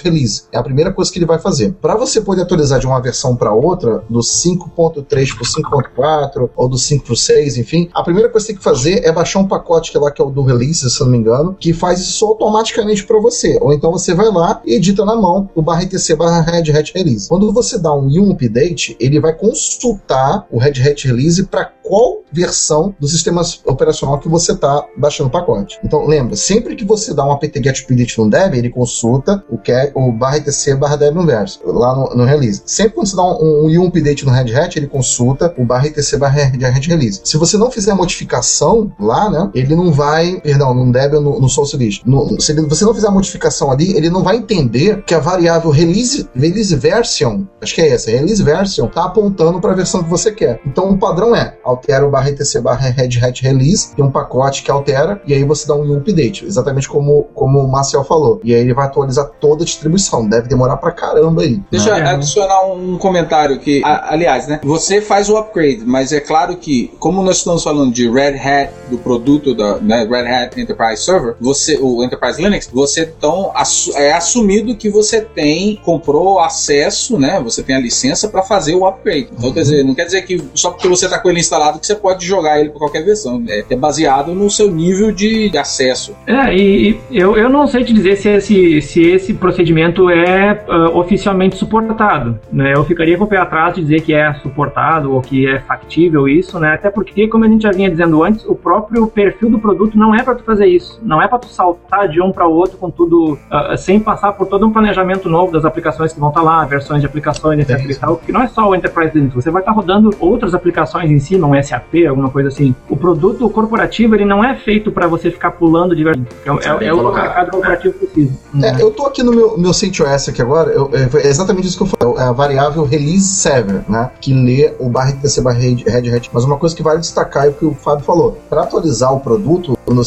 release. 0.04 0.44
É 0.52 0.58
a 0.58 0.64
primeira 0.64 0.92
coisa 0.92 1.12
que 1.12 1.20
ele 1.20 1.26
vai 1.26 1.40
fazer. 1.40 1.74
Para 1.82 1.96
você 1.96 2.22
poder 2.22 2.42
atualizar 2.42 2.80
de 2.80 2.88
uma 2.88 3.00
versão 3.02 3.36
para 3.36 3.54
outra, 3.54 4.04
do 4.10 4.20
5.3 4.20 5.06
para 5.06 6.24
5.4 6.28 6.50
ou 6.56 6.70
do 6.70 6.78
5 6.78 7.06
para 7.06 7.16
6, 7.16 7.58
enfim, 7.58 7.90
a 7.94 8.04
primeira 8.04 8.30
coisa 8.30 8.46
que 8.46 8.54
você 8.54 8.54
tem 8.54 8.58
que 8.58 8.64
fazer 8.64 9.06
é 9.06 9.12
baixar 9.12 9.40
um 9.40 9.48
pacote 9.48 9.92
que 9.92 9.98
é 9.98 10.00
lá 10.00 10.12
que 10.12 10.22
é 10.22 10.26
o 10.26 10.30
do 10.30 10.44
release, 10.44 10.90
se 10.90 11.00
não 11.02 11.08
me 11.08 11.18
engano, 11.18 11.56
que 11.60 11.74
faz 11.74 12.00
isso 12.02 12.26
automaticamente 12.26 13.06
para 13.06 13.20
você. 13.20 13.58
Ou 13.62 13.74
então 13.74 13.92
você 13.92 14.14
vai 14.14 14.30
lá 14.30 14.62
e 14.66 14.76
edita 14.76 15.06
na 15.06 15.16
mão 15.16 15.50
o 15.56 15.62
barra 15.62 15.84
etc 15.84 16.16
barra 16.18 16.42
Red 16.42 16.72
release. 16.94 17.30
Quando 17.30 17.52
você 17.52 17.79
dá 17.80 17.94
um 17.94 18.10
um 18.20 18.32
update, 18.32 18.98
ele 19.00 19.20
vai 19.20 19.34
consultar 19.34 20.46
o 20.52 20.58
Red 20.58 20.82
Hat 20.82 21.08
Release 21.08 21.44
para 21.44 21.66
qual 21.66 22.24
versão 22.32 22.94
do 23.00 23.08
sistema 23.08 23.42
operacional 23.66 24.20
que 24.20 24.30
você 24.30 24.52
está 24.52 24.86
baixando 24.96 25.30
o 25.30 25.32
pacote. 25.32 25.80
Então, 25.84 26.06
lembra, 26.06 26.36
sempre 26.36 26.76
que 26.76 26.86
você 26.86 27.14
dá 27.14 27.26
um 27.26 27.32
apt-get 27.32 27.82
update 27.82 28.20
no 28.20 28.30
dev, 28.30 28.54
ele 28.54 28.70
consulta 28.70 29.44
o, 29.50 29.58
que 29.58 29.72
é, 29.72 29.92
o 29.96 30.12
barra 30.12 30.38
etc 30.38 30.76
barra 30.78 30.96
dev 30.96 31.16
no 31.16 31.26
verso, 31.26 31.60
lá 31.66 31.96
no, 31.96 32.16
no, 32.16 32.26
release. 32.26 32.62
Sempre 32.66 32.94
quando 32.94 33.08
você 33.08 33.16
dá 33.16 33.24
um, 33.24 33.66
um, 33.66 33.80
um 33.80 33.88
update 33.88 34.26
no 34.26 34.32
Red 34.32 34.54
Hat, 34.56 34.78
ele 34.78 34.88
consulta 34.88 35.54
o 35.58 35.66
barra 35.66 35.88
etc 35.88 36.20
barra 36.20 36.44
Red 36.44 36.88
release. 36.88 37.22
Se 37.24 37.38
você 37.38 37.58
não 37.58 37.72
fizer 37.72 37.94
modificação 37.96 38.92
lá, 39.00 39.30
né, 39.30 39.50
ele 39.56 39.76
não 39.76 39.92
vai, 39.92 40.40
perdão, 40.42 40.74
no 40.74 40.92
dev 40.92 41.16
ou 41.16 41.22
no, 41.22 41.40
no 41.42 41.50
source 41.50 41.76
list. 41.76 42.04
No, 42.06 42.40
se 42.40 42.52
ele, 42.52 42.62
você 42.62 42.86
não 42.86 42.94
fizer 42.94 43.10
modificação 43.10 43.72
ali, 43.72 43.96
ele 43.96 44.10
não 44.10 44.22
vai 44.22 44.38
entender 44.38 45.04
que 45.04 45.16
a 45.16 45.20
variável 45.20 45.72
release, 45.72 46.30
release 46.36 46.76
version, 46.76 47.44
acho 47.70 47.76
que 47.76 47.82
é 47.82 47.90
essa, 47.90 48.10
release 48.10 48.42
version, 48.44 48.88
está 48.88 49.06
apontando 49.06 49.62
para 49.62 49.72
a 49.72 49.76
versão 49.76 50.04
que 50.04 50.10
você 50.10 50.32
quer. 50.32 50.60
Então, 50.66 50.90
o 50.90 50.98
padrão 50.98 51.36
é 51.36 51.58
altera 51.64 52.06
o 52.06 52.10
barra 52.10 52.30
etc 52.30 52.62
barra 52.62 52.90
Red 52.90 53.20
Hat 53.22 53.44
release, 53.44 53.96
tem 53.96 54.04
um 54.04 54.12
pacote 54.12 54.64
que 54.64 54.72
altera, 54.72 55.22
e 55.26 55.34
aí 55.34 55.44
você 55.44 55.68
dá 55.68 55.76
um 55.76 55.94
update, 55.96 56.46
exatamente 56.46 56.90
como, 56.90 57.26
como 57.36 57.60
o 57.60 57.72
Marcel 57.72 58.04
falou. 58.04 58.42
E 58.44 58.54
aí 58.54 58.62
ele 58.62 58.74
vai 58.74 58.86
atualizar 58.86 59.30
toda 59.40 59.64
a 59.64 59.66
distribuição. 59.66 60.28
Deve 60.28 60.48
demorar 60.48 60.78
pra 60.78 60.92
caramba 60.92 61.44
aí. 61.44 61.62
Deixa 61.70 61.94
né? 61.94 62.02
eu 62.02 62.16
adicionar 62.16 62.66
um 62.66 62.98
comentário 62.98 63.60
que, 63.60 63.82
aliás, 63.84 64.48
né? 64.48 64.60
Você 64.64 65.02
faz 65.02 65.30
o 65.30 65.38
upgrade, 65.38 65.84
mas 65.86 66.12
é 66.12 66.20
claro 66.20 66.58
que, 66.58 66.92
como 67.00 67.22
nós 67.22 67.38
estamos 67.38 67.64
falando 67.64 67.94
de 67.94 68.10
Red 68.10 68.38
Hat, 68.38 68.72
do 68.90 68.98
produto 68.98 69.54
da 69.54 69.78
né, 69.78 70.08
Red 70.10 70.28
Hat 70.28 70.60
Enterprise 70.60 71.04
Server, 71.04 71.36
você, 71.40 71.78
o 71.80 72.04
Enterprise 72.04 72.42
Linux, 72.42 72.70
você 72.74 73.14
então 73.18 73.52
é 73.96 74.14
assumido 74.14 74.76
que 74.76 74.90
você 74.90 75.22
tem, 75.22 75.76
comprou 75.84 76.40
acesso, 76.40 77.20
né? 77.20 77.40
Você 77.44 77.59
tem 77.64 77.76
a 77.76 77.80
licença 77.80 78.28
para 78.28 78.44
fazer 78.44 78.76
o 78.76 78.86
upgrade. 78.86 79.30
Então, 79.32 79.50
uhum. 79.50 79.54
quer 79.54 79.62
dizer, 79.62 79.84
não 79.84 79.96
quer 79.96 80.06
dizer 80.06 80.22
que 80.24 80.42
só 80.54 80.72
porque 80.72 80.88
você 80.88 81.08
tá 81.10 81.20
com 81.20 81.30
ele 81.30 81.40
instalado 81.40 81.80
que 81.80 81.88
você 81.88 81.96
pode 81.96 82.10
pode 82.10 82.26
jogar 82.26 82.60
ele 82.60 82.70
para 82.70 82.80
qualquer 82.80 83.04
versão. 83.04 83.44
É, 83.48 83.64
é, 83.70 83.76
baseado 83.76 84.34
no 84.34 84.50
seu 84.50 84.70
nível 84.70 85.12
de 85.12 85.52
acesso. 85.58 86.16
É, 86.28 86.54
e, 86.56 87.00
e 87.10 87.18
eu, 87.18 87.38
eu 87.38 87.50
não 87.50 87.66
sei 87.68 87.84
te 87.84 87.94
dizer 87.94 88.18
se 88.18 88.30
esse, 88.30 88.82
se 88.82 89.02
esse 89.02 89.34
procedimento 89.34 90.10
é 90.10 90.66
uh, 90.68 90.98
oficialmente 90.98 91.56
suportado. 91.56 92.40
Né? 92.52 92.74
Eu 92.76 92.84
ficaria 92.84 93.18
com 93.18 93.24
o 93.24 93.28
pé 93.28 93.38
atrás 93.38 93.76
de 93.76 93.82
dizer 93.82 94.02
que 94.02 94.14
é 94.14 94.34
suportado 94.36 95.14
ou 95.14 95.22
que 95.22 95.48
é 95.48 95.60
factível 95.60 96.28
isso, 96.28 96.60
né? 96.60 96.74
Até 96.74 96.90
porque, 96.90 97.28
como 97.28 97.46
a 97.46 97.48
gente 97.48 97.64
já 97.64 97.72
vinha 97.72 97.90
dizendo 97.90 98.24
antes, 98.24 98.46
o 98.46 98.56
próprio 98.56 99.08
perfil 99.08 99.50
do 99.50 99.60
produto 99.60 99.98
não 99.98 100.14
é 100.14 100.24
para 100.24 100.36
tu 100.36 100.44
fazer 100.44 100.68
isso. 100.68 101.00
Não 101.02 101.22
é 101.22 101.28
para 101.28 101.40
tu 101.40 101.48
saltar 101.48 102.08
de 102.08 102.22
um 102.22 102.32
para 102.32 102.48
o 102.48 102.54
outro 102.54 102.78
com 102.78 102.90
tudo 102.90 103.34
uh, 103.34 103.78
sem 103.78 104.00
passar 104.00 104.34
por 104.34 104.48
todo 104.48 104.66
um 104.66 104.72
planejamento 104.72 105.30
novo 105.30 105.52
das 105.52 105.64
aplicações 105.64 106.12
que 106.12 106.20
vão 106.20 106.30
estar 106.30 106.42
tá 106.42 106.46
lá, 106.46 106.66
versões 106.66 107.02
de 107.02 107.08
aplicações, 107.08 107.49
É 107.52 107.94
tal, 107.96 108.18
que 108.18 108.32
não 108.32 108.44
é 108.44 108.48
só 108.48 108.70
o 108.70 108.76
Enterprise 108.76 109.12
Linux. 109.14 109.36
Você 109.36 109.52
vai 109.52 109.62
estar 109.62 109.72
tá 109.72 109.76
rodando 109.76 110.16
outras 110.20 110.54
aplicações 110.54 111.10
em 111.10 111.20
cima, 111.20 111.48
um 111.48 111.62
SAP, 111.62 112.06
alguma 112.08 112.30
coisa 112.30 112.50
assim. 112.50 112.76
O 112.90 112.96
produto 112.96 113.50
corporativo 113.50 114.16
ele 114.16 114.26
não 114.26 114.44
é 114.44 114.56
feito 114.56 114.92
para 114.92 115.08
você 115.08 115.32
ficar 115.32 115.52
pulando 115.52 115.96
de 115.96 116.04
verdade. 116.04 116.28
É, 116.46 116.50
é, 116.50 116.88
é 116.88 116.94
o 116.94 117.00
que 117.00 117.06
o 117.06 117.14
mercado 117.14 117.52
corporativo 117.52 117.94
precisa. 117.94 118.34
É, 118.64 118.82
eu 118.82 118.92
tô 118.92 119.06
aqui 119.06 119.24
no 119.24 119.32
meu, 119.32 119.58
meu 119.58 119.74
CentOS 119.74 120.30
aqui 120.30 120.42
agora, 120.42 120.72
eu, 120.72 120.90
é, 120.94 121.28
exatamente 121.28 121.68
isso 121.68 121.78
que 121.78 121.84
eu 121.84 121.88
falei. 121.88 122.18
É 122.20 122.28
a 122.28 122.32
variável 122.32 122.84
release 122.84 123.28
server, 123.28 123.82
né? 123.88 124.12
Que 124.20 124.34
lê 124.34 124.74
o 124.80 124.90
barra 124.90 125.12
TC 125.14 125.42
barra 125.42 125.60
Red 125.60 126.16
Hat. 126.16 126.30
Mas 126.34 126.44
uma 126.44 126.58
coisa 126.58 126.76
que 126.76 126.84
vale 126.84 127.00
destacar 127.00 127.46
é 127.46 127.50
o 127.50 127.54
que 127.54 127.66
o 127.66 127.74
Fábio 127.74 128.04
falou. 128.04 128.38
Para 128.50 128.64
atualizar 128.64 129.14
o 129.14 129.20
produto, 129.20 129.78
no, 129.88 130.04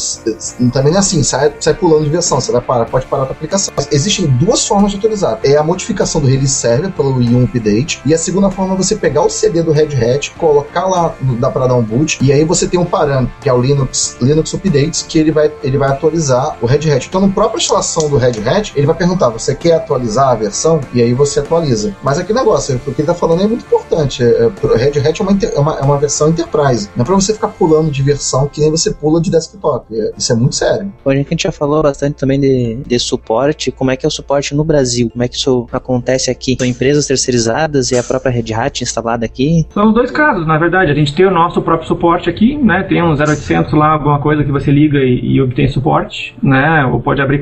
também 0.71 0.93
é 0.93 0.97
assim, 0.97 1.23
sai, 1.23 1.53
sai 1.59 1.73
pulando 1.73 2.03
de 2.03 2.09
versão, 2.09 2.39
você 2.39 2.51
vai 2.51 2.61
parar, 2.61 2.85
pode 2.85 3.05
parar 3.05 3.23
a 3.23 3.31
aplicação. 3.31 3.73
Mas 3.75 3.87
existem 3.91 4.25
duas 4.27 4.65
formas 4.65 4.91
de 4.91 4.97
atualizar. 4.97 5.39
É 5.43 5.57
a 5.57 5.63
modificação 5.63 6.21
do 6.21 6.27
release 6.27 6.53
server 6.53 6.91
pelo 6.91 7.13
Yum 7.33 7.43
Update, 7.43 8.01
e 8.05 8.13
a 8.13 8.17
segunda 8.17 8.49
forma 8.49 8.73
é 8.73 8.77
você 8.77 8.95
pegar 8.95 9.21
o 9.21 9.29
CD 9.29 9.61
do 9.61 9.71
Red 9.71 9.95
Hat, 9.95 10.31
colocar 10.31 10.87
lá, 10.87 11.15
dá 11.39 11.49
para 11.49 11.67
dar 11.67 11.75
um 11.75 11.83
boot, 11.83 12.19
e 12.21 12.31
aí 12.31 12.43
você 12.43 12.67
tem 12.67 12.79
um 12.79 12.85
parâmetro, 12.85 13.33
que 13.41 13.49
é 13.49 13.53
o 13.53 13.61
Linux, 13.61 14.17
Linux 14.21 14.53
Updates, 14.53 15.03
que 15.03 15.19
ele 15.19 15.31
vai, 15.31 15.51
ele 15.63 15.77
vai 15.77 15.89
atualizar 15.89 16.57
o 16.61 16.65
Red 16.65 16.91
Hat. 16.91 17.07
Então, 17.07 17.21
na 17.21 17.29
própria 17.29 17.59
instalação 17.59 18.09
do 18.09 18.17
Red 18.17 18.47
Hat, 18.47 18.73
ele 18.75 18.85
vai 18.85 18.95
perguntar: 18.95 19.29
você 19.29 19.55
quer 19.55 19.73
atualizar 19.73 20.29
a 20.29 20.35
versão? 20.35 20.79
E 20.93 21.01
aí 21.01 21.13
você 21.13 21.39
atualiza. 21.39 21.95
Mas 22.03 22.19
aquele 22.19 22.39
negócio, 22.39 22.79
o 22.87 22.93
que 22.93 23.01
ele 23.01 23.07
tá 23.07 23.13
falando 23.13 23.43
é 23.43 23.47
muito 23.47 23.65
importante. 23.65 24.23
É, 24.23 24.45
o 24.45 24.75
Red 24.75 24.99
Hat 24.99 25.21
é 25.21 25.23
uma, 25.23 25.37
é 25.41 25.59
uma, 25.59 25.79
é 25.79 25.81
uma 25.81 25.97
versão 25.97 26.29
enterprise. 26.29 26.89
Não 26.95 27.03
é 27.03 27.05
para 27.05 27.15
você 27.15 27.33
ficar 27.33 27.49
pulando 27.49 27.91
de 27.91 28.01
versão 28.01 28.47
que 28.47 28.61
nem 28.61 28.71
você 28.71 28.91
pula 28.91 29.21
de 29.21 29.29
desktop. 29.29 29.85
É, 29.95 30.13
isso 30.17 30.31
é 30.31 30.35
muito 30.35 30.55
sério. 30.55 30.91
Bom, 31.03 31.11
a 31.11 31.15
gente 31.15 31.43
já 31.43 31.51
falou 31.51 31.81
bastante 31.81 32.15
também 32.15 32.39
de, 32.39 32.75
de 32.85 32.99
suporte. 32.99 33.71
Como 33.71 33.91
é 33.91 33.97
que 33.97 34.05
é 34.05 34.07
o 34.07 34.11
suporte 34.11 34.55
no 34.55 34.63
Brasil? 34.63 35.09
Como 35.09 35.23
é 35.23 35.27
que 35.27 35.35
isso 35.35 35.67
acontece 35.71 36.29
aqui? 36.29 36.55
São 36.57 36.67
empresas 36.67 37.07
terceirizadas 37.13 37.91
e 37.91 37.97
a 37.97 38.03
própria 38.03 38.31
Red 38.31 38.53
Hat 38.53 38.83
instalada 38.83 39.25
aqui? 39.25 39.65
São 39.69 39.87
os 39.87 39.93
dois 39.93 40.09
casos, 40.09 40.47
na 40.47 40.57
verdade. 40.57 40.91
A 40.91 40.95
gente 40.95 41.13
tem 41.13 41.25
o 41.25 41.31
nosso 41.31 41.61
próprio 41.61 41.87
suporte 41.87 42.29
aqui, 42.29 42.57
né? 42.57 42.83
Tem 42.83 43.01
um 43.01 43.11
0800 43.11 43.73
lá, 43.73 43.89
alguma 43.89 44.19
coisa 44.19 44.43
que 44.43 44.51
você 44.51 44.71
liga 44.71 44.97
e, 44.99 45.35
e 45.35 45.41
obtém 45.41 45.67
suporte, 45.67 46.35
né? 46.41 46.85
Ou 46.85 46.99
pode 46.99 47.21
abrir, 47.21 47.41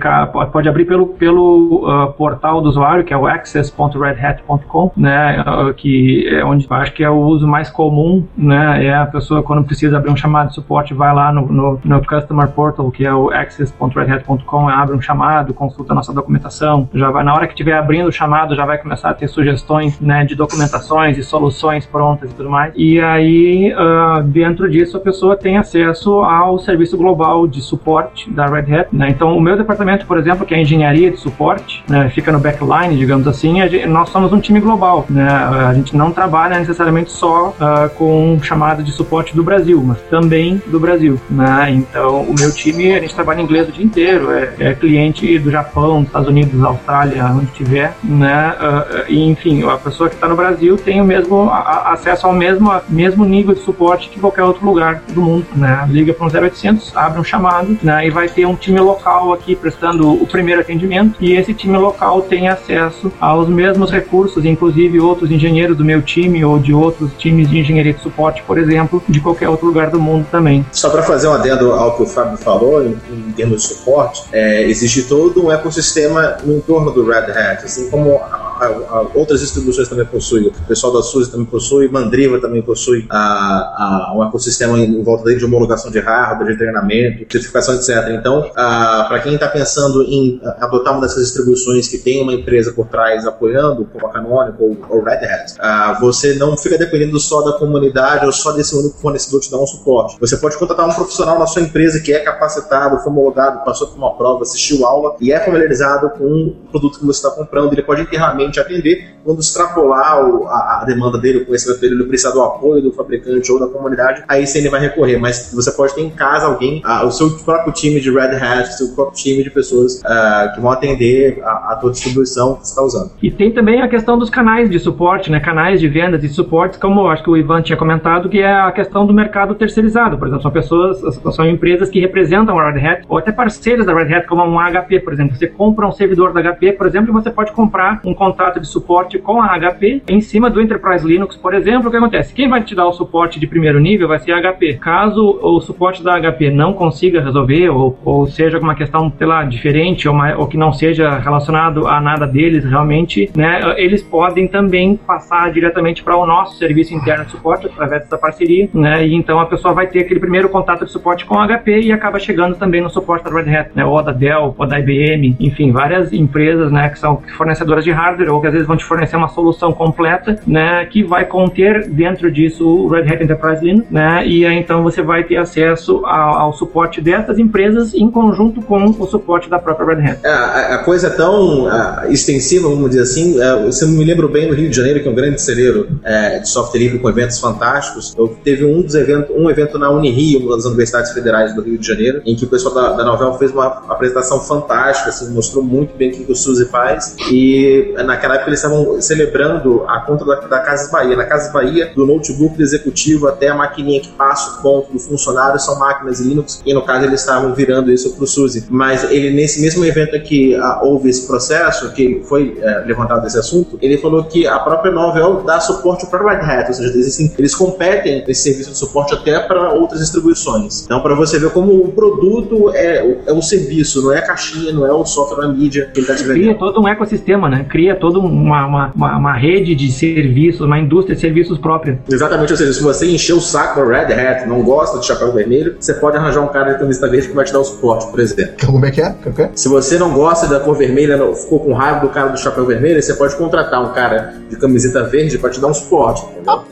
pode, 0.51 0.67
abrir 0.67 0.85
pelo, 0.85 1.07
pelo 1.07 1.85
uh, 1.85 2.13
portal 2.13 2.61
do 2.61 2.69
usuário, 2.69 3.03
que 3.03 3.13
é 3.13 3.17
o 3.17 3.25
access.redhat.com, 3.25 4.91
né? 4.97 5.41
Uh, 5.41 5.73
que 5.73 6.27
é 6.27 6.43
onde 6.43 6.67
acho 6.69 6.93
que 6.93 7.03
é 7.03 7.09
o 7.09 7.19
uso 7.19 7.47
mais 7.47 7.69
comum, 7.69 8.25
né? 8.37 8.85
É 8.85 8.93
a 8.93 9.05
pessoa 9.05 9.41
quando 9.41 9.63
precisa 9.63 9.97
abrir 9.97 10.11
um 10.11 10.17
chamado 10.17 10.49
de 10.49 10.55
suporte, 10.55 10.93
vai 10.93 11.13
lá 11.13 11.31
no, 11.31 11.47
no, 11.47 11.81
no 11.83 12.05
Customer 12.05 12.47
Portal, 12.49 12.91
que 12.91 13.05
é 13.05 13.13
o 13.13 13.29
access.redhat.com, 13.29 14.69
abre 14.69 14.95
um 14.95 15.01
chamado, 15.01 15.53
consulta 15.53 15.93
a 15.93 15.95
nossa 15.95 16.13
documentação, 16.13 16.89
já 16.93 17.09
vai 17.09 17.23
na 17.23 17.33
hora 17.33 17.47
que 17.47 17.53
estiver 17.53 17.77
abrindo 17.77 18.07
o 18.07 18.11
chamado, 18.11 18.55
já 18.55 18.65
vai 18.65 18.77
começar 18.77 19.09
a 19.09 19.13
ter 19.13 19.27
sugestões, 19.27 19.60
né? 20.01 20.25
De 20.25 20.35
documentações 20.35 21.17
e 21.17 21.23
soluções 21.23 21.85
prontas 21.85 22.31
e 22.31 22.33
tudo 22.33 22.49
mais. 22.49 22.73
E 22.75 22.99
aí, 22.99 23.73
uh, 23.73 24.23
dentro 24.23 24.69
disso, 24.69 24.97
a 24.97 24.99
pessoa 24.99 25.35
tem 25.35 25.57
acesso 25.57 26.21
ao 26.21 26.59
serviço 26.59 26.97
global 26.97 27.47
de 27.47 27.61
suporte 27.61 28.29
da 28.29 28.45
Red 28.45 28.73
Hat. 28.73 28.89
Né? 28.91 29.09
Então, 29.09 29.37
o 29.37 29.41
meu 29.41 29.57
departamento, 29.57 30.05
por 30.05 30.17
exemplo, 30.17 30.45
que 30.45 30.53
é 30.53 30.61
engenharia 30.61 31.11
de 31.11 31.17
suporte, 31.17 31.83
né, 31.87 32.09
fica 32.09 32.31
no 32.31 32.39
backline, 32.39 32.97
digamos 32.97 33.27
assim, 33.27 33.61
gente, 33.67 33.85
nós 33.87 34.09
somos 34.09 34.31
um 34.33 34.39
time 34.39 34.59
global. 34.59 35.05
Né? 35.09 35.27
A 35.27 35.73
gente 35.73 35.95
não 35.95 36.11
trabalha 36.11 36.59
necessariamente 36.59 37.11
só 37.11 37.49
uh, 37.49 37.89
com 37.95 38.39
chamada 38.41 38.83
de 38.83 38.91
suporte 38.91 39.35
do 39.35 39.43
Brasil, 39.43 39.81
mas 39.83 39.99
também 40.09 40.61
do 40.67 40.79
Brasil. 40.79 41.19
Né? 41.29 41.71
Então, 41.71 42.21
o 42.21 42.35
meu 42.37 42.51
time, 42.53 42.93
a 42.93 42.99
gente 42.99 43.13
trabalha 43.13 43.41
em 43.41 43.43
inglês 43.43 43.67
o 43.67 43.71
dia 43.71 43.85
inteiro, 43.85 44.31
é, 44.31 44.53
é 44.59 44.73
cliente 44.73 45.37
do 45.39 45.51
Japão, 45.51 46.03
Estados 46.03 46.27
Unidos, 46.27 46.63
Austrália, 46.63 47.25
onde 47.25 47.47
tiver. 47.47 47.93
Né? 48.03 48.55
Uh, 48.59 49.11
e, 49.11 49.23
enfim, 49.51 49.67
a 49.67 49.77
pessoa 49.77 50.09
que 50.09 50.15
está 50.15 50.27
no 50.27 50.35
Brasil 50.35 50.77
tem 50.77 51.01
o 51.01 51.05
mesmo 51.05 51.49
a, 51.49 51.93
acesso 51.93 52.25
ao 52.25 52.33
mesmo, 52.33 52.71
mesmo 52.87 53.25
nível 53.25 53.53
de 53.53 53.61
suporte 53.61 54.09
que 54.09 54.19
qualquer 54.19 54.43
outro 54.43 54.65
lugar 54.65 55.03
do 55.09 55.21
mundo. 55.21 55.45
Né? 55.55 55.85
Liga 55.89 56.13
para 56.13 56.25
um 56.25 56.29
0800, 56.29 56.95
abre 56.95 57.19
um 57.19 57.23
chamado 57.23 57.77
né? 57.83 58.07
e 58.07 58.09
vai 58.09 58.29
ter 58.29 58.45
um 58.45 58.55
time 58.55 58.79
local 58.79 59.33
aqui 59.33 59.55
prestando 59.55 60.11
o 60.11 60.25
primeiro 60.25 60.61
atendimento 60.61 61.15
e 61.19 61.33
esse 61.33 61.53
time 61.53 61.77
local 61.77 62.21
tem 62.21 62.47
acesso 62.47 63.11
aos 63.19 63.49
mesmos 63.49 63.91
recursos, 63.91 64.45
inclusive 64.45 64.99
outros 64.99 65.29
engenheiros 65.31 65.77
do 65.77 65.83
meu 65.83 66.01
time 66.01 66.43
ou 66.43 66.57
de 66.57 66.73
outros 66.73 67.11
times 67.17 67.49
de 67.49 67.59
engenharia 67.59 67.93
de 67.93 68.01
suporte, 68.01 68.41
por 68.43 68.57
exemplo, 68.57 69.03
de 69.07 69.19
qualquer 69.19 69.49
outro 69.49 69.67
lugar 69.67 69.89
do 69.89 69.99
mundo 69.99 70.25
também. 70.31 70.65
Só 70.71 70.89
para 70.89 71.03
fazer 71.03 71.27
um 71.27 71.33
adendo 71.33 71.71
ao 71.73 71.95
que 71.95 72.03
o 72.03 72.05
Fábio 72.05 72.37
falou, 72.37 72.83
em, 72.83 72.97
em 73.09 73.31
termos 73.31 73.63
de 73.63 73.67
suporte, 73.69 74.23
é, 74.31 74.63
existe 74.63 75.03
todo 75.03 75.45
um 75.45 75.51
ecossistema 75.51 76.37
no 76.43 76.57
entorno 76.57 76.91
do 76.91 77.05
Red 77.05 77.31
Hat, 77.31 77.65
assim 77.65 77.89
como 77.89 78.15
a, 78.15 78.50
a, 78.65 79.07
outras 79.15 79.41
distribuições 79.41 79.87
também 79.87 80.05
possuem, 80.05 80.47
o 80.47 80.51
pessoal 80.67 80.93
da 80.93 81.01
SUSE 81.01 81.31
também 81.31 81.45
possui, 81.45 81.87
Mandriva 81.89 82.39
também 82.39 82.61
possui 82.61 83.05
a, 83.09 84.13
um 84.15 84.23
ecossistema 84.23 84.79
em 84.79 85.03
volta 85.03 85.23
dele 85.25 85.39
de 85.39 85.45
homologação 85.45 85.91
de 85.91 85.99
hardware, 85.99 86.51
de 86.51 86.57
treinamento, 86.57 87.31
certificação, 87.31 87.75
etc. 87.75 87.89
Então, 88.11 88.49
para 88.53 89.19
quem 89.19 89.35
está 89.35 89.47
pensando 89.47 90.03
em 90.03 90.39
adotar 90.59 90.93
uma 90.93 91.01
dessas 91.01 91.23
distribuições 91.23 91.87
que 91.87 91.97
tem 91.97 92.21
uma 92.21 92.33
empresa 92.33 92.71
por 92.73 92.87
trás 92.87 93.25
apoiando, 93.25 93.85
como 93.91 94.05
a 94.05 94.11
Canonical 94.11 94.55
ou, 94.59 94.77
ou 94.89 95.03
Red 95.03 95.25
Hat, 95.25 95.99
você 95.99 96.35
não 96.35 96.55
fica 96.55 96.77
dependendo 96.77 97.19
só 97.19 97.41
da 97.41 97.53
comunidade 97.57 98.25
ou 98.25 98.31
só 98.31 98.51
desse 98.51 98.75
único 98.75 98.97
fornecedor 98.99 99.39
te 99.41 99.49
dar 99.49 99.57
um 99.57 99.67
suporte. 99.67 100.17
Você 100.19 100.37
pode 100.37 100.57
contratar 100.57 100.87
um 100.87 100.93
profissional 100.93 101.39
na 101.39 101.47
sua 101.47 101.61
empresa 101.61 101.99
que 101.99 102.13
é 102.13 102.19
capacitado, 102.19 102.99
foi 102.99 103.11
homologado, 103.11 103.63
passou 103.65 103.87
por 103.87 103.97
uma 103.97 104.13
prova, 104.15 104.43
assistiu 104.43 104.85
aula 104.85 105.15
e 105.19 105.31
é 105.31 105.39
familiarizado 105.39 106.09
com 106.11 106.23
o 106.23 106.51
produto 106.71 106.99
que 106.99 107.05
você 107.05 107.25
está 107.25 107.31
comprando. 107.31 107.73
Ele 107.73 107.83
pode 107.83 108.01
internamente 108.01 108.50
atender 108.59 109.11
quando 109.23 109.39
extrapolar 109.39 110.19
a, 110.47 110.81
a, 110.81 110.85
demanda 110.85 111.17
dele, 111.17 111.39
o 111.39 111.45
conhecimento 111.45 111.79
dele, 111.79 111.95
ele 111.95 112.03
precisar 112.05 112.31
do 112.31 112.41
apoio 112.41 112.81
do 112.81 112.91
fabricante 112.91 113.51
ou 113.51 113.59
da 113.59 113.67
comunidade, 113.67 114.23
aí 114.27 114.45
sim 114.47 114.59
ele 114.59 114.69
vai 114.69 114.79
recorrer. 114.79 115.17
Mas 115.17 115.51
você 115.53 115.71
pode 115.71 115.93
ter 115.93 116.01
em 116.01 116.09
casa 116.09 116.47
alguém, 116.47 116.81
o 117.05 117.11
seu 117.11 117.29
próprio 117.43 117.73
time 117.73 117.99
de 117.99 118.11
Red 118.11 118.35
Hat, 118.35 118.69
o 118.69 118.73
seu 118.73 118.95
próprio 118.95 119.15
time 119.15 119.43
de 119.43 119.49
pessoas 119.49 119.99
uh, 119.99 120.53
que 120.53 120.61
vão 120.61 120.71
atender 120.71 121.41
a, 121.43 121.73
a 121.73 121.75
tua 121.75 121.91
distribuição 121.91 122.55
que 122.55 122.67
você 122.67 122.71
está 122.71 122.81
usando. 122.81 123.11
E 123.21 123.29
tem 123.29 123.51
também 123.51 123.81
a 123.81 123.87
questão 123.87 124.17
dos 124.17 124.29
canais 124.29 124.69
de 124.69 124.79
suporte, 124.79 125.31
né? 125.31 125.39
Canais 125.39 125.79
de 125.79 125.87
vendas 125.87 126.23
e 126.23 126.29
suporte, 126.29 126.77
como 126.79 127.07
acho 127.07 127.23
que 127.23 127.29
o 127.29 127.37
Ivan 127.37 127.61
tinha 127.61 127.77
comentado, 127.77 128.29
que 128.29 128.39
é 128.39 128.53
a 128.53 128.71
questão 128.71 129.05
do 129.05 129.13
mercado 129.13 129.55
terceirizado. 129.55 130.17
Por 130.17 130.27
exemplo, 130.27 130.43
são 130.43 130.51
pessoas, 130.51 130.99
são 131.35 131.47
empresas 131.47 131.89
que 131.89 131.99
representam 131.99 132.57
a 132.57 132.71
Red 132.71 132.85
Hat, 132.85 133.05
ou 133.07 133.17
até 133.17 133.31
parceiros 133.31 133.85
da 133.85 133.93
Red 133.93 134.13
Hat, 134.13 134.27
como 134.27 134.43
um 134.43 134.59
HP, 134.59 134.99
por 135.01 135.13
exemplo. 135.13 135.35
Você 135.35 135.47
compra 135.47 135.87
um 135.87 135.91
servidor 135.91 136.33
da 136.33 136.41
HP, 136.41 136.73
por 136.73 136.87
exemplo, 136.87 137.09
e 137.09 137.13
você 137.13 137.29
pode 137.29 137.51
comprar 137.51 138.01
um 138.05 138.13
contrato 138.41 138.59
de 138.59 138.67
suporte 138.67 139.19
com 139.19 139.39
a 139.39 139.59
HP 139.59 140.01
em 140.09 140.19
cima 140.19 140.49
do 140.49 140.59
Enterprise 140.59 141.05
Linux, 141.05 141.35
por 141.35 141.53
exemplo. 141.53 141.87
O 141.87 141.91
que 141.91 141.97
acontece? 141.97 142.33
Quem 142.33 142.49
vai 142.49 142.63
te 142.63 142.73
dar 142.73 142.87
o 142.87 142.93
suporte 142.93 143.39
de 143.39 143.45
primeiro 143.45 143.79
nível 143.79 144.07
vai 144.07 144.17
ser 144.17 144.31
a 144.31 144.41
HP. 144.41 144.79
Caso 144.81 145.39
o 145.41 145.61
suporte 145.61 146.03
da 146.03 146.19
HP 146.19 146.49
não 146.49 146.73
consiga 146.73 147.21
resolver, 147.21 147.69
ou, 147.69 147.97
ou 148.03 148.25
seja 148.25 148.57
alguma 148.57 148.73
questão, 148.73 149.13
sei 149.15 149.27
lá, 149.27 149.43
diferente, 149.43 150.07
ou, 150.07 150.15
uma, 150.15 150.35
ou 150.35 150.47
que 150.47 150.57
não 150.57 150.73
seja 150.73 151.19
relacionado 151.19 151.87
a 151.87 152.01
nada 152.01 152.25
deles 152.25 152.65
realmente, 152.65 153.29
né, 153.35 153.61
eles 153.77 154.01
podem 154.01 154.47
também 154.47 154.95
passar 154.95 155.51
diretamente 155.51 156.03
para 156.03 156.17
o 156.17 156.25
nosso 156.25 156.57
serviço 156.57 156.95
interno 156.95 157.25
de 157.25 157.31
suporte 157.31 157.67
através 157.67 158.03
dessa 158.03 158.17
parceria, 158.17 158.69
né, 158.73 159.05
e 159.05 159.13
então 159.13 159.39
a 159.39 159.45
pessoa 159.45 159.73
vai 159.73 159.87
ter 159.87 159.99
aquele 159.99 160.19
primeiro 160.19 160.49
contato 160.49 160.85
de 160.85 160.91
suporte 160.91 161.25
com 161.25 161.39
a 161.39 161.47
HP 161.47 161.81
e 161.81 161.91
acaba 161.91 162.17
chegando 162.17 162.55
também 162.55 162.81
no 162.81 162.89
suporte 162.89 163.23
da 163.23 163.31
Red 163.31 163.55
Hat, 163.55 163.71
né, 163.75 163.85
ou 163.85 164.01
da 164.01 164.11
Dell, 164.11 164.55
ou 164.57 164.65
da 164.65 164.79
IBM, 164.79 165.35
enfim, 165.39 165.71
várias 165.71 166.11
empresas, 166.11 166.71
né, 166.71 166.89
que 166.89 166.97
são 166.97 167.21
fornecedoras 167.37 167.83
de 167.83 167.91
hardware 167.91 168.20
ou 168.29 168.41
que 168.41 168.47
às 168.47 168.53
vezes 168.53 168.67
vão 168.67 168.77
te 168.77 168.85
fornecer 168.85 169.15
uma 169.15 169.29
solução 169.29 169.71
completa, 169.71 170.39
né, 170.45 170.85
que 170.85 171.03
vai 171.03 171.25
conter 171.25 171.87
dentro 171.89 172.31
disso 172.31 172.67
o 172.67 172.87
Red 172.87 173.03
Hat 173.03 173.23
Enterprise 173.23 173.63
Linux, 173.63 173.89
né, 173.89 174.25
e 174.25 174.45
aí 174.45 174.57
então 174.57 174.83
você 174.83 175.01
vai 175.01 175.23
ter 175.23 175.37
acesso 175.37 176.05
ao, 176.05 176.37
ao 176.39 176.53
suporte 176.53 177.01
dessas 177.01 177.39
empresas 177.39 177.93
em 177.93 178.09
conjunto 178.09 178.61
com 178.61 178.85
o 178.85 179.07
suporte 179.07 179.49
da 179.49 179.59
própria 179.59 179.95
Red 179.95 180.09
Hat. 180.09 180.19
É, 180.23 180.29
a, 180.29 180.75
a 180.75 180.77
coisa 180.79 181.07
é 181.07 181.09
tão 181.09 181.65
uh, 181.65 182.11
extensiva, 182.11 182.69
vamos 182.69 182.91
dizer 182.91 183.03
assim, 183.03 183.37
você 183.65 183.85
me 183.85 184.03
lembra 184.03 184.27
bem 184.27 184.47
no 184.47 184.53
Rio 184.53 184.69
de 184.69 184.75
Janeiro, 184.75 185.01
que 185.01 185.07
é 185.07 185.11
um 185.11 185.15
grande 185.15 185.41
celeiro 185.41 185.87
uh, 185.91 186.41
de 186.41 186.47
software 186.47 186.79
livre 186.79 186.99
com 186.99 187.09
eventos 187.09 187.39
fantásticos. 187.39 188.13
Eu 188.17 188.27
teve 188.43 188.65
um 188.65 188.81
dos 188.81 188.95
eventos, 188.95 189.35
um 189.35 189.49
evento 189.49 189.77
na 189.77 189.89
Unirio, 189.89 190.41
uma 190.47 190.55
das 190.55 190.65
universidades 190.65 191.11
federais 191.11 191.53
do 191.55 191.61
Rio 191.61 191.77
de 191.77 191.87
Janeiro, 191.87 192.21
em 192.25 192.35
que 192.35 192.45
o 192.45 192.47
pessoal 192.47 192.73
da, 192.73 192.93
da 192.93 193.03
Novell 193.03 193.33
fez 193.33 193.51
uma 193.51 193.65
apresentação 193.65 194.39
fantástica, 194.39 195.09
assim, 195.09 195.33
mostrou 195.33 195.63
muito 195.63 195.95
bem 195.97 196.11
o 196.11 196.25
que 196.25 196.31
o 196.31 196.35
SUSE 196.35 196.65
faz. 196.65 197.15
E 197.31 197.93
naquela 198.11 198.35
época 198.35 198.49
eles 198.49 198.59
estavam 198.63 199.01
celebrando 199.01 199.83
a 199.87 199.99
conta 200.01 200.25
da, 200.25 200.35
da 200.41 200.59
Casas 200.59 200.91
Bahia. 200.91 201.15
Na 201.15 201.25
Casas 201.25 201.51
Bahia, 201.51 201.91
do 201.95 202.05
notebook 202.05 202.55
do 202.55 202.63
executivo 202.63 203.27
até 203.27 203.47
a 203.47 203.55
maquininha 203.55 204.01
que 204.01 204.09
passa 204.09 204.59
o 204.59 204.61
ponto 204.61 204.91
do 204.91 204.99
funcionário 204.99 205.59
são 205.59 205.79
máquinas 205.79 206.19
Linux, 206.19 206.61
e 206.65 206.73
no 206.73 206.81
caso 206.83 207.05
eles 207.05 207.21
estavam 207.21 207.53
virando 207.53 207.91
isso 207.91 208.13
para 208.15 208.23
o 208.23 208.27
SUSE. 208.27 208.65
Mas 208.69 209.03
ele, 209.09 209.31
nesse 209.31 209.61
mesmo 209.61 209.83
evento 209.85 210.19
que 210.21 210.55
ah, 210.55 210.81
houve 210.83 211.09
esse 211.09 211.25
processo, 211.25 211.91
que 211.93 212.21
foi 212.25 212.57
é, 212.61 212.83
levantado 212.85 213.25
esse 213.25 213.37
assunto, 213.37 213.77
ele 213.81 213.97
falou 213.97 214.23
que 214.23 214.45
a 214.47 214.59
própria 214.59 214.91
Novell 214.91 215.43
dá 215.43 215.59
suporte 215.59 216.05
para 216.07 216.23
Red 216.23 216.43
Hat, 216.43 216.67
ou 216.67 216.73
seja, 216.73 216.89
existem, 216.89 217.31
eles 217.37 217.55
competem 217.55 218.23
nesse 218.27 218.43
serviço 218.43 218.71
de 218.71 218.77
suporte 218.77 219.13
até 219.13 219.39
para 219.39 219.73
outras 219.73 219.99
distribuições. 219.99 220.83
Então, 220.85 221.01
para 221.01 221.15
você 221.15 221.39
ver 221.39 221.51
como 221.51 221.73
o 221.73 221.91
produto 221.91 222.71
é, 222.73 223.19
é 223.25 223.31
o 223.31 223.41
serviço, 223.41 224.01
não 224.01 224.11
é 224.11 224.19
a 224.19 224.21
caixinha, 224.21 224.73
não 224.73 224.85
é 224.85 224.91
o 224.91 225.05
software, 225.05 225.45
a 225.45 225.47
mídia 225.47 225.89
que 225.93 225.99
ele 225.99 226.11
está. 226.11 226.23
Cria 226.23 226.55
todo 226.55 226.81
um 226.81 226.87
ecossistema, 226.87 227.49
né? 227.49 227.65
Cria 227.69 227.95
toda 228.01 228.19
uma, 228.19 228.65
uma, 228.65 228.91
uma, 228.93 229.17
uma 229.17 229.33
rede 229.37 229.73
de 229.75 229.89
serviços, 229.91 230.61
uma 230.61 230.77
indústria 230.79 231.15
de 231.15 231.21
serviços 231.21 231.57
própria. 231.57 231.99
Exatamente, 232.11 232.51
ou 232.51 232.57
seja, 232.57 232.73
se 232.73 232.83
você 232.83 233.05
encher 233.09 233.33
o 233.33 233.39
saco 233.39 233.79
da 233.79 233.85
Red 233.85 234.13
Hat, 234.13 234.47
não 234.47 234.61
gosta 234.63 234.99
de 234.99 235.05
chapéu 235.05 235.31
vermelho, 235.31 235.75
você 235.79 235.93
pode 235.93 236.17
arranjar 236.17 236.41
um 236.41 236.47
cara 236.49 236.73
de 236.73 236.79
camisa 236.79 237.07
verde 237.07 237.29
que 237.29 237.35
vai 237.35 237.45
te 237.45 237.53
dar 237.53 237.59
o 237.59 237.63
suporte, 237.63 238.07
por 238.11 238.19
exemplo. 238.19 238.53
Como 238.65 238.85
é 238.85 238.91
que 238.91 239.01
é? 239.01 239.11
Como 239.11 239.29
é 239.29 239.31
que 239.33 239.41
é? 239.43 239.49
Se 239.55 239.69
você 239.69 239.97
não 239.97 240.11
gosta 240.11 240.47
da 240.47 240.59
cor 240.59 240.75
vermelha, 240.75 241.15
não- 241.15 241.33
ficou 241.35 241.59
com 241.61 241.73
raiva 241.73 241.99
do 242.01 242.09
cara 242.09 242.29
do 242.29 242.37
chapéu 242.39 242.65
vermelho, 242.65 243.01
você 243.01 243.13
pode 243.13 243.35
contratar 243.37 243.81
um 243.81 243.93
cara 243.93 244.33
de 244.49 244.55
camiseta 244.57 245.03
verde 245.03 245.37
para 245.37 245.49
te 245.51 245.61
dar 245.61 245.67
um 245.67 245.73
suporte, 245.73 246.23
entendeu? 246.31 246.63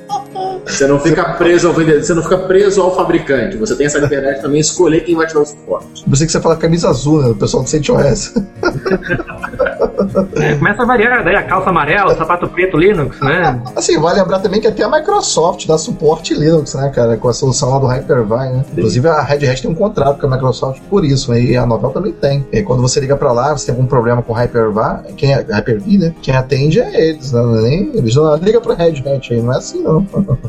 Você 0.66 0.88
não 0.88 0.99
fica 0.99 1.24
preso 1.34 1.68
ao 1.68 1.74
vendedor, 1.74 2.03
você 2.03 2.14
não 2.14 2.24
fica 2.24 2.38
preso 2.38 2.82
ao 2.82 2.95
fabricante. 2.95 3.57
Você 3.57 3.76
tem 3.76 3.86
essa 3.86 3.99
liberdade 3.99 4.38
de 4.38 4.41
também 4.41 4.60
escolher 4.60 5.01
quem 5.01 5.16
vai 5.16 5.28
te 5.28 5.34
dar 5.34 5.41
o 5.41 5.45
suporte. 5.45 6.03
Eu 6.03 6.10
pensei 6.10 6.26
que 6.26 6.32
você 6.32 6.41
fala 6.41 6.55
camisa 6.55 6.89
azul, 6.89 7.22
né? 7.22 7.30
O 7.30 7.36
pessoal 7.36 7.64
do 7.64 7.70
CentOS. 7.70 8.34
É, 10.36 10.55
começa 10.55 10.82
a 10.82 10.86
variar, 10.86 11.24
daí 11.24 11.36
a 11.36 11.43
calça 11.43 11.70
amarela, 11.70 12.14
o 12.14 12.18
sapato 12.18 12.47
preto 12.47 12.78
Linux, 12.78 13.20
né? 13.20 13.62
Assim, 13.76 13.99
vale 13.99 14.20
lembrar 14.20 14.39
também 14.39 14.62
que 14.62 14.68
até 14.68 14.84
a 14.84 14.89
Microsoft 14.89 15.68
dá 15.68 15.78
suporte 15.78 16.34
Linux, 16.34 16.74
né, 16.74 16.89
cara? 16.89 17.18
Com 17.18 17.28
a 17.28 17.34
solução 17.34 17.70
lá 17.70 17.80
do 17.80 17.86
Hyper-V, 17.86 18.36
né? 18.36 18.66
Inclusive 18.72 19.07
a 19.07 19.22
Red 19.22 19.47
Hat 19.47 19.62
tem 19.62 19.70
um 19.70 19.76
contrato 19.76 20.20
com 20.20 20.28
a 20.28 20.30
Microsoft 20.30 20.82
por 20.89 21.03
isso, 21.03 21.32
né? 21.32 21.41
E 21.41 21.57
a 21.57 21.66
Novell 21.66 21.91
também 21.91 22.14
tem. 22.14 22.45
E 22.51 22.62
quando 22.64 22.82
você 22.82 22.99
liga 22.99 23.16
pra 23.16 23.32
lá, 23.32 23.55
você 23.55 23.68
tem 23.68 23.76
algum 23.76 23.88
problema 23.88 24.22
com 24.22 24.34
o 24.34 24.36
Hyper-V, 24.36 25.14
quem 25.16 25.34
é, 25.34 25.45
Hyper-V, 25.49 25.97
né? 25.97 26.14
Quem 26.22 26.36
atende 26.36 26.80
é 26.80 27.10
eles, 27.10 27.32
né? 27.32 27.41
Não 27.41 27.57
é 27.57 27.62
Nem, 27.62 27.91
eles 27.93 28.16
não 28.16 28.36
ligam 28.36 28.62
pra 28.62 28.76
Red 28.76 29.03
Hat 29.05 29.34
aí, 29.34 29.41
não 29.41 29.53
é 29.53 29.57
assim 29.57 29.82
não. 29.82 30.05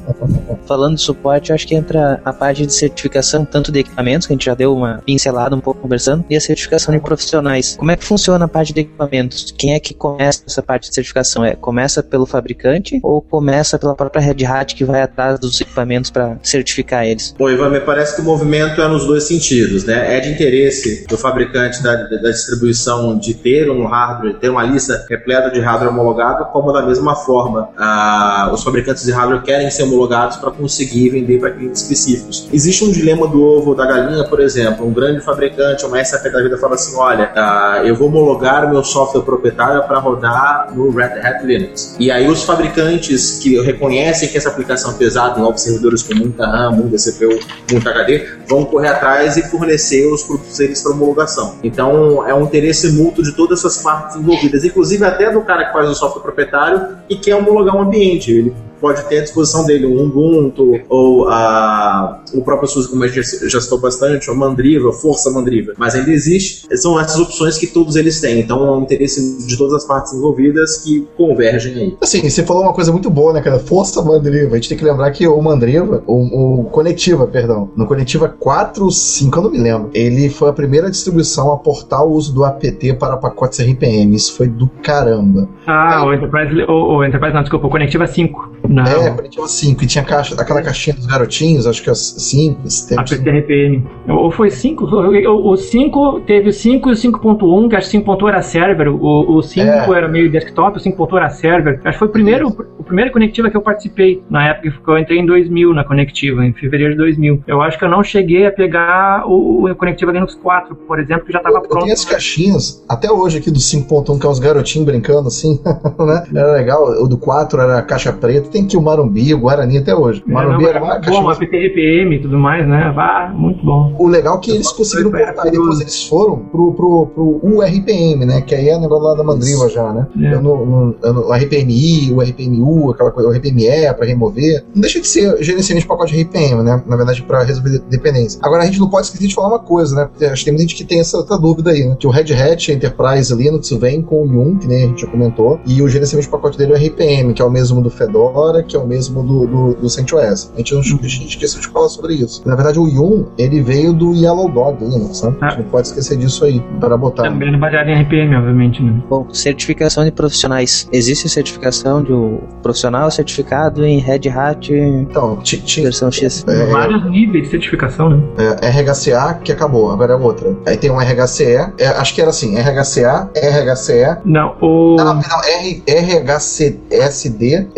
Falando 0.67 0.97
de 0.97 1.03
suporte, 1.03 1.51
eu 1.51 1.55
acho 1.55 1.67
que 1.67 1.75
entra 1.75 2.21
a 2.25 2.33
parte 2.33 2.65
de 2.67 2.73
certificação, 2.73 3.45
tanto 3.45 3.73
de 3.73 3.81
equipamentos, 3.81 4.27
que 4.27 4.33
a 4.33 4.35
gente 4.35 4.45
já 4.45 4.55
deu 4.55 4.75
uma 4.75 5.03
pincelada 5.05 5.55
um 5.55 5.61
pouco 5.61 5.81
conversando, 5.81 6.25
e 6.31 6.37
a 6.37 6.41
certificação 6.41 6.95
de 6.95 7.01
profissionais. 7.01 7.77
Como 7.77 7.91
é 7.91 7.97
que 7.97 8.05
funciona 8.05 8.45
a 8.45 8.49
parte 8.49 8.73
de 8.73 8.81
equipamentos? 8.81 9.53
Quem 9.57 9.75
é 9.75 9.81
que 9.81 9.95
começa 9.95 10.43
essa 10.47 10.63
parte 10.63 10.89
de 10.89 10.95
certificação? 10.95 11.45
É, 11.45 11.55
começa 11.55 12.03
pelo 12.03 12.27
fabricante 12.27 13.01
ou 13.03 13.21
começa 13.21 13.79
pela 13.79 13.95
própria 13.95 14.23
Red 14.23 14.45
Hat 14.45 14.75
que 14.75 14.85
vai 14.85 15.03
atrás 15.03 15.39
dos 15.39 15.61
equipamentos 15.61 16.11
para 16.11 16.39
certificar 16.43 17.05
eles? 17.05 17.35
Bom, 17.39 17.51
Ivan, 17.51 17.71
me 17.71 17.81
parece 17.81 18.15
que 18.15 18.23
o 18.23 18.25
movimento 18.25 18.81
é 18.81 18.89
nos 18.89 19.07
dois 19.07 19.25
sentidos, 19.25 19.85
né? 19.85 20.17
É 20.17 20.21
de 20.21 20.31
interesse 20.31 21.07
do 21.07 21.19
fabricante 21.19 21.83
da, 21.83 21.97
da 21.97 22.31
distribuição 22.31 23.19
de 23.19 23.35
ter 23.35 23.71
um 23.71 23.87
hardware, 23.87 24.35
ter 24.39 24.49
uma 24.49 24.65
lista 24.65 25.05
repleta 25.09 25.51
de 25.51 25.61
hardware 25.61 25.91
homologado, 25.91 26.45
como 26.47 26.73
da 26.73 26.83
mesma 26.83 27.15
forma 27.17 27.71
ah, 27.77 28.51
os 28.53 28.63
fabricantes 28.63 29.05
de 29.05 29.13
hardware 29.13 29.43
querem 29.43 29.71
ser 29.71 29.85
homologados 29.91 30.37
para 30.37 30.51
conseguir 30.51 31.11
vender 31.11 31.39
para 31.39 31.51
clientes 31.51 31.83
específicos. 31.83 32.49
Existe 32.53 32.85
um 32.85 32.91
dilema 32.91 33.27
do 33.27 33.43
ovo 33.43 33.75
da 33.75 33.87
galinha, 33.87 34.25
por 34.25 34.41
exemplo, 34.41 34.87
um 34.87 34.93
grande 34.93 35.21
fabricante, 35.21 35.85
uma 35.85 36.03
SAP 36.03 36.33
da 36.33 36.43
vida 36.43 36.57
fala 36.59 36.75
assim, 36.75 36.97
olha, 36.97 37.33
ah, 37.35 37.83
eu 37.85 37.95
vou 37.95 38.09
homologar 38.09 38.67
o 38.67 38.71
meu 38.71 38.85
software 38.85 39.23
proprietário 39.23 39.83
para 39.87 39.99
rodar 39.99 40.73
no 40.75 40.91
Red 40.91 41.21
Hat 41.23 41.45
Linux. 41.45 41.97
E 41.99 42.11
aí 42.11 42.29
os 42.29 42.45
fabricantes 42.45 43.39
que 43.39 43.61
reconhecem 43.61 44.29
que 44.29 44.37
essa 44.37 44.49
aplicação 44.49 44.93
é 44.93 44.95
pesada 44.95 45.41
novos 45.41 45.63
servidores 45.63 46.03
com 46.03 46.15
muita 46.15 46.47
RAM, 46.47 46.73
muita 46.73 46.97
CPU, 46.97 47.39
muita 47.71 47.91
HD, 47.91 48.27
vão 48.49 48.65
correr 48.65 48.89
atrás 48.89 49.37
e 49.37 49.43
fornecer 49.43 50.07
os 50.07 50.23
produtos 50.23 50.57
deles 50.59 50.83
para 50.83 50.93
homologação. 50.93 51.57
Então 51.63 52.27
é 52.27 52.35
um 52.35 52.43
interesse 52.43 52.93
mútuo 52.93 53.25
de 53.25 53.33
todas 53.33 53.61
essas 53.61 53.83
partes 53.83 54.17
envolvidas, 54.17 54.65
inclusive 54.65 55.05
até 55.05 55.31
do 55.31 55.41
cara 55.43 55.67
que 55.67 55.73
faz 55.73 55.89
o 55.89 55.95
software 55.95 56.23
proprietário 56.23 56.97
e 57.09 57.17
quer 57.17 57.35
homologar 57.35 57.77
um 57.77 57.83
ambiente. 57.83 58.31
Ele 58.31 58.55
pode 58.81 59.05
ter 59.05 59.19
à 59.19 59.23
disposição 59.23 59.65
dele 59.65 59.87
um 59.87 60.07
Ubuntu 60.07 60.81
ou 60.89 61.29
a, 61.29 62.23
o 62.35 62.43
próprio 62.43 62.69
SUSE, 62.69 62.89
como 62.89 63.05
a 63.05 63.09
gente 63.09 63.49
já 63.49 63.61
citou 63.61 63.79
bastante, 63.79 64.31
o 64.31 64.35
Mandriva, 64.35 64.93
Força 64.93 65.31
Mandriva, 65.31 65.73
mas 65.77 65.95
ainda 65.95 66.11
existe. 66.11 66.67
São 66.77 66.99
essas 66.99 67.21
opções 67.21 67.59
que 67.59 67.67
todos 67.67 67.97
eles 67.97 68.21
têm. 68.21 68.41
Então 68.41 68.67
é 68.67 68.71
um 68.71 68.83
interesse 68.83 69.47
de 69.47 69.57
todas 69.57 69.75
as 69.75 69.85
partes 69.85 70.13
envolvidas 70.13 70.79
que 70.79 71.07
convergem 71.17 71.75
aí. 71.75 71.97
Assim, 72.01 72.29
você 72.29 72.43
falou 72.45 72.63
uma 72.63 72.73
coisa 72.73 72.91
muito 72.91 73.11
boa, 73.11 73.33
né, 73.33 73.41
cara? 73.41 73.59
Força 73.59 74.03
Mandriva. 74.03 74.53
A 74.53 74.55
gente 74.57 74.69
tem 74.69 74.79
que 74.79 74.85
lembrar 74.85 75.11
que 75.11 75.27
o 75.27 75.41
Mandriva, 75.41 76.03
o, 76.07 76.61
o 76.61 76.65
Conectiva, 76.65 77.27
perdão, 77.27 77.71
no 77.77 77.87
Conectiva 77.87 78.29
4, 78.29 78.91
5, 78.91 79.39
eu 79.39 79.43
não 79.43 79.51
me 79.51 79.59
lembro, 79.59 79.91
ele 79.93 80.31
foi 80.31 80.49
a 80.49 80.53
primeira 80.53 80.91
distribuição 80.91 81.53
a 81.53 81.59
portar 81.59 82.05
o 82.05 82.13
uso 82.13 82.33
do 82.33 82.45
apt 82.45 82.95
para 82.95 83.17
pacotes 83.17 83.61
RPM. 83.61 84.15
Isso 84.15 84.37
foi 84.37 84.49
do 84.49 84.67
caramba. 84.83 85.49
Ah, 85.67 86.05
o 86.05 86.15
Enterprise, 86.15 86.63
o, 86.63 86.97
o 86.97 87.05
Enterprise 87.05 87.35
não, 87.35 87.43
desculpa, 87.43 87.67
o 87.67 87.71
Connectiva 87.71 88.07
5. 88.07 88.50
Não, 88.71 88.85
É, 88.85 89.11
Conectiva 89.11 89.49
5, 89.49 89.83
e 89.83 89.87
tinha 89.87 90.05
caixa, 90.05 90.41
aquela 90.41 90.63
caixinha 90.63 90.95
dos 90.95 91.07
garotinhos, 91.07 91.67
acho 91.67 91.83
que 91.83 91.91
é 91.91 91.95
5, 91.95 92.61
a 92.97 93.03
PTRPM. 93.03 93.85
Ou 94.09 94.31
foi 94.31 94.49
5? 94.51 94.85
O 94.85 95.57
5 95.57 96.21
teve 96.21 96.51
o 96.51 96.53
5 96.53 96.89
e 96.89 96.93
o 96.93 96.95
5.1, 96.95 97.69
que 97.69 97.77
acho 97.77 97.91
que 97.91 97.99
o 97.99 98.03
5.1 98.05 98.29
era 98.29 98.43
server, 98.43 98.89
o, 98.89 99.37
o 99.37 99.43
5 99.43 99.67
É. 99.67 99.97
era 99.97 100.09
meio 100.09 100.31
desktop, 100.31 100.79
o 100.79 100.81
5.1 100.81 101.17
era 101.17 101.31
server. 101.31 101.81
Acho 101.85 101.93
que 101.93 101.99
foi 101.99 102.09
o 102.09 102.11
primeiro, 102.13 102.49
o 102.79 102.85
primeiro 102.85 103.11
Conectiva 103.11 103.51
que 103.51 103.57
eu 103.57 103.63
participei, 103.63 104.23
na 104.31 104.49
época 104.49 104.71
que 104.71 104.91
eu 104.91 104.99
entrei 104.99 105.19
em 105.19 105.27
2000 105.27 105.75
na 105.75 105.85
Conectiva, 105.85 106.45
em 106.45 106.53
fevereiro 106.53 106.93
de 106.93 106.99
2000. 106.99 107.43
Eu 107.49 107.61
acho 107.61 107.77
que 107.79 107.85
eu 107.85 107.89
não 107.89 108.03
cheguei 108.05 108.47
a 108.47 108.53
pegar 108.53 109.25
o, 109.27 109.69
o 109.69 109.75
Conectiva 109.75 110.13
Linux 110.13 110.35
4, 110.37 110.77
por 110.77 111.01
exemplo, 111.01 111.25
que 111.27 111.33
já 111.33 111.39
estava 111.39 111.61
pronto. 111.61 111.83
tenho 111.83 111.93
as 111.95 112.05
caixinhas, 112.05 112.85
até 112.89 113.11
hoje 113.11 113.39
aqui 113.39 113.51
do 113.51 113.59
5.1, 113.59 114.21
que 114.21 114.27
é 114.27 114.29
os 114.29 114.39
garotinhos 114.39 114.87
brincando 114.87 115.29
assim, 115.29 115.61
né? 115.99 116.25
Era 116.35 116.53
legal. 116.53 116.85
O 117.03 117.09
do 117.09 117.19
4 117.19 117.61
era 117.61 117.79
a 117.79 117.83
caixa 117.83 118.13
preta. 118.13 118.49
Tem 118.51 118.60
aqui 118.65 118.77
o 118.77 118.83
Marumbi, 118.83 119.35
o 119.35 119.39
Guarani 119.41 119.79
até 119.79 119.95
hoje. 119.95 120.23
O 120.27 120.31
É, 120.31 120.35
Marumbi 120.35 120.63
não, 120.63 120.69
era 120.71 120.79
era 120.79 120.85
uma 120.85 121.01
caixa. 121.01 121.21
bom, 121.21 121.29
a 121.31 121.37
PTRPM 121.37 122.15
e 122.17 122.23
tudo 122.23 122.39
mais, 122.39 122.67
né? 122.69 122.93
Ah, 122.97 123.33
muito 123.35 123.65
bom. 123.65 123.95
O 123.99 124.07
legal 124.09 124.37
é 124.37 124.41
que 124.41 124.51
eles 124.51 124.71
conseguiram 124.73 125.11
portar 125.11 125.47
e 125.47 125.51
depois 125.51 125.81
eles 125.81 126.07
foram 126.07 126.37
pro, 126.39 126.73
pro, 126.75 127.07
pro 127.15 127.41
URPM, 127.43 128.25
né? 128.25 128.41
Que 128.41 128.55
aí 128.55 128.69
é 128.69 128.77
o 128.77 128.81
negócio 128.81 129.05
lá 129.05 129.15
da 129.15 129.25
Mandriva 129.25 129.69
já, 129.69 129.93
né? 129.93 130.07
É. 130.23 130.39
No, 130.39 130.65
no, 130.67 130.87
no- 131.13 131.29
o 131.29 131.33
RPMI, 131.33 132.13
o 132.13 132.21
RPMU, 132.21 132.91
aquela 132.91 133.11
coisa, 133.11 133.29
o 133.29 133.33
RPME 133.33 133.95
pra 133.97 134.07
remover. 134.07 134.65
Não 134.75 134.81
deixa 134.81 135.01
de 135.01 135.07
ser 135.07 135.37
gerenciamento 135.43 135.85
de 135.85 135.89
pacote 135.89 136.15
de 136.15 136.23
RPM, 136.23 136.63
né? 136.63 136.83
Na 136.87 136.97
verdade, 136.97 137.23
pra 137.23 137.43
resolver 137.43 137.81
dependência. 137.89 138.39
Agora, 138.43 138.63
a 138.63 138.67
gente 138.67 138.79
não 138.81 138.89
pode 138.89 139.07
esquecer 139.07 139.27
de 139.29 139.35
falar 139.35 139.49
uma 139.49 139.59
coisa, 139.59 139.95
né? 140.21 140.27
Acho 140.29 140.41
que 140.41 140.45
tem 140.45 140.53
muita 140.53 140.63
gente 140.63 140.75
que 140.77 140.85
tem 140.85 141.01
essa, 141.01 141.19
essa 141.19 141.39
dúvida 141.39 141.71
aí, 141.71 141.85
né? 141.87 141.97
Que 141.99 142.07
o 142.07 142.11
Red 142.11 142.33
Hat 142.35 142.73
Enterprise 142.73 143.35
Linux 143.35 143.71
vem 143.71 144.03
com 144.03 144.23
o 144.23 144.27
Yum, 144.27 144.57
que 144.59 144.67
nem 144.67 144.85
a 144.85 144.87
gente 144.89 145.01
já 145.03 145.07
comentou, 145.07 145.59
e 145.67 145.83
o 145.83 145.89
gerenciamento 145.89 146.27
de 146.27 146.31
pacote 146.33 146.59
dele 146.59 146.73
é 146.73 146.77
o 146.77 146.79
RPM, 146.79 147.33
que 147.35 147.43
é 147.43 147.45
o 147.45 147.51
mesmo 147.51 147.81
do 147.81 147.91
Fedora, 147.91 148.50
que 148.63 148.77
é 148.77 148.79
o 148.79 148.87
mesmo 148.87 149.23
do, 149.23 149.47
do, 149.47 149.75
do 149.75 149.91
CentOS. 149.91 150.53
A 150.55 150.59
gente, 150.59 150.75
não, 150.75 150.81
a 150.81 150.83
gente 150.83 151.29
esqueceu 151.29 151.61
de 151.61 151.69
falar 151.69 151.89
sobre 151.89 152.15
isso. 152.15 152.43
Na 152.47 152.55
verdade, 152.55 152.79
o 152.79 152.89
Yum, 152.89 153.27
ele 153.39 153.61
veio 153.61 153.93
do 153.93 154.15
Yellow 154.15 154.49
Dog 154.51 154.85
Linux, 154.85 155.23
né? 155.23 155.35
A 155.41 155.49
gente 155.51 155.63
não 155.63 155.71
pode 155.71 155.89
esquecer 155.89 156.17
disso 156.17 156.45
aí, 156.45 156.61
para 156.81 156.97
botar. 156.97 157.25
Também 157.25 157.57
baseado 157.59 157.89
em 157.89 158.03
RPM, 158.03 158.37
obviamente, 158.37 158.83
né? 158.83 159.03
Bom, 159.09 159.27
certificação 159.33 160.05
de 160.05 160.13
profissionais. 160.13 160.89
Existe 160.93 161.29
certificação 161.29 162.03
de 162.03 162.13
um 162.13 162.41
profissional 162.63 163.11
certificado 163.11 163.85
em 163.85 163.99
Red 163.99 164.29
Hat 164.29 164.73
Então, 164.73 165.41
versão 165.83 166.11
X? 166.11 166.45
É. 166.49 166.67
Vários 166.67 167.05
níveis 167.11 167.45
de 167.45 167.51
certificação, 167.51 168.11
né? 168.11 168.23
É, 168.63 168.69
RHCA, 168.69 169.35
que 169.43 169.53
acabou, 169.53 169.91
agora 169.91 170.13
é 170.13 170.17
outra. 170.17 170.57
Aí 170.67 170.77
tem 170.77 170.91
um 170.91 170.99
RHCE, 170.99 171.73
é, 171.79 171.87
acho 171.99 172.15
que 172.15 172.21
era 172.21 172.31
assim, 172.31 172.57
RHCA, 172.57 173.31
RHCE, 173.37 174.19
Não, 174.25 174.57
o. 174.61 174.97
não, 174.97 175.15
não, 175.15 175.45
R, 175.45 175.83
RHCSD, 175.87 177.69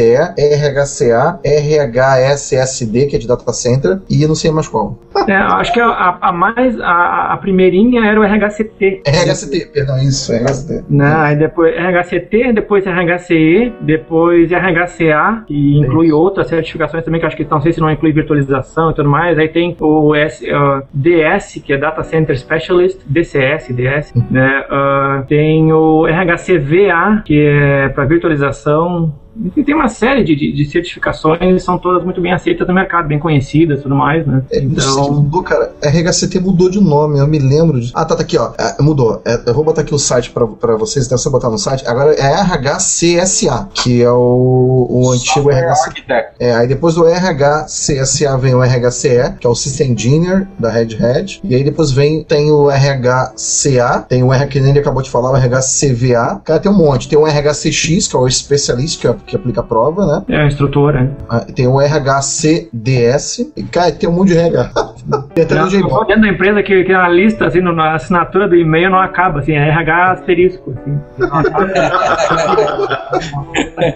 RHCE, 0.00 0.32
RHCA, 0.36 1.40
RHSSD, 1.44 3.06
que 3.06 3.16
é 3.16 3.18
de 3.18 3.26
data 3.28 3.52
center, 3.52 3.98
e 4.08 4.26
não 4.26 4.34
sei 4.34 4.50
mais 4.50 4.68
qual. 4.68 4.98
É, 5.28 5.32
acho 5.34 5.72
que 5.72 5.80
a, 5.80 6.18
a- 6.20 6.32
mais. 6.32 6.78
A, 6.80 7.32
a 7.32 7.36
primeirinha 7.36 8.04
era 8.04 8.18
o 8.18 8.24
RHCT. 8.24 9.02
RHCT, 9.06 9.66
perdão, 9.72 9.98
isso, 9.98 10.32
RHCT. 10.32 10.84
Né? 10.90 11.14
Aí 11.16 11.36
depois 11.36 11.74
RHCT, 11.76 12.52
depois 12.54 12.84
RHCE, 12.84 13.72
depois 13.80 14.50
RHCA, 14.50 15.44
que 15.46 15.78
inclui 15.78 16.10
outras 16.12 16.48
certificações 16.48 17.04
também, 17.04 17.20
que 17.20 17.26
acho 17.26 17.36
que 17.36 17.44
não 17.48 17.60
sei 17.60 17.72
se 17.72 17.80
não 17.80 17.90
inclui 17.90 18.12
virtualização 18.12 18.90
e 18.90 18.94
tudo 18.94 19.08
mais. 19.08 19.38
Aí 19.38 19.48
tem 19.48 19.76
o 19.80 20.14
S, 20.14 20.48
ah, 20.50 20.82
DS, 20.92 21.60
que 21.64 21.72
é 21.72 21.78
Data 21.78 22.02
Center 22.02 22.36
Specialist, 22.38 23.00
DCS, 23.06 23.72
DS, 23.72 24.12
né? 24.30 24.64
Ah, 24.70 25.24
tem 25.28 25.72
o 25.72 26.06
RHCVA, 26.06 27.22
que 27.24 27.38
é 27.46 27.88
para 27.90 28.04
virtualização. 28.04 29.12
Enfim, 29.36 29.62
tem 29.62 29.74
uma 29.74 29.88
série 29.88 30.22
de, 30.24 30.36
de, 30.36 30.52
de 30.52 30.64
certificações, 30.70 31.62
são 31.62 31.78
todas 31.78 32.04
muito 32.04 32.20
bem 32.20 32.32
aceitas 32.32 32.66
no 32.66 32.74
mercado, 32.74 33.08
bem 33.08 33.18
conhecidas 33.18 33.80
e 33.80 33.82
tudo 33.82 33.94
mais, 33.94 34.26
né? 34.26 34.42
É, 34.50 34.58
então... 34.58 35.12
mudou, 35.12 35.42
cara. 35.42 35.72
RHCT 35.82 36.38
mudou 36.40 36.70
de 36.70 36.80
nome, 36.80 37.18
eu 37.18 37.26
me 37.26 37.38
lembro 37.38 37.80
de. 37.80 37.90
Ah, 37.94 38.04
tá, 38.04 38.14
tá 38.14 38.22
aqui, 38.22 38.36
ó. 38.36 38.52
É, 38.58 38.82
mudou. 38.82 39.22
É, 39.24 39.40
eu 39.46 39.54
vou 39.54 39.64
botar 39.64 39.82
aqui 39.82 39.94
o 39.94 39.98
site 39.98 40.30
pra, 40.30 40.46
pra 40.46 40.76
vocês, 40.76 41.08
deve 41.08 41.20
ser 41.20 41.30
botar 41.30 41.48
no 41.48 41.58
site. 41.58 41.86
Agora 41.86 42.12
é 42.14 42.42
RHCSA, 42.42 43.68
que 43.72 44.02
é 44.02 44.10
o, 44.10 44.86
o 44.90 45.10
antigo 45.12 45.50
RHC. 45.50 46.04
É, 46.38 46.54
aí 46.54 46.66
depois 46.66 46.94
do 46.94 47.04
RHCSA 47.04 48.36
vem 48.38 48.54
o 48.54 48.62
RHCE, 48.62 49.34
que 49.40 49.46
é 49.46 49.50
o 49.50 49.54
System 49.54 49.92
Engineer 49.92 50.46
da 50.58 50.70
Red 50.70 50.96
Hat. 51.00 51.40
E 51.42 51.54
aí 51.54 51.64
depois 51.64 51.90
vem, 51.90 52.22
tem 52.22 52.50
o 52.50 52.68
RHCA, 52.68 54.04
tem 54.08 54.22
o 54.22 54.32
RH 54.32 54.52
que 54.52 54.60
nem 54.60 54.70
ele 54.70 54.80
acabou 54.80 55.02
de 55.02 55.10
falar, 55.10 55.30
o 55.30 55.34
RHCVA. 55.34 56.42
Cara, 56.44 56.60
tem 56.60 56.70
um 56.70 56.76
monte. 56.76 57.08
Tem 57.08 57.18
o 57.18 57.24
RHCX, 57.24 58.08
que 58.08 58.16
é 58.16 58.18
o 58.18 58.26
especialista 58.26 59.00
que, 59.00 59.21
que 59.26 59.36
aplica 59.36 59.60
a 59.60 59.64
prova, 59.64 60.06
né? 60.06 60.22
É, 60.28 60.42
a 60.42 60.46
instrutora. 60.46 61.02
Né? 61.02 61.10
Ah, 61.28 61.40
tem 61.40 61.66
o 61.66 61.80
RHCDS. 61.80 63.52
E, 63.56 63.62
cara, 63.62 63.92
tem 63.92 64.08
um 64.08 64.12
monte 64.12 64.28
de 64.28 64.38
RH. 64.38 64.70
tem 65.34 65.44
até 65.44 65.54
não, 65.54 65.64
no 65.64 66.04
dentro 66.04 66.22
da 66.22 66.28
empresa 66.28 66.62
que, 66.62 66.84
que 66.84 66.92
na 66.92 67.08
lista, 67.08 67.46
assim, 67.46 67.60
na 67.60 67.94
assinatura 67.94 68.48
do 68.48 68.56
e-mail 68.56 68.90
não 68.90 69.00
acaba, 69.00 69.40
assim, 69.40 69.52
é 69.52 69.68
RH 69.68 70.12
asterisco, 70.12 70.74
assim. 70.76 70.98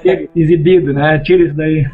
Exibido, 0.35 0.93
né? 0.93 1.19
Tira 1.20 1.44
isso 1.44 1.57
daí. 1.57 1.86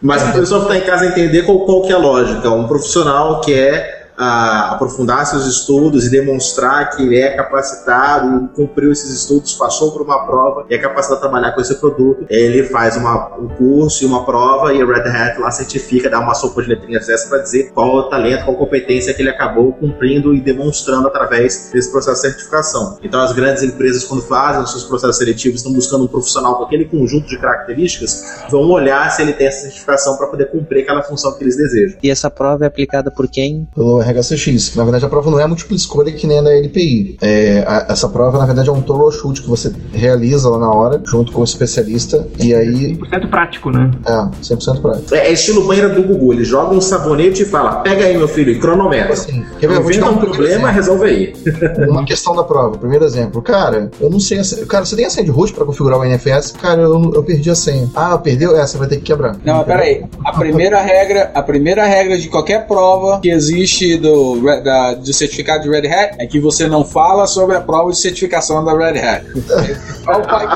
Mas 0.00 0.22
a 0.28 0.32
pessoa 0.32 0.66
que 0.66 0.72
está 0.72 0.84
em 0.84 0.88
casa 0.88 1.06
entender 1.06 1.42
qual, 1.42 1.60
qual 1.60 1.82
que 1.82 1.92
é 1.92 1.94
a 1.94 1.98
lógica. 1.98 2.50
Um 2.50 2.66
profissional 2.66 3.40
que 3.40 3.52
é 3.52 4.01
a 4.22 4.72
aprofundar 4.72 5.26
seus 5.26 5.46
estudos 5.46 6.06
e 6.06 6.10
demonstrar 6.10 6.90
que 6.90 7.02
ele 7.02 7.18
é 7.18 7.30
capacitado, 7.30 8.48
cumpriu 8.54 8.92
esses 8.92 9.10
estudos, 9.10 9.54
passou 9.54 9.92
por 9.92 10.02
uma 10.02 10.26
prova 10.26 10.66
e 10.70 10.74
é 10.74 10.78
capacitado 10.78 11.18
a 11.18 11.20
trabalhar 11.20 11.52
com 11.52 11.60
esse 11.60 11.74
produto, 11.76 12.26
ele 12.28 12.64
faz 12.64 12.96
uma, 12.96 13.36
um 13.38 13.48
curso 13.48 14.02
e 14.02 14.06
uma 14.06 14.24
prova 14.24 14.72
e 14.72 14.80
a 14.80 14.86
Red 14.86 15.08
Hat 15.08 15.38
lá 15.40 15.50
certifica, 15.50 16.08
dá 16.08 16.20
uma 16.20 16.34
sopa 16.34 16.62
de 16.62 16.68
letrinhas 16.68 17.06
dessa 17.06 17.28
para 17.28 17.38
dizer 17.38 17.70
qual 17.72 17.94
o 17.94 18.02
talento, 18.04 18.44
qual 18.44 18.56
competência 18.56 19.12
que 19.14 19.22
ele 19.22 19.30
acabou 19.30 19.72
cumprindo 19.72 20.34
e 20.34 20.40
demonstrando 20.40 21.08
através 21.08 21.70
desse 21.72 21.90
processo 21.90 22.22
de 22.22 22.28
certificação. 22.28 22.98
Então 23.02 23.20
as 23.20 23.32
grandes 23.32 23.62
empresas 23.62 24.04
quando 24.04 24.22
fazem 24.22 24.62
os 24.62 24.70
seus 24.70 24.84
processos 24.84 25.16
seletivos 25.18 25.60
estão 25.60 25.72
buscando 25.72 26.04
um 26.04 26.08
profissional 26.08 26.56
com 26.56 26.64
aquele 26.64 26.84
conjunto 26.84 27.26
de 27.26 27.38
características, 27.38 28.44
vão 28.50 28.70
olhar 28.70 29.10
se 29.10 29.22
ele 29.22 29.32
tem 29.32 29.46
essa 29.46 29.62
certificação 29.62 30.16
para 30.16 30.26
poder 30.26 30.46
cumprir 30.46 30.82
aquela 30.82 31.02
função 31.02 31.36
que 31.36 31.44
eles 31.44 31.56
desejam. 31.56 31.98
E 32.02 32.10
essa 32.10 32.30
prova 32.30 32.64
é 32.64 32.68
aplicada 32.68 33.10
por 33.10 33.28
quem? 33.28 33.66
Pelo 33.74 33.98
RHCX, 34.12 34.70
que 34.70 34.78
na 34.78 34.84
verdade 34.84 35.04
a 35.04 35.08
prova 35.08 35.30
não 35.30 35.40
é 35.40 35.46
múltipla 35.46 35.76
escolha 35.76 36.12
que 36.12 36.26
nem 36.26 36.38
a 36.38 36.42
da 36.42 36.50
LPI. 36.52 37.16
É, 37.20 37.64
a, 37.66 37.86
essa 37.90 38.08
prova, 38.08 38.38
na 38.38 38.46
verdade, 38.46 38.68
é 38.68 38.72
um 38.72 38.82
troubleshoot 38.82 39.42
que 39.42 39.48
você 39.48 39.72
realiza 39.92 40.48
lá 40.48 40.58
na 40.58 40.70
hora, 40.72 41.00
junto 41.04 41.32
com 41.32 41.40
o 41.40 41.44
especialista, 41.44 42.26
e 42.38 42.54
aí... 42.54 42.96
100% 42.96 43.30
prático, 43.30 43.70
né? 43.70 43.90
É, 44.06 44.12
100% 44.42 44.80
prático. 44.80 45.14
É, 45.14 45.28
é 45.28 45.32
estilo 45.32 45.66
banheira 45.66 45.88
do 45.88 46.02
Google, 46.02 46.32
ele 46.32 46.44
joga 46.44 46.74
um 46.74 46.80
sabonete 46.80 47.42
e 47.42 47.46
fala, 47.46 47.80
pega 47.80 48.04
aí 48.04 48.16
meu 48.16 48.28
filho, 48.28 48.52
e 48.52 48.58
cronometra. 48.58 49.12
Assim, 49.12 49.44
Inventa 49.62 50.10
um, 50.10 50.14
um 50.14 50.18
problema, 50.18 50.70
resolve 50.70 51.04
aí. 51.04 51.32
Uma 51.88 52.04
questão 52.04 52.34
da 52.34 52.44
prova, 52.44 52.76
primeiro 52.78 53.04
exemplo. 53.04 53.42
Cara, 53.42 53.90
eu 54.00 54.10
não 54.10 54.20
sei... 54.20 54.42
Cara, 54.66 54.84
você 54.84 54.96
tem 54.96 55.04
a 55.04 55.10
senha 55.10 55.24
de 55.24 55.30
root 55.30 55.52
pra 55.52 55.64
configurar 55.64 55.98
o 55.98 56.04
NFS? 56.04 56.52
Cara, 56.52 56.82
eu, 56.82 57.12
eu 57.14 57.22
perdi 57.22 57.50
a 57.50 57.54
senha. 57.54 57.88
Ah, 57.94 58.16
perdeu? 58.18 58.56
É, 58.56 58.66
você 58.66 58.76
vai 58.78 58.88
ter 58.88 58.96
que 58.96 59.02
quebrar. 59.02 59.36
Não, 59.44 59.56
mas 59.58 59.66
peraí. 59.66 60.04
A 60.24 60.32
primeira 60.32 60.80
regra, 60.80 61.30
a 61.34 61.42
primeira 61.42 61.84
regra 61.84 62.18
de 62.18 62.28
qualquer 62.28 62.66
prova 62.66 63.20
que 63.20 63.30
existe 63.30 63.91
do, 63.96 64.40
da 64.62 64.94
de 64.94 65.12
certificado 65.12 65.62
de 65.62 65.70
Red 65.70 65.88
Hat 65.88 66.16
é 66.18 66.26
que 66.26 66.40
você 66.40 66.66
não 66.66 66.84
fala 66.84 67.26
sobre 67.26 67.56
a 67.56 67.60
prova 67.60 67.90
de 67.90 67.98
certificação 67.98 68.64
da 68.64 68.72
Red 68.76 68.98
Hat. 68.98 69.26
Olha 70.06 70.18
o 70.18 70.26
pai 70.26 70.46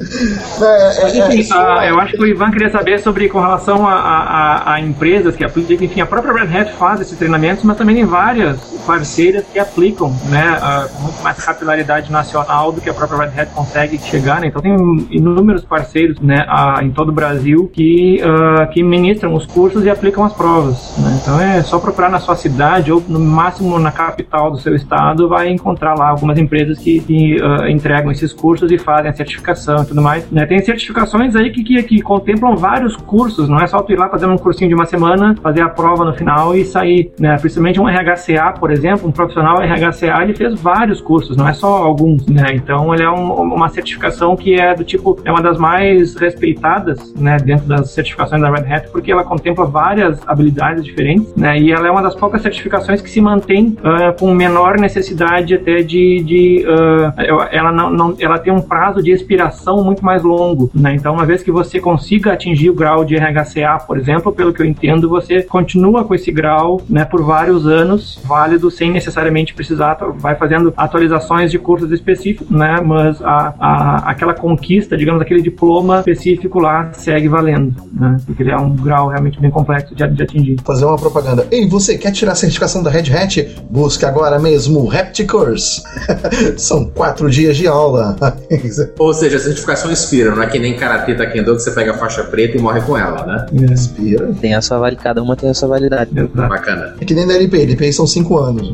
é, 0.00 1.18
enfim, 1.18 1.52
a, 1.52 1.86
eu 1.86 1.98
acho 1.98 2.12
que 2.12 2.22
o 2.22 2.26
Ivan 2.26 2.50
queria 2.50 2.70
saber 2.70 2.98
sobre 3.00 3.28
com 3.28 3.40
relação 3.40 3.86
a, 3.86 3.94
a, 3.94 4.74
a 4.74 4.80
empresas 4.80 5.34
que 5.34 5.44
aplicam, 5.44 5.84
enfim, 5.84 6.00
a 6.00 6.06
própria 6.06 6.32
Red 6.32 6.58
Hat 6.58 6.72
faz 6.74 7.00
esses 7.00 7.16
treinamentos, 7.16 7.64
mas 7.64 7.76
também 7.76 7.96
tem 7.96 8.04
várias 8.04 8.60
parceiras 8.86 9.44
que 9.52 9.58
aplicam, 9.58 10.14
né, 10.28 10.60
com 10.92 11.02
muito 11.02 11.22
mais 11.22 11.42
capilaridade 11.42 12.12
nacional 12.12 12.72
do 12.72 12.80
que 12.80 12.90
a 12.90 12.94
própria 12.94 13.28
Red 13.28 13.40
Hat 13.40 13.50
consegue 13.52 13.98
chegar, 13.98 14.40
né? 14.40 14.48
Então 14.48 14.60
tem 14.60 14.74
inúmeros 15.10 15.64
parceiros, 15.64 16.20
né, 16.20 16.46
em 16.82 16.90
todo 16.90 17.08
o 17.08 17.12
Brasil 17.12 17.70
que, 17.72 18.20
uh, 18.22 18.70
que 18.72 18.82
ministram 18.82 19.34
os 19.34 19.46
cursos 19.46 19.84
e 19.84 19.90
aplicam 19.90 20.24
as 20.24 20.32
provas, 20.32 20.94
né? 20.98 21.18
Então 21.22 21.40
é 21.40 21.62
só 21.62 21.78
procurar 21.78 22.10
na 22.10 22.18
sua 22.18 22.36
cidade 22.36 22.92
ou 22.92 23.02
no 23.08 23.18
máximo 23.18 23.78
na 23.78 23.90
capital 23.90 24.50
do 24.50 24.58
seu 24.58 24.74
estado, 24.74 25.28
vai 25.28 25.48
encontrar 25.48 25.94
lá 25.94 26.10
algumas 26.10 26.38
empresas 26.38 26.78
que, 26.78 27.00
que 27.00 27.36
uh, 27.42 27.66
entregam 27.68 28.10
esses 28.10 28.32
cursos 28.32 28.70
e 28.70 28.78
fazem 28.78 29.10
a 29.10 29.14
certificação 29.14 29.85
tudo 29.86 30.02
mais, 30.02 30.30
né? 30.30 30.46
Tem 30.46 30.58
certificações 30.60 31.34
aí 31.34 31.50
que, 31.50 31.62
que, 31.62 31.82
que 31.82 32.02
contemplam 32.02 32.56
vários 32.56 32.96
cursos, 32.96 33.48
não 33.48 33.58
é 33.58 33.66
só 33.66 33.82
tu 33.82 33.92
ir 33.92 33.98
lá 33.98 34.08
fazer 34.08 34.26
um 34.26 34.36
cursinho 34.36 34.68
de 34.68 34.74
uma 34.74 34.86
semana, 34.86 35.34
fazer 35.42 35.62
a 35.62 35.68
prova 35.68 36.04
no 36.04 36.14
final 36.14 36.56
e 36.56 36.64
sair, 36.64 37.12
né? 37.18 37.36
Principalmente 37.38 37.80
um 37.80 37.86
RHCA, 37.86 38.52
por 38.58 38.70
exemplo, 38.70 39.08
um 39.08 39.12
profissional 39.12 39.56
RHCA, 39.60 40.22
ele 40.22 40.34
fez 40.34 40.60
vários 40.60 41.00
cursos, 41.00 41.36
não 41.36 41.48
é 41.48 41.52
só 41.52 41.68
alguns, 41.68 42.26
né? 42.26 42.54
Então 42.54 42.92
ele 42.94 43.02
é 43.02 43.10
um, 43.10 43.32
uma 43.54 43.68
certificação 43.68 44.36
que 44.36 44.54
é 44.54 44.74
do 44.74 44.84
tipo, 44.84 45.18
é 45.24 45.30
uma 45.30 45.42
das 45.42 45.58
mais 45.58 46.14
respeitadas, 46.16 47.14
né? 47.14 47.36
Dentro 47.38 47.66
das 47.66 47.90
certificações 47.90 48.40
da 48.40 48.50
Red 48.50 48.72
Hat, 48.72 48.88
porque 48.90 49.10
ela 49.12 49.24
contempla 49.24 49.66
várias 49.66 50.20
habilidades 50.26 50.84
diferentes, 50.84 51.34
né? 51.36 51.58
E 51.58 51.72
ela 51.72 51.86
é 51.86 51.90
uma 51.90 52.02
das 52.02 52.14
poucas 52.14 52.42
certificações 52.42 53.00
que 53.00 53.10
se 53.10 53.20
mantém 53.20 53.76
uh, 53.78 54.18
com 54.18 54.32
menor 54.34 54.78
necessidade 54.78 55.54
até 55.54 55.82
de, 55.82 56.22
de 56.22 56.64
uh, 56.66 57.46
ela 57.50 57.72
não, 57.72 57.90
não, 57.90 58.16
ela 58.18 58.38
tem 58.38 58.52
um 58.52 58.60
prazo 58.60 59.02
de 59.02 59.10
expiração 59.10 59.75
muito 59.84 60.04
mais 60.04 60.22
longo, 60.22 60.70
né? 60.74 60.94
Então, 60.94 61.14
uma 61.14 61.26
vez 61.26 61.42
que 61.42 61.50
você 61.50 61.80
consiga 61.80 62.32
atingir 62.32 62.70
o 62.70 62.74
grau 62.74 63.04
de 63.04 63.16
RHCA, 63.16 63.78
por 63.86 63.98
exemplo, 63.98 64.32
pelo 64.32 64.52
que 64.52 64.62
eu 64.62 64.66
entendo, 64.66 65.08
você 65.08 65.42
continua 65.42 66.04
com 66.04 66.14
esse 66.14 66.30
grau, 66.30 66.80
né, 66.88 67.04
por 67.04 67.22
vários 67.22 67.66
anos, 67.66 68.18
válido, 68.24 68.70
sem 68.70 68.90
necessariamente 68.90 69.54
precisar, 69.54 69.96
vai 70.18 70.34
fazendo 70.34 70.72
atualizações 70.76 71.50
de 71.50 71.58
cursos 71.58 71.90
específicos, 71.92 72.48
né? 72.50 72.80
Mas 72.84 73.20
a, 73.22 73.54
a, 73.58 74.10
aquela 74.10 74.34
conquista, 74.34 74.96
digamos, 74.96 75.20
aquele 75.20 75.42
diploma 75.42 75.98
específico 76.00 76.58
lá 76.58 76.90
segue 76.92 77.28
valendo, 77.28 77.74
né? 77.92 78.16
Porque 78.26 78.42
ele 78.42 78.50
é 78.50 78.56
um 78.56 78.74
grau 78.74 79.08
realmente 79.08 79.40
bem 79.40 79.50
complexo 79.50 79.94
de, 79.94 80.06
de 80.06 80.22
atingir. 80.22 80.56
Fazer 80.64 80.84
uma 80.84 80.96
propaganda. 80.96 81.46
Ei, 81.50 81.68
você 81.68 81.96
quer 81.96 82.12
tirar 82.12 82.32
a 82.32 82.34
certificação 82.34 82.82
da 82.82 82.90
Red 82.90 83.12
Hat? 83.12 83.56
Busque 83.70 84.04
agora 84.04 84.38
mesmo 84.38 84.80
o 84.80 84.90
Course. 85.26 85.82
São 86.56 86.86
quatro 86.86 87.30
dias 87.30 87.56
de 87.56 87.66
aula. 87.66 88.16
Ou 88.98 89.12
seja, 89.12 89.36
a 89.36 89.40
certificação 89.66 89.90
inspira, 89.90 90.34
não 90.34 90.42
é 90.42 90.46
que 90.46 90.58
nem 90.58 90.76
Karate 90.76 91.14
Taekwondo 91.14 91.56
que 91.56 91.62
você 91.62 91.70
pega 91.72 91.90
a 91.90 91.94
faixa 91.94 92.22
preta 92.24 92.56
e 92.56 92.60
morre 92.60 92.80
com 92.82 92.96
ela, 92.96 93.26
né? 93.26 93.46
É. 93.52 93.72
Inspira. 93.72 94.32
Tem 94.40 94.54
a 94.54 94.62
sua 94.62 94.78
validade, 94.78 95.02
cada 95.02 95.22
uma 95.22 95.36
tem 95.36 95.50
a 95.50 95.54
sua 95.54 95.68
validade. 95.68 96.10
Bacana. 96.12 96.94
É 97.00 97.04
que 97.04 97.14
nem 97.14 97.26
da 97.26 97.34
LPI, 97.34 97.62
LPI 97.62 97.92
são 97.92 98.06
cinco 98.06 98.38
anos. 98.38 98.72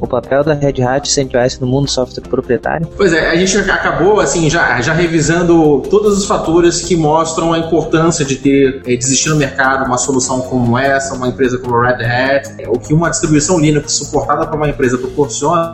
O 0.00 0.06
papel 0.06 0.42
da 0.44 0.52
Red 0.52 0.82
Hat 0.82 1.08
CentOS 1.08 1.58
no 1.60 1.66
mundo 1.66 1.88
software 1.88 2.24
proprietário? 2.28 2.86
Pois 2.96 3.12
é, 3.12 3.30
a 3.30 3.36
gente 3.36 3.56
acabou 3.70 4.20
assim 4.20 4.50
já, 4.50 4.80
já 4.80 4.92
revisando 4.92 5.80
todos 5.88 6.18
os 6.18 6.26
fatores 6.26 6.82
que 6.82 6.96
mostram 6.96 7.52
a 7.52 7.58
importância 7.58 8.24
de 8.24 8.36
ter 8.36 8.82
de 8.82 8.92
existir 8.94 9.28
no 9.28 9.36
mercado 9.36 9.86
uma 9.86 9.98
solução 9.98 10.40
como 10.40 10.76
essa, 10.76 11.14
uma 11.14 11.28
empresa 11.28 11.58
como 11.58 11.76
a 11.76 11.88
Red 11.88 12.04
Hat, 12.04 12.48
o 12.68 12.78
que 12.78 12.92
uma 12.92 13.10
distribuição 13.10 13.60
Linux 13.60 13.92
suportada 13.92 14.46
por 14.46 14.56
uma 14.56 14.68
empresa 14.68 14.98
proporciona 14.98 15.72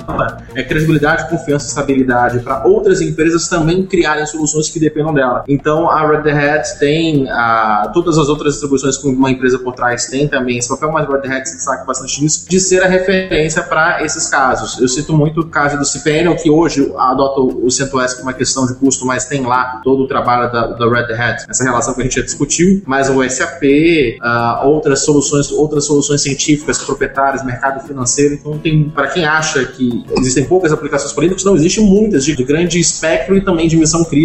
é 0.54 0.62
credibilidade, 0.62 1.28
confiança 1.30 1.66
e 1.66 1.68
estabilidade 1.68 2.40
para 2.40 2.66
outras 2.66 3.00
empresas 3.00 3.48
também 3.48 3.86
criarem 3.86 4.22
soluções 4.30 4.68
que 4.68 4.78
dependam 4.80 5.12
dela. 5.12 5.44
Então 5.48 5.90
a 5.90 6.06
Red 6.06 6.30
Hat 6.30 6.78
tem 6.78 7.28
a, 7.30 7.90
todas 7.92 8.18
as 8.18 8.28
outras 8.28 8.54
distribuições 8.54 8.96
que 8.96 9.08
uma 9.08 9.30
empresa 9.30 9.58
por 9.58 9.74
trás 9.74 10.06
tem 10.06 10.28
também 10.28 10.58
esse 10.58 10.68
papel, 10.68 10.92
mas 10.92 11.08
a 11.08 11.12
Red 11.12 11.32
Hat 11.32 11.48
se 11.48 11.56
destaca 11.56 11.84
bastante 11.84 12.22
nisso, 12.22 12.48
de 12.48 12.60
ser 12.60 12.82
a 12.82 12.88
referência 12.88 13.62
para 13.62 14.04
esses 14.04 14.28
casos. 14.28 14.80
Eu 14.80 14.88
cito 14.88 15.12
muito 15.12 15.40
o 15.40 15.46
caso 15.46 15.78
do 15.78 15.84
cPanel, 15.84 16.36
que 16.36 16.50
hoje 16.50 16.92
adota 16.96 17.40
o 17.40 17.70
CentOS 17.70 18.14
como 18.14 18.28
uma 18.28 18.34
questão 18.34 18.66
de 18.66 18.74
custo, 18.74 19.04
mas 19.06 19.24
tem 19.24 19.44
lá 19.44 19.80
todo 19.82 20.04
o 20.04 20.06
trabalho 20.08 20.50
da, 20.52 20.66
da 20.66 20.88
Red 20.88 21.12
Hat, 21.14 21.44
essa 21.48 21.64
relação 21.64 21.94
que 21.94 22.00
a 22.00 22.04
gente 22.04 22.16
já 22.16 22.22
discutiu, 22.22 22.82
mas 22.86 23.08
o 23.08 23.28
SAP, 23.28 23.62
uh, 23.62 24.66
outras 24.66 25.04
soluções, 25.04 25.50
outras 25.50 25.84
soluções 25.84 26.22
científicas, 26.22 26.78
proprietárias, 26.78 27.44
mercado 27.44 27.86
financeiro, 27.86 28.34
então 28.34 28.58
tem, 28.58 28.88
para 28.90 29.08
quem 29.08 29.24
acha 29.24 29.64
que 29.64 30.04
existem 30.16 30.44
poucas 30.44 30.72
aplicações 30.72 31.12
para 31.12 31.24
Linux, 31.24 31.44
não, 31.44 31.56
existem 31.56 31.84
muitas 31.84 32.24
de 32.24 32.34
grande 32.42 32.78
espectro 32.78 33.36
e 33.36 33.40
também 33.40 33.68
de 33.68 33.76
missão 33.76 34.04
crítica, 34.04 34.17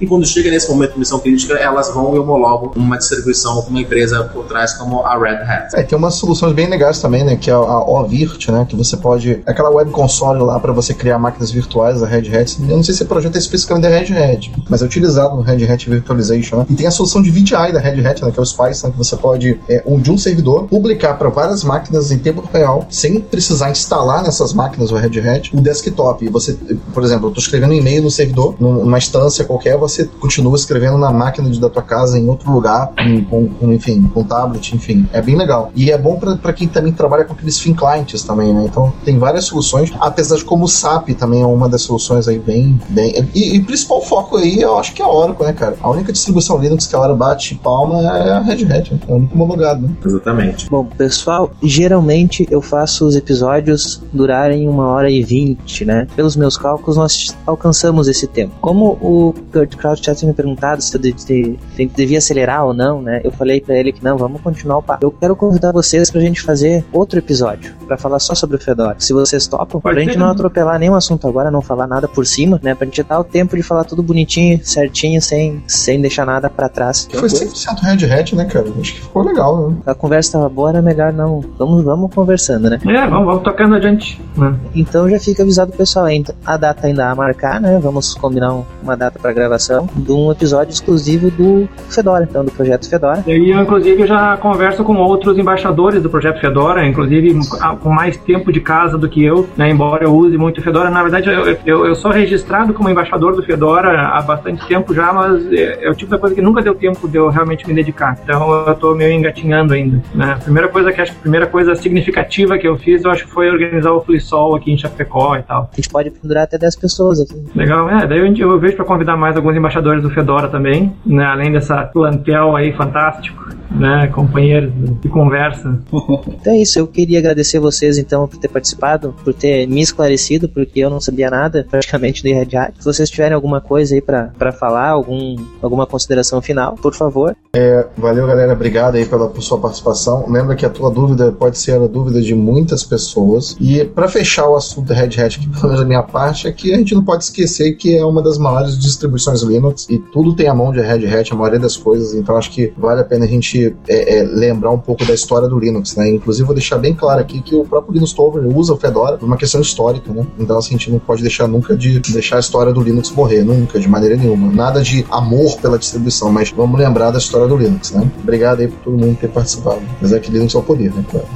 e 0.00 0.06
quando 0.06 0.26
chega 0.26 0.50
nesse 0.50 0.68
momento 0.70 0.92
de 0.92 0.98
missão 0.98 1.18
crítica, 1.18 1.54
elas 1.54 1.92
vão 1.92 2.14
e 2.14 2.18
homologam 2.18 2.72
uma 2.76 2.96
distribuição 2.98 3.62
com 3.62 3.70
uma 3.70 3.80
empresa 3.80 4.24
por 4.24 4.44
trás 4.44 4.74
como 4.74 5.00
a 5.04 5.18
Red 5.18 5.42
Hat. 5.42 5.74
É, 5.74 5.82
tem 5.82 5.98
umas 5.98 6.14
soluções 6.14 6.52
bem 6.52 6.68
legais 6.68 7.00
também, 7.00 7.24
né, 7.24 7.36
que 7.36 7.50
é 7.50 7.52
a, 7.52 7.56
a 7.56 7.90
OVirt, 7.90 8.48
né, 8.48 8.66
que 8.68 8.76
você 8.76 8.96
pode, 8.96 9.42
aquela 9.46 9.70
web 9.70 9.90
console 9.90 10.40
lá 10.42 10.58
para 10.58 10.72
você 10.72 10.94
criar 10.94 11.18
máquinas 11.18 11.50
virtuais 11.50 12.00
da 12.00 12.06
Red 12.06 12.34
Hat, 12.34 12.56
eu 12.60 12.76
não 12.76 12.82
sei 12.82 12.94
se 12.94 13.02
o 13.02 13.06
projeto 13.06 13.36
é 13.36 13.38
especificamente 13.38 13.82
da 13.82 13.88
Red 13.88 14.16
Hat, 14.16 14.52
mas 14.68 14.82
é 14.82 14.84
utilizado 14.84 15.36
no 15.36 15.42
Red 15.42 15.64
Hat 15.64 15.88
Virtualization, 15.88 16.58
né? 16.58 16.66
E 16.68 16.74
tem 16.74 16.86
a 16.86 16.90
solução 16.90 17.22
de 17.22 17.30
VDI 17.30 17.72
da 17.72 17.80
Red 17.80 18.06
Hat, 18.06 18.24
né, 18.24 18.30
que 18.30 18.38
é 18.38 18.42
o 18.42 18.46
Spice, 18.46 18.84
né, 18.84 18.90
que 18.90 18.98
você 18.98 19.16
pode, 19.16 19.60
é, 19.68 19.82
um, 19.86 20.00
de 20.00 20.10
um 20.10 20.18
servidor, 20.18 20.64
publicar 20.68 21.14
para 21.14 21.28
várias 21.28 21.64
máquinas 21.64 22.10
em 22.10 22.18
tempo 22.18 22.48
real, 22.52 22.86
sem 22.90 23.20
precisar 23.20 23.70
instalar 23.70 24.22
nessas 24.22 24.52
máquinas 24.52 24.90
o 24.90 24.96
Red 24.96 25.20
Hat, 25.20 25.56
o 25.56 25.60
desktop. 25.60 26.28
Você, 26.28 26.56
por 26.92 27.02
exemplo, 27.02 27.26
eu 27.26 27.30
estou 27.30 27.42
escrevendo 27.42 27.72
um 27.72 27.76
e-mail 27.76 28.02
no 28.02 28.10
servidor, 28.10 28.54
numa 28.58 28.98
instância 28.98 29.29
ser 29.30 29.44
qualquer, 29.44 29.76
você 29.76 30.04
continua 30.04 30.54
escrevendo 30.56 30.98
na 30.98 31.10
máquina 31.10 31.50
de, 31.50 31.60
da 31.60 31.68
tua 31.68 31.82
casa 31.82 32.18
em 32.18 32.28
outro 32.28 32.50
lugar, 32.50 32.92
em, 32.98 33.22
com, 33.24 33.48
com, 33.48 33.72
enfim, 33.72 34.02
com 34.12 34.24
tablet, 34.24 34.74
enfim. 34.74 35.08
É 35.12 35.20
bem 35.22 35.36
legal. 35.36 35.70
E 35.74 35.90
é 35.90 35.98
bom 35.98 36.18
para 36.18 36.52
quem 36.52 36.68
também 36.68 36.92
trabalha 36.92 37.24
com 37.24 37.32
aqueles 37.32 37.58
thin 37.58 37.74
clients 37.74 38.22
também, 38.22 38.52
né? 38.52 38.64
Então 38.64 38.92
tem 39.04 39.18
várias 39.18 39.44
soluções, 39.44 39.92
apesar 40.00 40.36
de 40.36 40.44
como 40.44 40.64
o 40.64 40.68
SAP 40.68 41.10
também 41.10 41.42
é 41.42 41.46
uma 41.46 41.68
das 41.68 41.82
soluções 41.82 42.28
aí 42.28 42.38
bem. 42.38 42.80
bem 42.88 43.28
e, 43.34 43.56
e 43.56 43.58
o 43.58 43.64
principal 43.64 44.02
foco 44.02 44.36
aí 44.36 44.60
eu 44.60 44.78
acho 44.78 44.92
que 44.92 45.02
é 45.02 45.04
a 45.04 45.08
Oracle, 45.08 45.46
né, 45.46 45.52
cara? 45.52 45.76
A 45.80 45.90
única 45.90 46.12
distribuição 46.12 46.58
Linux 46.58 46.86
que 46.86 46.94
a 46.94 46.98
hora 46.98 47.14
bate 47.14 47.54
palma 47.56 48.00
é 48.00 48.30
a 48.30 48.40
Red 48.40 48.64
Hat, 48.64 48.94
né? 48.94 49.00
é 49.08 49.12
o 49.12 49.16
único 49.16 49.34
homologado, 49.34 49.82
né? 49.82 49.94
Exatamente. 50.04 50.68
Bom, 50.68 50.84
pessoal, 50.84 51.50
geralmente 51.62 52.46
eu 52.50 52.60
faço 52.60 53.06
os 53.06 53.16
episódios 53.16 54.02
durarem 54.12 54.68
uma 54.68 54.88
hora 54.88 55.10
e 55.10 55.22
vinte, 55.22 55.84
né? 55.84 56.06
Pelos 56.16 56.36
meus 56.36 56.56
cálculos, 56.56 56.96
nós 56.96 57.36
alcançamos 57.46 58.08
esse 58.08 58.26
tempo. 58.26 58.52
Como 58.60 58.98
o 59.00 59.19
Kurt 59.52 59.76
Kraut 59.76 60.00
tinha 60.00 60.28
me 60.28 60.34
perguntado 60.34 60.82
se 60.82 60.94
eu 60.94 61.00
de, 61.00 61.12
de, 61.12 61.58
de, 61.76 61.86
devia 61.86 62.18
acelerar 62.18 62.64
ou 62.64 62.74
não, 62.74 63.00
né? 63.02 63.20
Eu 63.24 63.30
falei 63.30 63.60
para 63.60 63.74
ele 63.76 63.92
que 63.92 64.02
não, 64.02 64.16
vamos 64.16 64.40
continuar 64.40 64.78
o 64.78 64.82
papo. 64.82 65.04
Eu 65.04 65.10
quero 65.10 65.36
convidar 65.36 65.72
vocês 65.72 66.10
pra 66.10 66.20
gente 66.20 66.40
fazer 66.40 66.84
outro 66.92 67.18
episódio 67.18 67.74
para 67.86 67.96
falar 67.96 68.18
só 68.18 68.34
sobre 68.34 68.56
o 68.56 68.60
Fedora. 68.60 68.96
Se 68.98 69.12
vocês 69.12 69.46
topam, 69.46 69.80
Pode 69.80 69.94
pra 69.94 70.04
gente 70.04 70.18
não 70.18 70.30
atropelar 70.30 70.78
nenhum 70.78 70.94
assunto 70.94 71.26
agora, 71.26 71.50
não 71.50 71.60
falar 71.60 71.86
nada 71.86 72.08
por 72.08 72.26
cima, 72.26 72.60
né? 72.62 72.74
Pra 72.74 72.84
gente 72.84 73.02
dar 73.02 73.20
o 73.20 73.24
tempo 73.24 73.56
de 73.56 73.62
falar 73.62 73.84
tudo 73.84 74.02
bonitinho, 74.02 74.60
certinho, 74.64 75.20
sem, 75.20 75.62
sem 75.66 76.00
deixar 76.00 76.24
nada 76.26 76.48
para 76.48 76.68
trás. 76.68 77.08
Foi 77.10 77.28
100% 77.28 77.80
Red 77.80 78.12
Hat, 78.12 78.36
né, 78.36 78.44
cara? 78.44 78.66
Acho 78.80 78.94
que 78.94 79.00
ficou 79.00 79.22
legal, 79.22 79.70
né? 79.70 79.76
A 79.86 79.94
conversa 79.94 80.32
tava 80.32 80.48
boa, 80.48 80.70
era 80.70 80.82
melhor 80.82 81.12
não. 81.12 81.40
Vamos, 81.58 81.82
vamos 81.84 82.14
conversando, 82.14 82.70
né? 82.70 82.78
É, 82.86 83.06
vamos, 83.08 83.26
vamos 83.26 83.42
tocando 83.42 83.74
adiante. 83.74 84.20
Né? 84.36 84.54
Então 84.74 85.08
já 85.08 85.18
fica 85.18 85.42
avisado 85.42 85.72
o 85.72 85.76
pessoal 85.76 86.06
ainda. 86.06 86.34
A 86.44 86.56
data 86.56 86.86
ainda 86.86 87.10
a 87.10 87.14
marcar, 87.14 87.60
né? 87.60 87.78
Vamos 87.82 88.14
combinar 88.14 88.54
um, 88.54 88.64
uma 88.82 88.96
data 88.96 89.09
para 89.18 89.32
gravação 89.32 89.88
de 89.94 90.12
um 90.12 90.30
episódio 90.30 90.72
exclusivo 90.72 91.30
do 91.30 91.68
Fedora, 91.88 92.26
então, 92.28 92.44
do 92.44 92.50
projeto 92.50 92.88
Fedora. 92.88 93.24
E 93.26 93.32
aí, 93.32 93.52
inclusive, 93.52 94.02
eu 94.02 94.06
já 94.06 94.36
converso 94.36 94.84
com 94.84 94.96
outros 94.96 95.38
embaixadores 95.38 96.02
do 96.02 96.10
projeto 96.10 96.40
Fedora, 96.40 96.86
inclusive 96.86 97.38
com 97.80 97.90
mais 97.90 98.16
tempo 98.16 98.52
de 98.52 98.60
casa 98.60 98.96
do 98.96 99.08
que 99.08 99.24
eu, 99.24 99.48
né? 99.56 99.70
Embora 99.70 100.04
eu 100.04 100.14
use 100.14 100.36
muito 100.36 100.62
Fedora. 100.62 100.90
Na 100.90 101.02
verdade, 101.02 101.28
eu, 101.28 101.56
eu, 101.66 101.86
eu 101.86 101.94
sou 101.94 102.10
registrado 102.10 102.72
como 102.74 102.88
embaixador 102.88 103.34
do 103.34 103.42
Fedora 103.42 104.08
há 104.08 104.22
bastante 104.22 104.66
tempo 104.66 104.94
já, 104.94 105.12
mas 105.12 105.52
é, 105.52 105.84
é 105.86 105.90
o 105.90 105.94
tipo 105.94 106.10
da 106.10 106.18
coisa 106.18 106.34
que 106.34 106.42
nunca 106.42 106.62
deu 106.62 106.74
tempo 106.74 107.08
de 107.08 107.16
eu 107.16 107.28
realmente 107.28 107.66
me 107.66 107.74
dedicar. 107.74 108.18
Então 108.22 108.66
eu 108.66 108.74
tô 108.74 108.94
meio 108.94 109.12
engatinhando 109.12 109.74
ainda. 109.74 110.02
Né? 110.14 110.32
A 110.32 110.36
primeira 110.36 110.68
coisa 110.68 110.92
que 110.92 111.00
acho 111.00 111.12
que 111.12 111.18
a 111.18 111.22
primeira 111.22 111.46
coisa 111.46 111.74
significativa 111.74 112.58
que 112.58 112.66
eu 112.66 112.76
fiz, 112.76 113.04
eu 113.04 113.10
acho 113.10 113.26
que 113.26 113.32
foi 113.32 113.50
organizar 113.50 113.92
o 113.92 114.00
Flisol 114.00 114.54
aqui 114.54 114.72
em 114.72 114.78
Chapecó 114.78 115.36
e 115.36 115.42
tal. 115.42 115.70
A 115.72 115.76
gente 115.76 115.88
pode 115.88 116.10
pendurar 116.10 116.44
até 116.44 116.58
10 116.58 116.76
pessoas 116.76 117.20
aqui. 117.20 117.34
Legal, 117.54 117.88
é. 117.88 118.06
Daí 118.06 118.18
eu, 118.18 118.50
eu 118.50 118.58
vejo 118.58 118.76
para 118.76 118.84
convidar 119.00 119.16
mais 119.16 119.34
alguns 119.34 119.56
embaixadores 119.56 120.02
do 120.02 120.10
Fedora 120.10 120.46
também, 120.48 120.94
né? 121.06 121.24
Além 121.24 121.50
dessa 121.50 121.84
plantel 121.84 122.54
aí 122.54 122.70
fantástico 122.74 123.50
né, 123.70 124.08
companheiros 124.08 124.72
de 125.00 125.08
conversa. 125.08 125.78
Então 126.40 126.54
é 126.54 126.58
isso, 126.58 126.78
eu 126.78 126.86
queria 126.86 127.18
agradecer 127.18 127.58
vocês 127.58 127.98
então 127.98 128.26
por 128.26 128.38
ter 128.38 128.48
participado, 128.48 129.14
por 129.22 129.34
ter 129.34 129.66
me 129.66 129.80
esclarecido, 129.80 130.48
porque 130.48 130.80
eu 130.80 130.88
não 130.88 131.00
sabia 131.00 131.30
nada 131.30 131.66
praticamente 131.70 132.22
do 132.22 132.28
Red 132.28 132.56
Hat. 132.56 132.74
Se 132.78 132.84
vocês 132.84 133.10
tiverem 133.10 133.34
alguma 133.34 133.60
coisa 133.60 133.94
aí 133.94 134.00
para 134.00 134.52
falar, 134.52 134.88
algum, 134.88 135.36
alguma 135.60 135.86
consideração 135.86 136.40
final, 136.40 136.74
por 136.76 136.94
favor. 136.94 137.36
É, 137.54 137.86
valeu 137.96 138.26
galera, 138.26 138.52
obrigado 138.52 138.94
aí 138.94 139.04
pela 139.04 139.28
por 139.28 139.42
sua 139.42 139.58
participação. 139.58 140.30
Lembra 140.30 140.56
que 140.56 140.64
a 140.64 140.70
tua 140.70 140.90
dúvida 140.90 141.30
pode 141.32 141.58
ser 141.58 141.80
a 141.80 141.86
dúvida 141.86 142.22
de 142.22 142.34
muitas 142.34 142.82
pessoas. 142.82 143.56
E 143.60 143.84
para 143.84 144.08
fechar 144.08 144.48
o 144.48 144.56
assunto 144.56 144.86
do 144.86 144.94
Red 144.94 145.20
Hat, 145.20 145.38
que 145.38 145.48
pelo 145.48 145.64
menos 145.64 145.80
da 145.80 145.86
minha 145.86 146.02
parte, 146.02 146.48
é 146.48 146.52
que 146.52 146.72
a 146.72 146.78
gente 146.78 146.94
não 146.94 147.04
pode 147.04 147.24
esquecer 147.24 147.72
que 147.72 147.96
é 147.96 148.04
uma 148.04 148.22
das 148.22 148.38
maiores 148.38 148.78
distribuições 148.90 149.42
Linux 149.42 149.86
e 149.88 149.98
tudo 149.98 150.34
tem 150.34 150.48
a 150.48 150.54
mão 150.54 150.72
de 150.72 150.80
Red 150.80 151.06
Hat, 151.06 151.32
a 151.32 151.36
maioria 151.36 151.58
das 151.58 151.76
coisas, 151.76 152.14
então 152.14 152.36
acho 152.36 152.50
que 152.50 152.72
vale 152.76 153.00
a 153.00 153.04
pena 153.04 153.24
a 153.24 153.28
gente 153.28 153.74
é, 153.88 154.18
é, 154.18 154.22
lembrar 154.22 154.70
um 154.70 154.78
pouco 154.78 155.04
da 155.04 155.14
história 155.14 155.48
do 155.48 155.58
Linux, 155.58 155.96
né? 155.96 156.08
Inclusive, 156.08 156.46
vou 156.46 156.54
deixar 156.54 156.78
bem 156.78 156.94
claro 156.94 157.20
aqui 157.20 157.40
que 157.40 157.54
o 157.54 157.64
próprio 157.64 157.94
Linux 157.94 158.12
Torvalds 158.12 158.52
usa 158.54 158.74
o 158.74 158.76
Fedora 158.76 159.16
por 159.18 159.26
uma 159.26 159.36
questão 159.36 159.60
histórica, 159.60 160.12
né? 160.12 160.26
Então, 160.38 160.58
assim, 160.58 160.74
a 160.74 160.78
gente 160.78 160.90
não 160.90 160.98
pode 160.98 161.22
deixar 161.22 161.46
nunca 161.46 161.76
de 161.76 162.00
deixar 162.00 162.36
a 162.36 162.40
história 162.40 162.72
do 162.72 162.80
Linux 162.80 163.10
morrer, 163.10 163.42
nunca, 163.44 163.78
de 163.78 163.88
maneira 163.88 164.16
nenhuma. 164.16 164.52
Nada 164.52 164.82
de 164.82 165.04
amor 165.10 165.56
pela 165.60 165.78
distribuição, 165.78 166.30
mas 166.30 166.50
vamos 166.50 166.78
lembrar 166.78 167.10
da 167.10 167.18
história 167.18 167.46
do 167.46 167.56
Linux, 167.56 167.92
né? 167.92 168.10
Obrigado 168.22 168.60
aí 168.60 168.68
por 168.68 168.78
todo 168.80 168.98
mundo 168.98 169.16
ter 169.18 169.28
participado. 169.28 169.80
Mas 170.00 170.12
é 170.12 170.18
que 170.18 170.30
Linux 170.30 170.54
é 170.54 170.58
o 170.58 170.62
poder, 170.62 170.92
né? 170.92 171.04
Claro. 171.10 171.26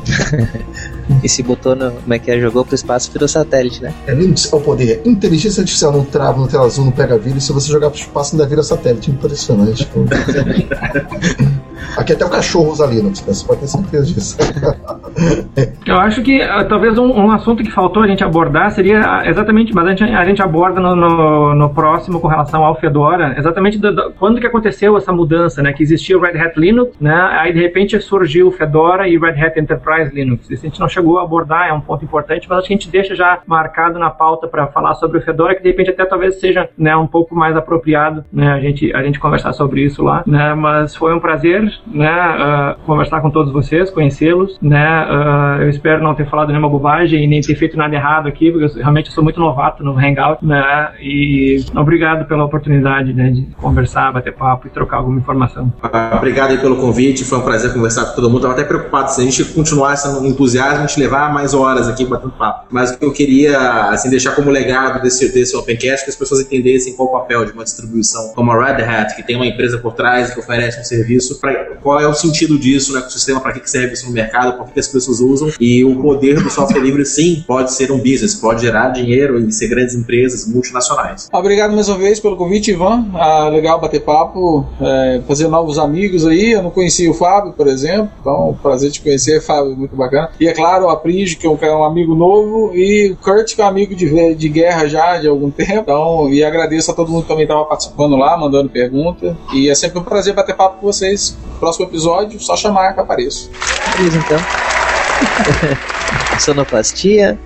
e 1.23 1.29
se 1.29 1.43
botou 1.43 1.75
no. 1.75 1.93
Como 1.93 2.15
é 2.15 2.19
que 2.19 2.31
é? 2.31 2.41
Jogou 2.41 2.65
pro 2.65 2.75
espaço 2.75 3.11
virou 3.13 3.29
satélite, 3.29 3.83
né? 3.83 3.95
É, 4.07 4.15
Linux 4.15 4.53
é 4.53 4.57
o 4.57 4.61
poder. 4.61 5.03
Inteligência 5.05 5.61
artificial 5.61 5.93
não 5.93 6.05
trava, 6.05 6.39
no 6.39 6.49
tela 6.49 6.67
azul, 6.67 6.85
não 6.85 6.93
pega 6.93 7.19
vírus. 7.19 7.44
Se 7.45 7.53
você 7.53 7.71
jogar 7.71 7.91
pro 7.91 8.01
espaço, 8.01 8.35
ainda 8.35 8.47
vira 8.47 8.63
satélite. 8.63 9.11
Impressionante. 9.11 9.87
Aqui 11.97 12.13
até 12.13 12.25
o 12.25 12.31
cachorro 12.31 12.71
usa 12.73 12.87
Linux, 12.87 13.21
você 13.21 13.47
pode 13.47 13.61
ter 13.61 13.67
certeza 13.69 14.07
disso. 14.07 14.37
Eu 15.87 15.97
acho 15.97 16.23
que 16.23 16.43
uh, 16.43 16.69
talvez 16.69 16.99
um, 16.99 17.07
um, 17.07 17.31
assunto 17.31 17.63
que 17.63 17.71
faltou 17.71 18.03
a 18.03 18.07
gente 18.07 18.25
abordar 18.25 18.71
seria 18.73 19.01
uh, 19.01 19.29
exatamente, 19.29 19.75
mas 19.75 19.87
a 19.87 19.91
gente, 19.91 20.03
a 20.03 20.25
gente 20.25 20.43
aborda 20.43 20.81
no, 20.81 20.97
no, 20.97 21.55
no, 21.55 21.71
próximo 21.71 22.21
com 22.21 22.27
relação 22.27 22.65
ao 22.65 22.75
Fedora, 22.75 23.35
exatamente 23.39 23.79
do, 23.79 23.95
do, 23.95 24.13
quando 24.19 24.41
que 24.41 24.47
aconteceu 24.47 24.97
essa 24.97 25.13
mudança, 25.13 25.63
né? 25.63 25.73
Que 25.73 25.83
existia 25.83 26.17
o 26.17 26.21
Red 26.21 26.39
Hat 26.39 26.59
Linux, 26.59 26.99
né? 27.01 27.15
Aí 27.15 27.53
de 27.53 27.61
repente 27.61 28.01
surgiu 28.01 28.49
o 28.49 28.51
Fedora 28.51 29.09
e 29.09 29.17
Red 29.19 29.41
Hat 29.41 29.59
Enterprise 29.59 30.13
Linux. 30.13 30.51
Isso 30.51 30.67
a 30.67 30.69
gente 30.69 30.81
não 30.81 30.89
chegou 30.89 31.19
a 31.19 31.23
abordar, 31.23 31.69
é 31.69 31.73
um 31.73 31.81
ponto 31.81 32.05
importante, 32.05 32.49
mas 32.49 32.59
acho 32.59 32.69
que 32.69 32.75
a 32.75 32.77
gente 32.77 32.91
deixa 32.91 33.15
já 33.15 33.41
marcado 33.47 33.99
na 33.99 34.11
pauta 34.11 34.49
para 34.49 34.67
falar 34.69 34.95
sobre 34.95 35.19
o 35.19 35.23
Fedora, 35.23 35.55
que 35.55 35.63
de 35.63 35.69
repente 35.69 35.91
até 35.91 36.05
talvez 36.05 36.41
seja 36.41 36.69
né, 36.77 36.97
um 36.97 37.07
pouco 37.07 37.35
mais 37.35 37.57
apropriado, 37.57 38.25
né? 38.33 38.53
A 38.53 38.61
gente, 38.61 38.93
a 38.95 39.03
gente 39.03 39.21
conversar 39.21 39.53
sobre 39.53 39.83
isso 39.83 40.03
lá, 40.03 40.23
né? 40.27 40.55
Mas 40.55 40.97
foi 40.97 41.15
um 41.15 41.21
prazer 41.21 41.73
né, 41.87 42.11
uh, 42.11 42.87
conversar 42.87 43.21
com 43.21 43.31
todos 43.31 43.53
vocês, 43.53 43.91
conhecê-los, 43.91 44.59
né, 44.61 45.07
uh, 45.07 45.63
eu 45.63 45.71
espero 45.71 46.03
não 46.03 46.15
ter 46.15 46.29
falado 46.29 46.49
nenhuma 46.49 46.69
bobagem 46.69 47.25
e 47.25 47.27
nem 47.27 47.41
ter 47.41 47.55
feito 47.55 47.77
nada 47.77 47.95
errado 47.95 48.29
aqui, 48.29 48.51
porque 48.51 48.79
eu 48.79 48.83
realmente 48.83 49.13
sou 49.13 49.23
muito 49.23 49.41
novato 49.41 49.83
no 49.83 49.99
Hangout, 49.99 50.45
né, 50.45 50.93
e 51.01 51.65
obrigado 51.75 52.27
pela 52.27 52.45
oportunidade, 52.45 53.13
né, 53.13 53.31
de 53.31 53.43
conversar, 53.57 54.13
bater 54.13 54.35
papo 54.35 54.67
e 54.67 54.71
trocar 54.71 54.99
alguma 54.99 55.19
informação. 55.19 55.73
Obrigado 56.17 56.51
aí 56.51 56.59
pelo 56.59 56.77
convite, 56.77 57.25
foi 57.25 57.39
um 57.39 57.43
prazer 57.43 57.73
conversar 57.73 58.07
com 58.07 58.15
todo 58.17 58.29
mundo, 58.29 58.39
estava 58.39 58.55
até 58.55 58.65
preocupado 58.65 59.11
se 59.11 59.21
a 59.21 59.25
gente 59.25 59.45
continuasse 59.53 60.09
no 60.21 60.27
entusiasmo, 60.27 60.85
a 60.85 60.87
gente 60.87 60.99
levar 61.01 61.33
mais 61.33 61.55
horas 61.55 61.89
aqui 61.89 62.05
batendo 62.05 62.33
papo, 62.33 62.67
mas 62.71 62.91
o 62.93 62.99
que 62.99 63.05
eu 63.05 63.13
queria, 63.13 63.59
assim, 63.91 64.11
deixar 64.11 64.35
como 64.35 64.51
legado 64.51 65.03
desse, 65.03 65.33
desse 65.33 65.57
Opencast, 65.57 66.05
que 66.05 66.11
as 66.11 66.17
pessoas 66.17 66.41
entendessem 66.41 66.97
qual 66.97 67.09
o 67.09 67.13
papel 67.13 67.45
de 67.45 67.53
uma 67.53 67.65
distribuição 67.65 68.33
como 68.35 68.51
a 68.53 68.65
Red 68.65 68.83
Hat, 68.83 69.17
que 69.17 69.23
tem 69.23 69.37
uma 69.37 69.47
empresa 69.47 69.79
por 69.79 69.93
trás 69.93 70.33
que 70.33 70.41
oferece 70.41 70.81
um 70.81 70.85
serviço 70.85 71.41
para 71.41 71.53
qual 71.83 72.01
é 72.01 72.07
o 72.07 72.15
sentido 72.15 72.59
disso, 72.59 72.93
né? 72.93 73.01
O 73.01 73.11
sistema, 73.11 73.41
para 73.41 73.53
que 73.53 73.71
serve 73.71 73.93
isso 73.93 74.07
no 74.07 74.13
mercado, 74.13 74.57
por 74.57 74.73
que 74.73 74.81
as 74.81 74.89
pessoas 74.89 75.21
usam. 75.21 75.51
E 75.61 75.85
o 75.85 76.01
poder 76.01 76.43
do 76.43 76.51
software 76.51 76.81
livre, 76.81 77.05
sim, 77.05 77.45
pode 77.47 77.73
ser 77.73 77.93
um 77.93 77.99
business, 77.99 78.35
pode 78.35 78.63
gerar 78.63 78.91
dinheiro 78.91 79.39
e 79.39 79.53
ser 79.53 79.69
grandes 79.69 79.95
empresas 79.95 80.47
multinacionais. 80.47 81.29
Obrigado 81.33 81.73
mais 81.73 81.89
uma 81.89 81.99
vez 81.99 82.21
pelo 82.21 82.37
convite, 82.37 82.71
Ivan. 82.71 83.07
Ah, 83.15 83.49
legal 83.49 83.81
bater 83.81 84.01
papo, 84.01 84.67
é, 84.81 85.23
fazer 85.27 85.49
novos 85.49 85.79
amigos 85.79 86.27
aí. 86.27 86.53
Eu 86.53 86.63
não 86.63 86.71
conhecia 86.71 87.11
o 87.11 87.15
Fábio, 87.15 87.53
por 87.53 87.67
exemplo, 87.67 88.11
então 88.21 88.59
prazer 88.63 88.91
te 88.91 89.01
conhecer, 89.01 89.41
Fábio, 89.41 89.77
muito 89.77 89.95
bacana. 89.95 90.31
E 90.41 90.49
é 90.49 90.53
claro, 90.53 90.89
a 90.89 90.97
Pringe, 90.97 91.37
que 91.37 91.47
é 91.47 91.51
um 91.51 91.85
amigo 91.85 92.15
novo, 92.15 92.75
e 92.75 93.13
o 93.13 93.17
Kurt, 93.17 93.55
que 93.55 93.61
é 93.61 93.65
um 93.65 93.69
amigo 93.69 93.95
de, 93.95 94.35
de 94.35 94.49
guerra 94.49 94.87
já 94.87 95.19
de 95.19 95.29
algum 95.29 95.51
tempo. 95.51 95.81
Então, 95.85 96.31
e 96.31 96.43
agradeço 96.43 96.91
a 96.91 96.95
todo 96.95 97.11
mundo 97.11 97.23
que 97.23 97.29
também 97.29 97.45
estava 97.45 97.65
participando 97.65 98.17
lá, 98.17 98.37
mandando 98.37 98.69
pergunta. 98.69 99.37
E 99.53 99.69
é 99.69 99.75
sempre 99.75 99.99
um 99.99 100.03
prazer 100.03 100.35
bater 100.35 100.57
papo 100.57 100.81
com 100.81 100.87
vocês 100.87 101.37
próximo 101.65 101.87
episódio, 101.87 102.39
só 102.39 102.55
chamar 102.57 102.93
que 102.93 103.01
apareço. 103.01 103.51
Beleza, 103.97 104.19
então. 104.19 104.39
Sonoplastia. 106.39 107.39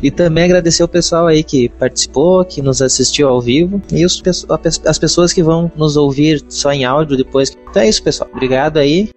e 0.00 0.10
também 0.10 0.44
agradecer 0.44 0.84
o 0.84 0.88
pessoal 0.88 1.26
aí 1.26 1.42
que 1.42 1.68
participou, 1.70 2.44
que 2.44 2.62
nos 2.62 2.80
assistiu 2.80 3.28
ao 3.28 3.40
vivo 3.40 3.82
e 3.90 4.04
os, 4.04 4.22
as 4.86 4.98
pessoas 4.98 5.32
que 5.32 5.42
vão 5.42 5.72
nos 5.74 5.96
ouvir 5.96 6.40
só 6.48 6.72
em 6.72 6.84
áudio 6.84 7.16
depois. 7.16 7.56
Então 7.70 7.82
é 7.82 7.88
isso, 7.88 8.02
pessoal. 8.02 8.30
Obrigado 8.32 8.76
aí 8.76 9.10